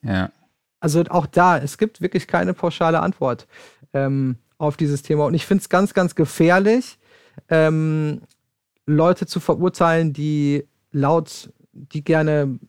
Ja. 0.02 0.30
Also 0.80 1.04
auch 1.10 1.26
da, 1.26 1.58
es 1.58 1.78
gibt 1.78 2.02
wirklich 2.02 2.28
keine 2.28 2.54
pauschale 2.54 3.02
Antwort 3.02 3.48
ähm, 3.94 4.38
auf 4.58 4.78
dieses 4.78 5.02
Thema. 5.02 5.26
Und 5.26 5.34
ich 5.34 5.46
finde 5.46 5.64
es 5.64 5.70
ganz, 5.70 5.94
ganz 5.94 6.16
gefährlich, 6.16 7.00
ähm, 7.50 8.22
Leute 8.86 9.26
zu 9.26 9.40
verurteilen, 9.40 10.14
die 10.14 10.66
laut, 10.92 11.52
die 11.74 12.04
gerne, 12.04 12.60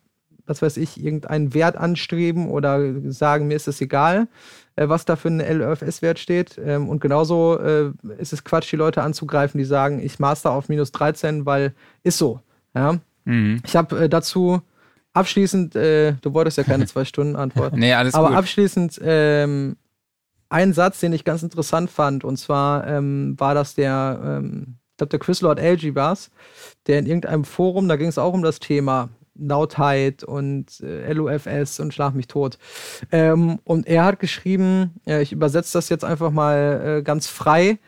was 0.49 0.63
weiß 0.63 0.77
ich, 0.77 1.03
irgendeinen 1.03 1.55
Wert 1.55 1.77
anstreben 1.77 2.49
oder 2.49 2.81
sagen, 3.11 3.49
mir 3.49 3.57
ist 3.57 3.69
es 3.69 3.81
egal, 3.81 4.29
äh, 4.77 4.89
was 4.89 5.05
da 5.05 5.17
für 5.17 5.29
ein 5.29 5.41
LFS-Wert 5.41 6.19
steht. 6.19 6.59
Ähm, 6.63 6.89
und 6.89 7.01
genauso 7.01 7.59
äh, 7.59 7.93
ist 8.19 8.33
es 8.33 8.45
Quatsch, 8.45 8.73
die 8.73 8.77
Leute 8.77 9.03
anzugreifen, 9.03 9.59
die 9.59 9.65
sagen, 9.65 10.01
ich 10.01 10.19
master 10.19 10.53
auf 10.53 10.69
minus 10.69 10.93
13, 10.93 11.47
weil 11.47 11.75
ist 12.03 12.19
so. 12.19 12.41
Ja? 12.75 12.99
Mhm. 13.25 13.61
Ich 13.65 13.77
habe 13.77 14.05
äh, 14.05 14.09
dazu 14.09 14.63
abschließend, 15.13 15.77
äh, 15.77 16.15
du 16.21 16.33
wolltest 16.33 16.59
ja 16.59 16.65
keine 16.65 16.87
zwei 16.87 17.05
Stunden 17.05 17.37
Antwort. 17.37 17.77
Nee, 17.77 17.93
alles 17.93 18.15
Aber 18.15 18.29
gut. 18.29 18.37
abschließend 18.37 19.01
ähm, 19.03 19.77
ein 20.49 20.73
Satz, 20.73 21.01
den 21.01 21.13
ich 21.13 21.25
ganz 21.25 21.43
interessant 21.43 21.91
fand, 21.91 22.25
und 22.25 22.39
zwar 22.39 22.87
ähm, 22.87 23.35
war 23.39 23.55
das 23.55 23.75
der, 23.75 24.21
ähm, 24.25 24.77
ich 24.93 24.97
glaube, 24.97 25.11
der 25.11 25.19
Chris 25.19 25.41
Lord 25.43 25.61
Algie 25.61 25.95
war's, 25.95 26.31
der 26.87 26.99
in 26.99 27.07
irgendeinem 27.07 27.45
Forum, 27.45 27.89
da 27.89 27.97
ging 27.97 28.09
es 28.09 28.19
auch 28.19 28.33
um 28.33 28.43
das 28.43 28.59
Thema, 28.59 29.11
Lautheit 29.39 30.25
und 30.25 30.81
äh, 30.81 31.13
LUFS 31.13 31.81
und 31.81 31.95
Schlag 31.95 32.15
mich 32.15 32.27
tot. 32.27 32.59
Ähm, 33.13 33.61
und 33.65 33.87
er 33.87 34.05
hat 34.05 34.21
geschrieben, 34.21 34.95
äh, 35.07 35.23
ich 35.23 35.33
übersetze 35.33 35.73
das 35.73 35.89
jetzt 35.89 36.05
einfach 36.05 36.31
mal 36.31 36.99
äh, 36.99 37.03
ganz 37.03 37.29
frei. 37.29 37.79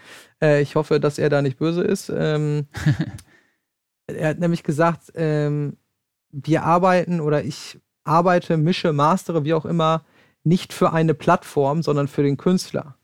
Äh, 0.40 0.62
ich 0.62 0.76
hoffe, 0.76 1.00
dass 1.00 1.18
er 1.18 1.28
da 1.28 1.42
nicht 1.42 1.58
böse 1.58 1.82
ist. 1.82 2.12
Ähm, 2.14 2.66
er 4.06 4.30
hat 4.30 4.38
nämlich 4.38 4.62
gesagt, 4.62 5.12
ähm, 5.14 5.76
wir 6.30 6.62
arbeiten 6.62 7.20
oder 7.20 7.44
ich 7.44 7.78
arbeite, 8.04 8.56
mische, 8.56 8.92
mastere, 8.92 9.44
wie 9.44 9.54
auch 9.54 9.66
immer, 9.66 10.04
nicht 10.44 10.72
für 10.72 10.92
eine 10.92 11.14
Plattform, 11.14 11.82
sondern 11.82 12.08
für 12.08 12.22
den 12.22 12.36
Künstler. 12.36 12.96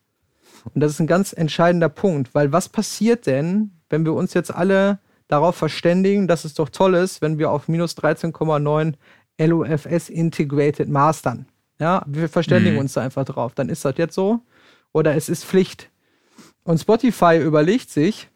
Und 0.74 0.81
das 0.81 0.93
ist 0.93 1.01
ein 1.01 1.06
ganz 1.06 1.32
entscheidender 1.32 1.89
Punkt, 1.89 2.35
weil 2.35 2.52
was 2.52 2.68
passiert 2.68 3.27
denn, 3.27 3.73
wenn 3.89 4.05
wir 4.05 4.14
uns 4.14 4.35
jetzt 4.35 4.55
alle 4.55 4.98
darauf 5.28 5.57
verständigen, 5.57 6.28
dass 6.28 6.44
es 6.44 6.55
doch 6.55 6.69
toll 6.69 6.94
ist, 6.94 7.23
wenn 7.23 7.39
wir 7.39 7.51
auf 7.51 7.69
minus 7.69 7.97
13,9 7.97 8.94
LUFS 9.39 10.09
Integrated 10.09 10.89
mastern? 10.89 11.47
Ja, 11.78 12.03
wir 12.07 12.28
verständigen 12.28 12.74
mhm. 12.74 12.81
uns 12.81 12.94
da 12.94 13.03
einfach 13.03 13.24
drauf. 13.24 13.55
Dann 13.55 13.69
ist 13.69 13.85
das 13.85 13.97
jetzt 13.98 14.15
so 14.15 14.40
oder 14.93 15.15
es 15.15 15.28
ist 15.28 15.44
Pflicht. 15.44 15.90
Und 16.65 16.78
Spotify 16.78 17.39
überlegt 17.39 17.90
sich 17.90 18.28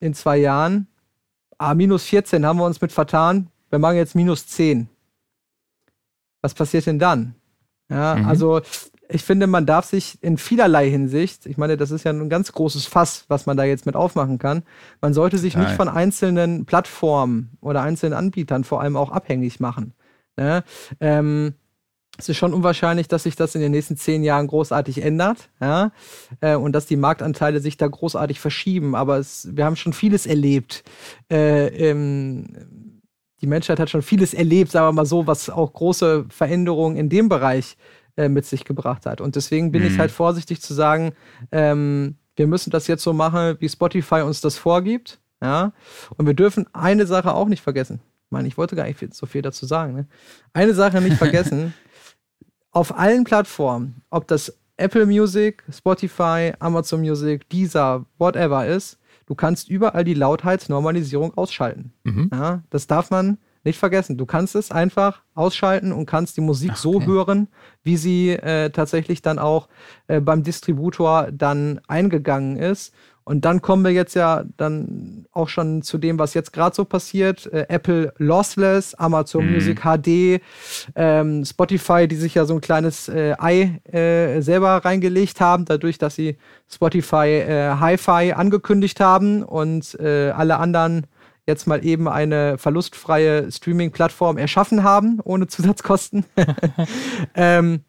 in 0.00 0.12
zwei 0.12 0.38
Jahren, 0.38 0.88
ah, 1.56 1.74
minus 1.74 2.04
14 2.04 2.44
haben 2.44 2.58
wir 2.58 2.66
uns 2.66 2.80
mit 2.80 2.92
vertan, 2.92 3.48
wir 3.70 3.78
machen 3.78 3.96
jetzt 3.96 4.14
minus 4.14 4.46
10. 4.48 4.88
Was 6.42 6.52
passiert 6.52 6.86
denn 6.86 6.98
dann? 6.98 7.34
Ja, 7.88 8.16
mhm. 8.16 8.26
also 8.26 8.60
ich 9.08 9.22
finde, 9.22 9.46
man 9.46 9.66
darf 9.66 9.86
sich 9.86 10.18
in 10.22 10.38
vielerlei 10.38 10.88
Hinsicht, 10.90 11.46
ich 11.46 11.56
meine, 11.56 11.76
das 11.76 11.90
ist 11.90 12.04
ja 12.04 12.12
ein 12.12 12.28
ganz 12.28 12.52
großes 12.52 12.86
Fass, 12.86 13.24
was 13.28 13.46
man 13.46 13.56
da 13.56 13.64
jetzt 13.64 13.86
mit 13.86 13.96
aufmachen 13.96 14.38
kann. 14.38 14.62
Man 15.00 15.14
sollte 15.14 15.38
sich 15.38 15.54
Total. 15.54 15.68
nicht 15.68 15.76
von 15.76 15.88
einzelnen 15.88 16.64
Plattformen 16.64 17.50
oder 17.60 17.82
einzelnen 17.82 18.14
Anbietern 18.14 18.64
vor 18.64 18.80
allem 18.80 18.96
auch 18.96 19.10
abhängig 19.10 19.60
machen. 19.60 19.92
Ne? 20.36 20.64
Ähm, 21.00 21.54
es 22.16 22.28
ist 22.28 22.36
schon 22.36 22.54
unwahrscheinlich, 22.54 23.08
dass 23.08 23.24
sich 23.24 23.34
das 23.34 23.54
in 23.54 23.60
den 23.60 23.72
nächsten 23.72 23.96
zehn 23.96 24.22
Jahren 24.22 24.46
großartig 24.46 25.02
ändert, 25.02 25.50
ja, 25.60 25.90
äh, 26.40 26.54
und 26.54 26.72
dass 26.72 26.86
die 26.86 26.96
Marktanteile 26.96 27.60
sich 27.60 27.76
da 27.76 27.88
großartig 27.88 28.38
verschieben. 28.38 28.94
Aber 28.94 29.18
es, 29.18 29.48
wir 29.52 29.64
haben 29.64 29.76
schon 29.76 29.92
vieles 29.92 30.24
erlebt. 30.24 30.84
Äh, 31.30 31.90
im, 31.90 32.46
die 33.40 33.46
Menschheit 33.46 33.80
hat 33.80 33.90
schon 33.90 34.02
vieles 34.02 34.32
erlebt, 34.32 34.70
sagen 34.70 34.86
wir 34.88 34.92
mal 34.92 35.06
so, 35.06 35.26
was 35.26 35.50
auch 35.50 35.72
große 35.72 36.26
Veränderungen 36.28 36.96
in 36.96 37.08
dem 37.08 37.28
Bereich 37.28 37.76
äh, 38.16 38.28
mit 38.28 38.44
sich 38.46 38.64
gebracht 38.64 39.06
hat. 39.06 39.20
Und 39.20 39.36
deswegen 39.36 39.72
bin 39.72 39.82
mhm. 39.82 39.88
ich 39.88 39.98
halt 39.98 40.10
vorsichtig 40.10 40.60
zu 40.60 40.74
sagen, 40.74 41.12
ähm, 41.52 42.16
wir 42.36 42.46
müssen 42.46 42.70
das 42.70 42.86
jetzt 42.86 43.02
so 43.02 43.12
machen, 43.12 43.56
wie 43.60 43.68
Spotify 43.68 44.22
uns 44.22 44.40
das 44.40 44.56
vorgibt. 44.56 45.20
Ja? 45.42 45.72
Und 46.16 46.26
wir 46.26 46.34
dürfen 46.34 46.66
eine 46.72 47.06
Sache 47.06 47.34
auch 47.34 47.48
nicht 47.48 47.62
vergessen. 47.62 48.00
Ich 48.26 48.30
meine, 48.30 48.48
ich 48.48 48.56
wollte 48.56 48.76
gar 48.76 48.84
nicht 48.86 49.14
so 49.14 49.26
viel 49.26 49.42
dazu 49.42 49.66
sagen. 49.66 49.94
Ne? 49.94 50.06
Eine 50.52 50.74
Sache 50.74 51.00
nicht 51.00 51.16
vergessen. 51.16 51.74
Auf 52.70 52.96
allen 52.98 53.24
Plattformen, 53.24 54.02
ob 54.10 54.26
das 54.26 54.58
Apple 54.76 55.06
Music, 55.06 55.62
Spotify, 55.70 56.52
Amazon 56.58 57.00
Music, 57.00 57.48
Deezer, 57.48 58.04
whatever 58.18 58.66
ist, 58.66 58.98
du 59.26 59.34
kannst 59.34 59.68
überall 59.68 60.04
die 60.04 60.14
Lautheitsnormalisierung 60.14 61.34
ausschalten. 61.34 61.92
Mhm. 62.02 62.30
Ja, 62.32 62.62
das 62.70 62.88
darf 62.88 63.10
man 63.10 63.38
nicht 63.64 63.78
vergessen, 63.78 64.16
du 64.16 64.26
kannst 64.26 64.54
es 64.54 64.70
einfach 64.70 65.22
ausschalten 65.34 65.92
und 65.92 66.06
kannst 66.06 66.36
die 66.36 66.42
Musik 66.42 66.72
Ach, 66.74 66.84
okay. 66.84 67.04
so 67.04 67.06
hören, 67.06 67.48
wie 67.82 67.96
sie 67.96 68.30
äh, 68.30 68.70
tatsächlich 68.70 69.22
dann 69.22 69.38
auch 69.38 69.68
äh, 70.06 70.20
beim 70.20 70.42
Distributor 70.42 71.28
dann 71.32 71.80
eingegangen 71.88 72.56
ist. 72.56 72.94
Und 73.26 73.46
dann 73.46 73.62
kommen 73.62 73.82
wir 73.84 73.90
jetzt 73.90 74.14
ja 74.14 74.44
dann 74.58 75.24
auch 75.32 75.48
schon 75.48 75.80
zu 75.80 75.96
dem, 75.96 76.18
was 76.18 76.34
jetzt 76.34 76.52
gerade 76.52 76.76
so 76.76 76.84
passiert. 76.84 77.50
Äh, 77.52 77.66
Apple 77.70 78.12
Lossless, 78.18 78.94
Amazon 78.94 79.46
mhm. 79.46 79.52
Music 79.52 79.80
HD, 79.80 80.42
ähm, 80.94 81.44
Spotify, 81.44 82.06
die 82.06 82.16
sich 82.16 82.34
ja 82.34 82.44
so 82.44 82.54
ein 82.54 82.60
kleines 82.60 83.08
äh, 83.08 83.34
Ei 83.38 83.80
äh, 83.90 84.42
selber 84.42 84.84
reingelegt 84.84 85.40
haben, 85.40 85.64
dadurch, 85.64 85.96
dass 85.96 86.16
sie 86.16 86.36
Spotify 86.70 87.26
äh, 87.26 87.70
Hi-Fi 87.80 88.34
angekündigt 88.34 89.00
haben 89.00 89.42
und 89.42 89.98
äh, 89.98 90.30
alle 90.30 90.58
anderen 90.58 91.06
jetzt 91.46 91.66
mal 91.66 91.84
eben 91.84 92.08
eine 92.08 92.58
verlustfreie 92.58 93.50
Streaming-Plattform 93.50 94.38
erschaffen 94.38 94.82
haben, 94.82 95.20
ohne 95.24 95.46
Zusatzkosten. 95.46 96.24
ähm, 97.34 97.80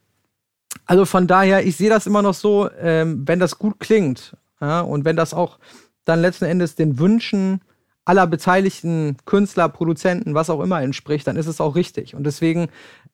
also 0.86 1.06
von 1.06 1.27
daher, 1.27 1.65
ich 1.65 1.77
sehe 1.77 1.90
das 1.90 2.06
immer 2.06 2.22
noch 2.22 2.34
so, 2.34 2.69
ähm, 2.80 3.23
wenn 3.26 3.40
das 3.40 3.57
gut 3.57 3.80
klingt 3.80 4.36
ja, 4.61 4.82
und 4.82 5.06
wenn 5.06 5.15
das 5.15 5.34
auch 5.34 5.60
dann 6.06 6.22
letzten 6.22 6.45
Endes 6.45 6.76
den 6.76 6.99
Wünschen 6.99 7.61
aller 8.06 8.27
beteiligten 8.27 9.18
Künstler, 9.26 9.68
Produzenten, 9.69 10.36
was 10.36 10.49
auch 10.49 10.61
immer 10.61 10.82
entspricht, 10.82 11.26
dann 11.26 11.38
ist 11.38 11.48
es 11.48 11.60
auch 11.60 11.76
richtig. 11.76 12.15
Und 12.15 12.23
deswegen 12.23 12.68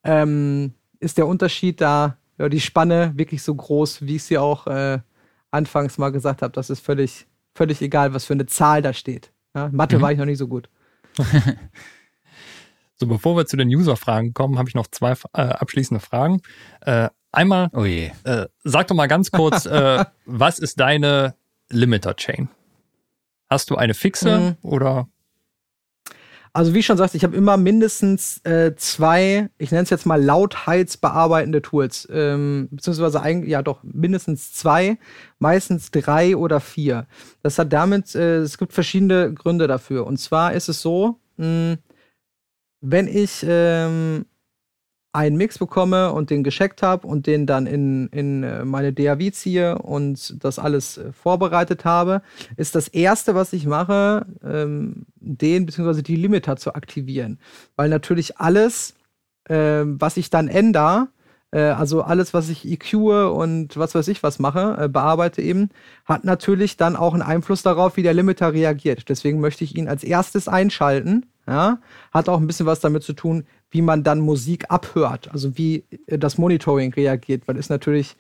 ähm, 0.04 0.74
ist 1.00 1.18
der 1.18 1.28
Unterschied 1.28 1.80
da, 1.80 2.18
ja, 2.38 2.50
die 2.50 2.60
Spanne 2.60 3.14
wirklich 3.16 3.42
so 3.42 3.56
groß, 3.56 4.06
wie 4.06 4.18
ich 4.18 4.24
sie 4.24 4.38
auch 4.38 4.68
äh, 4.68 5.00
anfangs 5.50 5.98
mal 5.98 6.12
gesagt 6.12 6.42
habe. 6.42 6.52
Das 6.52 6.70
ist 6.70 6.84
völlig, 6.84 7.26
völlig 7.56 7.82
egal, 7.82 8.14
was 8.14 8.26
für 8.26 8.34
eine 8.34 8.48
Zahl 8.48 8.82
da 8.82 8.94
steht. 8.94 9.32
Ja, 9.56 9.70
Mathe 9.72 9.98
mhm. 9.98 10.02
war 10.02 10.12
ich 10.12 10.18
noch 10.18 10.26
nicht 10.26 10.38
so 10.38 10.48
gut. 10.48 10.70
so, 12.96 13.08
bevor 13.08 13.36
wir 13.36 13.46
zu 13.46 13.58
den 13.58 13.68
User-Fragen 13.68 14.34
kommen, 14.34 14.58
habe 14.58 14.70
ich 14.70 14.76
noch 14.76 14.88
zwei 14.88 15.14
äh, 15.34 15.42
abschließende 15.42 16.00
Fragen. 16.00 16.42
Äh, 16.82 17.10
einmal, 17.32 17.70
oh 17.74 17.86
je. 17.86 18.12
Äh, 18.24 18.48
sag 18.64 18.88
doch 18.88 18.96
mal 18.96 19.08
ganz 19.08 19.32
kurz, 19.32 19.66
äh, 19.66 20.06
was 20.26 20.60
ist 20.60 20.80
deine 20.80 21.36
Limiter-Chain? 21.70 22.50
Hast 23.50 23.70
du 23.70 23.76
eine 23.76 23.94
fixe 23.94 24.40
mhm. 24.40 24.58
oder 24.62 25.10
also 26.54 26.74
wie 26.74 26.80
ich 26.80 26.86
schon 26.86 26.98
sagte, 26.98 27.16
ich 27.16 27.24
habe 27.24 27.36
immer 27.36 27.56
mindestens 27.56 28.40
äh, 28.44 28.76
zwei, 28.76 29.50
ich 29.58 29.72
nenne 29.72 29.84
es 29.84 29.90
jetzt 29.90 30.06
mal 30.06 30.22
lautheitsbearbeitende 30.22 31.62
Tools, 31.62 32.08
ähm, 32.12 32.68
beziehungsweise 32.72 33.22
eigentlich, 33.22 33.52
ja 33.52 33.62
doch, 33.62 33.80
mindestens 33.84 34.52
zwei, 34.52 34.98
meistens 35.40 35.92
drei 35.92 36.36
oder 36.36 36.60
vier. 36.60 37.08
Das 37.42 37.58
hat 37.58 37.72
damit, 37.72 38.16
äh, 38.16 38.40
es 38.40 38.58
gibt 38.58 38.74
verschiedene 38.74 39.34
Gründe 39.34 39.68
dafür. 39.68 40.06
Und 40.06 40.18
zwar 40.18 40.54
ist 40.54 40.68
es 40.68 40.82
so, 40.82 41.20
mh, 41.38 41.46
hm, 41.46 41.78
wenn 42.82 43.08
ich 43.08 43.46
ähm, 43.48 44.26
einen 45.14 45.36
Mix 45.36 45.60
bekomme 45.60 46.14
und 46.14 46.30
den 46.30 46.44
gescheckt 46.44 46.82
habe 46.82 47.06
und 47.06 47.28
den 47.28 47.46
dann 47.46 47.68
in, 47.68 48.08
in 48.10 48.44
äh, 48.44 48.64
meine 48.64 48.94
DAW 48.94 49.32
ziehe 49.32 49.78
und 49.78 50.44
das 50.44 50.58
alles 50.58 50.98
äh, 50.98 51.12
vorbereitet 51.12 51.84
habe, 51.84 52.22
ist 52.56 52.76
das 52.76 52.88
erste, 52.88 53.36
was 53.36 53.52
ich 53.52 53.66
mache, 53.66 54.26
ähm, 54.44 55.06
den 55.16 55.66
bzw. 55.66 56.02
die 56.02 56.16
Limiter 56.16 56.56
zu 56.56 56.76
aktivieren. 56.76 57.40
Weil 57.76 57.90
natürlich 57.90 58.38
alles, 58.38 58.96
äh, 59.50 59.84
was 59.86 60.16
ich 60.16 60.30
dann 60.30 60.48
ändere, 60.48 61.10
äh, 61.52 61.60
also 61.60 62.04
alles, 62.04 62.34
was 62.34 62.48
ich 62.48 62.66
EQe 62.66 63.32
und 63.32 63.76
was 63.76 63.94
weiß 63.94 64.08
ich 64.08 64.24
was 64.24 64.40
mache, 64.40 64.88
bearbeite 64.88 65.42
eben, 65.42 65.70
hat 66.06 66.24
natürlich 66.24 66.78
dann 66.78 66.96
auch 66.96 67.14
einen 67.14 67.22
Einfluss 67.22 67.64
darauf, 67.64 67.98
wie 67.98 68.04
der 68.04 68.14
Limiter 68.14 68.54
reagiert. 68.54 69.10
Deswegen 69.10 69.42
möchte 69.42 69.66
ich 69.66 69.76
ihn 69.76 69.90
als 69.90 70.06
erstes 70.06 70.48
einschalten. 70.48 71.26
Ja, 71.48 71.80
hat 72.14 72.30
auch 72.30 72.40
ein 72.40 72.46
bisschen 72.46 72.68
was 72.68 72.82
damit 72.82 73.02
zu 73.02 73.14
tun, 73.14 73.46
wie 73.72 73.82
man 73.82 74.04
dann 74.04 74.20
Musik 74.20 74.66
abhört, 74.70 75.30
also 75.32 75.58
wie 75.58 75.86
äh, 76.08 76.18
das 76.18 76.38
Monitoring 76.38 76.94
reagiert, 76.94 77.48
weil 77.48 77.58
es 77.58 77.70
natürlich, 77.70 78.16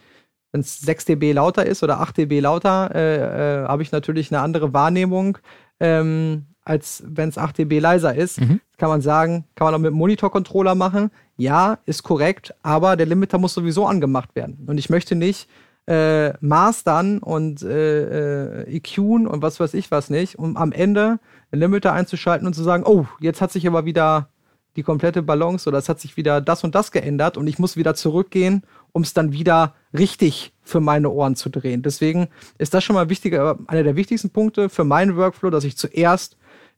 wenn 0.51 0.61
es 0.61 0.79
6 0.79 1.05
dB 1.05 1.33
lauter 1.33 1.65
ist 1.65 1.83
oder 1.83 1.99
8 1.99 2.17
dB 2.17 2.39
lauter, 2.39 2.95
äh, 2.95 3.63
äh, 3.63 3.67
habe 3.67 3.83
ich 3.83 3.91
natürlich 3.91 4.31
eine 4.31 4.41
andere 4.41 4.73
Wahrnehmung, 4.73 5.37
ähm, 5.79 6.45
als 6.63 7.03
wenn 7.05 7.29
es 7.29 7.37
8 7.37 7.59
dB 7.59 7.79
leiser 7.79 8.15
ist. 8.15 8.39
Mhm. 8.39 8.61
Kann 8.77 8.89
man 8.89 9.01
sagen, 9.01 9.45
kann 9.55 9.65
man 9.65 9.75
auch 9.75 9.79
mit 9.79 9.93
Monitor-Controller 9.93 10.75
machen. 10.75 11.11
Ja, 11.37 11.79
ist 11.85 12.03
korrekt, 12.03 12.53
aber 12.63 12.95
der 12.95 13.05
Limiter 13.05 13.37
muss 13.37 13.53
sowieso 13.53 13.85
angemacht 13.85 14.35
werden. 14.35 14.65
Und 14.67 14.77
ich 14.77 14.89
möchte 14.89 15.15
nicht 15.15 15.47
äh, 15.87 16.33
mastern 16.39 17.17
und 17.17 17.63
äh, 17.63 18.61
äh, 18.63 18.77
EQen 18.77 19.27
und 19.27 19.41
was 19.41 19.59
weiß 19.59 19.73
ich 19.73 19.89
was 19.89 20.09
nicht, 20.09 20.37
um 20.37 20.55
am 20.55 20.71
Ende 20.71 21.19
den 21.51 21.59
Limiter 21.59 21.93
einzuschalten 21.93 22.47
und 22.47 22.53
zu 22.53 22.63
sagen, 22.63 22.83
oh, 22.85 23.05
jetzt 23.19 23.41
hat 23.41 23.51
sich 23.51 23.67
aber 23.67 23.85
wieder 23.85 24.29
die 24.75 24.83
komplette 24.83 25.21
Balance 25.21 25.67
oder 25.67 25.77
es 25.77 25.89
hat 25.89 25.99
sich 25.99 26.17
wieder 26.17 26.41
das 26.41 26.63
und 26.63 26.75
das 26.75 26.91
geändert 26.91 27.37
und 27.37 27.47
ich 27.47 27.59
muss 27.59 27.75
wieder 27.75 27.93
zurückgehen, 27.95 28.63
um 28.93 29.01
es 29.01 29.13
dann 29.13 29.33
wieder 29.33 29.75
richtig 29.97 30.53
für 30.61 30.79
meine 30.79 31.09
Ohren 31.09 31.35
zu 31.35 31.49
drehen. 31.49 31.81
Deswegen 31.81 32.29
ist 32.57 32.73
das 32.73 32.83
schon 32.83 32.95
mal 32.95 33.09
wichtiger, 33.09 33.57
einer 33.67 33.83
der 33.83 33.95
wichtigsten 33.95 34.29
Punkte 34.29 34.69
für 34.69 34.83
meinen 34.83 35.17
Workflow, 35.17 35.49
dass 35.49 35.63
ich 35.63 35.77
zuerst 35.77 36.37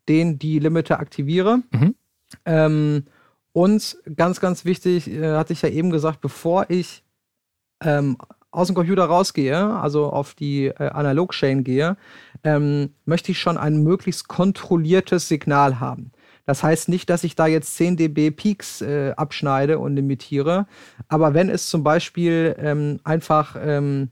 den 0.09 0.39
die 0.39 0.59
Limiter 0.59 0.99
aktiviere. 0.99 1.61
Mhm. 1.71 1.95
Ähm, 2.45 3.03
und 3.51 3.97
ganz, 4.15 4.39
ganz 4.39 4.65
wichtig, 4.65 5.09
äh, 5.09 5.35
hatte 5.35 5.53
ich 5.53 5.61
ja 5.61 5.69
eben 5.69 5.91
gesagt, 5.91 6.21
bevor 6.21 6.65
ich 6.69 7.03
ähm, 7.83 8.17
aus 8.51 8.67
dem 8.67 8.75
Computer 8.75 9.05
rausgehe, 9.05 9.57
also 9.57 10.07
auf 10.07 10.33
die 10.33 10.67
äh, 10.67 10.89
Analog-Chain 10.89 11.63
gehe, 11.63 11.97
ähm, 12.43 12.93
möchte 13.05 13.31
ich 13.31 13.39
schon 13.39 13.57
ein 13.57 13.83
möglichst 13.83 14.27
kontrolliertes 14.27 15.27
Signal 15.27 15.79
haben. 15.79 16.11
Das 16.45 16.63
heißt 16.63 16.89
nicht, 16.89 17.09
dass 17.09 17.23
ich 17.23 17.35
da 17.35 17.47
jetzt 17.47 17.75
10 17.77 17.97
dB 17.97 18.31
Peaks 18.31 18.81
äh, 18.81 19.13
abschneide 19.15 19.79
und 19.79 19.95
limitiere, 19.95 20.67
aber 21.07 21.33
wenn 21.33 21.49
es 21.49 21.69
zum 21.69 21.83
Beispiel 21.83 22.55
ähm, 22.59 22.99
einfach 23.03 23.55
ähm, 23.59 24.09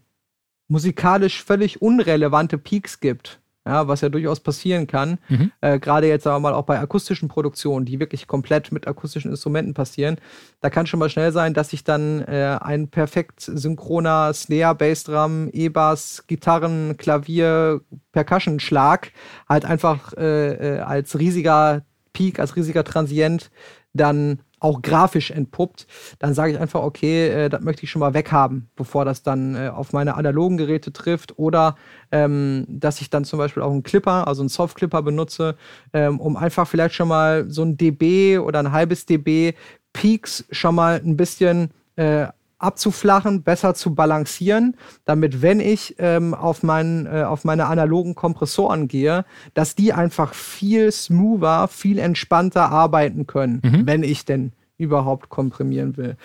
musikalisch 0.67 1.43
völlig 1.43 1.81
unrelevante 1.81 2.57
Peaks 2.57 3.01
gibt, 3.01 3.41
ja, 3.65 3.87
was 3.87 4.01
ja 4.01 4.09
durchaus 4.09 4.39
passieren 4.39 4.87
kann. 4.87 5.19
Mhm. 5.27 5.51
Äh, 5.61 5.79
Gerade 5.79 6.07
jetzt 6.07 6.23
sagen 6.23 6.37
wir 6.37 6.49
mal 6.49 6.53
auch 6.53 6.65
bei 6.65 6.79
akustischen 6.79 7.27
Produktionen, 7.27 7.85
die 7.85 7.99
wirklich 7.99 8.25
komplett 8.25 8.71
mit 8.71 8.87
akustischen 8.87 9.31
Instrumenten 9.31 9.73
passieren, 9.73 10.17
da 10.61 10.69
kann 10.69 10.87
schon 10.87 10.99
mal 10.99 11.09
schnell 11.09 11.31
sein, 11.31 11.53
dass 11.53 11.73
ich 11.73 11.83
dann 11.83 12.21
äh, 12.21 12.57
ein 12.59 12.87
perfekt 12.87 13.41
synchroner 13.41 14.33
Snare, 14.33 14.75
Bassdrum, 14.75 15.49
E-Bass, 15.51 16.23
Gitarren, 16.27 16.97
Klavier, 16.97 17.81
Percussion-Schlag 18.13 19.11
halt 19.47 19.65
einfach 19.65 20.13
äh, 20.17 20.77
äh 20.77 20.79
als 20.79 21.19
riesiger 21.19 21.83
Peak, 22.13 22.39
als 22.39 22.55
riesiger 22.55 22.83
Transient 22.83 23.51
dann 23.93 24.39
auch 24.59 24.81
grafisch 24.81 25.31
entpuppt, 25.31 25.87
dann 26.19 26.33
sage 26.33 26.53
ich 26.53 26.59
einfach, 26.59 26.83
okay, 26.83 27.29
äh, 27.29 27.49
das 27.49 27.61
möchte 27.61 27.83
ich 27.83 27.91
schon 27.91 27.99
mal 27.99 28.13
weghaben, 28.13 28.69
bevor 28.75 29.05
das 29.05 29.23
dann 29.23 29.55
äh, 29.55 29.69
auf 29.69 29.91
meine 29.91 30.15
analogen 30.15 30.57
Geräte 30.57 30.93
trifft. 30.93 31.37
Oder 31.39 31.75
ähm, 32.11 32.65
dass 32.69 33.01
ich 33.01 33.09
dann 33.09 33.25
zum 33.25 33.39
Beispiel 33.39 33.63
auch 33.63 33.71
einen 33.71 33.83
Clipper, 33.83 34.27
also 34.27 34.43
einen 34.43 34.49
Soft-Clipper 34.49 35.01
benutze, 35.01 35.55
ähm, 35.93 36.19
um 36.19 36.37
einfach 36.37 36.67
vielleicht 36.67 36.93
schon 36.93 37.07
mal 37.07 37.49
so 37.49 37.63
ein 37.63 37.75
dB 37.75 38.37
oder 38.37 38.59
ein 38.59 38.71
halbes 38.71 39.05
dB 39.05 39.53
Peaks 39.93 40.45
schon 40.51 40.75
mal 40.75 41.01
ein 41.03 41.17
bisschen 41.17 41.71
äh, 41.95 42.27
abzuflachen, 42.61 43.43
besser 43.43 43.73
zu 43.73 43.95
balancieren, 43.95 44.75
damit 45.05 45.41
wenn 45.41 45.59
ich 45.59 45.95
ähm, 45.99 46.33
auf, 46.33 46.63
mein, 46.63 47.05
äh, 47.05 47.23
auf 47.23 47.43
meine 47.43 47.67
analogen 47.67 48.15
Kompressoren 48.15 48.87
gehe, 48.87 49.25
dass 49.53 49.75
die 49.75 49.93
einfach 49.93 50.33
viel 50.33 50.91
smoother, 50.91 51.67
viel 51.67 51.99
entspannter 51.99 52.69
arbeiten 52.69 53.27
können, 53.27 53.61
mhm. 53.63 53.85
wenn 53.85 54.03
ich 54.03 54.25
denn 54.25 54.53
überhaupt 54.77 55.29
komprimieren 55.29 55.97
will. 55.97 56.17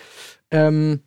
Ähm, 0.51 1.01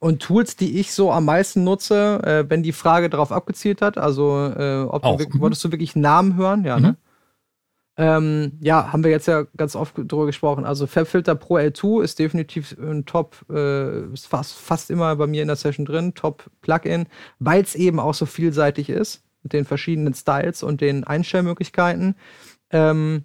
und 0.00 0.22
Tools, 0.22 0.56
die 0.56 0.78
ich 0.78 0.92
so 0.92 1.10
am 1.10 1.24
meisten 1.24 1.64
nutze, 1.64 2.20
äh, 2.22 2.50
wenn 2.50 2.62
die 2.62 2.72
Frage 2.72 3.10
darauf 3.10 3.32
abgezielt 3.32 3.82
hat, 3.82 3.98
also 3.98 4.52
äh, 4.56 4.82
ob 4.82 5.02
du, 5.02 5.08
mhm. 5.10 5.40
wolltest 5.40 5.64
du 5.64 5.72
wirklich 5.72 5.96
Namen 5.96 6.36
hören? 6.36 6.64
Ja, 6.64 6.78
ne? 6.78 6.80
mhm. 6.80 6.92
ne? 6.92 6.96
Ähm, 8.00 8.52
ja, 8.60 8.92
haben 8.92 9.02
wir 9.02 9.10
jetzt 9.10 9.26
ja 9.26 9.42
ganz 9.56 9.74
oft 9.74 9.96
drüber 9.96 10.26
gesprochen. 10.26 10.64
Also 10.64 10.86
FabFilter 10.86 11.34
Pro 11.34 11.56
L2 11.56 12.04
ist 12.04 12.20
definitiv 12.20 12.76
ein 12.78 13.04
Top, 13.06 13.44
äh, 13.50 14.04
ist 14.12 14.28
fast, 14.28 14.54
fast 14.54 14.90
immer 14.90 15.16
bei 15.16 15.26
mir 15.26 15.42
in 15.42 15.48
der 15.48 15.56
Session 15.56 15.84
drin, 15.84 16.14
Top 16.14 16.48
Plugin, 16.62 17.06
weil 17.40 17.60
es 17.60 17.74
eben 17.74 17.98
auch 17.98 18.14
so 18.14 18.24
vielseitig 18.24 18.88
ist 18.88 19.24
mit 19.42 19.52
den 19.52 19.64
verschiedenen 19.64 20.14
Styles 20.14 20.62
und 20.62 20.80
den 20.80 21.02
Einstellmöglichkeiten. 21.02 22.14
Ähm, 22.70 23.24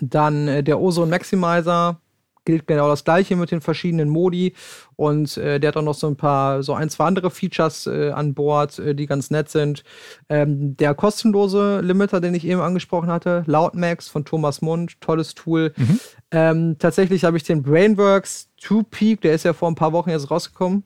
dann 0.00 0.46
äh, 0.46 0.62
der 0.62 0.80
Ozone 0.80 1.10
Maximizer 1.10 1.99
gilt 2.44 2.66
genau 2.66 2.88
das 2.88 3.04
gleiche 3.04 3.36
mit 3.36 3.50
den 3.50 3.60
verschiedenen 3.60 4.08
Modi 4.08 4.54
und 4.96 5.36
äh, 5.36 5.60
der 5.60 5.68
hat 5.68 5.76
auch 5.76 5.82
noch 5.82 5.94
so 5.94 6.06
ein 6.06 6.16
paar, 6.16 6.62
so 6.62 6.74
ein, 6.74 6.90
zwei 6.90 7.04
andere 7.04 7.30
Features 7.30 7.86
äh, 7.86 8.10
an 8.10 8.34
Bord, 8.34 8.78
äh, 8.78 8.94
die 8.94 9.06
ganz 9.06 9.30
nett 9.30 9.48
sind. 9.48 9.84
Ähm, 10.28 10.76
der 10.76 10.94
kostenlose 10.94 11.80
Limiter, 11.80 12.20
den 12.20 12.34
ich 12.34 12.46
eben 12.46 12.60
angesprochen 12.60 13.08
hatte, 13.08 13.44
Loudmax 13.46 14.08
von 14.08 14.24
Thomas 14.24 14.62
Mund, 14.62 15.00
tolles 15.00 15.34
Tool. 15.34 15.72
Mhm. 15.76 16.00
Ähm, 16.30 16.76
tatsächlich 16.78 17.24
habe 17.24 17.36
ich 17.36 17.44
den 17.44 17.62
Brainworks 17.62 18.48
2 18.60 18.82
Peak, 18.90 19.20
der 19.20 19.34
ist 19.34 19.44
ja 19.44 19.52
vor 19.52 19.70
ein 19.70 19.74
paar 19.76 19.92
Wochen 19.92 20.10
jetzt 20.10 20.30
rausgekommen, 20.30 20.84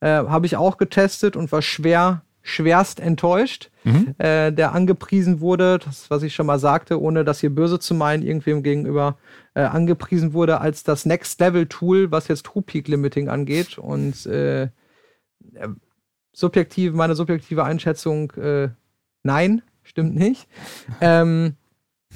äh, 0.00 0.08
habe 0.08 0.46
ich 0.46 0.56
auch 0.56 0.76
getestet 0.76 1.36
und 1.36 1.52
war 1.52 1.62
schwer 1.62 2.23
schwerst 2.46 3.00
enttäuscht, 3.00 3.70
mhm. 3.84 4.14
äh, 4.18 4.52
der 4.52 4.74
angepriesen 4.74 5.40
wurde, 5.40 5.78
das, 5.78 6.10
was 6.10 6.22
ich 6.22 6.34
schon 6.34 6.44
mal 6.44 6.58
sagte, 6.58 7.00
ohne 7.00 7.24
das 7.24 7.40
hier 7.40 7.48
böse 7.48 7.78
zu 7.78 7.94
meinen, 7.94 8.22
irgendwem 8.22 8.62
gegenüber 8.62 9.16
äh, 9.54 9.62
angepriesen 9.62 10.34
wurde 10.34 10.60
als 10.60 10.84
das 10.84 11.06
Next 11.06 11.40
Level 11.40 11.66
Tool, 11.66 12.10
was 12.10 12.28
jetzt 12.28 12.44
True 12.44 12.62
Peak 12.62 12.86
Limiting 12.86 13.30
angeht. 13.30 13.78
Und 13.78 14.26
äh, 14.26 14.64
äh, 14.64 14.68
subjektiv, 16.34 16.92
meine 16.92 17.14
subjektive 17.14 17.64
Einschätzung, 17.64 18.30
äh, 18.32 18.68
nein, 19.22 19.62
stimmt 19.82 20.14
nicht. 20.14 20.46
Ähm, 21.00 21.54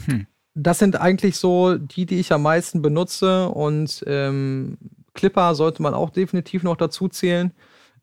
hm. 0.05 0.27
Das 0.55 0.79
sind 0.79 1.01
eigentlich 1.01 1.37
so 1.37 1.79
die, 1.79 2.05
die 2.05 2.21
ich 2.21 2.33
am 2.33 2.43
meisten 2.43 2.83
benutze 2.83 3.49
und 3.49 4.05
ähm, 4.07 4.77
Clipper 5.15 5.55
sollte 5.55 5.81
man 5.83 5.95
auch 5.95 6.11
definitiv 6.11 6.65
noch 6.65 6.77
dazu 6.77 7.09
zählen. 7.09 7.53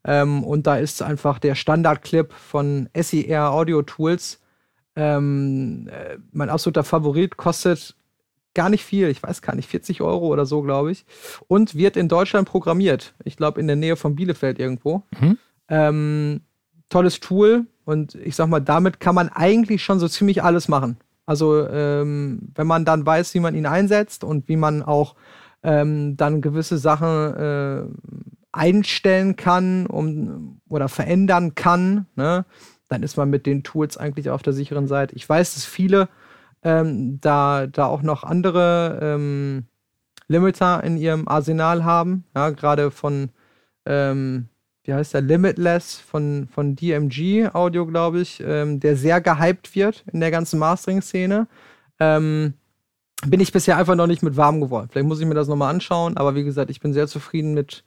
Ähm, 0.06 0.44
und 0.44 0.66
da 0.66 0.76
ist 0.76 1.02
einfach 1.02 1.38
der 1.40 1.56
Standard-Clip 1.56 2.32
von 2.32 2.88
SER 2.94 3.50
Audio 3.50 3.82
Tools. 3.82 4.40
Ähm, 4.94 5.88
äh, 5.88 6.16
mein 6.32 6.48
absoluter 6.48 6.84
Favorit 6.84 7.36
kostet 7.36 7.96
gar 8.54 8.70
nicht 8.70 8.84
viel, 8.84 9.08
ich 9.08 9.22
weiß 9.22 9.42
gar 9.42 9.54
nicht, 9.54 9.68
40 9.68 10.00
Euro 10.00 10.28
oder 10.28 10.46
so, 10.46 10.62
glaube 10.62 10.92
ich. 10.92 11.04
Und 11.48 11.74
wird 11.74 11.96
in 11.96 12.08
Deutschland 12.08 12.48
programmiert. 12.48 13.14
Ich 13.24 13.36
glaube, 13.36 13.60
in 13.60 13.66
der 13.66 13.76
Nähe 13.76 13.96
von 13.96 14.14
Bielefeld 14.14 14.58
irgendwo. 14.58 15.02
Mhm. 15.20 15.38
Ähm, 15.68 16.40
tolles 16.88 17.18
Tool 17.18 17.66
und 17.84 18.14
ich 18.14 18.36
sag 18.36 18.48
mal, 18.48 18.60
damit 18.60 19.00
kann 19.00 19.14
man 19.14 19.28
eigentlich 19.28 19.82
schon 19.82 19.98
so 19.98 20.08
ziemlich 20.08 20.42
alles 20.42 20.68
machen. 20.68 20.96
Also, 21.26 21.68
ähm, 21.68 22.52
wenn 22.54 22.68
man 22.68 22.84
dann 22.84 23.04
weiß, 23.04 23.34
wie 23.34 23.40
man 23.40 23.56
ihn 23.56 23.66
einsetzt 23.66 24.22
und 24.22 24.48
wie 24.48 24.56
man 24.56 24.82
auch 24.84 25.16
ähm, 25.64 26.16
dann 26.16 26.40
gewisse 26.40 26.78
Sachen 26.78 27.34
äh, 27.34 27.82
einstellen 28.56 29.36
kann 29.36 29.86
um, 29.86 30.60
oder 30.68 30.88
verändern 30.88 31.54
kann, 31.54 32.06
ne, 32.16 32.44
dann 32.88 33.02
ist 33.02 33.16
man 33.16 33.30
mit 33.30 33.46
den 33.46 33.62
Tools 33.62 33.96
eigentlich 33.96 34.30
auf 34.30 34.42
der 34.42 34.52
sicheren 34.52 34.86
Seite. 34.86 35.14
Ich 35.16 35.28
weiß, 35.28 35.54
dass 35.54 35.64
viele 35.64 36.08
ähm, 36.62 37.20
da, 37.20 37.66
da 37.66 37.86
auch 37.86 38.02
noch 38.02 38.24
andere 38.24 38.98
ähm, 39.00 39.64
Limiter 40.28 40.82
in 40.82 40.96
ihrem 40.96 41.28
Arsenal 41.28 41.84
haben, 41.84 42.24
ja, 42.34 42.50
gerade 42.50 42.90
von, 42.90 43.30
ähm, 43.84 44.48
wie 44.84 44.92
heißt 44.92 45.14
der, 45.14 45.20
Limitless 45.20 45.96
von, 45.96 46.48
von 46.52 46.74
DMG 46.74 47.50
Audio, 47.52 47.86
glaube 47.86 48.20
ich, 48.20 48.42
ähm, 48.44 48.80
der 48.80 48.96
sehr 48.96 49.20
gehypt 49.20 49.74
wird 49.76 50.04
in 50.12 50.20
der 50.20 50.30
ganzen 50.30 50.58
Mastering-Szene. 50.58 51.46
Ähm, 52.00 52.54
bin 53.26 53.40
ich 53.40 53.52
bisher 53.52 53.76
einfach 53.76 53.94
noch 53.94 54.06
nicht 54.06 54.22
mit 54.22 54.36
warm 54.36 54.60
geworden. 54.60 54.88
Vielleicht 54.90 55.06
muss 55.06 55.20
ich 55.20 55.26
mir 55.26 55.34
das 55.34 55.48
nochmal 55.48 55.72
anschauen, 55.72 56.16
aber 56.16 56.34
wie 56.34 56.44
gesagt, 56.44 56.70
ich 56.70 56.80
bin 56.80 56.92
sehr 56.92 57.06
zufrieden 57.06 57.54
mit, 57.54 57.84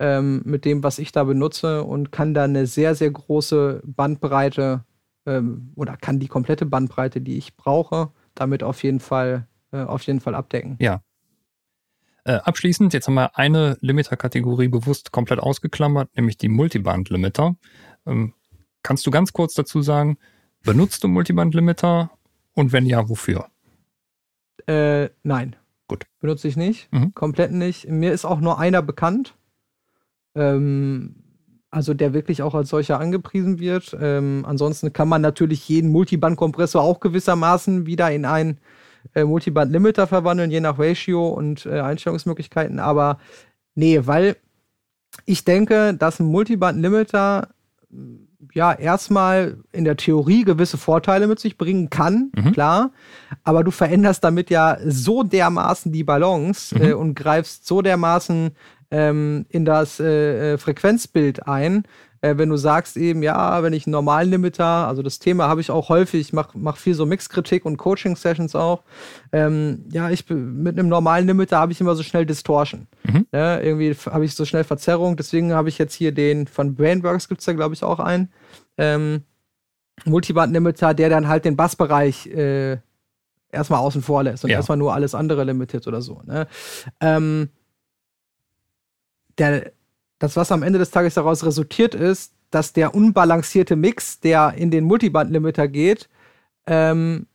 ähm, 0.00 0.40
mit 0.46 0.64
dem, 0.64 0.82
was 0.82 0.98
ich 0.98 1.12
da 1.12 1.24
benutze 1.24 1.84
und 1.84 2.10
kann 2.10 2.32
da 2.32 2.44
eine 2.44 2.66
sehr, 2.66 2.94
sehr 2.94 3.10
große 3.10 3.82
Bandbreite 3.84 4.84
ähm, 5.26 5.72
oder 5.76 5.96
kann 5.98 6.18
die 6.18 6.26
komplette 6.26 6.64
Bandbreite, 6.64 7.20
die 7.20 7.36
ich 7.36 7.54
brauche, 7.56 8.10
damit 8.34 8.62
auf 8.62 8.82
jeden 8.82 9.00
Fall, 9.00 9.46
äh, 9.72 9.82
auf 9.82 10.02
jeden 10.02 10.20
Fall 10.20 10.34
abdecken. 10.34 10.76
Ja. 10.80 11.02
Äh, 12.24 12.32
abschließend, 12.32 12.94
jetzt 12.94 13.06
haben 13.06 13.14
wir 13.14 13.36
eine 13.38 13.76
Limiter-Kategorie 13.80 14.68
bewusst 14.68 15.12
komplett 15.12 15.38
ausgeklammert, 15.38 16.08
nämlich 16.16 16.38
die 16.38 16.48
Multiband-Limiter. 16.48 17.56
Ähm, 18.06 18.32
kannst 18.82 19.06
du 19.06 19.10
ganz 19.10 19.34
kurz 19.34 19.52
dazu 19.52 19.82
sagen, 19.82 20.16
benutzt 20.62 21.04
du 21.04 21.08
Multiband-Limiter 21.08 22.10
und 22.54 22.72
wenn 22.72 22.86
ja, 22.86 23.08
wofür? 23.08 23.48
Äh, 24.66 25.10
nein. 25.22 25.56
Gut. 25.88 26.06
Benutze 26.20 26.48
ich 26.48 26.56
nicht. 26.56 26.90
Mhm. 26.92 27.14
Komplett 27.14 27.52
nicht. 27.52 27.88
Mir 27.88 28.12
ist 28.12 28.24
auch 28.24 28.40
nur 28.40 28.58
einer 28.58 28.80
bekannt. 28.80 29.34
Ähm, 30.34 31.16
also 31.70 31.94
der 31.94 32.12
wirklich 32.12 32.42
auch 32.42 32.54
als 32.54 32.68
solcher 32.68 32.98
angepriesen 32.98 33.60
wird. 33.60 33.96
Ähm, 34.00 34.44
ansonsten 34.46 34.92
kann 34.92 35.08
man 35.08 35.22
natürlich 35.22 35.68
jeden 35.68 35.90
Multiband-Kompressor 35.90 36.82
auch 36.82 37.00
gewissermaßen 37.00 37.86
wieder 37.86 38.10
in 38.10 38.24
einen 38.24 38.58
äh, 39.14 39.24
Multiband-Limiter 39.24 40.06
verwandeln, 40.06 40.50
je 40.50 40.60
nach 40.60 40.78
Ratio 40.78 41.28
und 41.28 41.66
äh, 41.66 41.80
Einstellungsmöglichkeiten. 41.80 42.80
Aber 42.80 43.18
nee, 43.74 44.00
weil 44.04 44.36
ich 45.26 45.44
denke, 45.44 45.94
dass 45.94 46.18
ein 46.18 46.26
Multiband-Limiter 46.26 47.48
ja 48.54 48.72
erstmal 48.72 49.58
in 49.72 49.84
der 49.84 49.96
Theorie 49.96 50.44
gewisse 50.44 50.78
Vorteile 50.78 51.26
mit 51.26 51.38
sich 51.38 51.56
bringen 51.56 51.90
kann, 51.90 52.32
mhm. 52.34 52.52
klar. 52.52 52.90
Aber 53.44 53.62
du 53.62 53.70
veränderst 53.70 54.24
damit 54.24 54.50
ja 54.50 54.78
so 54.84 55.22
dermaßen 55.22 55.92
die 55.92 56.04
Balance 56.04 56.76
mhm. 56.76 56.82
äh, 56.82 56.92
und 56.94 57.14
greifst 57.14 57.66
so 57.66 57.82
dermaßen 57.82 58.50
ähm, 58.90 59.46
in 59.48 59.64
das 59.64 60.00
äh, 60.00 60.54
äh, 60.54 60.58
Frequenzbild 60.58 61.46
ein. 61.46 61.84
Äh, 62.22 62.36
wenn 62.36 62.50
du 62.50 62.56
sagst 62.56 62.98
eben, 62.98 63.22
ja, 63.22 63.62
wenn 63.62 63.72
ich 63.72 63.86
einen 63.86 63.92
normalen 63.92 64.30
Limiter, 64.30 64.64
also 64.64 65.02
das 65.02 65.18
Thema 65.20 65.48
habe 65.48 65.62
ich 65.62 65.70
auch 65.70 65.88
häufig, 65.88 66.20
ich 66.20 66.32
mache 66.34 66.58
mach 66.58 66.76
viel 66.76 66.94
so 66.94 67.06
Mixkritik 67.06 67.64
und 67.64 67.78
Coaching-Sessions 67.78 68.54
auch. 68.54 68.82
Ähm, 69.32 69.84
ja, 69.90 70.10
ich 70.10 70.28
mit 70.28 70.78
einem 70.78 70.88
normalen 70.88 71.26
Limiter 71.26 71.58
habe 71.58 71.72
ich 71.72 71.80
immer 71.80 71.94
so 71.94 72.02
schnell 72.02 72.26
Distortion. 72.26 72.88
Mhm. 73.04 73.26
Ne, 73.32 73.62
irgendwie 73.62 73.94
habe 73.94 74.24
ich 74.24 74.34
so 74.34 74.44
schnell 74.44 74.64
Verzerrung. 74.64 75.16
Deswegen 75.16 75.54
habe 75.54 75.70
ich 75.70 75.78
jetzt 75.78 75.94
hier 75.94 76.12
den 76.12 76.46
von 76.46 76.74
Brainworks, 76.74 77.28
gibt 77.28 77.40
es 77.40 77.46
da, 77.46 77.54
glaube 77.54 77.74
ich, 77.74 77.82
auch 77.84 78.00
einen. 78.00 78.30
Ähm, 78.76 79.22
Multiband-Limiter, 80.04 80.94
der 80.94 81.08
dann 81.08 81.28
halt 81.28 81.44
den 81.44 81.56
Bassbereich 81.56 82.26
äh, 82.26 82.78
erstmal 83.50 83.80
außen 83.80 84.02
vor 84.02 84.22
lässt 84.22 84.44
und 84.44 84.50
ja. 84.50 84.56
erstmal 84.56 84.78
nur 84.78 84.94
alles 84.94 85.14
andere 85.14 85.44
limitiert 85.44 85.86
oder 85.86 86.02
so. 86.02 86.22
Ne? 86.24 86.46
Ähm, 87.00 87.50
der, 89.40 89.72
das, 90.18 90.36
was 90.36 90.52
am 90.52 90.62
Ende 90.62 90.78
des 90.78 90.90
Tages 90.90 91.14
daraus 91.14 91.44
resultiert, 91.44 91.94
ist, 91.94 92.34
dass 92.50 92.72
der 92.72 92.94
unbalancierte 92.94 93.74
Mix, 93.74 94.20
der 94.20 94.54
in 94.56 94.70
den 94.70 94.84
Multiband-Limiter 94.84 95.66
geht, 95.66 96.08
ähm, 96.66 97.26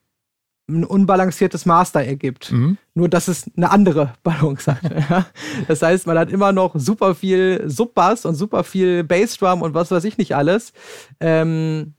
ein 0.68 0.84
unbalanciertes 0.84 1.65
Master 1.65 2.03
ergibt. 2.03 2.52
Mhm. 2.52 2.77
Nur, 2.95 3.10
dass 3.10 3.27
es 3.27 3.49
eine 3.56 3.72
andere 3.72 4.14
Balance 4.23 4.72
hat. 4.72 5.26
das 5.68 5.82
heißt, 5.82 6.07
man 6.07 6.18
hat 6.18 6.32
immer 6.32 6.52
noch 6.52 6.76
super 6.76 7.15
viel 7.15 7.64
Subbass 7.65 8.26
und 8.26 8.36
super 8.36 8.64
viel 8.64 9.03
Bassdrum 9.03 9.61
und 9.61 9.73
was 9.73 9.91
weiß 9.91 10.03
ich 10.03 10.18
nicht 10.18 10.36
alles. 10.36 10.73
Ähm, 11.19 11.94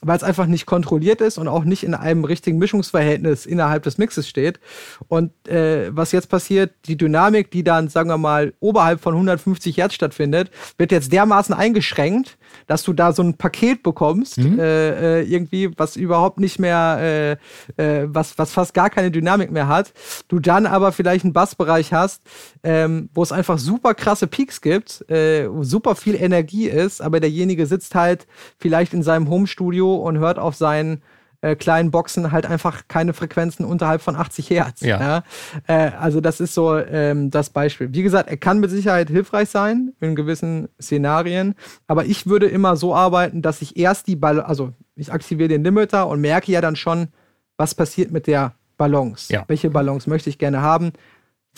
weil 0.00 0.16
es 0.16 0.22
einfach 0.22 0.46
nicht 0.46 0.66
kontrolliert 0.66 1.20
ist 1.20 1.38
und 1.38 1.48
auch 1.48 1.64
nicht 1.64 1.82
in 1.82 1.94
einem 1.94 2.24
richtigen 2.24 2.58
Mischungsverhältnis 2.58 3.46
innerhalb 3.46 3.82
des 3.82 3.98
Mixes 3.98 4.28
steht. 4.28 4.60
Und 5.08 5.32
äh, 5.48 5.94
was 5.94 6.12
jetzt 6.12 6.28
passiert, 6.28 6.72
die 6.86 6.96
Dynamik, 6.96 7.50
die 7.50 7.64
dann, 7.64 7.88
sagen 7.88 8.08
wir 8.08 8.18
mal, 8.18 8.54
oberhalb 8.60 9.00
von 9.00 9.14
150 9.14 9.76
Hertz 9.76 9.94
stattfindet, 9.94 10.50
wird 10.76 10.92
jetzt 10.92 11.12
dermaßen 11.12 11.54
eingeschränkt, 11.54 12.38
dass 12.66 12.82
du 12.82 12.92
da 12.92 13.12
so 13.12 13.22
ein 13.22 13.36
Paket 13.36 13.82
bekommst, 13.82 14.38
mhm. 14.38 14.58
äh, 14.58 15.20
äh 15.20 15.22
irgendwie, 15.22 15.70
was 15.76 15.96
überhaupt 15.96 16.40
nicht 16.40 16.58
mehr, 16.58 17.38
äh, 17.78 18.02
äh, 18.02 18.08
was, 18.08 18.38
was 18.38 18.52
fast 18.52 18.74
gar 18.74 18.90
keine 18.90 19.10
Dynamik 19.10 19.50
mehr 19.50 19.68
hat. 19.68 19.92
Du 20.28 20.38
dann 20.38 20.66
aber 20.66 20.92
vielleicht 20.92 21.24
einen 21.24 21.32
Bassbereich 21.32 21.92
hast, 21.92 22.22
ähm, 22.62 23.10
wo 23.14 23.22
es 23.22 23.32
einfach 23.32 23.58
super 23.58 23.94
krasse 23.94 24.26
Peaks 24.26 24.60
gibt, 24.60 25.08
äh, 25.10 25.48
super 25.60 25.94
viel 25.94 26.14
Energie 26.14 26.68
ist, 26.68 27.00
aber 27.00 27.20
derjenige 27.20 27.66
sitzt 27.66 27.94
halt 27.94 28.26
vielleicht 28.58 28.94
in 28.94 29.02
seinem 29.02 29.28
Homestudio 29.28 29.96
und 29.96 30.18
hört 30.18 30.38
auf 30.38 30.54
seinen 30.54 31.02
äh, 31.40 31.54
kleinen 31.54 31.90
Boxen 31.90 32.32
halt 32.32 32.46
einfach 32.46 32.88
keine 32.88 33.12
Frequenzen 33.12 33.64
unterhalb 33.64 34.02
von 34.02 34.16
80 34.16 34.50
Hertz. 34.50 34.80
Ja. 34.80 35.00
ja? 35.00 35.22
Äh, 35.66 35.92
also 35.98 36.20
das 36.20 36.40
ist 36.40 36.54
so 36.54 36.76
ähm, 36.76 37.30
das 37.30 37.50
Beispiel. 37.50 37.92
Wie 37.92 38.02
gesagt, 38.02 38.28
er 38.28 38.36
kann 38.36 38.60
mit 38.60 38.70
Sicherheit 38.70 39.08
hilfreich 39.08 39.48
sein 39.48 39.92
in 40.00 40.16
gewissen 40.16 40.68
Szenarien, 40.80 41.54
aber 41.86 42.06
ich 42.06 42.26
würde 42.26 42.46
immer 42.46 42.76
so 42.76 42.94
arbeiten, 42.94 43.42
dass 43.42 43.62
ich 43.62 43.76
erst 43.76 44.06
die 44.08 44.16
Ball, 44.16 44.40
also 44.40 44.72
ich 44.96 45.12
aktiviere 45.12 45.48
den 45.48 45.62
Limiter 45.62 46.08
und 46.08 46.20
merke 46.20 46.50
ja 46.50 46.60
dann 46.60 46.76
schon, 46.76 47.08
was 47.56 47.74
passiert 47.74 48.10
mit 48.10 48.26
der 48.26 48.54
Balance. 48.76 49.32
Ja. 49.32 49.44
Welche 49.48 49.70
Balance 49.70 50.08
möchte 50.08 50.30
ich 50.30 50.38
gerne 50.38 50.62
haben? 50.62 50.92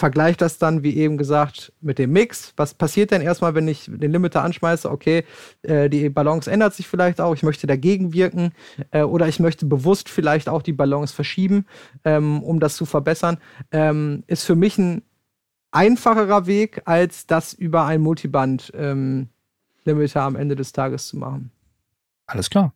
Vergleiche 0.00 0.38
das 0.38 0.58
dann, 0.58 0.82
wie 0.82 0.96
eben 0.96 1.16
gesagt, 1.18 1.72
mit 1.80 1.98
dem 1.98 2.10
Mix. 2.12 2.52
Was 2.56 2.74
passiert 2.74 3.12
denn 3.12 3.22
erstmal, 3.22 3.54
wenn 3.54 3.68
ich 3.68 3.84
den 3.86 4.10
Limiter 4.10 4.42
anschmeiße? 4.42 4.90
Okay, 4.90 5.24
äh, 5.62 5.88
die 5.88 6.08
Balance 6.08 6.50
ändert 6.50 6.74
sich 6.74 6.88
vielleicht 6.88 7.20
auch, 7.20 7.34
ich 7.34 7.42
möchte 7.42 7.66
dagegen 7.66 8.12
wirken 8.12 8.52
äh, 8.90 9.02
oder 9.02 9.28
ich 9.28 9.38
möchte 9.38 9.66
bewusst 9.66 10.08
vielleicht 10.08 10.48
auch 10.48 10.62
die 10.62 10.72
Balance 10.72 11.14
verschieben, 11.14 11.66
ähm, 12.04 12.42
um 12.42 12.58
das 12.58 12.76
zu 12.76 12.86
verbessern. 12.86 13.38
Ähm, 13.70 14.24
ist 14.26 14.44
für 14.44 14.56
mich 14.56 14.78
ein 14.78 15.02
einfacherer 15.70 16.46
Weg, 16.46 16.82
als 16.86 17.26
das 17.26 17.52
über 17.52 17.84
ein 17.84 18.00
Multiband-Limiter 18.00 19.28
ähm, 19.84 20.26
am 20.26 20.36
Ende 20.36 20.56
des 20.56 20.72
Tages 20.72 21.08
zu 21.08 21.18
machen. 21.18 21.52
Alles 22.26 22.48
klar. 22.48 22.72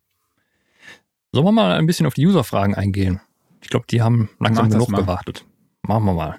Sollen 1.33 1.47
wir 1.47 1.53
mal 1.53 1.73
ein 1.73 1.87
bisschen 1.87 2.07
auf 2.07 2.15
die 2.15 2.27
User-Fragen 2.27 2.75
eingehen? 2.75 3.21
Ich 3.63 3.71
glaube, 3.71 3.87
die 3.89 4.03
haben 4.03 4.29
langsam 4.39 4.69
genug 4.69 4.93
gewartet. 4.93 5.47
Machen 5.83 6.05
wir 6.05 6.13
mal. 6.13 6.39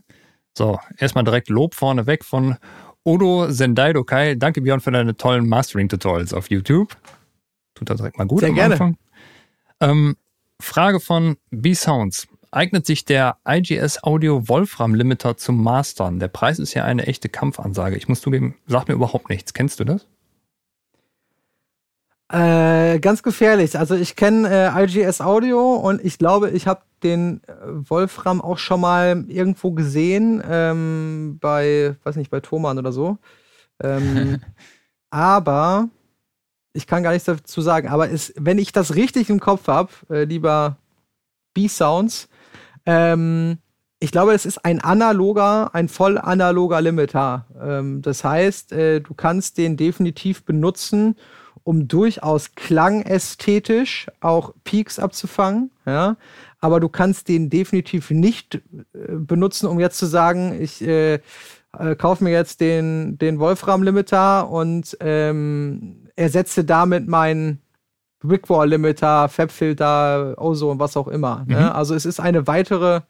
So, 0.57 0.79
erstmal 0.97 1.23
direkt 1.23 1.49
Lob 1.49 1.75
vorneweg 1.75 2.23
von 2.23 2.55
Odo 3.03 3.51
Sendaido 3.51 4.03
Kai. 4.03 4.35
Danke 4.35 4.61
Björn 4.61 4.79
für 4.79 4.91
deine 4.91 5.17
tollen 5.17 5.47
Mastering-Tutorials 5.47 6.33
auf 6.33 6.49
YouTube. 6.49 6.95
Tut 7.75 7.89
das 7.89 7.97
direkt 7.97 8.17
mal 8.17 8.25
gut 8.25 8.39
Sehr 8.39 8.49
am 8.49 8.55
gerne. 8.55 8.73
Anfang. 8.73 8.97
Ähm, 9.81 10.15
Frage 10.59 10.99
von 10.99 11.37
B-Sounds. 11.51 12.27
Eignet 12.51 12.85
sich 12.85 13.03
der 13.03 13.37
IGS 13.45 14.01
Audio 14.03 14.47
Wolfram 14.47 14.95
Limiter 14.95 15.35
zum 15.35 15.61
Mastern? 15.61 16.19
Der 16.19 16.29
Preis 16.29 16.57
ist 16.57 16.73
ja 16.73 16.85
eine 16.85 17.05
echte 17.05 17.27
Kampfansage. 17.27 17.97
Ich 17.97 18.07
muss 18.07 18.21
zugeben, 18.21 18.55
sagt 18.65 18.87
mir 18.87 18.93
überhaupt 18.93 19.29
nichts. 19.29 19.53
Kennst 19.53 19.81
du 19.81 19.83
das? 19.83 20.07
Äh, 22.35 22.99
ganz 22.99 23.23
gefährlich. 23.23 23.79
Also 23.79 23.95
ich 23.95 24.17
kenne 24.17 24.49
äh, 24.49 24.83
IGS 24.83 25.21
Audio 25.21 25.75
und 25.75 26.03
ich 26.03 26.17
glaube, 26.17 26.49
ich 26.49 26.67
habe 26.67 26.81
den 27.01 27.41
äh, 27.47 27.53
Wolfram 27.65 28.41
auch 28.41 28.57
schon 28.57 28.81
mal 28.81 29.23
irgendwo 29.29 29.71
gesehen, 29.71 30.43
ähm, 30.45 31.37
bei, 31.39 31.95
weiß 32.03 32.17
nicht, 32.17 32.31
bei 32.31 32.41
Thomann 32.41 32.77
oder 32.77 32.91
so. 32.91 33.19
Ähm, 33.81 34.41
aber 35.11 35.87
ich 36.73 36.87
kann 36.87 37.03
gar 37.03 37.13
nichts 37.13 37.25
dazu 37.25 37.61
sagen. 37.61 37.87
Aber 37.87 38.11
es, 38.11 38.33
wenn 38.35 38.57
ich 38.57 38.73
das 38.73 38.95
richtig 38.95 39.29
im 39.29 39.39
Kopf 39.39 39.69
habe, 39.69 39.91
äh, 40.09 40.25
lieber 40.25 40.75
B-Sounds, 41.53 42.27
ähm, 42.85 43.59
ich 44.01 44.11
glaube, 44.11 44.33
es 44.33 44.45
ist 44.45 44.65
ein 44.65 44.81
analoger, 44.81 45.73
ein 45.73 45.87
voll 45.87 46.17
analoger 46.17 46.81
Limiter. 46.81 47.45
Ähm, 47.61 48.01
das 48.01 48.25
heißt, 48.25 48.73
äh, 48.73 48.99
du 48.99 49.13
kannst 49.13 49.57
den 49.57 49.77
definitiv 49.77 50.43
benutzen, 50.43 51.15
um 51.65 51.87
durchaus 51.87 52.53
klangästhetisch 52.53 54.07
auch 54.21 54.53
Peaks 54.63 54.99
abzufangen. 54.99 55.71
Ja? 55.85 56.15
Aber 56.59 56.79
du 56.79 56.89
kannst 56.89 57.27
den 57.27 57.49
definitiv 57.49 58.11
nicht 58.11 58.55
äh, 58.55 58.59
benutzen, 58.93 59.67
um 59.67 59.79
jetzt 59.79 59.97
zu 59.97 60.05
sagen, 60.05 60.61
ich 60.61 60.81
äh, 60.85 61.15
äh, 61.77 61.95
kaufe 61.97 62.23
mir 62.23 62.29
jetzt 62.29 62.61
den, 62.61 63.17
den 63.17 63.39
Wolfram-Limiter 63.39 64.47
und 64.47 64.95
ähm, 64.99 66.07
ersetze 66.15 66.65
damit 66.65 67.07
meinen 67.07 67.59
Wigwall-Limiter, 68.21 69.27
Fabfilter, 69.27 70.35
Ozone, 70.37 70.79
was 70.79 70.95
auch 70.95 71.07
immer. 71.07 71.45
Ne? 71.47 71.55
Mhm. 71.55 71.61
Ne? 71.61 71.75
Also 71.75 71.95
es 71.95 72.05
ist 72.05 72.19
eine 72.19 72.45
weitere 72.45 73.01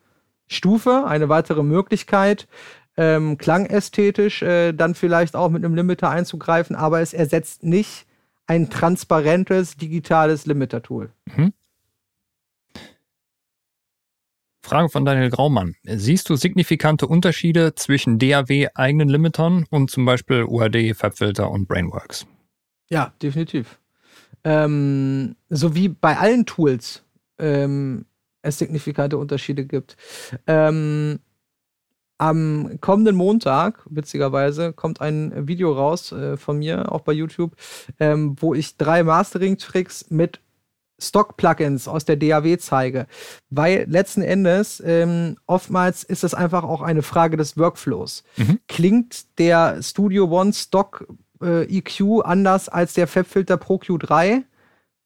Stufe, 0.47 1.03
eine 1.05 1.27
weitere 1.27 1.61
Möglichkeit, 1.61 2.47
ähm, 2.95 3.37
klangästhetisch 3.37 4.43
äh, 4.43 4.71
dann 4.71 4.95
vielleicht 4.95 5.35
auch 5.35 5.49
mit 5.49 5.65
einem 5.65 5.75
Limiter 5.75 6.09
einzugreifen, 6.09 6.77
aber 6.77 7.01
es 7.01 7.13
ersetzt 7.13 7.65
nicht 7.65 8.05
ein 8.47 8.69
transparentes 8.69 9.77
digitales 9.77 10.45
Limiter-Tool. 10.45 11.11
Mhm. 11.35 11.53
Frage 14.65 14.89
von 14.89 15.05
Daniel 15.05 15.29
Graumann. 15.29 15.75
Siehst 15.83 16.27
du 16.27 16.35
signifikante 16.35 17.05
Unterschiede 17.05 17.75
zwischen 17.75 18.17
DAW-eigenen 18.17 19.09
Limitern 19.09 19.65
und 19.69 19.91
zum 19.91 20.05
Beispiel 20.05 20.43
UAD, 20.43 20.95
Fabfilter 20.95 21.51
und 21.51 21.67
Brainworks? 21.67 22.25
Ja, 22.89 23.13
definitiv. 23.21 23.79
Ähm, 24.43 25.35
so 25.49 25.75
wie 25.75 25.89
bei 25.89 26.17
allen 26.17 26.47
Tools 26.47 27.03
ähm, 27.37 28.05
es 28.41 28.57
signifikante 28.57 29.17
Unterschiede 29.17 29.65
gibt. 29.65 29.97
Ähm, 30.47 31.19
am 32.17 32.77
kommenden 32.81 33.15
Montag, 33.15 33.85
witzigerweise, 33.89 34.73
kommt 34.73 35.01
ein 35.01 35.47
Video 35.47 35.73
raus 35.73 36.11
äh, 36.11 36.37
von 36.37 36.59
mir, 36.59 36.91
auch 36.91 37.01
bei 37.01 37.13
YouTube, 37.13 37.55
ähm, 37.99 38.35
wo 38.39 38.53
ich 38.53 38.77
drei 38.77 39.03
Mastering-Tricks 39.03 40.09
mit 40.09 40.39
Stock-Plugins 40.99 41.87
aus 41.87 42.05
der 42.05 42.15
DAW 42.15 42.57
zeige. 42.57 43.07
Weil 43.49 43.85
letzten 43.89 44.21
Endes, 44.21 44.81
ähm, 44.85 45.37
oftmals 45.45 46.03
ist 46.03 46.23
es 46.23 46.33
einfach 46.33 46.63
auch 46.63 46.81
eine 46.81 47.01
Frage 47.01 47.37
des 47.37 47.57
Workflows. 47.57 48.23
Mhm. 48.37 48.59
Klingt 48.67 49.37
der 49.37 49.81
Studio 49.81 50.25
One 50.25 50.53
Stock 50.53 51.05
äh, 51.41 51.63
EQ 51.63 52.23
anders 52.23 52.69
als 52.69 52.93
der 52.93 53.07
FabFilter 53.07 53.57
Pro 53.57 53.75
Q3? 53.75 54.43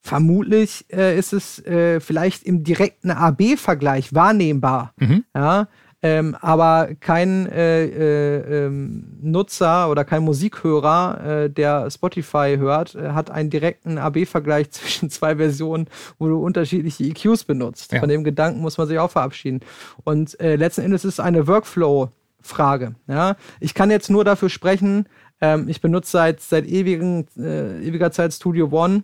Vermutlich 0.01 0.85
äh, 0.93 1.17
ist 1.17 1.33
es 1.33 1.59
äh, 1.65 1.99
vielleicht 1.99 2.43
im 2.43 2.63
direkten 2.63 3.11
AB-Vergleich 3.11 4.13
wahrnehmbar. 4.13 4.93
Mhm. 4.97 5.25
Ja, 5.35 5.67
ähm, 6.01 6.35
aber 6.39 6.91
kein 7.01 7.47
äh, 7.47 7.85
äh, 7.85 8.65
ähm, 8.65 9.17
Nutzer 9.21 9.89
oder 9.89 10.05
kein 10.05 10.23
Musikhörer, 10.23 11.25
äh, 11.25 11.49
der 11.49 11.91
Spotify 11.91 12.55
hört, 12.57 12.95
äh, 12.95 13.09
hat 13.09 13.29
einen 13.29 13.49
direkten 13.49 13.97
AB-Vergleich 13.97 14.71
zwischen 14.71 15.09
zwei 15.09 15.35
Versionen, 15.35 15.87
wo 16.17 16.27
du 16.27 16.41
unterschiedliche 16.41 17.03
EQs 17.03 17.43
benutzt. 17.43 17.91
Ja. 17.91 17.99
Von 17.99 18.07
dem 18.07 18.23
Gedanken 18.23 18.61
muss 18.61 18.77
man 18.77 18.87
sich 18.87 18.97
auch 18.97 19.11
verabschieden. 19.11 19.59
Und 20.05 20.39
äh, 20.39 20.55
letzten 20.55 20.81
Endes 20.81 21.03
ist 21.03 21.15
es 21.15 21.19
eine 21.19 21.47
Workflow-Frage. 21.47 22.95
Ja? 23.07 23.35
Ich 23.59 23.73
kann 23.73 23.91
jetzt 23.91 24.09
nur 24.09 24.23
dafür 24.23 24.49
sprechen, 24.49 25.05
ähm, 25.41 25.67
ich 25.67 25.81
benutze 25.81 26.11
seit, 26.11 26.39
seit 26.39 26.65
ewigen, 26.65 27.27
äh, 27.37 27.81
ewiger 27.81 28.11
Zeit 28.11 28.33
Studio 28.33 28.69
One 28.71 29.03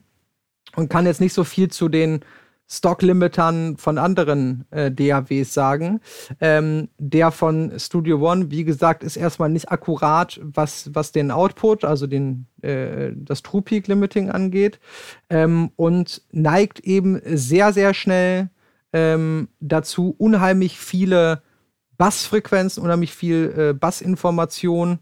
und 0.78 0.90
kann 0.90 1.06
jetzt 1.06 1.20
nicht 1.20 1.34
so 1.34 1.44
viel 1.44 1.70
zu 1.70 1.90
den 1.90 2.22
Stock-Limitern 2.68 3.78
von 3.78 3.98
anderen 3.98 4.66
äh, 4.72 4.92
DAWs 4.92 5.54
sagen. 5.54 6.00
Ähm, 6.40 6.90
der 6.98 7.32
von 7.32 7.80
Studio 7.80 8.18
One, 8.20 8.50
wie 8.50 8.64
gesagt, 8.64 9.04
ist 9.04 9.18
erstmal 9.18 9.50
nicht 9.50 9.72
akkurat, 9.72 10.40
was, 10.42 10.90
was 10.94 11.12
den 11.12 11.30
Output, 11.32 11.86
also 11.86 12.08
den, 12.08 12.48
äh, 12.62 13.12
das 13.16 13.44
True 13.44 13.62
Peak 13.62 13.88
Limiting 13.88 14.32
angeht. 14.32 14.80
Ähm, 15.30 15.72
und 15.76 16.24
neigt 16.32 16.80
eben 16.80 17.22
sehr, 17.26 17.72
sehr 17.72 17.94
schnell 17.94 18.50
ähm, 18.94 19.50
dazu, 19.60 20.16
unheimlich 20.18 20.80
viele 20.80 21.44
Bassfrequenzen, 21.98 22.84
unheimlich 22.84 23.14
viel 23.14 23.54
äh, 23.58 23.74
Bassinformation 23.74 25.00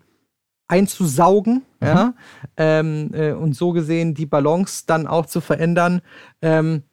einzusaugen, 0.68 1.64
mhm. 1.80 1.88
ja, 1.88 2.14
ähm, 2.58 3.12
äh, 3.14 3.32
und 3.32 3.56
so 3.56 3.72
gesehen 3.72 4.16
die 4.16 4.26
Balance 4.26 4.84
dann 4.88 5.08
auch 5.08 5.28
zu 5.28 5.40
verändern. 5.42 6.02
Ähm, 6.42 6.84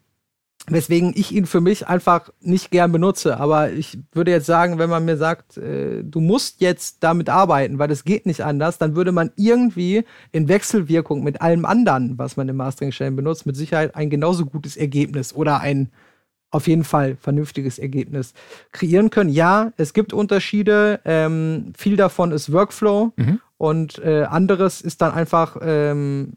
Weswegen 0.68 1.12
ich 1.16 1.32
ihn 1.32 1.46
für 1.46 1.60
mich 1.60 1.88
einfach 1.88 2.30
nicht 2.40 2.70
gern 2.70 2.92
benutze. 2.92 3.40
Aber 3.40 3.72
ich 3.72 3.98
würde 4.12 4.30
jetzt 4.30 4.46
sagen, 4.46 4.78
wenn 4.78 4.90
man 4.90 5.04
mir 5.04 5.16
sagt, 5.16 5.56
äh, 5.56 6.02
du 6.04 6.20
musst 6.20 6.60
jetzt 6.60 6.98
damit 7.00 7.28
arbeiten, 7.28 7.78
weil 7.78 7.90
es 7.90 8.04
geht 8.04 8.26
nicht 8.26 8.44
anders, 8.44 8.78
dann 8.78 8.94
würde 8.94 9.10
man 9.10 9.32
irgendwie 9.36 10.04
in 10.32 10.48
Wechselwirkung 10.48 11.24
mit 11.24 11.40
allem 11.40 11.64
anderen, 11.64 12.18
was 12.18 12.36
man 12.36 12.48
im 12.48 12.56
Mastering-Stellen 12.56 13.16
benutzt, 13.16 13.46
mit 13.46 13.56
Sicherheit 13.56 13.94
ein 13.94 14.10
genauso 14.10 14.44
gutes 14.44 14.76
Ergebnis 14.76 15.34
oder 15.34 15.60
ein 15.60 15.90
auf 16.50 16.66
jeden 16.66 16.84
Fall 16.84 17.16
vernünftiges 17.16 17.78
Ergebnis 17.78 18.34
kreieren 18.72 19.10
können. 19.10 19.30
Ja, 19.30 19.72
es 19.76 19.92
gibt 19.92 20.12
Unterschiede. 20.12 21.00
Ähm, 21.04 21.72
viel 21.76 21.96
davon 21.96 22.32
ist 22.32 22.52
Workflow 22.52 23.12
mhm. 23.16 23.40
und 23.56 23.98
äh, 24.00 24.24
anderes 24.24 24.80
ist 24.80 25.00
dann 25.00 25.12
einfach 25.12 25.56
ähm, 25.62 26.32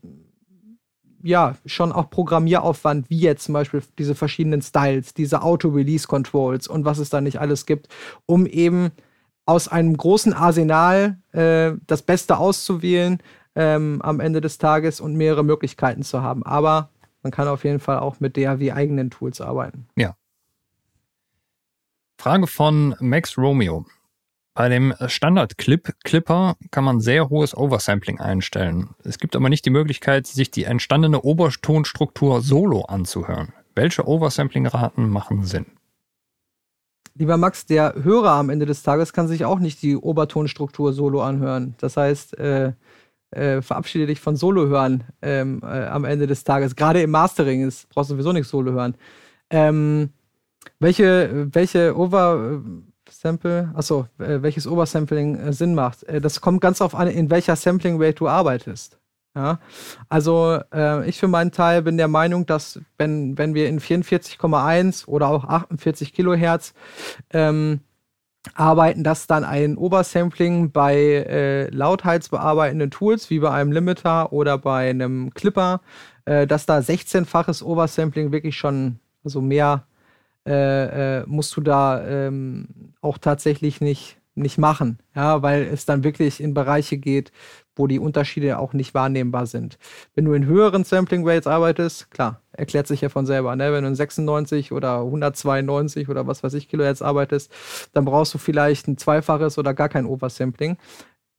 ja 1.23 1.55
schon 1.65 1.91
auch 1.91 2.09
Programmieraufwand, 2.09 3.09
wie 3.09 3.19
jetzt 3.19 3.45
zum 3.45 3.53
Beispiel 3.53 3.81
diese 3.97 4.13
verschiedenen 4.13 4.61
Styles, 4.61 5.13
diese 5.13 5.41
Auto-Release-Controls 5.41 6.67
und 6.67 6.85
was 6.85 6.99
es 6.99 7.09
da 7.09 7.21
nicht 7.21 7.39
alles 7.39 7.65
gibt, 7.65 7.87
um 8.25 8.45
eben 8.45 8.91
aus 9.45 9.67
einem 9.67 9.95
großen 9.97 10.33
Arsenal 10.33 11.17
äh, 11.31 11.73
das 11.87 12.01
Beste 12.01 12.37
auszuwählen 12.37 13.21
ähm, 13.55 14.01
am 14.01 14.19
Ende 14.19 14.41
des 14.41 14.57
Tages 14.57 14.99
und 14.99 15.15
mehrere 15.15 15.43
Möglichkeiten 15.43 16.03
zu 16.03 16.21
haben. 16.21 16.45
Aber 16.45 16.89
man 17.23 17.31
kann 17.31 17.47
auf 17.47 17.63
jeden 17.63 17.79
Fall 17.79 17.99
auch 17.99 18.19
mit 18.19 18.37
DAW 18.37 18.71
eigenen 18.71 19.09
Tools 19.09 19.41
arbeiten. 19.41 19.87
Ja. 19.95 20.15
Frage 22.19 22.47
von 22.47 22.95
Max 22.99 23.37
Romeo. 23.37 23.85
Bei 24.55 24.69
dem 24.69 24.93
Standard-Clip-Clipper 25.03 26.57
kann 26.69 26.83
man 26.83 26.99
sehr 26.99 27.29
hohes 27.29 27.57
Oversampling 27.57 28.19
einstellen. 28.19 28.89
Es 29.03 29.17
gibt 29.17 29.35
aber 29.35 29.49
nicht 29.49 29.65
die 29.65 29.71
Möglichkeit, 29.71 30.27
sich 30.27 30.51
die 30.51 30.65
entstandene 30.65 31.21
Obertonstruktur 31.21 32.41
solo 32.41 32.81
anzuhören. 32.83 33.53
Welche 33.73 34.07
Oversampling-Raten 34.07 35.09
machen 35.09 35.43
Sinn? 35.43 35.65
Lieber 37.15 37.37
Max, 37.37 37.65
der 37.65 37.95
Hörer 38.03 38.33
am 38.33 38.51
Ende 38.51 38.67
des 38.67 38.83
Tages 38.83 39.11
kann 39.11 39.27
sich 39.27 39.43
auch 39.43 39.59
nicht 39.59 39.81
die 39.81 39.95
Obertonstruktur 39.95 40.93
solo 40.93 41.21
anhören. 41.21 41.73
Das 41.79 41.97
heißt, 41.97 42.37
äh, 42.37 42.73
äh, 43.31 43.63
verabschiede 43.63 44.05
dich 44.05 44.19
von 44.19 44.35
Solo 44.35 44.67
hören 44.67 45.03
ähm, 45.23 45.61
äh, 45.63 45.85
am 45.85 46.05
Ende 46.05 46.27
des 46.27 46.43
Tages. 46.43 46.75
Gerade 46.75 47.01
im 47.01 47.09
Mastering 47.09 47.67
ist, 47.67 47.89
brauchst 47.89 48.11
du 48.11 48.13
sowieso 48.13 48.31
nicht 48.31 48.47
Solo 48.47 48.71
hören. 48.71 48.95
Ähm, 49.49 50.09
welche, 50.79 51.47
welche 51.53 51.95
Oversample, 53.13 53.71
achso, 53.75 54.07
äh, 54.17 54.41
welches 54.41 54.65
Oversampling 54.65 55.39
äh, 55.39 55.53
Sinn 55.53 55.75
macht? 55.75 56.03
Äh, 56.03 56.19
das 56.19 56.41
kommt 56.41 56.61
ganz 56.61 56.81
auf 56.81 56.95
an, 56.95 57.07
in 57.07 57.29
welcher 57.29 57.55
Sampling 57.55 58.01
Rate 58.01 58.15
du 58.15 58.27
arbeitest. 58.27 58.99
Ja, 59.35 59.59
also 60.09 60.59
äh, 60.73 61.07
ich 61.07 61.19
für 61.19 61.27
meinen 61.27 61.51
Teil 61.51 61.81
bin 61.83 61.97
der 61.97 62.07
Meinung, 62.07 62.45
dass 62.45 62.79
wenn, 62.97 63.37
wenn 63.37 63.55
wir 63.55 63.67
in 63.67 63.79
44,1 63.79 65.07
oder 65.07 65.27
auch 65.27 65.45
48 65.45 66.13
Kilohertz 66.13 66.73
ähm, 67.31 67.79
arbeiten, 68.53 69.03
dass 69.03 69.25
dann 69.25 69.43
ein 69.43 69.75
Obersampling 69.77 70.71
bei 70.71 70.95
äh, 70.95 71.69
lautheitsbearbeitenden 71.69 72.91
Tools 72.91 73.29
wie 73.31 73.39
bei 73.39 73.49
einem 73.51 73.71
Limiter 73.71 74.33
oder 74.33 74.59
bei 74.59 74.89
einem 74.89 75.33
Clipper, 75.33 75.81
äh, 76.25 76.45
dass 76.45 76.67
da 76.67 76.77
16-faches 76.77 77.63
Oversampling 77.63 78.31
wirklich 78.31 78.55
schon, 78.55 78.99
also 79.23 79.41
mehr 79.41 79.83
äh, 80.45 81.19
äh, 81.19 81.23
musst 81.25 81.55
du 81.55 81.61
da 81.61 82.05
ähm, 82.05 82.67
auch 83.01 83.17
tatsächlich 83.17 83.81
nicht, 83.81 84.17
nicht 84.35 84.57
machen, 84.57 84.99
ja, 85.15 85.41
weil 85.41 85.63
es 85.63 85.85
dann 85.85 86.03
wirklich 86.03 86.41
in 86.41 86.53
Bereiche 86.53 86.97
geht, 86.97 87.31
wo 87.75 87.87
die 87.87 87.99
Unterschiede 87.99 88.59
auch 88.59 88.73
nicht 88.73 88.93
wahrnehmbar 88.93 89.45
sind. 89.45 89.77
Wenn 90.15 90.25
du 90.25 90.33
in 90.33 90.45
höheren 90.45 90.83
Sampling 90.83 91.27
Rates 91.27 91.47
arbeitest, 91.47 92.11
klar, 92.11 92.41
erklärt 92.51 92.87
sich 92.87 93.01
ja 93.01 93.09
von 93.09 93.25
selber, 93.25 93.55
ne? 93.55 93.71
wenn 93.73 93.83
du 93.83 93.89
in 93.89 93.95
96 93.95 94.71
oder 94.71 94.99
192 94.99 96.09
oder 96.09 96.27
was 96.27 96.43
weiß 96.43 96.53
ich 96.53 96.69
Kilohertz 96.69 97.01
arbeitest, 97.01 97.51
dann 97.93 98.05
brauchst 98.05 98.33
du 98.33 98.37
vielleicht 98.37 98.87
ein 98.87 98.97
zweifaches 98.97 99.57
oder 99.57 99.73
gar 99.73 99.89
kein 99.89 100.05
Oversampling. 100.05 100.77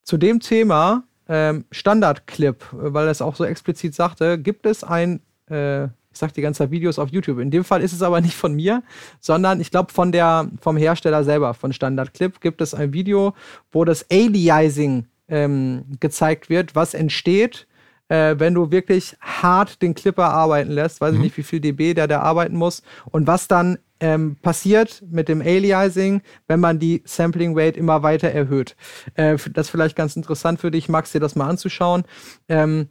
Zu 0.02 0.16
dem 0.16 0.40
Thema 0.40 1.05
ähm, 1.28 1.64
Standard-Clip, 1.70 2.64
weil 2.72 3.09
es 3.09 3.22
auch 3.22 3.36
so 3.36 3.44
explizit 3.44 3.94
sagte, 3.94 4.39
gibt 4.39 4.66
es 4.66 4.82
ein 4.85 5.20
äh, 5.47 5.89
ich 6.15 6.20
sag 6.20 6.32
die 6.32 6.41
ganze 6.41 6.59
Zeit 6.59 6.70
Videos 6.70 6.99
auf 6.99 7.11
YouTube. 7.11 7.41
In 7.41 7.51
dem 7.51 7.65
Fall 7.65 7.82
ist 7.82 7.93
es 7.93 8.03
aber 8.03 8.20
nicht 8.20 8.36
von 8.36 8.55
mir, 8.55 8.82
sondern 9.20 9.61
ich 9.61 9.70
glaube 9.70 9.93
von 9.93 10.12
der 10.12 10.49
vom 10.61 10.77
Hersteller 10.77 11.24
selber 11.24 11.55
von 11.55 11.73
Standard 11.73 12.15
Clip 12.15 12.41
gibt 12.41 12.61
es 12.61 12.73
ein 12.73 12.93
Video, 12.93 13.35
wo 13.73 13.85
das 13.85 14.07
Aliasing 14.11 15.07
ähm, 15.28 15.85
gezeigt 16.01 16.49
wird, 16.49 16.74
was 16.74 16.95
entsteht, 16.95 17.66
äh, 18.09 18.36
wenn 18.39 18.55
du 18.55 18.70
wirklich 18.70 19.16
hart 19.20 19.82
den 19.82 19.95
Clipper 19.95 20.28
arbeiten 20.28 20.70
lässt, 20.70 21.01
weiß 21.01 21.12
mhm. 21.12 21.16
ich 21.16 21.23
nicht, 21.24 21.36
wie 21.36 21.43
viel 21.43 21.61
dB 21.61 21.95
der 21.95 22.07
da 22.07 22.20
arbeiten 22.20 22.57
muss 22.57 22.82
und 23.11 23.27
was 23.27 23.49
dann 23.49 23.78
ähm, 24.01 24.36
passiert 24.43 25.03
mit 25.11 25.28
dem 25.28 25.41
Aliasing, 25.41 26.20
wenn 26.47 26.61
man 26.61 26.78
die 26.78 27.03
Sampling 27.07 27.59
Rate 27.59 27.78
immer 27.78 28.03
weiter 28.03 28.28
erhöht. 28.28 28.77
Äh, 29.15 29.36
das 29.53 29.66
ist 29.66 29.70
vielleicht 29.70 29.97
ganz 29.97 30.16
interessant 30.16 30.61
für 30.61 30.70
dich, 30.70 30.89
Max, 30.89 31.12
dir 31.12 31.20
das 31.20 31.36
mal 31.36 31.49
anzuschauen. 31.49 32.05
Ähm, 32.49 32.89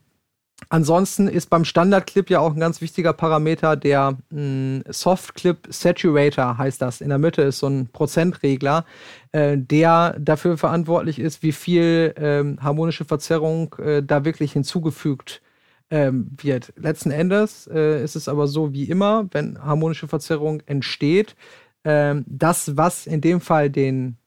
Ansonsten 0.69 1.27
ist 1.27 1.49
beim 1.49 1.65
Standard-Clip 1.65 2.29
ja 2.29 2.39
auch 2.39 2.53
ein 2.53 2.59
ganz 2.59 2.79
wichtiger 2.81 3.13
Parameter 3.13 3.75
der 3.75 4.17
hm, 4.29 4.83
Soft-Clip 4.87 5.67
Saturator, 5.69 6.57
heißt 6.57 6.81
das. 6.81 7.01
In 7.01 7.09
der 7.09 7.17
Mitte 7.17 7.41
ist 7.41 7.59
so 7.59 7.67
ein 7.67 7.87
Prozentregler, 7.87 8.85
äh, 9.31 9.57
der 9.57 10.15
dafür 10.19 10.57
verantwortlich 10.57 11.19
ist, 11.19 11.43
wie 11.43 11.51
viel 11.51 12.13
ähm, 12.17 12.59
harmonische 12.61 13.05
Verzerrung 13.05 13.75
äh, 13.75 14.01
da 14.03 14.25
wirklich 14.25 14.53
hinzugefügt 14.53 15.41
ähm, 15.89 16.31
wird. 16.41 16.73
Letzten 16.75 17.11
Endes 17.11 17.67
äh, 17.67 18.03
ist 18.03 18.15
es 18.15 18.27
aber 18.27 18.47
so 18.47 18.73
wie 18.73 18.85
immer, 18.85 19.27
wenn 19.31 19.61
harmonische 19.61 20.07
Verzerrung 20.07 20.61
entsteht, 20.65 21.35
ähm, 21.83 22.23
das, 22.27 22.77
was 22.77 23.05
in 23.07 23.21
dem 23.21 23.41
Fall 23.41 23.69
den, 23.69 24.17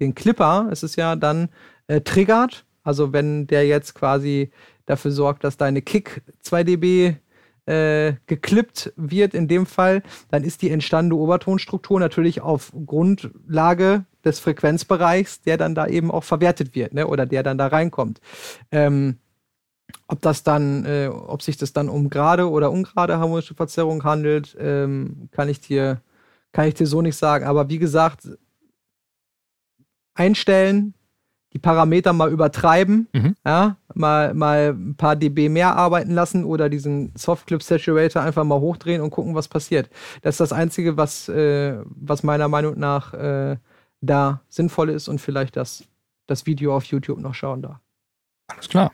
den 0.00 0.14
Clipper, 0.14 0.68
ist 0.72 0.82
es 0.82 0.96
ja 0.96 1.16
dann, 1.16 1.50
äh, 1.86 2.00
triggert, 2.00 2.64
also 2.82 3.12
wenn 3.12 3.46
der 3.46 3.66
jetzt 3.66 3.94
quasi 3.94 4.50
dafür 4.86 5.10
sorgt, 5.10 5.44
dass 5.44 5.56
deine 5.56 5.82
Kick 5.82 6.22
2 6.42 6.64
dB 6.64 7.16
äh, 7.66 8.14
geklippt 8.26 8.92
wird 8.96 9.34
in 9.34 9.48
dem 9.48 9.66
Fall, 9.66 10.02
dann 10.30 10.44
ist 10.44 10.62
die 10.62 10.70
entstandene 10.70 11.20
Obertonstruktur 11.20 11.98
natürlich 11.98 12.40
auf 12.40 12.72
Grundlage 12.84 14.04
des 14.24 14.38
Frequenzbereichs, 14.38 15.42
der 15.42 15.56
dann 15.56 15.74
da 15.74 15.86
eben 15.86 16.10
auch 16.10 16.24
verwertet 16.24 16.74
wird, 16.74 16.94
ne? 16.94 17.06
oder 17.06 17.26
der 17.26 17.42
dann 17.42 17.58
da 17.58 17.68
reinkommt. 17.68 18.20
Ähm, 18.70 19.18
ob 20.08 20.20
das 20.20 20.42
dann, 20.42 20.84
äh, 20.84 21.08
ob 21.08 21.42
sich 21.42 21.56
das 21.56 21.72
dann 21.72 21.88
um 21.88 22.10
gerade 22.10 22.50
oder 22.50 22.70
ungerade 22.70 23.18
harmonische 23.18 23.54
Verzerrung 23.54 24.04
handelt, 24.04 24.56
ähm, 24.58 25.28
kann 25.30 25.48
ich 25.48 25.60
dir, 25.60 26.00
kann 26.52 26.68
ich 26.68 26.74
dir 26.74 26.86
so 26.86 27.00
nicht 27.00 27.16
sagen. 27.16 27.46
Aber 27.46 27.68
wie 27.68 27.78
gesagt, 27.78 28.28
einstellen, 30.14 30.94
die 31.52 31.58
Parameter 31.58 32.12
mal 32.12 32.30
übertreiben, 32.30 33.08
mhm. 33.12 33.36
ja, 33.46 33.76
mal, 33.96 34.34
mal 34.34 34.70
ein 34.70 34.96
paar 34.96 35.16
dB 35.16 35.48
mehr 35.48 35.74
arbeiten 35.76 36.12
lassen 36.12 36.44
oder 36.44 36.68
diesen 36.68 37.12
Softclip 37.16 37.62
Saturator 37.62 38.22
einfach 38.22 38.44
mal 38.44 38.60
hochdrehen 38.60 39.00
und 39.00 39.10
gucken, 39.10 39.34
was 39.34 39.48
passiert. 39.48 39.90
Das 40.22 40.34
ist 40.34 40.40
das 40.40 40.52
Einzige, 40.52 40.96
was, 40.96 41.28
äh, 41.28 41.78
was 41.84 42.22
meiner 42.22 42.48
Meinung 42.48 42.78
nach 42.78 43.14
äh, 43.14 43.56
da 44.00 44.42
sinnvoll 44.48 44.90
ist 44.90 45.08
und 45.08 45.20
vielleicht 45.20 45.56
das, 45.56 45.84
das 46.26 46.46
Video 46.46 46.76
auf 46.76 46.84
YouTube 46.84 47.18
noch 47.18 47.34
schauen 47.34 47.62
da. 47.62 47.80
Alles 48.48 48.68
klar. 48.68 48.92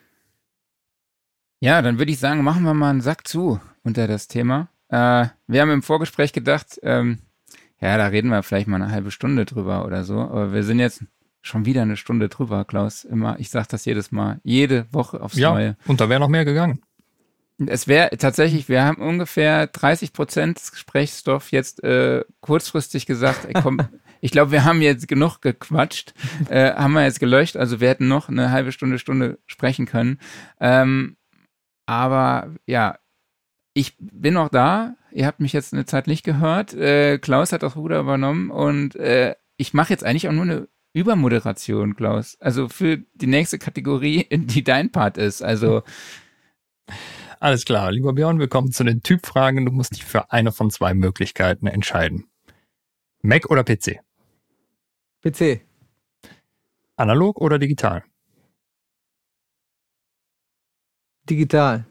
Ja, 1.61 1.83
dann 1.83 1.99
würde 1.99 2.13
ich 2.13 2.19
sagen, 2.19 2.43
machen 2.43 2.63
wir 2.63 2.75
mal 2.75 2.91
einen 2.91 3.01
Sack 3.03 3.29
zu 3.29 3.61
unter 3.83 4.07
das 4.07 4.29
Thema. 4.29 4.69
Äh, 4.89 5.27
wir 5.47 5.61
haben 5.61 5.71
im 5.71 5.83
Vorgespräch 5.83 6.33
gedacht, 6.33 6.81
ähm, 6.83 7.19
ja, 7.81 7.97
da 7.97 8.07
reden 8.07 8.29
wir 8.29 8.43
vielleicht 8.43 8.69
mal 8.69 8.81
eine 8.81 8.91
halbe 8.91 9.11
Stunde 9.11 9.45
drüber 9.45 9.85
oder 9.85 10.05
so, 10.05 10.21
aber 10.21 10.53
wir 10.53 10.63
sind 10.63 10.79
jetzt 10.79 11.05
Schon 11.43 11.65
wieder 11.65 11.83
eine 11.83 11.97
Stunde 11.97 12.29
drüber, 12.29 12.65
Klaus. 12.65 13.05
Immer, 13.05 13.39
ich 13.39 13.51
sage 13.51 13.69
das 13.71 13.85
jedes 13.85 14.13
Mal, 14.13 14.41
jede 14.43 14.87
Woche 14.93 15.21
aufs 15.23 15.37
ja, 15.37 15.53
Neue. 15.53 15.77
Und 15.87 16.01
da 16.01 16.09
wäre 16.09 16.21
noch 16.21 16.29
mehr 16.29 16.45
gegangen. 16.45 16.81
Es 17.67 17.89
wäre 17.89 18.17
tatsächlich, 18.17 18.69
wir 18.69 18.85
haben 18.85 19.03
ungefähr 19.03 19.67
30 19.67 20.13
Prozent 20.13 20.61
Gesprächsstoff 20.71 21.53
jetzt 21.53 21.83
äh, 21.85 22.25
kurzfristig 22.41 23.05
gesagt, 23.05 23.47
ey, 23.47 23.55
komm, 23.63 23.79
ich 24.21 24.31
glaube, 24.31 24.51
wir 24.51 24.65
haben 24.65 24.81
jetzt 24.81 25.09
genug 25.09 25.41
gequatscht, 25.41 26.15
äh, 26.49 26.73
haben 26.73 26.93
wir 26.93 27.05
jetzt 27.05 27.21
gelöscht, 27.21 27.57
also 27.57 27.81
wir 27.81 27.89
hätten 27.89 28.09
noch 28.09 28.29
eine 28.29 28.51
halbe 28.51 28.73
Stunde, 28.73 28.99
Stunde 28.99 29.39
sprechen 29.47 29.85
können. 29.85 30.19
Ähm, 30.59 31.17
aber 31.87 32.55
ja, 32.67 32.99
ich 33.75 33.97
bin 33.99 34.35
noch 34.35 34.49
da. 34.49 34.95
Ihr 35.13 35.27
habt 35.27 35.41
mich 35.41 35.53
jetzt 35.53 35.73
eine 35.73 35.85
Zeit 35.85 36.07
nicht 36.07 36.25
gehört. 36.25 36.73
Äh, 36.75 37.19
Klaus 37.19 37.53
hat 37.53 37.63
das 37.63 37.77
Ruder 37.77 38.01
übernommen 38.01 38.51
und 38.51 38.97
äh, 38.97 39.35
ich 39.57 39.75
mache 39.75 39.93
jetzt 39.93 40.05
eigentlich 40.05 40.29
auch 40.29 40.33
nur 40.33 40.45
eine 40.45 40.69
Übermoderation, 40.93 41.95
Klaus. 41.95 42.37
Also 42.41 42.69
für 42.69 42.99
die 43.15 43.27
nächste 43.27 43.59
Kategorie, 43.59 44.27
die 44.33 44.65
dein 44.65 44.91
Part 44.91 45.19
ist. 45.19 45.43
Also. 45.43 45.83
Alles 47.41 47.65
klar, 47.65 47.91
lieber 47.91 48.13
Björn, 48.13 48.39
wir 48.39 48.49
kommen 48.49 48.71
zu 48.71 48.85
den 48.85 49.03
Typfragen. 49.03 49.65
Du 49.65 49.73
musst 49.73 49.95
dich 49.97 50.05
für 50.05 50.31
eine 50.31 50.53
von 50.53 50.71
zwei 50.71 50.93
Möglichkeiten 50.93 51.67
entscheiden. 51.67 52.29
Mac 53.23 53.51
oder 53.51 53.65
PC? 53.65 54.01
PC. 55.23 55.63
Analog 56.97 57.41
oder 57.41 57.59
digital? 57.59 58.05
Digital. 61.31 61.87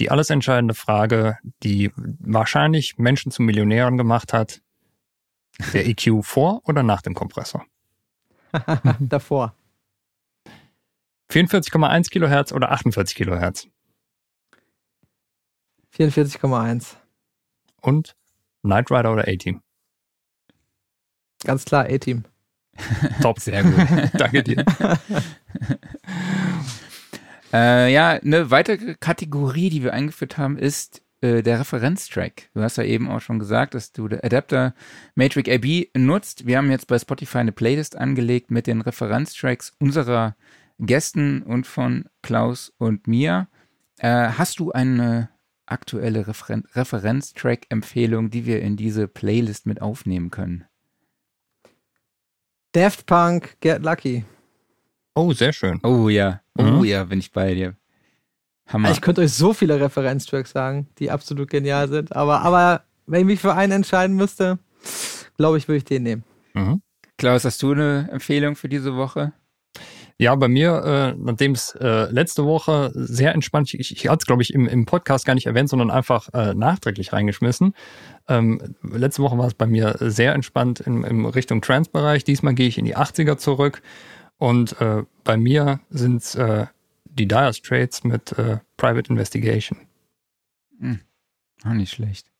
Die 0.00 0.10
alles 0.10 0.30
entscheidende 0.30 0.74
Frage, 0.74 1.38
die 1.62 1.90
wahrscheinlich 1.94 2.98
Menschen 2.98 3.32
zu 3.32 3.42
Millionären 3.42 3.96
gemacht 3.98 4.32
hat. 4.32 4.62
Der 5.72 5.86
EQ 5.86 6.24
vor 6.24 6.62
oder 6.64 6.82
nach 6.82 7.02
dem 7.02 7.14
Kompressor? 7.14 7.64
Davor. 9.00 9.54
44,1 11.30 12.10
Kilohertz 12.10 12.52
oder 12.52 12.70
48 12.70 13.16
Kilohertz? 13.16 13.68
44,1. 15.96 16.96
Und 17.80 18.16
Knight 18.62 18.90
Rider 18.90 19.12
oder 19.12 19.28
A-Team? 19.28 19.62
Ganz 21.44 21.64
klar 21.64 21.86
A-Team. 21.86 22.24
Top, 23.22 23.38
sehr 23.38 23.62
gut. 23.62 24.10
Danke 24.14 24.42
dir. 24.42 24.64
Äh, 27.54 27.92
ja, 27.92 28.08
eine 28.08 28.50
weitere 28.50 28.96
Kategorie, 28.96 29.70
die 29.70 29.84
wir 29.84 29.92
eingeführt 29.92 30.38
haben, 30.38 30.58
ist 30.58 31.03
äh, 31.24 31.42
der 31.42 31.60
Referenztrack. 31.60 32.50
Du 32.54 32.60
hast 32.62 32.76
ja 32.76 32.84
eben 32.84 33.08
auch 33.10 33.20
schon 33.20 33.38
gesagt, 33.38 33.74
dass 33.74 33.92
du 33.92 34.08
der 34.08 34.24
Adapter 34.24 34.74
Matrix 35.14 35.48
AB 35.50 35.88
nutzt. 35.96 36.46
Wir 36.46 36.58
haben 36.58 36.70
jetzt 36.70 36.86
bei 36.86 36.98
Spotify 36.98 37.38
eine 37.38 37.52
Playlist 37.52 37.96
angelegt 37.96 38.50
mit 38.50 38.66
den 38.66 38.80
Referenztracks 38.82 39.72
unserer 39.78 40.36
Gästen 40.78 41.42
und 41.42 41.66
von 41.66 42.04
Klaus 42.22 42.72
und 42.78 43.06
mir. 43.06 43.48
Äh, 43.98 44.08
hast 44.36 44.58
du 44.58 44.72
eine 44.72 45.30
aktuelle 45.66 46.26
Referen 46.26 46.64
Referenztrack-Empfehlung, 46.74 48.28
die 48.30 48.44
wir 48.44 48.60
in 48.60 48.76
diese 48.76 49.08
Playlist 49.08 49.64
mit 49.66 49.80
aufnehmen 49.80 50.30
können? 50.30 50.64
Daft 52.72 53.06
Punk, 53.06 53.56
Get 53.60 53.82
Lucky. 53.82 54.24
Oh, 55.14 55.32
sehr 55.32 55.52
schön. 55.52 55.78
Oh 55.84 56.08
ja, 56.08 56.42
oh 56.58 56.62
Mhm. 56.62 56.84
ja, 56.84 57.04
bin 57.04 57.20
ich 57.20 57.30
bei 57.32 57.54
dir. 57.54 57.76
Hammer. 58.66 58.90
Ich 58.90 59.00
könnte 59.00 59.20
euch 59.20 59.32
so 59.32 59.52
viele 59.52 59.80
Referenztracks 59.80 60.50
sagen, 60.50 60.88
die 60.98 61.10
absolut 61.10 61.50
genial 61.50 61.88
sind. 61.88 62.14
Aber, 62.14 62.40
aber 62.42 62.82
wenn 63.06 63.20
ich 63.20 63.26
mich 63.26 63.40
für 63.40 63.54
einen 63.54 63.72
entscheiden 63.72 64.16
müsste, 64.16 64.58
glaube 65.36 65.58
ich, 65.58 65.68
würde 65.68 65.78
ich 65.78 65.84
den 65.84 66.02
nehmen. 66.02 66.24
Mhm. 66.54 66.82
Klaus, 67.16 67.44
hast 67.44 67.62
du 67.62 67.72
eine 67.72 68.08
Empfehlung 68.10 68.56
für 68.56 68.68
diese 68.68 68.96
Woche? 68.96 69.32
Ja, 70.16 70.34
bei 70.36 70.46
mir, 70.46 71.14
äh, 71.16 71.18
nachdem 71.18 71.52
es 71.52 71.74
äh, 71.80 72.10
letzte 72.10 72.44
Woche 72.44 72.92
sehr 72.94 73.34
entspannt, 73.34 73.74
ich, 73.74 73.90
ich 73.90 74.08
hatte 74.08 74.18
es, 74.20 74.26
glaube 74.26 74.42
ich, 74.42 74.54
im, 74.54 74.68
im 74.68 74.86
Podcast 74.86 75.26
gar 75.26 75.34
nicht 75.34 75.46
erwähnt, 75.46 75.68
sondern 75.68 75.90
einfach 75.90 76.28
äh, 76.32 76.54
nachträglich 76.54 77.12
reingeschmissen. 77.12 77.74
Ähm, 78.28 78.76
letzte 78.82 79.22
Woche 79.22 79.36
war 79.38 79.48
es 79.48 79.54
bei 79.54 79.66
mir 79.66 79.96
sehr 79.98 80.34
entspannt 80.34 80.80
im, 80.80 81.04
im 81.04 81.26
Richtung 81.26 81.62
Trance-Bereich. 81.62 82.22
Diesmal 82.22 82.54
gehe 82.54 82.68
ich 82.68 82.78
in 82.78 82.84
die 82.84 82.96
80er 82.96 83.38
zurück. 83.38 83.82
Und 84.38 84.80
äh, 84.80 85.02
bei 85.24 85.36
mir 85.36 85.80
sind 85.90 86.22
es 86.22 86.36
äh, 86.36 86.66
die 87.14 87.28
Dire 87.28 87.54
Straits 87.54 88.04
mit 88.04 88.32
äh, 88.38 88.58
Private 88.76 89.10
Investigation. 89.10 89.78
Auch 91.64 91.72
nicht 91.72 91.92
schlecht. 91.92 92.30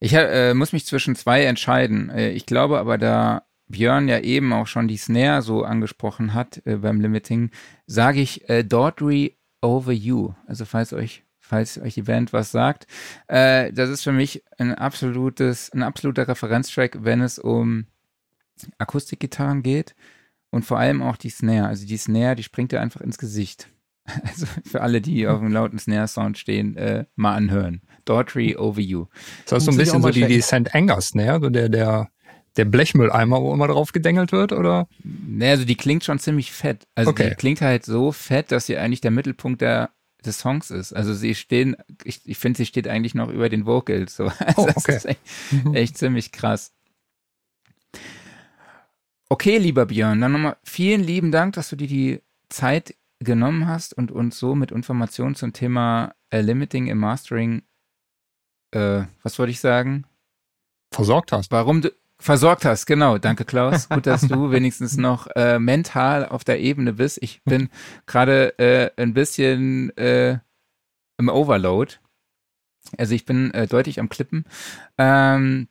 Ich 0.00 0.12
äh, 0.14 0.54
muss 0.54 0.72
mich 0.72 0.86
zwischen 0.86 1.16
zwei 1.16 1.44
entscheiden. 1.44 2.08
Äh, 2.10 2.30
ich 2.30 2.46
glaube 2.46 2.78
aber, 2.78 2.98
da 2.98 3.42
Björn 3.66 4.08
ja 4.08 4.20
eben 4.20 4.52
auch 4.52 4.66
schon 4.66 4.88
die 4.88 4.96
Snare 4.96 5.42
so 5.42 5.64
angesprochen 5.64 6.34
hat 6.34 6.62
äh, 6.64 6.76
beim 6.76 7.00
Limiting, 7.00 7.50
sage 7.86 8.20
ich 8.20 8.48
äh, 8.48 8.64
Daughtry 8.64 9.36
Over 9.60 9.92
You. 9.92 10.34
Also 10.46 10.64
falls 10.64 10.92
euch, 10.92 11.24
falls 11.38 11.78
euch 11.78 11.94
die 11.94 12.02
Band 12.02 12.32
was 12.32 12.52
sagt, 12.52 12.86
äh, 13.26 13.72
das 13.72 13.90
ist 13.90 14.04
für 14.04 14.12
mich 14.12 14.44
ein 14.56 14.74
absolutes, 14.74 15.70
ein 15.72 15.82
absoluter 15.82 16.28
Referenztrack, 16.28 17.04
wenn 17.04 17.20
es 17.20 17.38
um 17.38 17.86
Akustikgitarren 18.78 19.62
geht 19.62 19.94
und 20.50 20.64
vor 20.64 20.78
allem 20.78 21.02
auch 21.02 21.16
die 21.16 21.30
Snare. 21.30 21.66
Also 21.68 21.86
die 21.86 21.96
Snare, 21.96 22.36
die 22.36 22.42
springt 22.42 22.72
dir 22.72 22.80
einfach 22.80 23.00
ins 23.00 23.18
Gesicht. 23.18 23.68
Also 24.24 24.46
für 24.64 24.80
alle, 24.80 25.02
die 25.02 25.26
auf 25.28 25.38
einem 25.40 25.52
lauten 25.52 25.78
Snare-Sound 25.78 26.38
stehen, 26.38 26.76
äh, 26.78 27.04
mal 27.14 27.34
anhören. 27.34 27.82
Daughtry 28.06 28.56
Over 28.56 28.80
You. 28.80 29.04
Das 29.46 29.58
ist 29.58 29.64
so 29.66 29.70
ein 29.72 29.76
bisschen 29.76 30.00
so 30.00 30.08
die, 30.08 30.24
die. 30.26 30.40
St. 30.40 30.74
Anger 30.74 31.02
Snare, 31.02 31.40
so 31.42 31.50
der, 31.50 31.68
der, 31.68 32.08
der 32.56 32.64
Blechmülleimer, 32.64 33.42
wo 33.42 33.52
immer 33.52 33.68
drauf 33.68 33.92
gedengelt 33.92 34.32
wird, 34.32 34.52
oder? 34.52 34.88
Ne, 35.04 35.50
also 35.50 35.66
die 35.66 35.76
klingt 35.76 36.04
schon 36.04 36.18
ziemlich 36.18 36.52
fett. 36.52 36.86
Also 36.94 37.10
Okay. 37.10 37.28
die 37.28 37.34
klingt 37.34 37.60
halt 37.60 37.84
so 37.84 38.10
fett, 38.10 38.50
dass 38.50 38.64
sie 38.64 38.78
eigentlich 38.78 39.02
der 39.02 39.10
Mittelpunkt 39.10 39.60
der, 39.60 39.90
des 40.24 40.38
Songs 40.38 40.70
ist. 40.70 40.94
Also 40.94 41.12
sie 41.12 41.34
stehen, 41.34 41.76
ich, 42.02 42.22
ich 42.24 42.38
finde, 42.38 42.56
sie 42.56 42.66
steht 42.66 42.88
eigentlich 42.88 43.14
noch 43.14 43.28
über 43.28 43.50
den 43.50 43.66
Vocals. 43.66 44.16
So. 44.16 44.24
Also 44.38 44.38
Oh, 44.56 44.66
das 44.66 44.76
okay. 44.78 44.96
ist 44.96 45.04
echt, 45.04 45.20
echt 45.74 45.98
ziemlich 45.98 46.32
krass. 46.32 46.72
Okay, 49.30 49.58
lieber 49.58 49.86
Björn, 49.86 50.20
dann 50.20 50.32
nochmal 50.32 50.56
vielen 50.64 51.02
lieben 51.02 51.32
Dank, 51.32 51.54
dass 51.54 51.68
du 51.68 51.76
dir 51.76 51.86
die 51.86 52.22
Zeit 52.48 52.94
genommen 53.20 53.66
hast 53.66 53.92
und 53.92 54.10
uns 54.10 54.38
so 54.38 54.54
mit 54.54 54.70
Informationen 54.70 55.34
zum 55.34 55.52
Thema 55.52 56.14
äh, 56.30 56.40
Limiting 56.40 56.86
im 56.86 56.98
Mastering, 56.98 57.62
äh, 58.70 59.02
was 59.22 59.38
wollte 59.38 59.50
ich 59.50 59.60
sagen? 59.60 60.04
Versorgt 60.92 61.32
hast. 61.32 61.50
Warum 61.50 61.82
du 61.82 61.92
versorgt 62.18 62.64
hast, 62.64 62.86
genau. 62.86 63.18
Danke, 63.18 63.44
Klaus. 63.44 63.88
Gut, 63.88 64.06
dass 64.06 64.22
du 64.26 64.50
wenigstens 64.50 64.96
noch 64.96 65.26
äh, 65.36 65.58
mental 65.58 66.26
auf 66.26 66.44
der 66.44 66.60
Ebene 66.60 66.94
bist. 66.94 67.18
Ich 67.22 67.42
bin 67.44 67.68
gerade 68.06 68.58
äh, 68.58 68.90
ein 69.00 69.14
bisschen 69.14 69.96
äh, 69.96 70.38
im 71.18 71.28
Overload. 71.28 71.94
Also 72.96 73.14
ich 73.14 73.24
bin 73.24 73.52
äh, 73.52 73.66
deutlich 73.66 74.00
am 74.00 74.08
Klippen. 74.08 74.44
Ähm, 74.96 75.68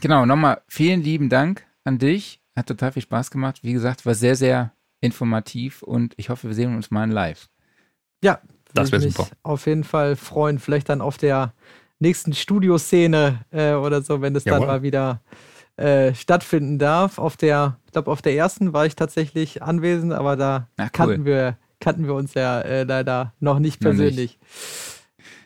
genau, 0.00 0.26
nochmal 0.26 0.62
vielen 0.66 1.02
lieben 1.02 1.28
Dank 1.28 1.66
an 1.84 1.98
dich. 1.98 2.40
Hat 2.56 2.66
total 2.66 2.92
viel 2.92 3.02
Spaß 3.02 3.30
gemacht. 3.30 3.60
Wie 3.62 3.72
gesagt, 3.72 4.06
war 4.06 4.14
sehr, 4.14 4.36
sehr 4.36 4.72
informativ 5.00 5.82
und 5.82 6.14
ich 6.16 6.28
hoffe, 6.30 6.48
wir 6.48 6.54
sehen 6.54 6.74
uns 6.74 6.90
mal 6.90 7.04
in 7.04 7.10
live. 7.10 7.48
Ja, 8.22 8.40
Das 8.72 8.90
würde 8.90 8.92
wär 8.92 8.98
ich 9.00 9.04
mich 9.06 9.14
super. 9.16 9.36
Auf 9.42 9.66
jeden 9.66 9.84
Fall 9.84 10.16
freuen. 10.16 10.58
Vielleicht 10.58 10.88
dann 10.88 11.00
auf 11.00 11.18
der 11.18 11.52
nächsten 11.98 12.32
Studioszene 12.32 13.44
äh, 13.50 13.72
oder 13.72 14.02
so, 14.02 14.20
wenn 14.22 14.34
es 14.36 14.44
dann 14.44 14.60
mal 14.66 14.82
wieder 14.82 15.20
äh, 15.76 16.14
stattfinden 16.14 16.78
darf. 16.78 17.18
Auf 17.18 17.36
der, 17.36 17.78
ich 17.86 17.92
glaube, 17.92 18.10
auf 18.10 18.22
der 18.22 18.34
ersten 18.34 18.72
war 18.72 18.86
ich 18.86 18.94
tatsächlich 18.96 19.62
anwesend, 19.62 20.12
aber 20.12 20.36
da 20.36 20.68
Na, 20.76 20.84
cool. 20.84 20.90
kannten 20.92 21.24
wir 21.24 21.58
kannten 21.80 22.06
wir 22.06 22.14
uns 22.14 22.32
ja 22.34 22.60
äh, 22.62 22.84
leider 22.84 23.34
noch 23.40 23.58
nicht 23.58 23.82
Noch 23.82 23.90
nicht. 23.92 23.98
persönlich. 23.98 24.38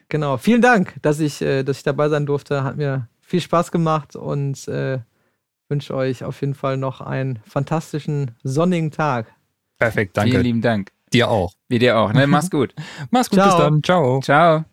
Genau. 0.09 0.37
Vielen 0.37 0.63
Dank, 0.63 0.95
dass 1.03 1.19
ich, 1.21 1.43
äh, 1.43 1.65
dass 1.65 1.79
ich 1.79 1.83
dabei 1.83 2.09
sein 2.09 2.27
durfte. 2.27 2.63
Hat 2.63 2.77
mir 2.77 3.09
viel 3.21 3.41
Spaß 3.41 3.73
gemacht 3.73 4.15
und 4.15 4.69
äh, 4.69 5.01
wünsche 5.69 5.95
euch 5.95 6.25
auf 6.25 6.41
jeden 6.41 6.55
Fall 6.55 6.77
noch 6.77 7.01
einen 7.01 7.41
fantastischen 7.47 8.33
sonnigen 8.43 8.91
Tag. 8.91 9.35
Perfekt, 9.79 10.17
Vielen 10.17 10.33
danke. 10.33 10.43
lieben 10.43 10.61
Dank. 10.61 10.93
Dir 11.13 11.31
auch. 11.31 11.55
Wie 11.69 11.79
dir 11.79 11.99
auch. 11.99 12.13
Ne? 12.13 12.27
Mach's 12.27 12.51
gut. 12.51 12.75
Mach's 13.11 13.31
gut, 13.31 13.39
Ciao. 13.39 13.49
bis 13.49 13.59
dann. 13.59 13.83
Ciao. 13.83 14.21
Ciao. 14.21 14.65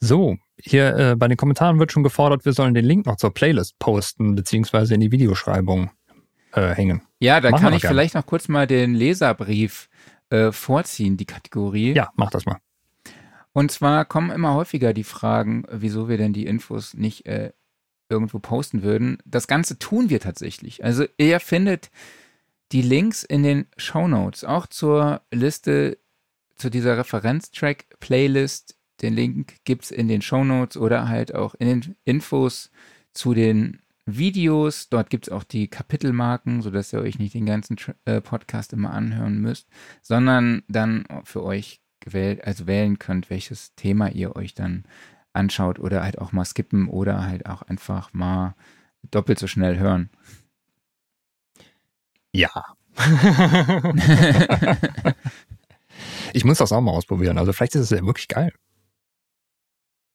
So, 0.00 0.36
hier 0.58 0.96
äh, 0.96 1.16
bei 1.16 1.28
den 1.28 1.36
Kommentaren 1.36 1.78
wird 1.78 1.92
schon 1.92 2.02
gefordert, 2.02 2.44
wir 2.44 2.52
sollen 2.52 2.74
den 2.74 2.84
Link 2.84 3.06
noch 3.06 3.16
zur 3.16 3.32
Playlist 3.32 3.78
posten, 3.78 4.34
beziehungsweise 4.34 4.94
in 4.94 5.00
die 5.00 5.10
Videoschreibung 5.10 5.90
äh, 6.52 6.74
hängen. 6.74 7.02
Ja, 7.18 7.40
da 7.40 7.50
Machen 7.50 7.62
kann 7.62 7.72
ich 7.72 7.82
gerne. 7.82 7.94
vielleicht 7.94 8.14
noch 8.14 8.26
kurz 8.26 8.48
mal 8.48 8.66
den 8.66 8.94
Leserbrief 8.94 9.88
äh, 10.30 10.52
vorziehen, 10.52 11.16
die 11.16 11.26
Kategorie. 11.26 11.94
Ja, 11.94 12.10
mach 12.16 12.30
das 12.30 12.46
mal. 12.46 12.58
Und 13.52 13.70
zwar 13.70 14.04
kommen 14.04 14.30
immer 14.30 14.54
häufiger 14.54 14.92
die 14.92 15.04
Fragen, 15.04 15.64
äh, 15.64 15.76
wieso 15.80 16.08
wir 16.08 16.18
denn 16.18 16.32
die 16.32 16.46
Infos 16.46 16.94
nicht 16.94 17.26
äh, 17.26 17.52
irgendwo 18.08 18.38
posten 18.38 18.82
würden. 18.82 19.18
Das 19.24 19.46
Ganze 19.46 19.78
tun 19.78 20.10
wir 20.10 20.20
tatsächlich. 20.20 20.84
Also 20.84 21.04
ihr 21.16 21.40
findet 21.40 21.90
die 22.72 22.82
Links 22.82 23.22
in 23.22 23.42
den 23.42 23.66
Show 23.76 24.08
Notes, 24.08 24.44
auch 24.44 24.66
zur 24.66 25.22
Liste, 25.30 25.98
zu 26.56 26.70
dieser 26.70 26.98
Referenztrack-Playlist. 26.98 28.76
Den 29.02 29.14
Link 29.14 29.56
gibt's 29.64 29.90
in 29.90 30.08
den 30.08 30.22
Show 30.22 30.44
Notes 30.44 30.76
oder 30.76 31.08
halt 31.08 31.34
auch 31.34 31.54
in 31.54 31.68
den 31.68 31.96
Infos 32.04 32.70
zu 33.12 33.34
den 33.34 33.80
Videos. 34.06 34.88
Dort 34.88 35.10
gibt's 35.10 35.28
auch 35.28 35.44
die 35.44 35.68
Kapitelmarken, 35.68 36.62
sodass 36.62 36.92
ihr 36.92 37.00
euch 37.00 37.18
nicht 37.18 37.34
den 37.34 37.46
ganzen 37.46 37.76
äh, 38.04 38.20
Podcast 38.20 38.72
immer 38.72 38.92
anhören 38.92 39.40
müsst, 39.40 39.68
sondern 40.02 40.62
dann 40.68 41.06
für 41.24 41.42
euch 41.42 41.80
gewählt, 42.00 42.44
also 42.44 42.66
wählen 42.66 42.98
könnt, 42.98 43.30
welches 43.30 43.74
Thema 43.74 44.10
ihr 44.10 44.36
euch 44.36 44.54
dann 44.54 44.84
anschaut 45.34 45.78
oder 45.78 46.02
halt 46.02 46.18
auch 46.18 46.32
mal 46.32 46.44
skippen 46.44 46.88
oder 46.88 47.24
halt 47.26 47.46
auch 47.46 47.62
einfach 47.62 48.12
mal 48.12 48.54
doppelt 49.10 49.38
so 49.38 49.46
schnell 49.46 49.78
hören. 49.78 50.10
Ja. 52.32 52.50
ich 56.32 56.44
muss 56.44 56.58
das 56.58 56.72
auch 56.72 56.80
mal 56.80 56.92
ausprobieren. 56.92 57.38
Also 57.38 57.52
vielleicht 57.52 57.74
ist 57.74 57.82
es 57.82 57.90
ja 57.90 58.04
wirklich 58.04 58.28
geil. 58.28 58.52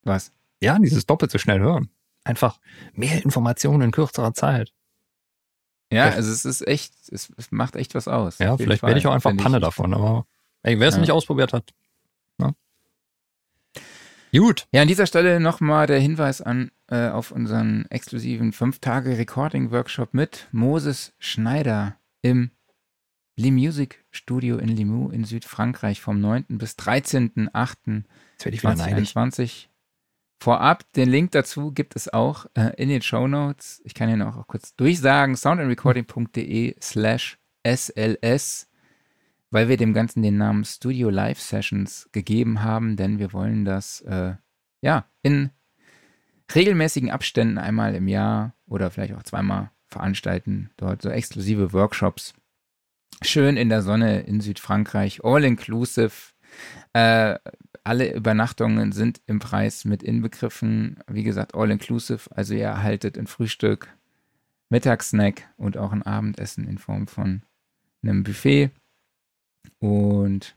Was? 0.04 0.32
Ja, 0.62 0.78
dieses 0.80 1.06
doppelt 1.06 1.32
so 1.32 1.38
schnell 1.38 1.60
hören. 1.60 1.90
Einfach 2.24 2.60
mehr 2.94 3.24
Informationen 3.24 3.82
in 3.84 3.92
kürzerer 3.92 4.34
Zeit. 4.34 4.74
Ja, 5.92 6.04
Vielleicht- 6.04 6.18
also 6.18 6.32
es 6.32 6.46
ist 6.46 6.68
echt, 6.68 6.94
es, 7.12 7.32
macht 7.52 7.76
echt 7.76 7.96
was 7.96 8.08
aus. 8.08 8.38
Ja, 8.40 8.58
vielleicht 8.58 8.84
werde 8.84 9.00
ich 9.00 9.08
auch 9.08 9.14
einfach 9.14 9.36
Panne 9.36 9.60
davon, 9.60 9.94
aber 9.94 10.26
ey, 10.64 10.80
wer 10.80 10.88
es 10.90 10.96
Ja. 10.96 11.02
nicht 11.02 11.12
ausprobiert 11.12 11.54
hat. 11.54 11.74
Gut. 14.32 14.68
Ja, 14.72 14.82
an 14.82 14.88
dieser 14.88 15.08
Stelle 15.08 15.40
nochmal 15.40 15.88
der 15.88 16.00
Hinweis 16.00 16.42
an 16.42 16.72
äh, 16.88 17.10
auf 17.10 17.32
unseren 17.32 17.86
exklusiven 17.90 18.54
5-Tage-Recording-Workshop 18.54 20.14
mit 20.14 20.48
Moses 20.52 21.14
Schneider 21.18 21.98
im 22.22 22.52
Lee 23.36 23.52
Music 23.52 24.04
Studio 24.12 24.58
in 24.58 24.70
Limoux 24.70 25.12
in 25.12 25.24
Südfrankreich 25.24 26.02
vom 26.02 26.20
9. 26.20 26.46
bis 26.50 26.74
13.8. 26.74 28.04
Jetzt 28.34 28.46
werde 28.46 28.56
ich 28.56 28.64
wieder 28.64 28.76
neidisch. 28.76 29.14
2021. 29.14 29.70
Vorab, 30.42 30.92
den 30.94 31.10
Link 31.10 31.32
dazu 31.32 31.72
gibt 31.72 31.96
es 31.98 32.12
auch 32.14 32.46
äh, 32.54 32.72
in 32.78 32.88
den 32.88 33.02
Show 33.02 33.28
Notes. 33.28 33.82
Ich 33.84 33.94
kann 33.94 34.10
ihn 34.10 34.22
auch 34.22 34.48
kurz 34.48 34.74
durchsagen, 34.76 35.36
soundandrecording.de 35.36 36.76
slash 36.82 37.38
SLS, 37.68 38.69
weil 39.52 39.70
wir 39.70 39.78
dem 39.78 39.94
Ganzen 39.94 40.22
den 40.22 40.38
Namen 40.38 40.66
Studio 40.66 41.10
Live 41.10 41.40
Sessions 41.40 42.10
gegeben 42.12 42.64
haben, 42.64 42.96
denn 42.96 43.20
wir 43.20 43.34
wollen 43.34 43.66
das 43.66 44.02
äh, 44.02 44.36
ja 44.82 45.06
in 45.22 45.50
regelmäßigen 46.54 47.12
Abständen 47.12 47.58
einmal 47.58 47.96
im 47.96 48.08
Jahr 48.08 48.56
oder 48.66 48.90
vielleicht 48.92 49.14
auch 49.14 49.24
zweimal 49.24 49.72
veranstalten, 49.88 50.70
dort 50.78 51.02
so 51.02 51.10
exklusive 51.10 51.74
Workshops 51.74 52.34
Schön 53.22 53.58
in 53.58 53.68
der 53.68 53.82
Sonne 53.82 54.22
in 54.22 54.40
Südfrankreich, 54.40 55.24
all 55.26 55.44
inclusive. 55.44 56.12
Äh, 56.94 57.38
alle 57.84 58.14
Übernachtungen 58.14 58.92
sind 58.94 59.22
im 59.26 59.40
Preis 59.40 59.84
mit 59.84 60.04
inbegriffen. 60.04 61.00
Wie 61.08 61.24
gesagt, 61.24 61.54
all 61.54 61.70
inclusive. 61.70 62.30
Also 62.34 62.54
ihr 62.54 62.66
erhaltet 62.66 63.18
ein 63.18 63.28
Frühstück, 63.28 63.94
Mittagssnack 64.70 65.50
und 65.58 65.78
auch 65.78 65.92
ein 65.92 66.04
Abendessen 66.04 66.66
in 66.68 66.78
Form 66.78 67.08
von 67.08 67.42
einem 68.04 68.24
Buffet. 68.24 68.72
Und 69.80 70.56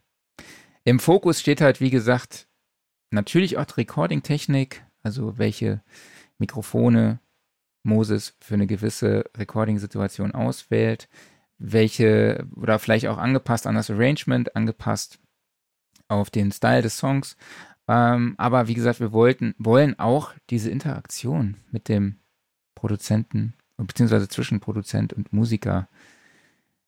im 0.85 0.99
Fokus 0.99 1.41
steht 1.41 1.61
halt, 1.61 1.81
wie 1.81 1.91
gesagt, 1.91 2.49
natürlich 3.11 3.59
auch 3.59 3.65
die 3.65 3.75
Recording-Technik, 3.75 4.85
also 5.03 5.39
welche 5.39 5.83
Mikrofone 6.39 7.21
Moses 7.85 8.35
für 8.41 8.55
eine 8.55 8.67
gewisse 8.67 9.25
Recording-Situation 9.37 10.33
auswählt, 10.33 11.09
welche 11.59 12.47
oder 12.57 12.79
vielleicht 12.79 13.07
auch 13.07 13.19
angepasst 13.19 13.67
an 13.67 13.75
das 13.75 13.91
Arrangement, 13.91 14.57
angepasst 14.57 15.19
auf 16.09 16.31
den 16.31 16.53
Style 16.53 16.83
des 16.83 16.99
Songs. 16.99 17.37
Ähm, 17.89 18.35
aber 18.39 18.69
wie 18.69 18.75
gesagt, 18.75 19.01
wir 19.01 19.13
wollten, 19.13 19.55
wollen 19.59 19.99
auch 19.99 20.33
diese 20.51 20.71
Interaktion 20.71 21.57
mit 21.71 21.89
dem 21.89 22.19
Produzenten 22.75 23.55
beziehungsweise 23.77 24.29
zwischen 24.29 24.61
Produzent 24.61 25.13
und 25.13 25.33
Musiker 25.33 25.89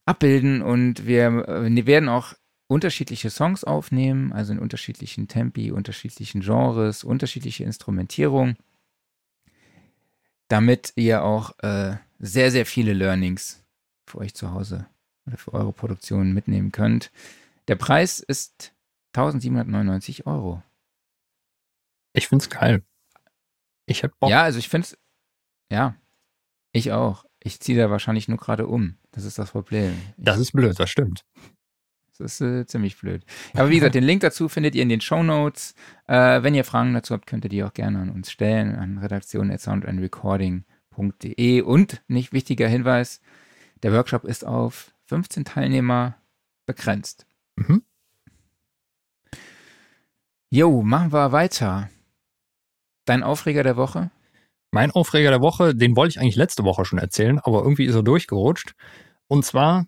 abbilden 0.07 0.63
und 0.63 1.07
wir, 1.07 1.27
äh, 1.49 1.75
wir 1.75 1.87
werden 1.87 2.09
auch 2.09 2.35
unterschiedliche 2.67 3.31
Songs 3.31 3.65
aufnehmen, 3.65 4.33
also 4.33 4.53
in 4.53 4.59
unterschiedlichen 4.59 5.29
Tempi, 5.29 5.71
unterschiedlichen 5.71 6.41
Genres, 6.41 7.05
unterschiedliche 7.05 7.65
Instrumentierung, 7.65 8.57
damit 10.49 10.93
ihr 10.97 11.25
auch 11.25 11.59
äh, 11.61 11.97
sehr, 12.19 12.51
sehr 12.51 12.67
viele 12.67 12.93
Learnings 12.93 13.65
für 14.07 14.19
euch 14.19 14.35
zu 14.35 14.53
Hause 14.53 14.87
oder 15.27 15.37
für 15.37 15.53
eure 15.53 15.73
Produktion 15.73 16.33
mitnehmen 16.33 16.73
könnt. 16.73 17.11
Der 17.69 17.77
Preis 17.77 18.21
ist 18.21 18.73
1799 19.15 20.27
Euro. 20.27 20.63
Ich 22.13 22.29
find's 22.29 22.51
geil. 22.51 22.83
Ich 23.87 24.03
hab 24.03 24.19
Bock. 24.19 24.31
Ja, 24.31 24.43
also 24.43 24.59
ich 24.59 24.69
find's, 24.69 24.97
ja, 25.71 25.97
ich 26.73 26.93
auch. 26.93 27.25
Ich 27.47 27.61
ziehe 27.61 27.79
da 27.79 27.91
wahrscheinlich 27.91 28.27
nur 28.27 28.39
gerade 28.39 28.67
um. 28.67 28.97
Das 29.13 29.25
ist 29.25 29.39
das 29.39 29.51
Problem. 29.51 29.93
Ich, 30.17 30.25
das 30.25 30.39
ist 30.39 30.53
blöd, 30.53 30.81
das 30.81 30.89
stimmt. 30.89 31.27
Das 32.17 32.21
ist 32.21 32.41
äh, 32.41 32.65
ziemlich 32.67 32.99
blöd. 32.99 33.23
Aber 33.53 33.69
wie 33.69 33.75
gesagt, 33.75 33.95
den 33.95 34.05
Link 34.05 34.23
dazu 34.23 34.49
findet 34.49 34.75
ihr 34.75 34.83
in 34.83 34.89
den 34.89 35.03
Show 35.03 35.23
Notes. 35.23 35.75
Äh, 36.07 36.43
wenn 36.43 36.55
ihr 36.55 36.65
Fragen 36.65 36.95
dazu 36.95 37.13
habt, 37.13 37.27
könnt 37.27 37.45
ihr 37.45 37.51
die 37.51 37.63
auch 37.63 37.75
gerne 37.75 37.99
an 37.99 38.09
uns 38.09 38.31
stellen, 38.31 38.75
an 38.75 38.97
redaktion.soundandrecording.de. 38.97 41.61
Und 41.61 42.03
nicht 42.09 42.33
wichtiger 42.33 42.67
Hinweis, 42.67 43.21
der 43.83 43.93
Workshop 43.93 44.25
ist 44.25 44.47
auf 44.47 44.95
15 45.05 45.45
Teilnehmer 45.45 46.15
begrenzt. 46.65 47.27
Mhm. 47.57 47.83
Jo, 50.49 50.83
machen 50.83 51.13
wir 51.13 51.33
weiter. 51.33 51.91
Dein 53.05 53.23
Aufreger 53.23 53.63
der 53.63 53.77
Woche? 53.77 54.11
Mein 54.75 54.91
Aufreger 54.91 55.31
der 55.31 55.41
Woche, 55.41 55.73
den 55.73 55.95
wollte 55.95 56.11
ich 56.11 56.21
eigentlich 56.21 56.35
letzte 56.35 56.65
Woche 56.65 56.85
schon 56.85 56.99
erzählen, 56.99 57.39
aber 57.39 57.63
irgendwie 57.63 57.85
ist 57.85 57.95
er 57.95 58.03
durchgerutscht. 58.03 58.75
Und 59.29 59.45
zwar, 59.45 59.87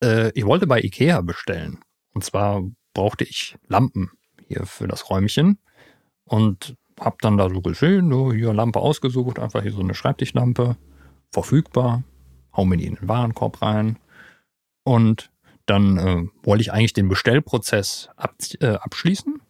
äh, 0.00 0.30
ich 0.38 0.46
wollte 0.46 0.68
bei 0.68 0.80
Ikea 0.80 1.22
bestellen. 1.22 1.80
Und 2.14 2.22
zwar 2.22 2.62
brauchte 2.94 3.24
ich 3.24 3.56
Lampen 3.66 4.12
hier 4.46 4.64
für 4.64 4.86
das 4.86 5.10
Räumchen 5.10 5.58
und 6.22 6.76
habe 7.00 7.16
dann 7.20 7.36
da 7.36 7.50
so 7.50 7.62
gesehen, 7.62 8.12
so 8.12 8.32
hier 8.32 8.54
Lampe 8.54 8.78
ausgesucht, 8.78 9.40
einfach 9.40 9.62
hier 9.62 9.72
so 9.72 9.80
eine 9.80 9.94
Schreibtischlampe, 9.94 10.76
verfügbar, 11.32 12.04
hau 12.56 12.64
mir 12.64 12.76
die 12.76 12.86
in 12.86 12.94
den 12.94 13.08
Warenkorb 13.08 13.60
rein 13.60 13.98
und 14.84 15.32
dann 15.66 15.98
äh, 15.98 16.28
wollte 16.44 16.62
ich 16.62 16.72
eigentlich 16.72 16.92
den 16.92 17.08
Bestellprozess 17.08 18.08
ab, 18.14 18.36
äh, 18.60 18.68
abschließen 18.68 19.42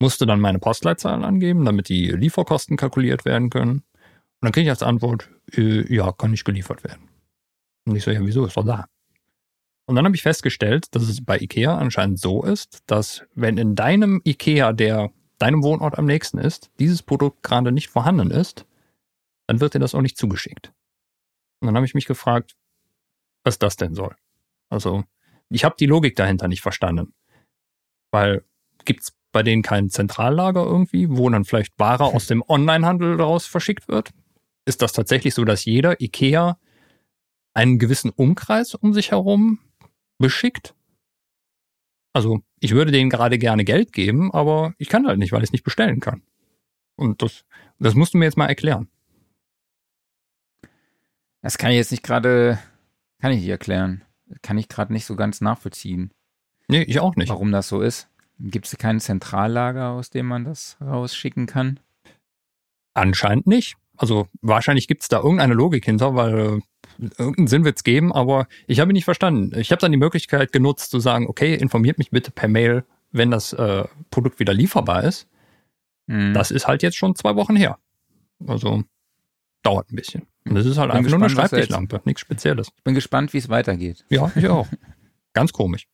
musste 0.00 0.26
dann 0.26 0.40
meine 0.40 0.58
Postleitzahl 0.58 1.24
angeben, 1.24 1.64
damit 1.64 1.88
die 1.88 2.10
Lieferkosten 2.10 2.76
kalkuliert 2.76 3.24
werden 3.24 3.50
können. 3.50 3.78
Und 3.80 4.42
dann 4.42 4.52
kriege 4.52 4.64
ich 4.64 4.70
als 4.70 4.82
Antwort, 4.82 5.30
äh, 5.52 5.92
ja, 5.92 6.12
kann 6.12 6.30
nicht 6.30 6.44
geliefert 6.44 6.84
werden. 6.84 7.08
Und 7.86 7.96
ich 7.96 8.04
so, 8.04 8.10
ja, 8.10 8.20
wieso 8.24 8.44
ist 8.44 8.56
doch 8.56 8.66
da? 8.66 8.86
Und 9.86 9.94
dann 9.94 10.04
habe 10.04 10.16
ich 10.16 10.22
festgestellt, 10.22 10.94
dass 10.94 11.04
es 11.04 11.24
bei 11.24 11.38
IKEA 11.38 11.78
anscheinend 11.78 12.18
so 12.18 12.42
ist, 12.42 12.82
dass 12.86 13.24
wenn 13.34 13.56
in 13.56 13.76
deinem 13.76 14.20
IKEA, 14.24 14.72
der 14.72 15.12
deinem 15.38 15.62
Wohnort 15.62 15.98
am 15.98 16.06
nächsten 16.06 16.38
ist, 16.38 16.70
dieses 16.78 17.02
Produkt 17.02 17.42
gerade 17.42 17.70
nicht 17.70 17.88
vorhanden 17.88 18.30
ist, 18.30 18.66
dann 19.46 19.60
wird 19.60 19.74
dir 19.74 19.78
das 19.78 19.94
auch 19.94 20.02
nicht 20.02 20.16
zugeschickt. 20.16 20.72
Und 21.60 21.66
dann 21.66 21.76
habe 21.76 21.86
ich 21.86 21.94
mich 21.94 22.06
gefragt, 22.06 22.56
was 23.44 23.58
das 23.58 23.76
denn 23.76 23.94
soll. 23.94 24.16
Also, 24.68 25.04
ich 25.50 25.64
habe 25.64 25.76
die 25.78 25.86
Logik 25.86 26.16
dahinter 26.16 26.48
nicht 26.48 26.62
verstanden. 26.62 27.14
Weil 28.10 28.44
gibt's 28.84 29.12
bei 29.36 29.42
denen 29.42 29.60
kein 29.60 29.90
Zentrallager 29.90 30.64
irgendwie, 30.64 31.10
wo 31.10 31.28
dann 31.28 31.44
vielleicht 31.44 31.78
Ware 31.78 32.04
aus 32.04 32.26
dem 32.26 32.42
Onlinehandel 32.48 33.18
daraus 33.18 33.44
verschickt 33.44 33.86
wird? 33.86 34.14
Ist 34.64 34.80
das 34.80 34.94
tatsächlich 34.94 35.34
so, 35.34 35.44
dass 35.44 35.66
jeder 35.66 36.00
IKEA 36.00 36.58
einen 37.52 37.78
gewissen 37.78 38.08
Umkreis 38.08 38.74
um 38.74 38.94
sich 38.94 39.10
herum 39.10 39.58
beschickt? 40.16 40.74
Also 42.14 42.40
ich 42.60 42.72
würde 42.72 42.92
denen 42.92 43.10
gerade 43.10 43.36
gerne 43.36 43.64
Geld 43.64 43.92
geben, 43.92 44.32
aber 44.32 44.72
ich 44.78 44.88
kann 44.88 45.06
halt 45.06 45.18
nicht, 45.18 45.32
weil 45.32 45.42
ich 45.42 45.50
es 45.50 45.52
nicht 45.52 45.64
bestellen 45.64 46.00
kann. 46.00 46.22
Und 46.94 47.20
das, 47.20 47.44
das 47.78 47.94
musst 47.94 48.14
du 48.14 48.18
mir 48.18 48.24
jetzt 48.24 48.38
mal 48.38 48.46
erklären. 48.46 48.88
Das 51.42 51.58
kann 51.58 51.72
ich 51.72 51.76
jetzt 51.76 51.90
nicht 51.90 52.02
gerade, 52.02 52.58
kann 53.20 53.32
ich 53.32 53.40
nicht 53.40 53.50
erklären. 53.50 54.02
Kann 54.40 54.56
ich 54.56 54.68
gerade 54.68 54.94
nicht 54.94 55.04
so 55.04 55.14
ganz 55.14 55.42
nachvollziehen. 55.42 56.10
Nee, 56.68 56.84
ich 56.84 57.00
auch 57.00 57.16
nicht. 57.16 57.28
Warum 57.28 57.52
das 57.52 57.68
so 57.68 57.82
ist. 57.82 58.08
Gibt 58.38 58.66
es 58.66 58.76
kein 58.76 59.00
Zentrallager, 59.00 59.90
aus 59.90 60.10
dem 60.10 60.26
man 60.26 60.44
das 60.44 60.76
rausschicken 60.80 61.46
kann? 61.46 61.80
Anscheinend 62.94 63.46
nicht. 63.46 63.76
Also 63.96 64.28
wahrscheinlich 64.42 64.88
gibt 64.88 65.02
es 65.02 65.08
da 65.08 65.18
irgendeine 65.18 65.54
Logik 65.54 65.84
hinter, 65.84 66.14
weil 66.14 66.60
äh, 66.98 67.06
irgendeinen 67.18 67.46
Sinn 67.46 67.64
wird 67.64 67.76
es 67.76 67.84
geben, 67.84 68.12
aber 68.12 68.46
ich 68.66 68.80
habe 68.80 68.92
ihn 68.92 68.94
nicht 68.94 69.04
verstanden. 69.04 69.58
Ich 69.58 69.70
habe 69.70 69.80
dann 69.80 69.92
die 69.92 69.98
Möglichkeit 69.98 70.52
genutzt 70.52 70.90
zu 70.90 71.00
sagen, 71.00 71.26
okay, 71.28 71.54
informiert 71.54 71.98
mich 71.98 72.10
bitte 72.10 72.30
per 72.30 72.48
Mail, 72.48 72.84
wenn 73.10 73.30
das 73.30 73.52
äh, 73.54 73.84
Produkt 74.10 74.38
wieder 74.38 74.52
lieferbar 74.52 75.04
ist. 75.04 75.28
Mhm. 76.06 76.34
Das 76.34 76.50
ist 76.50 76.66
halt 76.66 76.82
jetzt 76.82 76.96
schon 76.96 77.14
zwei 77.14 77.36
Wochen 77.36 77.56
her. 77.56 77.78
Also 78.46 78.84
dauert 79.62 79.90
ein 79.90 79.96
bisschen. 79.96 80.26
Und 80.46 80.54
das 80.54 80.66
ist 80.66 80.78
halt 80.78 80.90
einfach 80.90 81.04
gespannt, 81.04 81.20
nur 81.20 81.40
eine 81.40 81.48
Schreibtischlampe, 81.48 82.00
nichts 82.04 82.20
Spezielles. 82.20 82.68
Ich 82.76 82.84
bin 82.84 82.94
gespannt, 82.94 83.32
wie 83.32 83.38
es 83.38 83.48
weitergeht. 83.48 84.04
Ja, 84.10 84.30
ich 84.34 84.46
auch. 84.48 84.68
Ganz 85.32 85.52
komisch. 85.52 85.88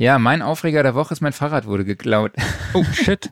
Ja, 0.00 0.18
mein 0.18 0.40
Aufreger 0.40 0.82
der 0.82 0.94
Woche 0.94 1.12
ist, 1.12 1.20
mein 1.20 1.34
Fahrrad 1.34 1.66
wurde 1.66 1.84
geklaut. 1.84 2.32
Oh, 2.72 2.84
shit. 2.84 3.30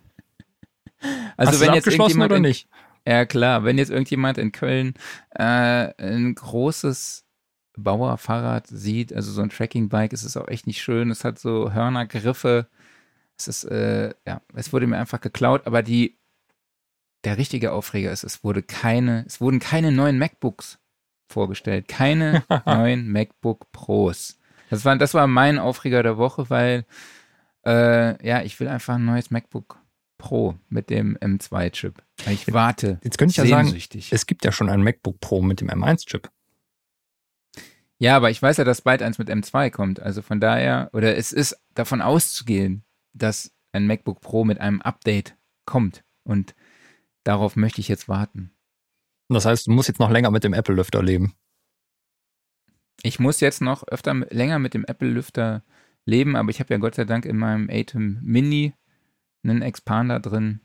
also 1.39 1.53
Hast 1.53 1.61
wenn 1.61 1.73
jetzt 1.73 1.87
irgendjemand 1.87 2.31
oder 2.31 2.41
nicht? 2.41 2.69
In, 3.07 3.13
ja 3.15 3.25
klar, 3.25 3.65
wenn 3.65 3.79
jetzt 3.79 3.89
irgendjemand 3.91 4.37
in 4.37 4.53
Köln 4.53 4.93
äh, 5.31 5.95
ein 5.97 6.35
großes 6.35 7.25
Bauerfahrrad 7.79 8.67
sieht, 8.67 9.15
also 9.15 9.33
so 9.33 9.41
ein 9.41 9.49
Tracking-Bike, 9.49 10.13
es 10.13 10.25
ist 10.25 10.37
auch 10.37 10.47
echt 10.49 10.67
nicht 10.67 10.83
schön. 10.83 11.11
Es 11.11 11.25
hat 11.25 11.39
so 11.39 11.73
Hörnergriffe. 11.73 12.67
Es 13.39 13.49
ist, 13.49 13.65
äh, 13.65 14.13
ja, 14.27 14.43
es 14.53 14.71
wurde 14.71 14.87
mir 14.87 14.99
einfach 14.99 15.23
geklaut, 15.23 15.67
aber 15.67 15.83
die, 15.83 16.19
der 17.25 17.39
richtige 17.39 17.73
Aufreger 17.73 18.13
ist, 18.13 18.25
es 18.25 18.45
wurde 18.45 18.63
keine, 18.63 19.25
es 19.27 19.41
wurden 19.41 19.59
keine 19.59 19.91
neuen 19.91 20.19
MacBooks 20.19 20.79
vorgestellt. 21.31 21.89
Keine 21.89 22.45
neuen 22.67 23.11
MacBook 23.11 23.73
Pros. 23.73 24.39
Das 24.71 24.85
war, 24.85 24.97
das 24.97 25.15
war 25.15 25.27
mein 25.27 25.59
Aufreger 25.59 26.03
der 26.03 26.19
Woche, 26.19 26.51
weil 26.51 26.85
äh, 27.67 28.27
ja, 28.27 28.43
ich 28.43 28.59
will 28.61 28.69
einfach 28.69 28.95
ein 28.95 29.05
neues 29.05 29.31
MacBook 29.31 29.79
Pro 30.19 30.57
mit 30.69 30.91
dem 30.91 31.17
M2-Chip. 31.19 32.03
Ich 32.29 32.53
warte. 32.53 32.99
Jetzt 33.05 33.19
könnte 33.19 33.31
ich 33.31 33.37
ja 33.37 33.47
sagen, 33.47 33.75
es 34.11 34.27
gibt 34.27 34.45
ja 34.45 34.51
schon 34.51 34.69
ein 34.69 34.83
MacBook 34.83 35.21
Pro 35.21 35.43
mit 35.43 35.61
dem 35.61 35.69
M1-Chip. 35.71 36.29
Ja, 37.99 38.17
aber 38.17 38.31
ich 38.31 38.41
weiß 38.41 38.57
ja, 38.59 38.65
dass 38.65 38.83
bald 38.83 39.03
eins 39.03 39.19
mit 39.19 39.29
M2 39.29 39.71
kommt. 39.71 40.01
Also 40.01 40.23
von 40.23 40.41
daher, 40.41 40.91
oder 40.93 41.17
es 41.17 41.33
ist 41.33 41.57
davon 41.75 42.01
auszugehen, 42.01 42.85
dass 43.13 43.53
ein 43.73 43.87
MacBook 43.87 44.21
Pro 44.21 44.45
mit 44.45 44.61
einem 44.61 44.83
Update 44.83 45.37
kommt. 45.65 46.05
Und 46.25 46.55
darauf 47.25 47.57
möchte 47.57 47.81
ich 47.81 47.89
jetzt 47.89 48.09
warten. 48.09 48.53
Das 49.29 49.45
heißt, 49.45 49.67
du 49.67 49.73
musst 49.73 49.89
jetzt 49.89 50.01
noch 50.01 50.11
länger 50.11 50.31
mit 50.31 50.43
dem 50.43 50.55
Apple-Lüfter 50.55 51.03
leben 51.03 51.35
ich 53.03 53.19
muss 53.19 53.41
jetzt 53.41 53.61
noch 53.61 53.87
öfter 53.89 54.15
länger 54.31 54.59
mit 54.59 54.75
dem 54.75 54.85
Apple-Lüfter 54.85 55.63
leben, 56.05 56.37
aber 56.37 56.51
ich 56.51 56.61
habe 56.61 56.73
ja 56.73 56.79
Gott 56.79 56.95
sei 56.95 57.05
Dank 57.05 57.25
in 57.25 57.37
meinem 57.37 57.69
Atem 57.71 58.19
Mini 58.23 58.75
einen 59.45 59.63
Expander 59.63 60.21
drin, 60.21 60.61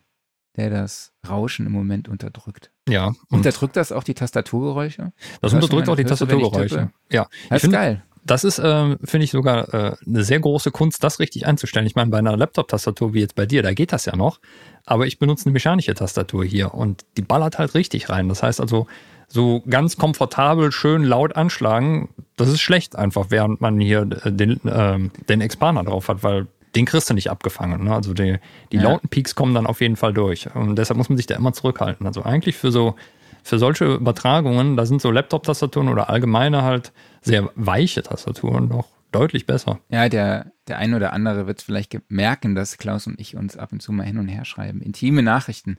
der 0.55 0.69
das 0.69 1.13
Rauschen 1.27 1.65
im 1.65 1.71
Moment 1.71 2.07
unterdrückt. 2.07 2.71
Ja. 2.87 3.13
Unterdrückt 3.29 3.75
das 3.75 3.91
auch 3.91 4.03
die 4.03 4.13
Tastaturgeräusche? 4.13 5.13
Das 5.41 5.53
unterdrückt 5.53 5.89
auch 5.89 5.95
die 5.95 6.05
Tastaturgeräusche. 6.05 6.91
Ja. 7.11 7.27
Das 7.49 7.57
ist 7.57 7.61
finde, 7.61 7.77
geil. 7.77 8.03
Das 8.25 8.43
ist, 8.43 8.57
äh, 8.59 8.95
finde 9.03 9.25
ich, 9.25 9.31
sogar 9.31 9.73
äh, 9.73 9.95
eine 10.07 10.23
sehr 10.23 10.39
große 10.39 10.71
Kunst, 10.71 11.03
das 11.03 11.19
richtig 11.19 11.45
einzustellen. 11.45 11.85
Ich 11.85 11.95
meine, 11.95 12.09
bei 12.09 12.19
einer 12.19 12.37
Laptop-Tastatur 12.37 13.13
wie 13.13 13.19
jetzt 13.19 13.35
bei 13.35 13.45
dir, 13.45 13.61
da 13.63 13.73
geht 13.73 13.91
das 13.91 14.05
ja 14.05 14.15
noch. 14.15 14.39
Aber 14.85 15.05
ich 15.07 15.19
benutze 15.19 15.45
eine 15.45 15.53
mechanische 15.53 15.93
Tastatur 15.93 16.45
hier 16.45 16.73
und 16.73 17.03
die 17.17 17.21
ballert 17.21 17.57
halt 17.59 17.73
richtig 17.73 18.09
rein. 18.09 18.29
Das 18.29 18.41
heißt 18.43 18.61
also, 18.61 18.87
so 19.27 19.61
ganz 19.69 19.97
komfortabel, 19.97 20.71
schön 20.71 21.03
laut 21.03 21.35
anschlagen, 21.35 22.09
das 22.35 22.49
ist 22.49 22.61
schlecht 22.61 22.95
einfach, 22.95 23.27
während 23.29 23.61
man 23.61 23.79
hier 23.79 24.07
äh, 24.23 24.31
den, 24.31 24.59
ähm, 24.65 25.11
den 25.27 25.41
Expander 25.41 25.83
drauf 25.83 26.07
hat, 26.07 26.23
weil 26.23 26.47
den 26.75 26.85
kriegst 26.85 27.09
du 27.09 27.13
nicht 27.13 27.29
abgefangen. 27.29 27.83
Ne? 27.83 27.93
Also 27.93 28.13
die, 28.13 28.37
die 28.71 28.77
Ja. 28.77 28.83
lauten 28.83 29.09
Peaks 29.09 29.35
kommen 29.35 29.53
dann 29.53 29.67
auf 29.67 29.81
jeden 29.81 29.95
Fall 29.95 30.13
durch. 30.13 30.47
Und 30.55 30.75
deshalb 30.75 30.97
muss 30.97 31.09
man 31.09 31.17
sich 31.17 31.25
da 31.27 31.35
immer 31.35 31.53
zurückhalten. 31.53 32.07
Also 32.07 32.23
eigentlich 32.23 32.55
für 32.55 32.71
so, 32.71 32.95
für 33.43 33.59
solche 33.59 33.85
Übertragungen, 33.95 34.77
da 34.77 34.85
sind 34.85 35.01
so 35.01 35.11
Laptop-Tastaturen 35.11 35.89
oder 35.89 36.09
allgemeine 36.09 36.63
halt 36.63 36.91
sehr 37.23 37.49
weiche 37.55 38.03
Tastaturen 38.03 38.67
noch 38.67 38.87
deutlich 39.11 39.45
besser. 39.45 39.79
Ja, 39.89 40.09
der, 40.09 40.51
der 40.67 40.77
ein 40.79 40.93
oder 40.93 41.13
andere 41.13 41.45
wird 41.47 41.61
vielleicht 41.61 41.97
merken, 42.09 42.55
dass 42.55 42.77
Klaus 42.77 43.05
und 43.07 43.19
ich 43.19 43.35
uns 43.35 43.57
ab 43.57 43.71
und 43.71 43.81
zu 43.81 43.91
mal 43.91 44.03
hin 44.05 44.17
und 44.17 44.27
her 44.27 44.45
schreiben. 44.45 44.81
Intime 44.81 45.21
Nachrichten 45.23 45.77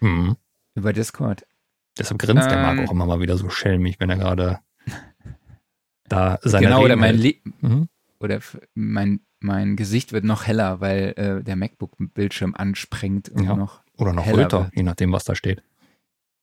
Mhm. 0.00 0.36
über 0.74 0.92
Discord. 0.92 1.44
Deshalb 1.98 2.20
grinst 2.20 2.48
der 2.50 2.58
Ähm. 2.58 2.62
Marc 2.62 2.78
auch 2.78 2.92
immer 2.92 3.06
mal 3.06 3.20
wieder 3.20 3.36
so 3.36 3.48
schelmig, 3.50 3.98
wenn 3.98 4.10
er 4.10 4.16
gerade 4.16 4.60
da 6.08 6.38
seine 6.42 6.66
genau, 6.66 6.78
oder 6.84 6.90
Reden 6.94 7.00
mein, 7.00 7.18
hält. 7.18 7.42
Le 7.62 7.68
Mhm. 7.68 7.88
oder 8.20 8.40
mein, 8.74 9.20
mein 9.40 9.76
Gesicht 9.76 10.12
wird 10.12 10.24
noch 10.24 10.46
heller, 10.46 10.80
weil 10.80 11.14
äh, 11.16 11.42
der 11.44 11.56
MacBook-Bildschirm 11.56 12.54
anspringt 12.54 13.28
und 13.28 13.44
Ja. 13.44 13.56
noch. 13.56 13.82
Oder 13.96 14.12
noch 14.12 14.26
röter, 14.32 14.70
je 14.74 14.84
nachdem, 14.84 15.12
was 15.12 15.24
da 15.24 15.34
steht. 15.34 15.62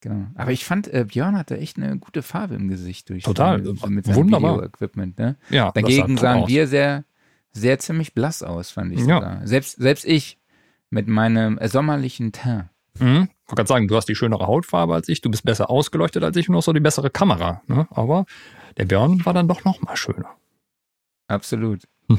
Genau. 0.06 0.28
Aber 0.36 0.52
ich 0.52 0.66
fand, 0.66 0.88
äh, 0.94 1.04
Björn 1.08 1.36
hatte 1.36 1.58
echt 1.58 1.78
eine 1.78 1.98
gute 1.98 2.22
Farbe 2.22 2.54
im 2.54 2.68
Gesicht 2.68 3.10
durch 3.10 3.24
Total. 3.24 3.64
so 3.66 3.74
mit 3.88 4.06
seinem 4.06 4.16
Wunderbar. 4.18 4.54
Video-Equipment. 4.58 5.18
Ne? 5.18 5.36
Ja, 5.50 5.72
Dagegen 5.72 6.16
sahen 6.18 6.44
aus. 6.44 6.48
wir 6.48 6.68
sehr, 6.68 7.06
sehr 7.52 7.80
ziemlich 7.80 8.14
blass 8.14 8.44
aus, 8.44 8.70
fand 8.70 8.94
ich 8.94 9.00
Ja. 9.00 9.16
sogar. 9.16 9.48
Selbst, 9.48 9.78
selbst 9.78 10.06
ich 10.06 10.38
mit 10.92 11.08
meinem 11.08 11.58
äh, 11.58 11.68
sommerlichen 11.68 12.32
Teint. 12.34 12.70
Mhm. 13.00 13.30
Ich 13.44 13.50
wollte 13.52 13.56
gerade 13.56 13.68
sagen, 13.68 13.88
du 13.88 13.96
hast 13.96 14.08
die 14.08 14.14
schönere 14.16 14.46
Hautfarbe 14.46 14.94
als 14.94 15.10
ich, 15.10 15.22
du 15.22 15.32
bist 15.32 15.44
besser 15.44 15.72
ausgeleuchtet 15.72 16.24
als 16.24 16.38
ich 16.38 16.48
und 16.50 16.56
auch 16.56 16.62
so 16.62 16.72
die 16.72 16.80
bessere 16.80 17.10
Kamera. 17.10 17.64
Ne? 17.66 17.88
Aber 17.90 18.28
der 18.78 18.86
Björn 18.86 19.26
war 19.26 19.34
dann 19.34 19.48
doch 19.48 19.64
noch 19.66 19.82
mal 19.82 19.96
schöner. 19.98 20.30
Absolut. 21.28 21.82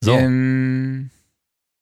So, 0.00 0.12
Ähm, 0.12 1.10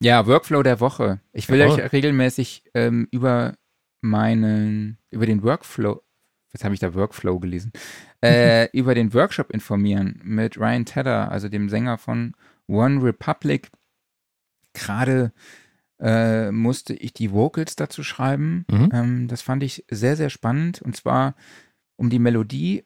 ja, 0.01 0.27
Workflow 0.27 0.63
der 0.63 0.81
Woche. 0.81 1.21
Ich 1.35 1.49
will 1.51 1.59
Jawohl. 1.59 1.81
euch 1.83 1.93
regelmäßig 1.93 2.63
ähm, 2.75 3.09
über 3.11 3.55
meinen, 4.07 4.99
über 5.11 5.27
den 5.27 5.43
Workflow, 5.43 6.03
jetzt 6.53 6.65
habe 6.65 6.75
ich 6.75 6.81
da 6.81 6.95
Workflow 6.95 7.39
gelesen, 7.39 7.73
äh, 8.23 8.69
über 8.73 8.95
den 8.95 9.13
Workshop 9.15 9.51
informieren 9.51 10.21
mit 10.25 10.59
Ryan 10.59 10.85
Tedder, 10.85 11.31
also 11.31 11.49
dem 11.49 11.69
Sänger 11.69 11.99
von 11.99 12.35
One 12.67 13.03
Republic. 13.03 13.71
Gerade 14.73 15.33
äh, 16.01 16.51
musste 16.51 16.95
ich 16.95 17.13
die 17.13 17.33
Vocals 17.33 17.77
dazu 17.77 18.03
schreiben. 18.03 18.65
Mhm. 18.71 18.89
Ähm, 18.93 19.29
das 19.29 19.43
fand 19.43 19.63
ich 19.63 19.85
sehr, 19.91 20.17
sehr 20.17 20.31
spannend. 20.31 20.83
Und 20.83 20.97
zwar, 20.97 21.35
um 21.97 22.11
die 22.11 22.19
Melodie 22.19 22.85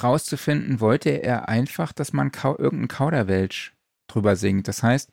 rauszufinden, 0.00 0.80
wollte 0.80 1.10
er 1.10 1.48
einfach, 1.48 1.92
dass 1.92 2.12
man 2.12 2.32
kau 2.32 2.56
irgendeinen 2.56 2.88
Kauderwelsch 2.88 3.74
drüber 4.06 4.36
singt. 4.36 4.68
Das 4.68 4.82
heißt, 4.82 5.10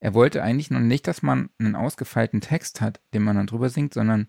er 0.00 0.14
wollte 0.14 0.42
eigentlich 0.42 0.70
noch 0.70 0.80
nicht, 0.80 1.06
dass 1.06 1.22
man 1.22 1.50
einen 1.58 1.76
ausgefeilten 1.76 2.40
Text 2.40 2.80
hat, 2.80 3.00
den 3.14 3.22
man 3.22 3.36
dann 3.36 3.46
drüber 3.46 3.68
singt, 3.68 3.94
sondern 3.94 4.26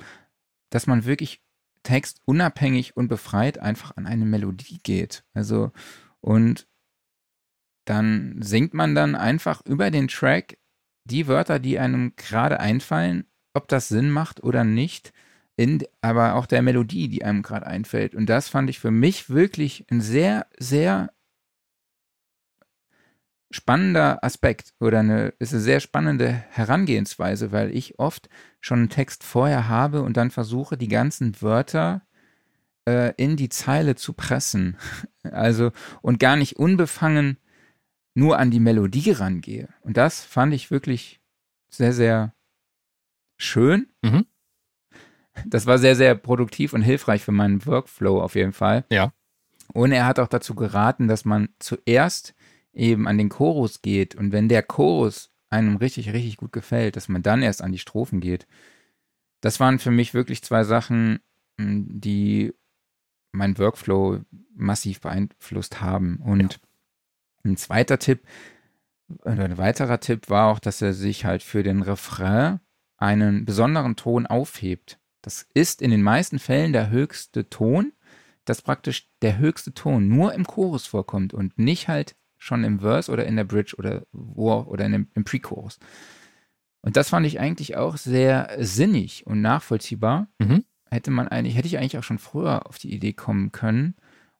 dass 0.73 0.87
man 0.87 1.05
wirklich 1.05 1.39
Text 1.83 2.21
unabhängig 2.25 2.97
und 2.97 3.07
befreit 3.07 3.59
einfach 3.59 3.95
an 3.95 4.07
eine 4.07 4.25
Melodie 4.25 4.79
geht. 4.81 5.23
Also, 5.33 5.71
und 6.19 6.67
dann 7.85 8.41
singt 8.41 8.73
man 8.73 8.95
dann 8.95 9.15
einfach 9.15 9.63
über 9.65 9.91
den 9.91 10.07
Track 10.07 10.57
die 11.05 11.27
Wörter, 11.27 11.59
die 11.59 11.77
einem 11.77 12.15
gerade 12.15 12.59
einfallen, 12.59 13.25
ob 13.53 13.67
das 13.67 13.89
Sinn 13.89 14.09
macht 14.09 14.41
oder 14.41 14.63
nicht, 14.63 15.13
in, 15.57 15.83
aber 16.01 16.33
auch 16.35 16.47
der 16.47 16.63
Melodie, 16.63 17.07
die 17.07 17.23
einem 17.23 17.43
gerade 17.43 17.67
einfällt. 17.67 18.15
Und 18.15 18.27
das 18.27 18.49
fand 18.49 18.69
ich 18.69 18.79
für 18.79 18.89
mich 18.89 19.29
wirklich 19.29 19.85
ein 19.91 20.01
sehr, 20.01 20.47
sehr 20.57 21.13
spannender 23.53 24.23
Aspekt 24.23 24.73
oder 24.79 24.99
eine, 24.99 25.33
ist 25.37 25.53
eine 25.53 25.61
sehr 25.61 25.79
spannende 25.79 26.29
Herangehensweise, 26.49 27.51
weil 27.51 27.75
ich 27.75 27.99
oft 27.99 28.27
schon 28.59 28.79
einen 28.79 28.89
Text 28.89 29.23
vorher 29.23 29.67
habe 29.67 30.01
und 30.01 30.17
dann 30.17 30.31
versuche, 30.31 30.75
die 30.75 30.87
ganzen 30.87 31.39
Wörter 31.39 32.01
äh, 32.87 33.13
in 33.15 33.37
die 33.37 33.49
Zeile 33.49 33.95
zu 33.95 34.13
pressen. 34.13 34.77
Also, 35.31 35.71
und 36.01 36.19
gar 36.19 36.35
nicht 36.35 36.57
unbefangen 36.57 37.37
nur 38.13 38.39
an 38.39 38.51
die 38.51 38.59
Melodie 38.59 39.11
rangehe. 39.11 39.69
Und 39.79 39.95
das 39.95 40.25
fand 40.25 40.53
ich 40.53 40.69
wirklich 40.69 41.21
sehr, 41.69 41.93
sehr 41.93 42.33
schön. 43.37 43.87
Mhm. 44.01 44.25
Das 45.45 45.65
war 45.65 45.77
sehr, 45.77 45.95
sehr 45.95 46.15
produktiv 46.15 46.73
und 46.73 46.81
hilfreich 46.81 47.23
für 47.23 47.31
meinen 47.31 47.65
Workflow 47.65 48.21
auf 48.21 48.35
jeden 48.35 48.51
Fall. 48.51 48.83
Ja. 48.91 49.13
Und 49.71 49.93
er 49.93 50.05
hat 50.05 50.19
auch 50.19 50.27
dazu 50.27 50.55
geraten, 50.55 51.07
dass 51.07 51.23
man 51.23 51.47
zuerst 51.57 52.35
eben 52.73 53.07
an 53.07 53.17
den 53.17 53.29
Chorus 53.29 53.81
geht 53.81 54.15
und 54.15 54.31
wenn 54.31 54.49
der 54.49 54.63
Chorus 54.63 55.33
einem 55.53 55.77
richtig, 55.77 56.11
richtig 56.11 56.37
gut 56.37 56.51
gefällt, 56.51 56.95
dass 56.95 57.07
man 57.07 57.21
dann 57.21 57.43
erst 57.43 57.61
an 57.61 57.71
die 57.71 57.79
Strophen 57.79 58.19
geht. 58.19 58.47
Das 59.41 59.59
waren 59.59 59.79
für 59.79 59.91
mich 59.91 60.13
wirklich 60.13 60.43
zwei 60.43 60.63
Sachen, 60.63 61.19
mh, 61.57 61.83
die 61.87 62.53
meinen 63.31 63.57
Workflow 63.57 64.21
massiv 64.55 65.01
beeinflusst 65.01 65.81
haben. 65.81 66.17
Und 66.17 66.59
ein 67.43 67.57
zweiter 67.57 67.99
Tipp, 67.99 68.21
oder 69.23 69.45
ein 69.45 69.57
weiterer 69.57 69.99
Tipp 69.99 70.29
war 70.29 70.51
auch, 70.51 70.59
dass 70.59 70.81
er 70.81 70.93
sich 70.93 71.25
halt 71.25 71.43
für 71.43 71.61
den 71.61 71.81
Refrain 71.81 72.59
einen 72.97 73.45
besonderen 73.45 73.95
Ton 73.95 74.25
aufhebt. 74.25 74.99
Das 75.21 75.47
ist 75.53 75.81
in 75.81 75.91
den 75.91 76.01
meisten 76.01 76.39
Fällen 76.39 76.73
der 76.73 76.89
höchste 76.89 77.49
Ton, 77.49 77.93
dass 78.45 78.61
praktisch 78.61 79.09
der 79.21 79.37
höchste 79.37 79.73
Ton 79.73 80.07
nur 80.07 80.33
im 80.33 80.45
Chorus 80.45 80.87
vorkommt 80.87 81.33
und 81.33 81.57
nicht 81.59 81.87
halt 81.87 82.15
schon 82.43 82.65
im 82.65 82.81
Verse 82.81 83.09
oder 83.09 83.25
in 83.25 83.37
der 83.37 83.45
Bridge 83.45 83.75
oder 83.77 84.05
wo 84.11 84.51
oder 84.51 84.85
in 84.85 84.91
dem, 84.91 85.07
im 85.13 85.23
Pre-Chorus. 85.23 85.79
Und 86.81 86.97
das 86.97 87.09
fand 87.09 87.25
ich 87.25 87.39
eigentlich 87.39 87.77
auch 87.77 87.95
sehr 87.95 88.57
sinnig 88.59 89.25
und 89.25 89.41
nachvollziehbar. 89.41 90.27
Mhm. 90.39 90.65
Hätte 90.91 91.09
man 91.09 91.29
eigentlich, 91.29 91.55
hätte 91.55 91.67
ich 91.67 91.77
eigentlich 91.77 91.97
auch 91.97 92.03
schon 92.03 92.19
früher 92.19 92.67
auf 92.67 92.77
die 92.77 92.93
Idee 92.93 93.13
kommen 93.13 93.53
können. 93.53 93.95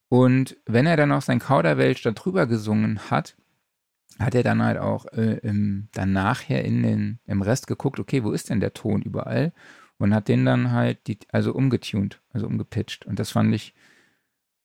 Und 0.10 0.58
wenn 0.66 0.86
er 0.86 0.98
dann 0.98 1.10
noch 1.10 1.22
sein 1.22 1.40
Kauderwelsch 1.40 2.02
da 2.04 2.12
drüber 2.12 2.46
gesungen 2.46 3.10
hat, 3.10 3.38
hat 4.20 4.36
er 4.36 4.44
dann 4.44 4.62
halt 4.62 4.78
auch 4.78 5.06
äh, 5.14 5.38
im, 5.38 5.88
dann 5.94 6.12
nachher 6.12 6.66
in 6.66 6.84
den, 6.84 7.20
im 7.26 7.42
Rest 7.42 7.68
geguckt, 7.68 8.00
okay, 8.00 8.26
wo 8.26 8.32
ist 8.32 8.50
denn 8.50 8.60
der 8.60 8.74
Ton 8.74 9.02
überall? 9.02 9.54
Und 9.98 10.14
hat 10.14 10.28
den 10.28 10.44
dann 10.44 10.72
halt 10.72 11.08
die, 11.08 11.20
also 11.32 11.54
umgetuned, 11.54 12.22
also 12.34 12.48
umgepitcht. 12.48 13.06
Und 13.06 13.18
das 13.18 13.32
fand 13.32 13.56
ich, 13.56 13.74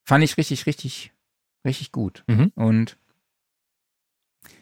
fand 0.05 0.25
ich 0.25 0.37
richtig, 0.37 0.67
richtig, 0.67 1.13
richtig 1.65 1.93
gut. 1.93 2.25
Mhm. 2.27 2.51
Und 2.57 2.98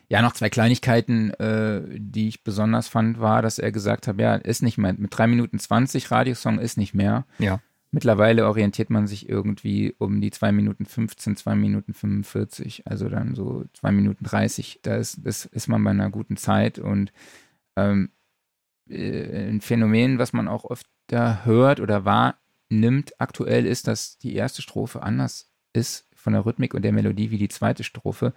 ja, 0.08 0.22
noch 0.22 0.32
zwei 0.32 0.50
Kleinigkeiten, 0.50 1.30
äh, 1.34 1.82
die 1.96 2.28
ich 2.28 2.44
besonders 2.44 2.88
fand, 2.88 3.20
war, 3.20 3.42
dass 3.42 3.58
er 3.58 3.72
gesagt 3.72 4.06
hat, 4.06 4.20
ja, 4.20 4.36
ist 4.36 4.62
nicht 4.62 4.78
mehr, 4.78 4.94
mit 4.96 5.16
3 5.16 5.26
Minuten 5.26 5.58
20 5.58 6.10
Radiosong 6.10 6.58
ist 6.58 6.76
nicht 6.76 6.94
mehr. 6.94 7.26
Ja. 7.38 7.60
Mittlerweile 7.90 8.46
orientiert 8.46 8.90
man 8.90 9.06
sich 9.06 9.28
irgendwie 9.28 9.94
um 9.98 10.20
die 10.20 10.30
2 10.30 10.52
Minuten 10.52 10.86
15, 10.86 11.36
2 11.36 11.54
Minuten 11.54 11.94
45, 11.94 12.86
also 12.86 13.08
dann 13.08 13.34
so 13.34 13.64
2 13.74 13.90
Minuten 13.92 14.24
30. 14.24 14.80
Da 14.82 14.96
ist, 14.96 15.20
das 15.24 15.44
ist 15.46 15.68
man 15.68 15.82
bei 15.82 15.90
einer 15.90 16.10
guten 16.10 16.36
Zeit 16.36 16.78
und 16.78 17.12
ähm, 17.76 18.10
äh, 18.88 19.48
ein 19.48 19.60
Phänomen, 19.60 20.18
was 20.18 20.32
man 20.32 20.46
auch 20.46 20.70
öfter 20.70 21.44
hört 21.44 21.80
oder 21.80 22.04
wahrnimmt 22.04 23.20
aktuell 23.20 23.66
ist, 23.66 23.88
dass 23.88 24.18
die 24.18 24.34
erste 24.34 24.62
Strophe 24.62 25.02
anders 25.02 25.50
ist 25.72 26.08
von 26.14 26.32
der 26.32 26.44
Rhythmik 26.44 26.74
und 26.74 26.82
der 26.82 26.92
Melodie 26.92 27.30
wie 27.30 27.38
die 27.38 27.48
zweite 27.48 27.84
Strophe. 27.84 28.34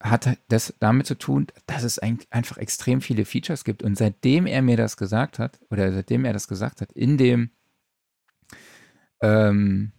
Hat 0.00 0.38
das 0.48 0.74
damit 0.78 1.06
zu 1.06 1.16
tun, 1.16 1.48
dass 1.66 1.82
es 1.82 1.98
einfach 1.98 2.56
extrem 2.56 3.02
viele 3.02 3.24
Features 3.24 3.64
gibt. 3.64 3.82
Und 3.82 3.98
seitdem 3.98 4.46
er 4.46 4.62
mir 4.62 4.76
das 4.76 4.96
gesagt 4.96 5.38
hat, 5.38 5.60
oder 5.70 5.92
seitdem 5.92 6.24
er 6.24 6.32
das 6.32 6.48
gesagt 6.48 6.80
hat, 6.80 6.90
in 6.92 7.18
dem 7.18 7.50
ähm, 9.20 9.92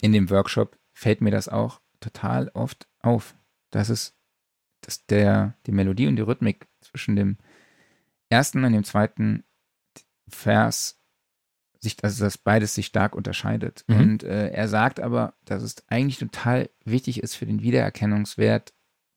in 0.00 0.12
dem 0.12 0.30
Workshop 0.30 0.78
fällt 0.92 1.20
mir 1.20 1.30
das 1.30 1.48
auch 1.48 1.80
total 2.00 2.50
oft 2.54 2.88
auf, 3.00 3.34
dass 3.70 3.88
es, 3.88 4.16
dass 4.80 5.06
der, 5.06 5.54
die 5.66 5.72
Melodie 5.72 6.06
und 6.06 6.16
die 6.16 6.22
Rhythmik 6.22 6.66
zwischen 6.80 7.16
dem 7.16 7.38
ersten 8.28 8.64
und 8.64 8.72
dem 8.72 8.84
zweiten 8.84 9.44
Vers 10.28 11.00
sich, 11.80 12.02
also 12.02 12.24
dass 12.24 12.38
beides 12.38 12.74
sich 12.74 12.86
stark 12.86 13.14
unterscheidet. 13.14 13.84
Mhm. 13.86 13.98
Und 13.98 14.22
äh, 14.24 14.48
er 14.48 14.68
sagt 14.68 15.00
aber, 15.00 15.34
dass 15.44 15.62
es 15.62 15.76
eigentlich 15.88 16.18
total 16.18 16.70
wichtig 16.84 17.22
ist 17.22 17.34
für 17.34 17.46
den 17.46 17.62
Wiedererkennungswert 17.62 18.72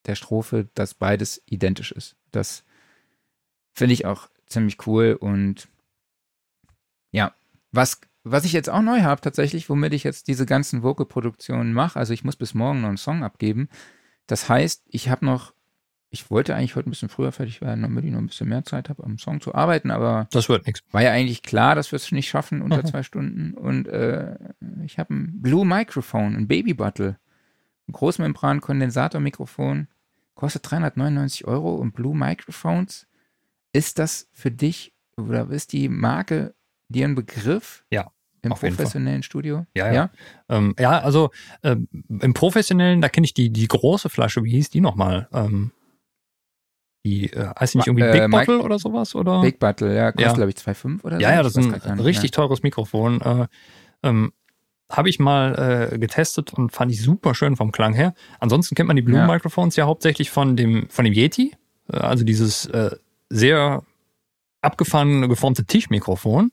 der 0.09 0.15
Strophe, 0.15 0.67
dass 0.73 0.93
beides 0.93 1.41
identisch 1.45 1.91
ist. 1.93 2.15
Das 2.31 2.63
finde 3.73 3.93
ich 3.93 4.05
auch 4.05 4.29
ziemlich 4.47 4.85
cool 4.87 5.17
und 5.19 5.67
ja, 7.11 7.33
was, 7.71 8.01
was 8.23 8.45
ich 8.45 8.51
jetzt 8.53 8.69
auch 8.69 8.81
neu 8.81 9.01
habe 9.01 9.21
tatsächlich, 9.21 9.69
womit 9.69 9.93
ich 9.93 10.03
jetzt 10.03 10.27
diese 10.27 10.45
ganzen 10.45 10.83
Vocal-Produktionen 10.83 11.71
mache, 11.73 11.97
also 11.99 12.13
ich 12.13 12.23
muss 12.23 12.35
bis 12.35 12.53
morgen 12.53 12.81
noch 12.81 12.89
einen 12.89 12.97
Song 12.97 13.23
abgeben. 13.23 13.69
Das 14.27 14.49
heißt, 14.49 14.83
ich 14.89 15.09
habe 15.09 15.25
noch, 15.25 15.53
ich 16.11 16.29
wollte 16.31 16.55
eigentlich 16.55 16.75
heute 16.75 16.89
ein 16.89 16.91
bisschen 16.91 17.09
früher 17.09 17.31
fertig 17.31 17.61
werden, 17.61 17.81
damit 17.83 18.03
ich 18.05 18.11
noch 18.11 18.19
ein 18.19 18.27
bisschen 18.27 18.49
mehr 18.49 18.63
Zeit 18.65 18.89
habe, 18.89 19.03
am 19.03 19.17
Song 19.19 19.41
zu 19.41 19.53
arbeiten, 19.55 19.91
aber 19.91 20.27
Das 20.31 20.49
wird 20.49 20.65
nichts. 20.67 20.81
war 20.91 21.01
ja 21.03 21.11
eigentlich 21.11 21.41
klar, 21.43 21.75
dass 21.75 21.91
wir 21.91 21.97
es 21.97 22.11
nicht 22.11 22.29
schaffen 22.29 22.61
unter 22.61 22.83
zwei 22.91 23.03
Stunden. 23.03 23.53
Und 23.53 23.87
äh, 23.87 24.35
ich 24.83 24.97
habe 24.99 25.13
ein 25.13 25.41
Blue 25.41 25.65
Microphone, 25.65 26.35
ein 26.35 26.47
Baby 26.47 26.73
Bottle, 26.73 27.17
Großmembran-Kondensatormikrofon, 27.91 29.87
kostet 30.39 30.71
399 30.71 31.45
Euro 31.47 31.75
und 31.75 31.91
Blue 31.91 32.15
Microphones. 32.15 33.07
Ist 33.73 33.99
das 33.99 34.29
für 34.31 34.51
dich 34.51 34.93
oder 35.17 35.49
ist 35.49 35.73
die 35.73 35.89
Marke 35.89 36.55
dir 36.87 37.05
ein 37.09 37.15
Begriff? 37.15 37.83
Ja. 37.91 38.09
Im 38.41 38.51
professionellen 38.51 39.21
Studio? 39.21 39.65
Ja, 39.75 39.87
ja. 39.87 39.93
Ja, 39.93 40.09
ähm, 40.47 40.75
ja 40.79 40.99
also 40.99 41.31
ähm, 41.61 41.89
im 42.07 42.33
professionellen, 42.33 43.01
da 43.01 43.09
kenne 43.09 43.25
ich 43.25 43.33
die, 43.33 43.49
die 43.49 43.67
große 43.67 44.07
Flasche, 44.09 44.41
wie 44.45 44.51
hieß 44.51 44.69
die 44.69 44.79
nochmal? 44.79 45.27
Ähm, 45.33 45.71
die 47.05 47.33
äh, 47.33 47.53
heißt 47.59 47.73
die 47.73 47.79
nicht 47.79 47.87
irgendwie 47.87 48.03
Äh, 48.05 48.13
Big 48.13 48.29
Mike- 48.29 48.45
Bottle 48.45 48.61
oder 48.63 48.79
sowas? 48.79 49.13
Oder? 49.15 49.41
Big 49.41 49.59
Battle, 49.59 49.93
ja, 49.93 50.13
kostet 50.13 50.25
Ja. 50.25 50.33
glaube 50.35 50.51
ich 50.51 50.55
2,5 50.55 51.03
oder 51.03 51.17
so. 51.17 51.21
Ja, 51.21 51.33
ja, 51.33 51.43
das 51.43 51.57
ist 51.57 51.85
ein 51.85 51.99
richtig 51.99 52.31
teures 52.31 52.63
Mikrofon. 52.63 53.19
Äh, 53.19 53.47
ähm, 54.03 54.31
Habe 54.91 55.09
ich 55.09 55.19
mal 55.19 55.89
äh, 55.93 55.99
getestet 55.99 56.53
und 56.53 56.71
fand 56.71 56.91
ich 56.91 57.01
super 57.01 57.35
schön 57.35 57.55
vom 57.55 57.71
Klang 57.71 57.93
her. 57.93 58.13
Ansonsten 58.39 58.73
kennt 58.75 58.87
man 58.87 58.95
die 58.95 59.03
Blue 59.03 59.19
Ja. 59.19 59.27
Microphones 59.27 59.75
ja 59.75 59.85
hauptsächlich 59.85 60.31
von 60.31 60.55
dem, 60.55 60.89
von 60.89 61.05
dem 61.05 61.13
Yeti. 61.13 61.55
Äh, 61.91 61.97
Also 61.97 62.23
dieses 62.23 62.65
äh, 62.67 62.95
sehr 63.29 63.83
abgefahren 64.61 65.29
geformte 65.29 65.65
Tischmikrofon. 65.65 66.51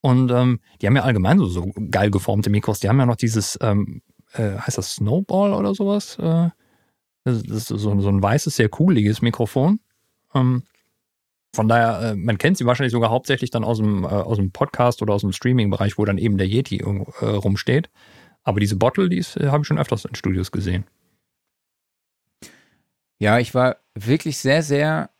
Und 0.00 0.30
ähm, 0.30 0.60
die 0.80 0.86
haben 0.86 0.96
ja 0.96 1.02
allgemein 1.02 1.38
so, 1.38 1.46
so 1.46 1.72
geil 1.90 2.10
geformte 2.10 2.50
Mikros. 2.50 2.80
Die 2.80 2.88
haben 2.88 2.98
ja 2.98 3.06
noch 3.06 3.16
dieses, 3.16 3.58
ähm, 3.62 4.02
äh, 4.32 4.56
heißt 4.58 4.78
das 4.78 4.94
Snowball 4.96 5.52
oder 5.54 5.74
sowas? 5.74 6.18
Äh, 6.18 6.50
das 7.24 7.42
ist 7.42 7.68
so, 7.68 8.00
so 8.00 8.08
ein 8.08 8.22
weißes, 8.22 8.56
sehr 8.56 8.68
cooliges 8.68 9.22
Mikrofon. 9.22 9.80
Ähm, 10.34 10.62
von 11.54 11.68
daher, 11.68 12.10
äh, 12.10 12.14
man 12.16 12.38
kennt 12.38 12.58
sie 12.58 12.66
wahrscheinlich 12.66 12.92
sogar 12.92 13.10
hauptsächlich 13.10 13.50
dann 13.50 13.64
aus 13.64 13.78
dem, 13.78 14.04
äh, 14.04 14.08
aus 14.08 14.36
dem 14.36 14.50
Podcast 14.50 15.00
oder 15.02 15.14
aus 15.14 15.22
dem 15.22 15.32
Streaming-Bereich, 15.32 15.96
wo 15.96 16.04
dann 16.04 16.18
eben 16.18 16.36
der 16.36 16.48
Yeti 16.48 16.78
äh, 16.78 17.24
rumsteht. 17.24 17.90
Aber 18.42 18.60
diese 18.60 18.76
Bottle, 18.76 19.08
die 19.08 19.22
habe 19.22 19.62
ich 19.62 19.66
schon 19.66 19.78
öfters 19.78 20.04
in 20.04 20.14
Studios 20.14 20.52
gesehen. 20.52 20.84
Ja, 23.18 23.38
ich 23.38 23.54
war 23.54 23.76
wirklich 23.94 24.38
sehr, 24.38 24.62
sehr 24.62 25.10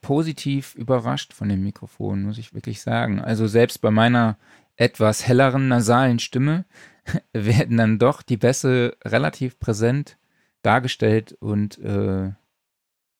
positiv 0.00 0.74
überrascht 0.74 1.32
von 1.32 1.48
dem 1.48 1.62
Mikrofon, 1.62 2.22
muss 2.22 2.38
ich 2.38 2.52
wirklich 2.52 2.82
sagen. 2.82 3.20
Also 3.20 3.46
selbst 3.46 3.80
bei 3.80 3.90
meiner 3.90 4.36
etwas 4.76 5.26
helleren 5.26 5.68
nasalen 5.68 6.18
Stimme 6.18 6.64
werden 7.32 7.76
dann 7.76 7.98
doch 7.98 8.22
die 8.22 8.36
Bässe 8.36 8.96
relativ 9.04 9.58
präsent 9.58 10.18
dargestellt 10.62 11.32
und 11.40 11.78
äh, 11.78 12.32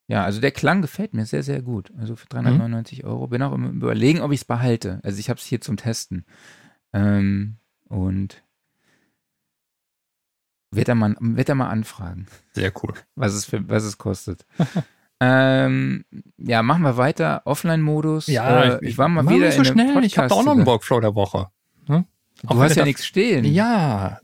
ja, 0.08 0.24
also 0.24 0.40
der 0.40 0.52
Klang 0.52 0.82
gefällt 0.82 1.14
mir 1.14 1.26
sehr, 1.26 1.42
sehr 1.42 1.62
gut. 1.62 1.92
Also 1.98 2.14
für 2.16 2.28
399 2.28 3.04
Euro 3.04 3.26
bin 3.26 3.42
auch 3.42 3.52
im 3.52 3.76
Überlegen, 3.76 4.20
ob 4.20 4.32
ich 4.32 4.40
es 4.40 4.44
behalte. 4.44 5.00
Also 5.02 5.18
ich 5.18 5.28
habe 5.28 5.40
es 5.40 5.46
hier 5.46 5.60
zum 5.60 5.76
Testen. 5.76 6.24
Ähm, 6.92 7.56
und 7.88 8.44
wird 10.70 10.88
er, 10.88 10.94
mal, 10.94 11.16
wird 11.20 11.48
er 11.48 11.54
mal 11.54 11.68
anfragen 11.68 12.26
Sehr 12.52 12.72
cool. 12.82 12.94
was 13.14 13.34
es, 13.34 13.46
für, 13.46 13.68
was 13.68 13.84
es 13.84 13.98
kostet. 13.98 14.46
ähm, 15.20 16.04
ja, 16.38 16.62
machen 16.62 16.82
wir 16.82 16.96
weiter. 16.96 17.42
Offline-Modus. 17.44 18.28
äh, 18.62 18.86
ich, 18.86 18.98
war 18.98 19.08
mal 19.08 19.28
wieder 19.28 19.50
so 19.50 19.58
in 19.58 19.64
schnell. 19.64 20.04
Ich 20.04 20.18
habe 20.18 20.28
Podcast 20.28 20.32
auch 20.32 20.44
noch 20.44 20.52
einen. 20.52 20.66
Workflow 20.66 21.00
der 21.00 21.14
Woche. 21.14 21.48
Auch 22.44 22.54
Du 22.54 22.62
hast 22.62 22.76
ja 22.76 22.84
nichts 22.84 23.06
stehen. 23.06 23.44
Ja, 23.44 24.20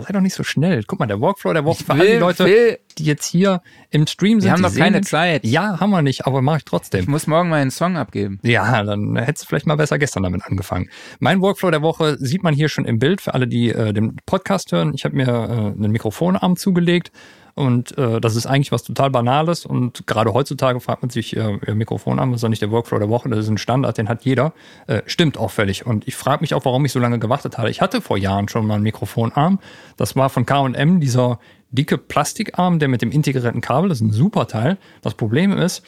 sei 0.00 0.12
doch 0.12 0.20
nicht 0.20 0.34
so 0.34 0.42
schnell. 0.42 0.82
Guck 0.86 0.98
mal, 1.00 1.06
der 1.06 1.20
Workflow 1.20 1.52
der 1.52 1.64
Woche 1.64 1.78
ich 1.80 1.86
für 1.86 1.92
alle 1.92 2.04
die 2.04 2.12
will, 2.12 2.18
Leute, 2.18 2.44
will, 2.46 2.78
die 2.98 3.04
jetzt 3.04 3.26
hier 3.26 3.60
im 3.90 4.06
Stream 4.06 4.40
sind. 4.40 4.48
wir 4.48 4.52
haben 4.52 4.62
die 4.62 4.68
sehen 4.70 4.82
keine 4.82 5.00
den- 5.00 5.04
Zeit. 5.04 5.44
Ja, 5.44 5.78
haben 5.80 5.90
wir 5.90 6.02
nicht, 6.02 6.26
aber 6.26 6.42
mache 6.42 6.56
ich 6.56 6.62
Ich 6.62 6.64
trotzdem. 6.66 7.04
muss 7.08 7.26
morgen 7.26 7.48
mal 7.48 7.60
einen 7.60 7.70
Song 7.70 7.96
abgeben. 7.96 8.38
Ja, 8.42 8.82
dann 8.82 9.16
hättest 9.16 9.44
du 9.44 9.48
vielleicht 9.48 9.66
mal 9.66 9.76
besser 9.76 9.98
gestern 9.98 10.22
damit 10.22 10.42
angefangen. 10.44 10.88
Mein 11.20 11.40
Workflow 11.40 11.70
der 11.70 11.82
Woche 11.82 12.16
sieht 12.18 12.42
man 12.42 12.54
hier 12.54 12.68
schon 12.68 12.84
im 12.84 12.98
Bild 12.98 13.20
für 13.20 13.34
alle, 13.34 13.46
die 13.46 13.70
äh, 13.70 13.92
den 13.92 14.16
Podcast 14.26 14.72
hören. 14.72 14.92
Ich 14.94 15.04
habe 15.04 15.14
mir 15.16 15.28
äh, 15.28 15.32
einen 15.82 15.92
Mikrofonarm 15.92 16.56
zugelegt 16.56 17.12
und 17.54 17.96
äh, 17.98 18.20
das 18.20 18.34
ist 18.36 18.46
eigentlich 18.46 18.72
was 18.72 18.82
total 18.82 19.10
Banales 19.10 19.64
und 19.64 20.06
gerade 20.06 20.32
heutzutage 20.34 20.80
fragt 20.80 21.02
man 21.02 21.10
sich, 21.10 21.36
äh, 21.36 21.58
ja, 21.66 21.74
Mikrofonarm 21.74 22.34
ist 22.34 22.42
doch 22.42 22.48
nicht 22.48 22.62
der 22.62 22.70
Workflow 22.70 22.98
der 22.98 23.08
Woche, 23.08 23.28
das 23.28 23.40
ist 23.40 23.48
ein 23.48 23.58
Standard, 23.58 23.96
den 23.98 24.08
hat 24.08 24.24
jeder. 24.24 24.52
Äh, 24.86 25.02
stimmt 25.06 25.38
auch 25.38 25.50
völlig 25.52 25.86
und 25.86 26.06
ich 26.08 26.16
frage 26.16 26.40
mich 26.42 26.54
auch, 26.54 26.64
warum 26.64 26.84
ich 26.84 26.92
so 26.92 26.98
lange 26.98 27.18
gewartet 27.18 27.56
habe. 27.58 27.70
Ich 27.70 27.80
hatte 27.80 28.00
vor 28.00 28.18
Jahren 28.18 28.48
schon 28.48 28.66
mal 28.66 28.74
einen 28.74 28.82
Mikrofonarm. 28.82 29.60
Das 29.96 30.16
war 30.16 30.30
von 30.30 30.46
K&M, 30.46 31.00
dieser 31.00 31.38
dicke 31.70 31.96
Plastikarm, 31.98 32.78
der 32.78 32.88
mit 32.88 33.02
dem 33.02 33.10
integrierten 33.12 33.60
Kabel, 33.60 33.88
das 33.88 33.98
ist 33.98 34.06
ein 34.08 34.12
super 34.12 34.46
Teil. 34.48 34.76
Das 35.02 35.14
Problem 35.14 35.52
ist, 35.56 35.82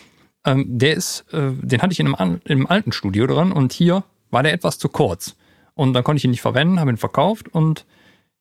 ähm, 0.45 0.65
der 0.79 0.95
ist, 0.95 1.25
äh, 1.33 1.51
den 1.53 1.83
hatte 1.83 1.93
ich 1.93 2.01
in 2.01 2.07
einem, 2.07 2.15
an- 2.15 2.41
in 2.45 2.53
einem 2.59 2.67
alten 2.67 2.93
Studio 2.93 3.27
drin 3.27 3.51
und 3.53 3.73
hier 3.73 4.05
war 4.31 4.43
der 4.43 4.53
etwas 4.53 4.79
zu 4.79 4.89
kurz. 4.89 5.35
Und 5.75 5.93
dann 5.93 6.05
konnte 6.05 6.19
ich 6.19 6.25
ihn 6.25 6.31
nicht 6.31 6.41
verwenden, 6.43 6.79
habe 6.81 6.91
ihn 6.91 6.97
verkauft 6.97 7.49
und 7.53 7.85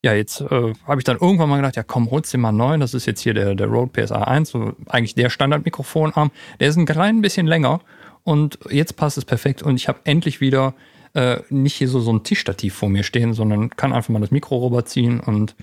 ja, 0.05 0.13
jetzt 0.13 0.39
äh, 0.39 0.73
habe 0.85 0.99
ich 0.99 1.03
dann 1.03 1.17
irgendwann 1.19 1.49
mal 1.49 1.57
gedacht, 1.57 1.75
ja 1.75 1.83
komm, 1.83 2.11
holst 2.11 2.31
dir 2.31 2.37
mal 2.37 2.49
einen 2.49 2.57
neuen. 2.59 2.79
Das 2.79 2.93
ist 2.93 3.07
jetzt 3.07 3.21
hier 3.21 3.33
der, 3.33 3.55
der 3.55 3.65
Rode 3.67 3.91
PSA 3.91 4.21
1, 4.23 4.49
so 4.49 4.73
eigentlich 4.87 5.15
der 5.15 5.29
Standardmikrofonarm. 5.31 6.29
Der 6.59 6.69
ist 6.69 6.77
ein 6.77 6.85
klein 6.85 7.21
bisschen 7.21 7.47
länger 7.47 7.81
und 8.23 8.59
jetzt 8.69 8.95
passt 8.97 9.17
es 9.17 9.25
perfekt 9.25 9.63
und 9.63 9.75
ich 9.77 9.87
habe 9.87 9.99
endlich 10.03 10.41
wieder 10.41 10.75
äh, 11.15 11.39
nicht 11.49 11.73
hier 11.75 11.87
so, 11.87 11.99
so 11.99 12.13
ein 12.13 12.23
Tischstativ 12.23 12.75
vor 12.75 12.87
mir 12.89 13.01
stehen, 13.03 13.33
sondern 13.33 13.71
kann 13.71 13.93
einfach 13.93 14.09
mal 14.09 14.19
das 14.21 14.29
Mikro 14.31 14.63
rüberziehen 14.65 15.19
und 15.19 15.55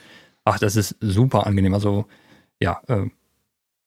ach, 0.44 0.58
das 0.58 0.74
ist 0.74 0.96
super 1.00 1.46
angenehm. 1.46 1.74
Also 1.74 2.06
ja, 2.60 2.80
äh, 2.88 3.06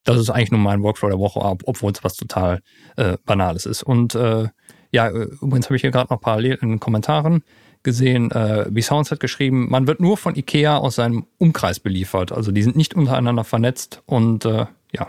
das 0.05 0.17
ist 0.19 0.29
eigentlich 0.29 0.51
nur 0.51 0.61
mein 0.61 0.83
Workflow 0.83 1.09
der 1.09 1.19
Woche, 1.19 1.39
ob- 1.41 1.63
obwohl 1.65 1.91
es 1.91 2.03
was 2.03 2.15
total 2.15 2.61
äh, 2.95 3.17
Banales 3.25 3.65
ist. 3.65 3.83
Und 3.83 4.15
äh, 4.15 4.47
ja, 4.91 5.07
äh, 5.09 5.27
übrigens 5.41 5.65
habe 5.65 5.75
ich 5.75 5.81
hier 5.81 5.91
gerade 5.91 6.13
noch 6.13 6.21
parallel 6.21 6.59
in 6.61 6.69
den 6.69 6.79
Kommentaren 6.79 7.43
gesehen, 7.85 8.29
äh, 8.31 8.65
B-Sounds 8.69 9.11
hat 9.11 9.21
geschrieben, 9.21 9.69
man 9.69 9.87
wird 9.87 10.01
nur 10.01 10.17
von 10.17 10.35
Ikea 10.35 10.75
aus 10.77 10.95
seinem 10.95 11.25
Umkreis 11.37 11.79
beliefert. 11.79 12.33
Also 12.33 12.51
die 12.51 12.61
sind 12.63 12.75
nicht 12.75 12.93
untereinander 12.93 13.45
vernetzt 13.45 14.01
und 14.05 14.43
äh, 14.43 14.65
ja, 14.91 15.07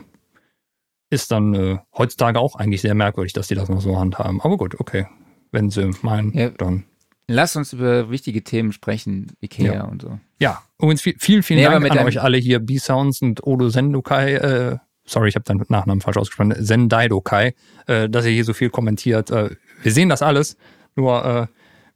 ist 1.10 1.32
dann 1.32 1.54
äh, 1.54 1.78
heutzutage 1.96 2.38
auch 2.38 2.54
eigentlich 2.54 2.82
sehr 2.82 2.94
merkwürdig, 2.94 3.32
dass 3.32 3.48
die 3.48 3.54
das 3.56 3.68
noch 3.68 3.80
so 3.80 3.98
handhaben. 3.98 4.40
Aber 4.40 4.56
gut, 4.56 4.78
okay. 4.78 5.06
Wenn 5.50 5.70
sie 5.70 5.90
meinen, 6.02 6.32
Ja. 6.32 6.50
dann. 6.50 6.84
Lass 7.28 7.56
uns 7.56 7.72
über 7.72 8.10
wichtige 8.10 8.44
Themen 8.44 8.70
sprechen, 8.72 9.32
Ikea 9.40 9.74
Ja. 9.74 9.84
und 9.84 10.02
so. 10.02 10.20
Ja, 10.38 10.62
übrigens 10.78 11.02
viel, 11.02 11.16
vielen, 11.18 11.42
vielen 11.42 11.58
Nee, 11.60 11.66
Dank 11.66 11.82
mit 11.82 11.92
an 11.92 12.06
euch 12.06 12.20
alle 12.20 12.38
hier, 12.38 12.60
B-Sounds 12.60 13.22
und 13.22 13.44
Odo 13.44 13.68
Sendokai, 13.68 14.34
äh, 14.34 14.78
sorry, 15.06 15.28
ich 15.28 15.34
habe 15.34 15.44
deinen 15.44 15.64
Nachnamen 15.68 16.00
falsch 16.00 16.18
ausgesprochen, 16.18 16.54
Sendaidokai, 16.56 17.54
äh, 17.86 18.08
dass 18.08 18.26
ihr 18.26 18.32
hier 18.32 18.44
so 18.44 18.52
viel 18.52 18.70
kommentiert. 18.70 19.30
Äh, 19.30 19.50
wir 19.82 19.92
sehen 19.92 20.08
das 20.08 20.22
alles, 20.22 20.56
nur 20.94 21.24
äh, 21.24 21.46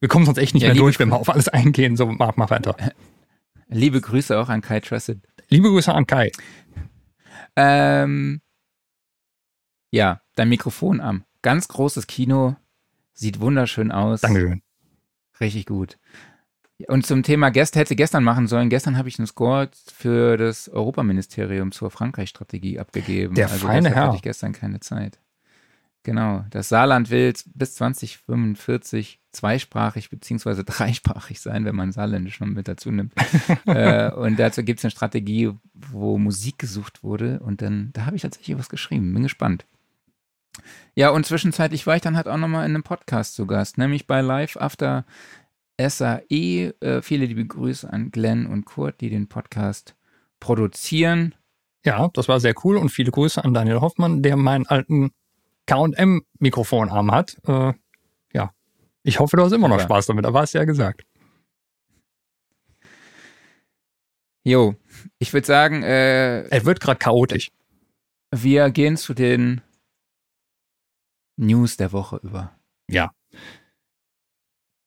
wir 0.01 0.09
kommen 0.09 0.25
sonst 0.25 0.39
echt 0.39 0.55
nicht 0.55 0.63
Ja, 0.63 0.71
mehr 0.71 0.77
durch, 0.77 0.99
wenn 0.99 1.11
wir 1.11 1.19
auf 1.19 1.29
alles 1.29 1.49
eingehen. 1.49 1.97
So, 1.97 2.07
mach, 2.07 2.37
mach 2.37 2.51
weiter. 2.51 2.77
Liebe 3.69 4.01
Grüße 4.01 4.39
auch 4.39 4.49
an 4.49 4.63
Kai 4.63 4.81
Trusted. 4.81 5.21
Liebe 5.49 5.69
Grüße 5.69 5.93
an 5.93 6.07
Kai. 6.07 6.33
Ähm, 7.57 8.41
ja, 9.91 10.21
dein 10.35 10.49
Mikrofon 10.49 11.01
am. 11.01 11.25
Ganz 11.43 11.69
großes 11.69 12.07
Kino. 12.07 12.57
Sieht 13.13 13.41
wunderschön 13.41 13.93
aus. 13.93 14.23
Dankeschön. 14.23 14.63
Richtig 15.41 15.67
gut. 15.67 15.99
Und 16.89 17.07
zum 17.07 17.23
Thema 17.23 17.51
Gäste 17.51 17.79
hätte 17.79 17.95
gestern 17.95 18.25
machen 18.25 18.47
sollen. 18.47 18.71
Gestern 18.71 18.97
habe 18.97 19.09
ich 19.09 19.19
einen 19.19 19.27
Score 19.27 19.71
für 19.93 20.37
das 20.37 20.69
Europaministerium 20.69 21.73
zur 21.73 21.91
Frankreich-Strategie 21.91 22.79
abgegeben. 22.79 23.35
Der 23.35 23.51
also 23.51 23.67
feine 23.67 23.91
Herr. 23.95 24.07
hatte 24.07 24.17
ich 24.17 24.23
gestern 24.23 24.53
keine 24.53 24.81
Zeit. 24.81 25.21
Genau. 26.03 26.45
Das 26.51 26.71
Saarland 26.71 27.11
will 27.11 27.35
bis 27.55 27.75
2045 27.75 29.20
zweisprachig 29.33 30.11
beziehungsweise 30.11 30.65
dreisprachig 30.65 31.41
sein, 31.41 31.65
wenn 31.65 31.77
man 31.77 31.93
Saarländisch 31.93 32.41
noch 32.41 32.47
mit 32.47 32.69
dazu 32.69 32.91
nimmt. 32.91 33.13
äh, 33.67 34.11
und 34.11 34.39
dazu 34.39 34.63
gibt 34.63 34.81
es 34.81 34.85
eine 34.85 34.91
Strategie, 34.91 35.51
wo 35.75 36.19
Musik 36.19 36.59
gesucht 36.59 37.03
wurde. 37.03 37.41
Und 37.41 37.63
dann, 37.63 37.91
da 37.93 38.07
habe 38.07 38.17
ich 38.17 38.23
tatsächlich 38.23 38.59
was 38.59 38.69
geschrieben. 38.69 39.13
Bin 39.13 39.23
gespannt. 39.23 39.67
Ja, 40.95 41.11
und 41.11 41.25
zwischenzeitlich 41.27 41.87
war 41.87 41.97
ich 41.97 42.03
dann 42.03 42.17
halt 42.17 42.29
auch 42.29 42.37
nochmal 42.37 42.67
in 42.67 42.75
einem 42.75 42.83
Podcast 42.83 43.35
zu 43.35 43.47
Gast, 43.47 43.79
nämlich 43.79 44.07
bei 44.07 44.21
Live 44.21 44.57
After 44.57 45.05
SAE. 45.81 46.75
Äh, 46.81 47.03
viele 47.03 47.27
liebe 47.27 47.47
Grüße 47.47 47.91
an 47.91 48.11
Glenn 48.11 48.47
und 48.47 48.65
Kurt, 48.65 49.01
die 49.01 49.11
den 49.11 49.29
Podcast 49.29 49.95
produzieren. 50.41 51.35
Ja, 51.85 52.11
das 52.13 52.29
war 52.29 52.41
sehr 52.41 52.55
cool 52.65 52.77
und 52.77 52.91
viele 52.91 53.11
Grüße 53.11 53.43
an 53.43 53.55
Daniel 53.55 53.81
Hoffmann, 53.81 54.23
der 54.23 54.37
meinen 54.37 54.67
alten 54.67 55.13
K&M-Mikrofonarm 55.67 57.13
hat. 57.13 57.37
Äh, 57.47 57.73
ich 59.03 59.19
hoffe, 59.19 59.37
du 59.37 59.43
hast 59.45 59.53
immer 59.53 59.69
noch 59.69 59.79
Ja. 59.79 59.85
Spaß 59.85 60.07
damit, 60.07 60.27
aber 60.27 60.41
hast 60.41 60.53
ja 60.55 60.65
gesagt. 60.65 61.05
Jo, 64.45 64.75
ich 65.19 65.33
würde 65.33 65.47
sagen, 65.47 65.83
äh, 65.83 66.43
Es 66.49 66.65
wird 66.65 66.81
gerade 66.81 66.99
chaotisch. 66.99 67.51
wir 68.35 68.71
gehen 68.71 68.97
zu 68.97 69.13
den 69.15 69.61
News 71.37 71.77
der 71.77 71.93
Woche 71.93 72.21
über. 72.23 72.59
Ja. 72.89 73.11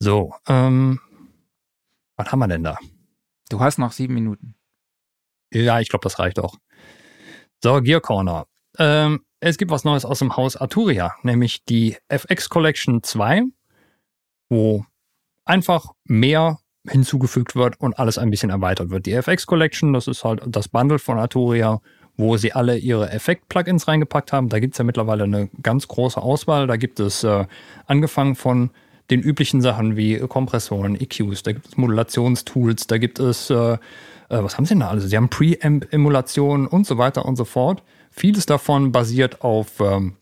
So, 0.00 0.34
ähm, 0.48 1.00
was 2.16 2.30
haben 2.30 2.38
wir 2.40 2.48
denn 2.48 2.64
da? 2.64 2.78
Du 3.48 3.60
hast 3.60 3.78
noch 3.78 3.92
sieben 3.92 4.14
Minuten. 4.14 4.54
Ja, 5.52 5.78
ich 5.80 5.88
glaube, 5.88 6.02
das 6.02 6.18
reicht 6.18 6.38
auch. 6.40 6.56
So, 7.62 7.80
Gear 7.80 8.00
Corner. 8.00 8.46
Ähm, 8.78 9.24
es 9.40 9.56
gibt 9.56 9.70
was 9.70 9.84
Neues 9.84 10.04
aus 10.04 10.18
dem 10.18 10.36
Haus 10.36 10.56
Arturia, 10.56 11.14
nämlich 11.22 11.64
die 11.64 11.96
FX 12.08 12.48
Collection 12.48 13.02
2, 13.02 13.42
wo 14.54 14.84
einfach 15.44 15.92
mehr 16.04 16.58
hinzugefügt 16.88 17.56
wird 17.56 17.80
und 17.80 17.98
alles 17.98 18.18
ein 18.18 18.30
bisschen 18.30 18.50
erweitert 18.50 18.90
wird. 18.90 19.06
Die 19.06 19.12
FX 19.12 19.46
Collection, 19.46 19.92
das 19.92 20.06
ist 20.06 20.24
halt 20.24 20.42
das 20.46 20.68
Bundle 20.68 20.98
von 20.98 21.18
Arturia, 21.18 21.80
wo 22.16 22.36
sie 22.36 22.52
alle 22.52 22.78
ihre 22.78 23.10
Effekt-Plugins 23.10 23.88
reingepackt 23.88 24.32
haben. 24.32 24.48
Da 24.48 24.60
gibt 24.60 24.74
es 24.74 24.78
ja 24.78 24.84
mittlerweile 24.84 25.24
eine 25.24 25.48
ganz 25.62 25.88
große 25.88 26.20
Auswahl. 26.20 26.66
Da 26.66 26.76
gibt 26.76 27.00
es 27.00 27.24
äh, 27.24 27.46
angefangen 27.86 28.36
von 28.36 28.70
den 29.10 29.20
üblichen 29.20 29.60
Sachen 29.60 29.96
wie 29.96 30.18
Kompressoren, 30.20 30.98
EQs, 30.98 31.42
da 31.42 31.52
gibt 31.52 31.66
es 31.66 31.76
Modulationstools, 31.76 32.86
da 32.86 32.96
gibt 32.96 33.18
es, 33.18 33.50
äh, 33.50 33.54
äh, 33.54 33.78
was 34.28 34.56
haben 34.56 34.64
sie 34.64 34.70
denn 34.70 34.80
da 34.80 34.88
alles? 34.88 35.04
Sie 35.10 35.16
haben 35.16 35.28
Preamp-Emulationen 35.28 36.66
und 36.66 36.86
so 36.86 36.96
weiter 36.96 37.26
und 37.26 37.36
so 37.36 37.44
fort. 37.44 37.82
Vieles 38.10 38.46
davon 38.46 38.92
basiert 38.92 39.42
auf 39.42 39.80
ähm, 39.80 40.14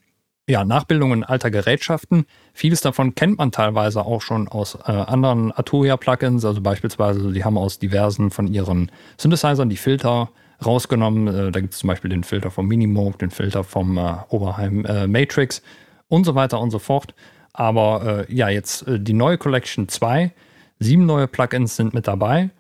ja, 0.49 0.65
Nachbildungen 0.65 1.23
alter 1.25 1.51
Gerätschaften. 1.51 2.27
Vieles 2.53 2.81
davon 2.81 3.15
kennt 3.15 3.39
man 3.39 3.53
teilweise 3.53 4.05
auch 4.05 4.21
schon 4.23 4.49
aus 4.49 4.77
äh, 4.87 4.91
anderen 4.91 5.53
Arturia-Plugins, 5.53 6.45
also 6.45 6.61
beispielsweise, 6.61 7.33
die 7.33 7.45
haben 7.45 7.57
aus 7.57 7.79
diversen 7.79 8.31
von 8.31 8.49
ihren 8.49 8.91
Synthesizern 9.19 9.69
die 9.69 9.77
Filter 9.77 10.31
rausgenommen. 10.65 11.29
Äh, 11.29 11.53
da 11.53 11.61
gibt 11.61 11.75
es 11.75 11.81
zum 11.81 11.89
Beispiel 11.89 12.11
den 12.11 12.25
Filter 12.25 12.51
vom 12.51 12.67
Minimoog, 12.67 13.19
den 13.19 13.31
Filter 13.31 13.63
vom 13.63 13.97
äh, 13.99 14.15
Oberheim 14.31 14.85
äh, 14.85 15.07
Matrix 15.07 15.63
und 16.09 16.25
so 16.25 16.35
weiter 16.35 16.61
und 16.61 16.71
so 16.71 16.81
fort. 16.81 17.15
Aber 17.53 18.27
äh, 18.29 18.35
ja, 18.35 18.49
jetzt 18.49 18.87
äh, 18.89 18.99
die 18.99 19.13
neue 19.13 19.39
Collection 19.39 19.89
2, 19.89 20.33
sieben 20.81 21.07
neue 21.07 21.29
Plugins 21.29 21.77
sind 21.77 21.95
mit 21.95 22.09
dabei. 22.09 22.51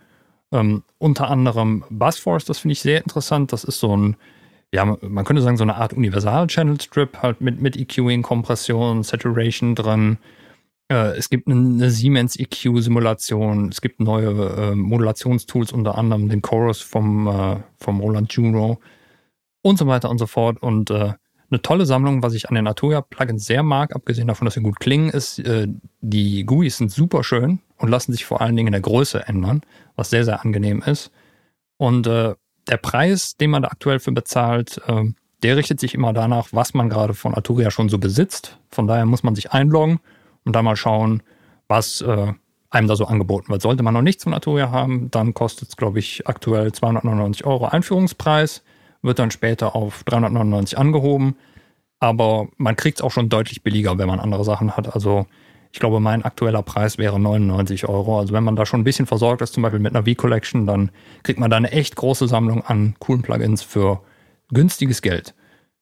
Ähm, 0.53 0.85
unter 0.99 1.31
anderem 1.31 1.85
Buzzforce, 1.91 2.45
das 2.45 2.61
finde 2.61 2.73
ich 2.73 2.83
sehr 2.83 2.99
interessant. 2.99 3.53
Das 3.53 3.65
ist 3.65 3.81
so 3.81 3.97
ein 3.97 4.17
ja, 4.74 4.97
man 5.01 5.24
könnte 5.24 5.43
sagen, 5.43 5.57
so 5.57 5.65
eine 5.65 5.77
Art 5.77 5.93
Universal-Channel-Strip, 5.93 7.19
halt 7.23 7.40
mit, 7.40 7.61
mit 7.61 7.77
EQing, 7.77 8.23
Kompression, 8.23 9.03
Saturation 9.03 9.74
drin. 9.74 10.19
Äh, 10.89 11.16
es 11.16 11.28
gibt 11.28 11.47
eine, 11.47 11.90
Siemens 11.90 12.39
EQ-Simulation, 12.39 13.69
es 13.69 13.82
gibt 13.82 14.01
neue 14.01 14.31
äh, 14.31 14.74
Modulationstools, 14.74 15.73
unter 15.73 15.99
anderem 15.99 16.31
den 16.31 16.40
Chorus 16.40 16.81
vom, 16.81 17.27
äh, 17.27 17.57
vom 17.78 18.01
Roland 18.01 18.32
Juno 18.32 18.81
und 19.62 19.78
so 19.78 19.86
weiter 19.86 20.09
und 20.09 20.19
so 20.19 20.27
fort. 20.27 20.62
Und 20.62 20.90
äh, 20.90 21.12
eine 21.51 21.61
tolle 21.61 21.85
Sammlung, 21.85 22.23
was 22.23 22.32
ich 22.32 22.49
an 22.49 22.55
den 22.55 22.66
Arturia-Plugins 22.66 23.44
sehr 23.44 23.62
mag, 23.62 23.94
abgesehen 23.94 24.28
davon, 24.28 24.47
dass 24.47 24.55
sie 24.55 24.62
gut 24.62 24.81
klingen, 24.81 25.11
ist, 25.11 25.39
äh, 25.40 25.69
die 26.01 26.47
GUIs 26.47 26.78
sind 26.78 26.90
super 26.90 27.24
schön 27.24 27.61
und 27.77 27.90
lassen 27.90 28.12
sich 28.12 28.24
vor 28.24 28.40
allen 28.40 28.57
Dingen 28.57 28.69
in 28.69 28.73
der 28.73 28.81
Größe 28.81 29.28
ändern, 29.28 29.61
was 29.97 30.09
sehr, 30.09 30.24
sehr 30.24 30.43
angenehm 30.43 30.81
ist. 30.81 31.11
Und 31.77 32.07
äh, 32.07 32.35
der 32.73 32.78
Preis, 32.78 33.36
den 33.36 33.51
man 33.51 33.62
da 33.62 33.69
aktuell 33.69 34.01
für 34.01 34.12
bezahlt, 34.12 34.81
äh, 34.86 35.05
der 35.43 35.57
richtet 35.59 35.78
sich 35.78 35.93
immer 35.94 36.15
danach, 36.15 36.49
was 36.53 36.73
man 36.73 36.89
gerade 36.89 37.12
von 37.12 37.35
Arturia 37.35 37.70
schon 37.70 37.90
so 37.90 37.99
besitzt. 37.99 38.59
Von 38.70 38.86
daher 38.86 39.05
muss 39.05 39.23
man 39.23 39.35
sich 39.35 39.53
einloggen 39.53 40.01
und 40.44 40.57
da 40.57 40.62
mal 40.62 40.77
schauen, 40.77 41.23
was 41.69 42.01
äh, 42.01 42.32
einem 42.70 42.89
da 42.89 42.97
so 42.97 43.05
angeboten 43.05 43.51
wird. 43.51 43.61
Sollte 43.61 43.82
man 43.82 43.93
noch 43.93 44.01
nichts 44.01 44.24
von 44.24 44.32
Arturia 44.32 44.70
haben, 44.70 45.11
dann 45.11 45.35
kostet 45.35 45.69
es, 45.69 45.77
glaube 45.77 45.99
ich, 45.99 46.27
aktuell 46.27 46.73
299 46.73 47.44
Euro 47.44 47.66
Einführungspreis, 47.66 48.62
wird 49.03 49.19
dann 49.19 49.31
später 49.31 49.77
auf 49.77 50.03
399 50.05 50.78
angehoben. 50.78 51.36
Aber 51.99 52.49
man 52.57 52.74
kriegt 52.74 52.99
es 52.99 53.03
auch 53.03 53.11
schon 53.11 53.28
deutlich 53.28 53.62
billiger, 53.62 53.99
wenn 53.99 54.09
man 54.09 54.19
andere 54.19 54.44
Sachen 54.44 54.78
hat. 54.78 54.94
Also 54.94 55.27
ich 55.73 55.81
glaube, 55.81 56.01
mein 56.01 56.23
aktueller 56.23 56.62
Preis 56.62 56.99
wäre 56.99 57.19
99 57.19 57.89
Euro. 57.89 58.19
Also 58.19 58.35
wenn 58.35 58.44
man 58.44 58.57
da 58.57 58.66
schon 58.66 58.81
ein 58.82 58.85
bisschen 58.85 59.07
versorgt 59.07 59.40
ist, 59.40 59.55
zum 59.55 59.62
Beispiel 59.62 59.81
mit 59.81 59.94
einer 59.97 60.05
V-Collection, 60.05 60.66
dann 60.66 60.90
kriegt 61.23 61.40
man 61.40 61.51
da 61.51 61.57
eine 61.57 61.73
echt 61.73 61.97
große 61.97 62.28
Sammlung 62.28 62.62
an 62.62 62.94
coolen 62.99 63.23
Plugins 63.23 63.62
für 63.62 64.03
günstiges 64.49 65.01
Geld. 65.01 65.35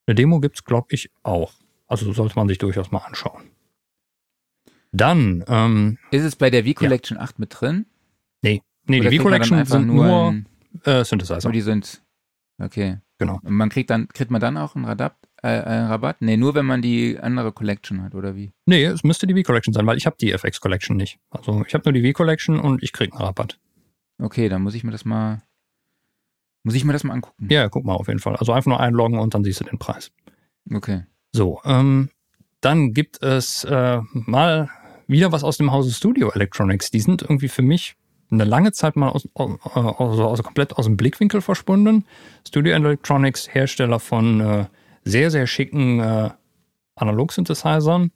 Eine 0.07 0.15
Demo 0.15 0.39
gibt 0.41 0.57
es, 0.57 0.65
glaube 0.65 0.87
ich, 0.91 1.11
auch. 1.25 1.53
Also 1.89 2.13
sollte 2.13 2.37
man 2.37 2.47
sich 2.47 2.59
durchaus 2.59 2.93
mal 2.93 2.99
anschauen. 2.99 3.51
Dann 4.93 5.45
ähm, 5.49 5.99
ist 6.13 6.25
es 6.25 6.37
bei 6.37 6.51
der 6.51 6.65
V-Collection 6.65 7.19
ja. 7.19 7.25
8 7.25 7.41
mit 7.41 7.61
drin? 7.61 7.87
Nee, 8.43 8.63
nee 8.87 9.01
die 9.01 9.19
V-Collection 9.19 9.65
sind 9.65 9.89
nur, 9.89 10.33
nur 10.33 10.45
äh, 10.85 11.05
Synthesizer. 11.05 11.49
Nur 11.49 11.53
die 11.53 11.61
sind 11.63 12.01
okay. 12.63 12.99
Genau. 13.19 13.41
Und 13.43 13.53
man 13.53 13.69
kriegt 13.69 13.91
dann 13.91 14.09
kriegt 14.09 14.31
man 14.31 14.41
dann 14.41 14.57
auch 14.57 14.77
einen 14.77 14.85
Rabatt, 14.85 15.17
äh, 15.43 15.49
einen 15.49 15.87
Rabatt? 15.89 16.21
Nee, 16.21 16.37
nur 16.37 16.55
wenn 16.55 16.67
man 16.67 16.83
die 16.83 17.19
andere 17.19 17.53
Collection 17.53 18.03
hat, 18.03 18.15
oder 18.15 18.37
wie? 18.37 18.53
Nee, 18.67 18.85
es 18.85 19.05
müsste 19.05 19.27
die 19.27 19.35
V-Collection 19.35 19.73
sein, 19.73 19.87
weil 19.87 19.97
ich 19.97 20.07
habe 20.07 20.17
die 20.21 20.33
FX 20.33 20.61
Collection 20.61 20.97
nicht. 20.97 21.19
Also 21.31 21.65
ich 21.67 21.75
habe 21.75 21.85
nur 21.85 21.93
die 21.93 22.07
V-Collection 22.07 22.59
und 22.61 22.83
ich 22.83 22.93
kriege 22.93 23.13
einen 23.13 23.23
Rabatt. 23.23 23.59
Okay, 24.19 24.49
dann 24.49 24.63
muss 24.63 24.75
ich 24.75 24.85
mir 24.85 24.93
das 24.93 25.05
mal. 25.05 25.43
Muss 26.63 26.75
ich 26.75 26.85
mir 26.85 26.93
das 26.93 27.05
mal 27.05 27.15
angucken? 27.15 27.49
Ja, 27.51 27.69
guck 27.69 27.85
mal 27.85 27.95
auf 27.95 28.09
jeden 28.09 28.21
Fall. 28.21 28.37
Also 28.37 28.53
einfach 28.53 28.69
nur 28.69 28.81
einloggen 28.81 29.19
und 29.19 29.35
dann 29.35 29.45
siehst 29.45 29.61
du 29.61 29.65
den 29.65 29.79
Preis. 29.79 30.13
Okay. 30.73 31.05
So, 31.33 31.61
ähm, 31.65 32.11
dann 32.61 32.93
gibt 32.93 33.23
es 33.23 33.65
äh, 33.65 34.01
mal 34.13 34.69
wieder 35.07 35.33
was 35.33 35.43
aus 35.43 35.57
dem 35.57 35.73
Hause 35.73 35.93
Studio 35.93 36.31
Electronics. 36.31 36.91
Die 36.91 37.01
sind 37.01 37.23
irgendwie 37.23 37.49
für 37.49 37.63
mich 37.63 37.97
eine 38.31 38.45
lange 38.45 38.73
Zeit 38.73 38.97
mal 38.97 39.09
aus, 39.09 39.29
aus, 39.35 39.59
aus, 39.65 40.19
aus 40.19 40.43
komplett 40.43 40.77
aus 40.77 40.85
dem 40.85 40.97
Blickwinkel 40.97 41.41
verschwunden. 41.41 42.05
Studio 42.47 42.75
Electronics, 42.75 43.53
Hersteller 43.53 43.99
von 43.99 44.41
äh, 44.41 44.67
sehr, 45.05 45.31
sehr 45.31 45.47
schicken 45.47 46.01
äh, 46.01 46.31
Analog-Synthesizern. 46.97 48.13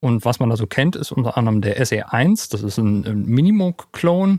Und 0.00 0.24
was 0.24 0.38
man 0.38 0.50
da 0.50 0.56
so 0.56 0.66
kennt, 0.66 0.96
ist 0.96 1.12
unter 1.12 1.36
anderem 1.36 1.60
der 1.60 1.82
SE1. 1.82 2.50
Das 2.50 2.62
ist 2.62 2.78
ein, 2.78 3.04
ein 3.04 3.24
Minimoog-Clone. 3.24 4.38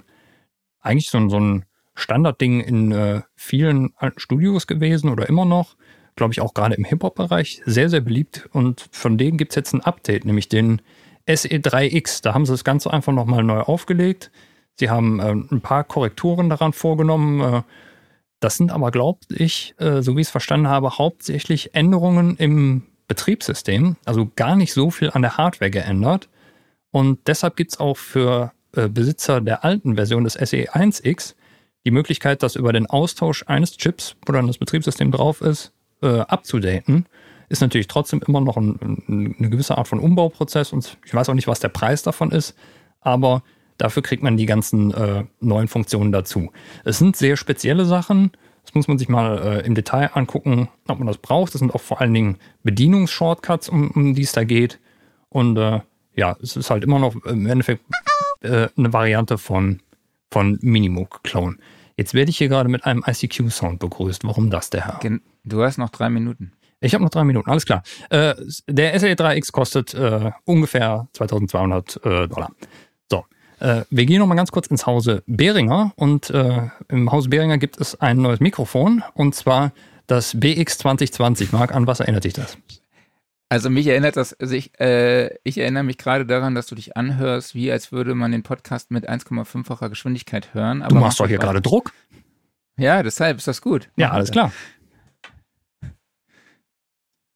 Eigentlich 0.80 1.10
so 1.10 1.18
ein, 1.18 1.30
so 1.30 1.40
ein 1.40 1.66
Standardding 1.95 2.61
in 2.61 2.91
äh, 2.91 3.22
vielen 3.36 3.94
alten 3.98 4.20
Studios 4.20 4.68
gewesen 4.68 5.10
oder 5.10 5.28
immer 5.28 5.45
noch. 5.45 5.76
Glaube 6.16 6.34
ich 6.34 6.41
auch 6.41 6.53
gerade 6.53 6.76
im 6.76 6.86
Hip-Hop-Bereich. 6.86 7.61
Sehr, 7.66 7.90
sehr 7.90 8.02
beliebt. 8.02 8.49
Und 8.53 8.88
von 8.91 9.18
denen 9.18 9.38
gibt 9.38 9.52
es 9.52 9.56
jetzt 9.57 9.74
ein 9.74 9.82
Update, 9.82 10.26
nämlich 10.26 10.48
den 10.48 10.82
SE3X. 11.28 12.24
Da 12.24 12.34
haben 12.34 12.45
sie 12.45 12.53
das 12.53 12.64
Ganze 12.64 12.91
einfach 12.91 13.14
nochmal 13.14 13.44
neu 13.44 13.60
aufgelegt. 13.60 14.32
Sie 14.76 14.90
haben 14.90 15.20
äh, 15.20 15.32
ein 15.32 15.61
paar 15.61 15.84
Korrekturen 15.84 16.49
daran 16.49 16.72
vorgenommen. 16.72 17.41
Äh, 17.41 17.61
das 18.40 18.57
sind 18.57 18.72
aber, 18.72 18.91
glaube 18.91 19.20
ich, 19.30 19.76
äh, 19.78 20.02
so 20.02 20.16
wie 20.16 20.22
ich 20.22 20.28
es 20.28 20.32
verstanden 20.32 20.68
habe, 20.68 20.98
hauptsächlich 20.98 21.76
Änderungen 21.76 22.38
im 22.38 22.84
Betriebssystem, 23.07 23.98
also 24.06 24.32
gar 24.36 24.56
nicht 24.56 24.74
so 24.74 24.91
viel 24.91 25.11
an 25.11 25.22
der 25.22 25.38
Hardware 25.38 25.72
geändert. 25.72 26.30
Und 26.91 27.28
deshalb 27.28 27.56
gibt 27.56 27.72
es 27.72 27.80
auch 27.80 27.98
für 27.98 28.53
äh, 28.76 28.88
Besitzer 28.88 29.41
der 29.41 29.64
alten 29.64 29.95
Version 29.95 30.24
des 30.24 30.40
SE1X 30.40 31.36
die 31.86 31.91
Möglichkeit, 31.91 32.44
das 32.44 32.56
über 32.56 32.72
den 32.72 32.86
Austausch 32.86 33.44
eines 33.48 33.78
Chips, 33.78 34.16
wo 34.26 34.32
dann 34.32 34.48
das 34.48 34.57
Betriebssystem 34.57 35.11
drauf 35.11 35.41
ist, 35.41 35.74
äh, 36.02 36.20
abzudaten. 36.20 37.07
Ist 37.49 37.61
natürlich 37.61 37.88
trotzdem 37.88 38.22
immer 38.28 38.41
noch 38.41 38.57
ein, 38.57 38.80
ein, 38.82 39.36
eine 39.40 39.49
gewisse 39.49 39.78
Art 39.78 39.88
von 39.88 39.99
Umbauprozess 39.99 40.72
und 40.72 40.98
ich 41.06 41.14
weiß 41.14 41.30
auch 41.30 41.34
nicht, 41.34 41.48
was 41.48 41.60
der 41.60 41.70
Preis 41.70 42.03
davon 42.03 42.32
ist, 42.32 42.56
aber 43.02 43.44
Dafür 43.80 44.03
kriegt 44.03 44.22
man 44.22 44.35
die 44.35 44.45
ganzen 44.45 44.93
äh, 44.93 45.23
neuen 45.39 45.69
Funktionen 45.69 46.11
dazu. 46.11 46.51
Es 46.84 46.99
sind 46.99 47.15
sehr 47.15 47.38
spezielle 47.38 47.85
Sachen. 47.85 48.31
Das 48.65 48.76
muss 48.76 48.89
man 48.89 48.99
sich 48.99 49.07
mal 49.07 49.39
äh, 49.39 49.65
im 49.65 49.73
Detail 49.73 50.11
angucken, 50.14 50.68
ob 50.88 50.99
man 50.99 51.07
das 51.07 51.18
braucht. 51.18 51.53
Das 51.53 51.60
sind 51.60 51.73
auch 51.73 51.81
vor 51.81 52.01
allen 52.01 52.14
Dingen 52.14 52.38
Bedienungsshortcuts, 52.64 53.69
um, 53.69 53.89
um 53.91 54.14
die 54.14 54.23
es 54.23 54.34
da 54.34 54.43
geht. 54.43 54.80
Und 55.30 55.57
äh, 55.57 55.80
ja, 56.14 56.35
es 56.43 56.57
ist 56.57 56.69
halt 56.69 56.84
immer 56.84 56.99
noch 56.99 57.15
im 57.23 57.47
Endeffekt 57.47 57.85
äh, 58.41 58.68
eine 58.77 58.91
Variante 58.91 59.38
von, 59.38 59.80
von 60.30 60.60
Minimoog-Clone. 60.61 61.56
Jetzt 61.95 62.14
werde 62.14 62.31
ich 62.31 62.38
hier 62.38 62.49
gerade 62.49 62.68
mit 62.68 62.85
einem 62.85 63.06
ICQ-Sound 63.07 63.80
begrüßt. 63.80 64.26
Warum 64.26 64.49
das, 64.49 64.69
der 64.69 64.85
Herr? 64.85 64.99
Du 65.45 65.64
hast 65.64 65.77
noch 65.77 65.89
drei 65.89 66.10
Minuten. 66.10 66.51
Ich 66.81 66.93
habe 66.93 67.03
noch 67.03 67.11
drei 67.11 67.23
Minuten, 67.23 67.49
alles 67.49 67.65
klar. 67.65 67.84
Äh, 68.10 68.35
der 68.68 68.99
SE3X 68.99 69.51
kostet 69.53 69.93
äh, 69.93 70.31
ungefähr 70.45 71.07
2200 71.14 71.95
äh, 71.97 72.27
Dollar. 72.27 72.51
Äh, 73.60 73.84
wir 73.90 74.06
gehen 74.06 74.19
noch 74.19 74.27
mal 74.27 74.36
ganz 74.36 74.52
kurz 74.52 74.68
ins 74.68 74.86
Hause 74.86 75.23
Behringer 75.27 75.94
und 75.95 76.30
äh, 76.30 76.69
im 76.88 77.11
Haus 77.11 77.30
Behringer 77.30 77.57
gibt 77.57 77.80
es 77.80 77.99
ein 77.99 78.18
neues 78.18 78.40
Mikrofon 78.40 79.03
und 79.14 79.36
zwar 79.36 79.72
das 80.07 80.40
BX 80.40 80.77
2020. 80.80 81.52
Marc, 81.52 81.73
an 81.73 81.88
was 81.88 81.99
erinnert 81.99 82.23
dich 82.23 82.34
das? 82.34 82.57
Also 83.49 83.69
mich 83.72 83.88
erinnert 83.88 84.15
das, 84.15 84.34
also 84.34 84.53
ich, 84.53 84.80
äh, 84.80 85.36
ich 85.44 85.57
erinnere 85.57 85.84
mich 85.84 85.98
gerade 85.98 86.26
daran, 86.26 86.53
dass 86.53 86.68
du 86.68 86.76
dich 86.76 86.95
anhörst, 86.95 87.56
wie 87.56 87.72
als 87.72 87.91
würde 87.91 88.14
man 88.14 88.31
den 88.31 88.44
Podcast 88.44 88.91
mit 88.91 89.10
1,5-facher 89.10 89.90
Geschwindigkeit 89.90 90.53
hören. 90.53 90.86
du 90.88 90.95
machst 90.95 91.19
doch 91.19 91.27
hier 91.27 91.40
gerade 91.40 91.61
Druck. 91.61 91.91
Ja, 92.77 93.03
deshalb 93.03 93.38
ist 93.38 93.48
das 93.48 93.61
gut. 93.61 93.90
Ja, 93.98 94.11
alles 94.11 94.31
klar. 94.31 94.53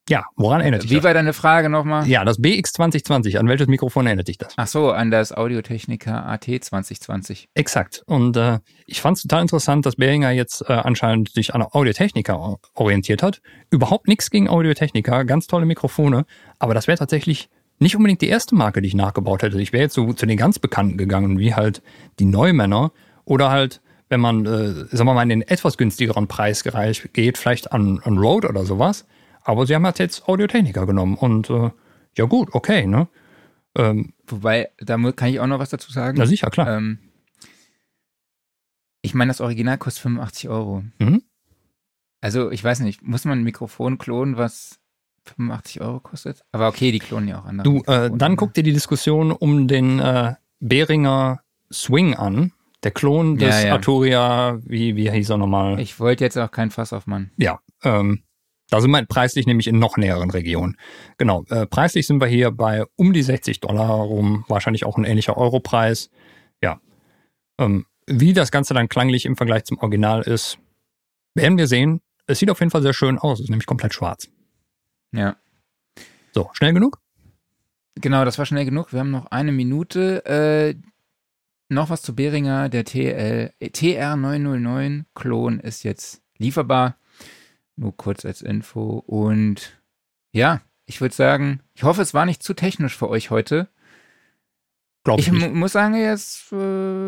Ja, 0.09 0.25
woran 0.35 0.59
erinnert 0.59 0.83
dich 0.83 0.91
Wie 0.91 0.95
das? 0.95 1.03
war 1.05 1.13
deine 1.13 1.31
Frage 1.31 1.69
nochmal? 1.69 2.07
Ja, 2.07 2.25
das 2.25 2.41
BX 2.41 2.73
2020, 2.73 3.39
an 3.39 3.47
welches 3.47 3.67
Mikrofon 3.67 4.05
erinnert 4.05 4.27
dich 4.27 4.37
das? 4.37 4.53
Ach 4.57 4.67
so, 4.67 4.91
an 4.91 5.11
das 5.11 5.31
Audiotechnica 5.31 6.25
AT 6.25 6.43
2020. 6.43 7.47
Exakt. 7.53 8.03
Und 8.05 8.35
äh, 8.35 8.59
ich 8.85 9.01
fand 9.01 9.17
es 9.17 9.23
total 9.23 9.43
interessant, 9.43 9.85
dass 9.85 9.95
Behringer 9.95 10.31
jetzt 10.31 10.61
äh, 10.67 10.73
anscheinend 10.73 11.31
sich 11.31 11.55
an 11.55 11.61
Audiotechnica 11.61 12.57
orientiert 12.73 13.23
hat. 13.23 13.41
Überhaupt 13.69 14.09
nichts 14.09 14.29
gegen 14.29 14.49
Audiotechnica, 14.49 15.23
ganz 15.23 15.47
tolle 15.47 15.65
Mikrofone, 15.65 16.25
aber 16.59 16.73
das 16.73 16.87
wäre 16.87 16.97
tatsächlich 16.97 17.49
nicht 17.79 17.95
unbedingt 17.95 18.21
die 18.21 18.27
erste 18.27 18.55
Marke, 18.55 18.81
die 18.81 18.89
ich 18.89 18.95
nachgebaut 18.95 19.41
hätte. 19.41 19.59
Ich 19.61 19.71
wäre 19.71 19.83
jetzt 19.83 19.93
so 19.93 20.11
zu 20.11 20.25
den 20.25 20.37
ganz 20.37 20.59
Bekannten 20.59 20.97
gegangen, 20.97 21.39
wie 21.39 21.55
halt 21.55 21.81
die 22.19 22.25
Neumänner 22.25 22.91
oder 23.25 23.49
halt 23.49 23.81
wenn 24.09 24.19
man, 24.19 24.45
äh, 24.45 24.73
sagen 24.95 25.07
wir 25.07 25.13
mal, 25.15 25.23
in 25.23 25.29
den 25.29 25.41
etwas 25.41 25.75
günstigeren 25.75 26.27
Preisbereich 26.27 27.09
geht, 27.13 27.39
vielleicht 27.39 27.71
an, 27.71 27.99
an 28.03 28.19
Rode 28.19 28.47
oder 28.47 28.63
sowas. 28.63 29.07
Aber 29.43 29.65
sie 29.65 29.75
haben 29.75 29.85
halt 29.85 29.99
jetzt 29.99 30.27
Audiotechniker 30.27 30.85
genommen 30.85 31.15
und 31.15 31.49
äh, 31.49 31.71
ja 32.17 32.25
gut, 32.25 32.49
okay, 32.53 32.85
ne? 32.87 33.07
Ähm, 33.75 34.13
Wobei, 34.27 34.69
da 34.77 34.97
kann 35.11 35.29
ich 35.29 35.39
auch 35.39 35.47
noch 35.47 35.59
was 35.59 35.69
dazu 35.69 35.91
sagen. 35.91 36.17
Na 36.17 36.25
sicher, 36.25 36.49
klar. 36.49 36.77
Ähm, 36.77 36.99
Ich 39.01 39.13
meine, 39.13 39.29
das 39.29 39.41
Original 39.41 39.77
kostet 39.77 40.03
85 40.03 40.49
Euro. 40.49 40.83
Mhm. 40.99 41.23
Also, 42.21 42.51
ich 42.51 42.63
weiß 42.63 42.79
nicht, 42.81 43.01
muss 43.01 43.25
man 43.25 43.39
ein 43.39 43.43
Mikrofon 43.43 43.97
klonen, 43.97 44.37
was 44.37 44.79
85 45.25 45.81
Euro 45.81 45.99
kostet? 45.99 46.43
Aber 46.51 46.67
okay, 46.69 46.91
die 46.91 46.99
klonen 46.99 47.27
ja 47.27 47.39
auch 47.39 47.45
andere. 47.45 47.63
Du, 47.65 47.83
äh, 47.91 48.09
dann 48.15 48.37
guck 48.37 48.53
dir 48.53 48.63
die 48.63 48.71
Diskussion 48.73 49.31
um 49.31 49.67
den 49.67 49.99
äh, 49.99 50.35
Behringer 50.59 51.41
Swing 51.71 52.15
an. 52.15 52.53
Der 52.83 52.91
Klon 52.91 53.37
des 53.37 53.61
Ja, 53.61 53.67
ja. 53.67 53.73
Arturia, 53.73 54.59
wie, 54.65 54.95
wie 54.95 55.09
hieß 55.09 55.29
er 55.31 55.37
nochmal? 55.37 55.79
Ich 55.79 55.99
wollte 55.99 56.23
jetzt 56.25 56.37
auch 56.37 56.51
kein 56.51 56.69
Fass 56.69 56.91
aufmachen. 56.93 57.31
Ja, 57.37 57.59
ähm, 57.83 58.23
da 58.73 58.81
sind 58.81 58.89
wir 58.89 59.05
preislich 59.05 59.45
nämlich 59.45 59.67
in 59.67 59.77
noch 59.77 59.97
näheren 59.97 60.31
Regionen. 60.31 60.77
Genau, 61.19 61.43
äh, 61.49 61.67
preislich 61.67 62.07
sind 62.07 62.19
wir 62.19 62.25
hier 62.25 62.49
bei 62.49 62.83
um 62.95 63.13
die 63.13 63.21
60 63.21 63.59
Dollar 63.59 63.87
rum, 63.87 64.45
wahrscheinlich 64.47 64.83
auch 64.83 64.97
ein 64.97 65.03
ähnlicher 65.03 65.37
Europreis. 65.37 66.09
Ja, 66.59 66.81
ähm, 67.59 67.85
wie 68.07 68.33
das 68.33 68.49
Ganze 68.49 68.73
dann 68.73 68.89
klanglich 68.89 69.25
im 69.25 69.35
Vergleich 69.35 69.65
zum 69.65 69.77
Original 69.77 70.23
ist, 70.23 70.57
werden 71.35 71.59
wir 71.59 71.67
sehen. 71.67 72.01
Es 72.25 72.39
sieht 72.39 72.49
auf 72.49 72.61
jeden 72.61 72.71
Fall 72.71 72.81
sehr 72.81 72.95
schön 72.95 73.19
aus, 73.19 73.37
es 73.37 73.43
ist 73.43 73.49
nämlich 73.51 73.67
komplett 73.67 73.93
schwarz. 73.93 74.27
Ja. 75.11 75.35
So, 76.31 76.49
schnell 76.53 76.73
genug? 76.73 76.97
Genau, 77.93 78.25
das 78.25 78.39
war 78.39 78.47
schnell 78.47 78.65
genug. 78.65 78.91
Wir 78.91 79.01
haben 79.01 79.11
noch 79.11 79.27
eine 79.27 79.51
Minute. 79.51 80.25
Äh, 80.25 80.73
noch 81.69 81.91
was 81.91 82.01
zu 82.01 82.15
Behringer. 82.15 82.69
Der 82.69 82.85
TL, 82.85 83.53
äh, 83.59 83.67
TR909 83.67 85.03
Klon 85.13 85.59
ist 85.59 85.83
jetzt 85.83 86.23
lieferbar. 86.39 86.97
Nur 87.75 87.95
kurz 87.97 88.25
als 88.25 88.41
Info. 88.41 88.99
Und 88.99 89.81
ja, 90.31 90.61
ich 90.85 91.01
würde 91.01 91.15
sagen, 91.15 91.61
ich 91.73 91.83
hoffe, 91.83 92.01
es 92.01 92.13
war 92.13 92.25
nicht 92.25 92.43
zu 92.43 92.53
technisch 92.53 92.95
für 92.97 93.09
euch 93.09 93.29
heute. 93.29 93.67
Glaube 95.03 95.21
ich, 95.21 95.27
Ich 95.27 95.33
mu- 95.33 95.49
muss 95.49 95.73
sagen, 95.73 95.95
jetzt, 95.95 96.51
äh, 96.51 96.55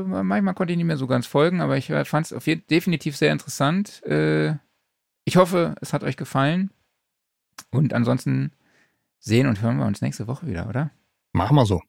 manchmal 0.04 0.54
konnte 0.54 0.74
ich 0.74 0.78
nicht 0.78 0.86
mehr 0.86 0.98
so 0.98 1.08
ganz 1.08 1.28
folgen, 1.28 1.62
aber 1.62 1.78
ich 1.78 1.88
fand 1.88 2.26
es 2.26 2.34
auf 2.34 2.48
jeden 2.48 2.66
definitiv 2.68 3.16
sehr 3.16 3.32
interessant. 3.32 4.04
Äh, 4.04 4.56
ich 5.24 5.38
hoffe, 5.38 5.76
es 5.82 5.94
hat 5.94 6.04
euch 6.04 6.18
gefallen. 6.18 6.72
Und 7.72 7.94
ansonsten 7.94 8.52
sehen 9.20 9.48
und 9.48 9.62
hören 9.62 9.78
wir 9.78 9.86
uns 9.86 10.02
nächste 10.02 10.28
Woche 10.28 10.46
wieder, 10.48 10.68
oder? 10.68 10.92
Machen 11.32 11.56
wir 11.56 11.66
so. 11.66 11.82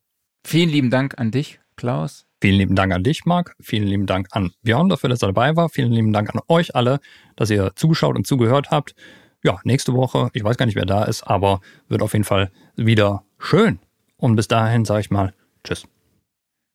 Vielen 0.47 0.71
lieben 0.71 0.91
Dank 0.91 1.19
an 1.19 1.31
dich, 1.33 1.61
Klaus. 1.77 2.27
Vielen 2.41 2.57
lieben 2.59 2.75
Dank 2.77 2.93
an 2.93 3.03
dich, 3.03 3.25
Marc. 3.25 3.55
Vielen 3.61 3.87
lieben 3.87 4.07
Dank 4.07 4.29
an 4.33 4.53
Björn 4.63 4.89
dafür, 4.89 5.09
dass 5.09 5.23
er 5.23 5.29
dabei 5.29 5.57
war. 5.57 5.69
Vielen 5.69 5.93
lieben 5.93 6.13
Dank 6.13 6.35
an 6.35 6.41
euch 6.49 6.75
alle, 6.75 7.01
dass 7.37 7.51
ihr 7.51 7.73
zugeschaut 7.77 8.17
und 8.17 8.27
zugehört 8.27 8.71
habt. 8.71 8.95
Ja, 9.43 9.59
nächste 9.65 9.93
Woche, 9.95 10.31
ich 10.33 10.43
weiß 10.45 10.57
gar 10.57 10.67
nicht, 10.67 10.75
wer 10.77 10.87
da 10.87 11.05
ist, 11.05 11.23
aber 11.23 11.61
wird 11.89 12.03
auf 12.03 12.13
jeden 12.13 12.25
Fall 12.25 12.51
wieder 12.77 13.25
schön. 13.39 13.79
Und 14.17 14.37
bis 14.37 14.49
dahin 14.49 14.85
sage 14.85 15.01
ich 15.01 15.11
mal 15.11 15.35
Tschüss. 15.65 15.85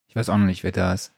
Ich 0.07 0.15
weiß 0.15 0.29
auch 0.29 0.37
noch 0.37 0.45
nicht, 0.45 0.63
wer 0.63 0.71
da 0.71 0.93
ist. 0.93 1.13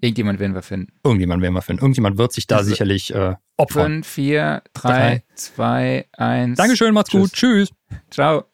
Irgendjemand 0.00 0.38
werden 0.40 0.54
wir 0.54 0.62
finden. 0.62 0.92
Irgendjemand 1.02 1.40
werden 1.42 1.54
wir 1.54 1.62
finden. 1.62 1.82
Irgendjemand 1.82 2.18
wird 2.18 2.32
sich 2.32 2.46
da 2.46 2.56
Also- 2.58 2.70
sicherlich 2.70 3.14
äh, 3.14 3.36
opfern. 3.56 3.92
Fünf, 4.02 4.06
vier, 4.06 4.62
Drei. 4.74 4.90
drei, 4.90 5.22
zwei, 5.34 6.08
eins. 6.12 6.58
Dankeschön, 6.58 6.92
macht's 6.92 7.10
Tschüss. 7.10 7.22
gut. 7.22 7.32
Tschüss. 7.32 7.70
Ciao. 8.10 8.44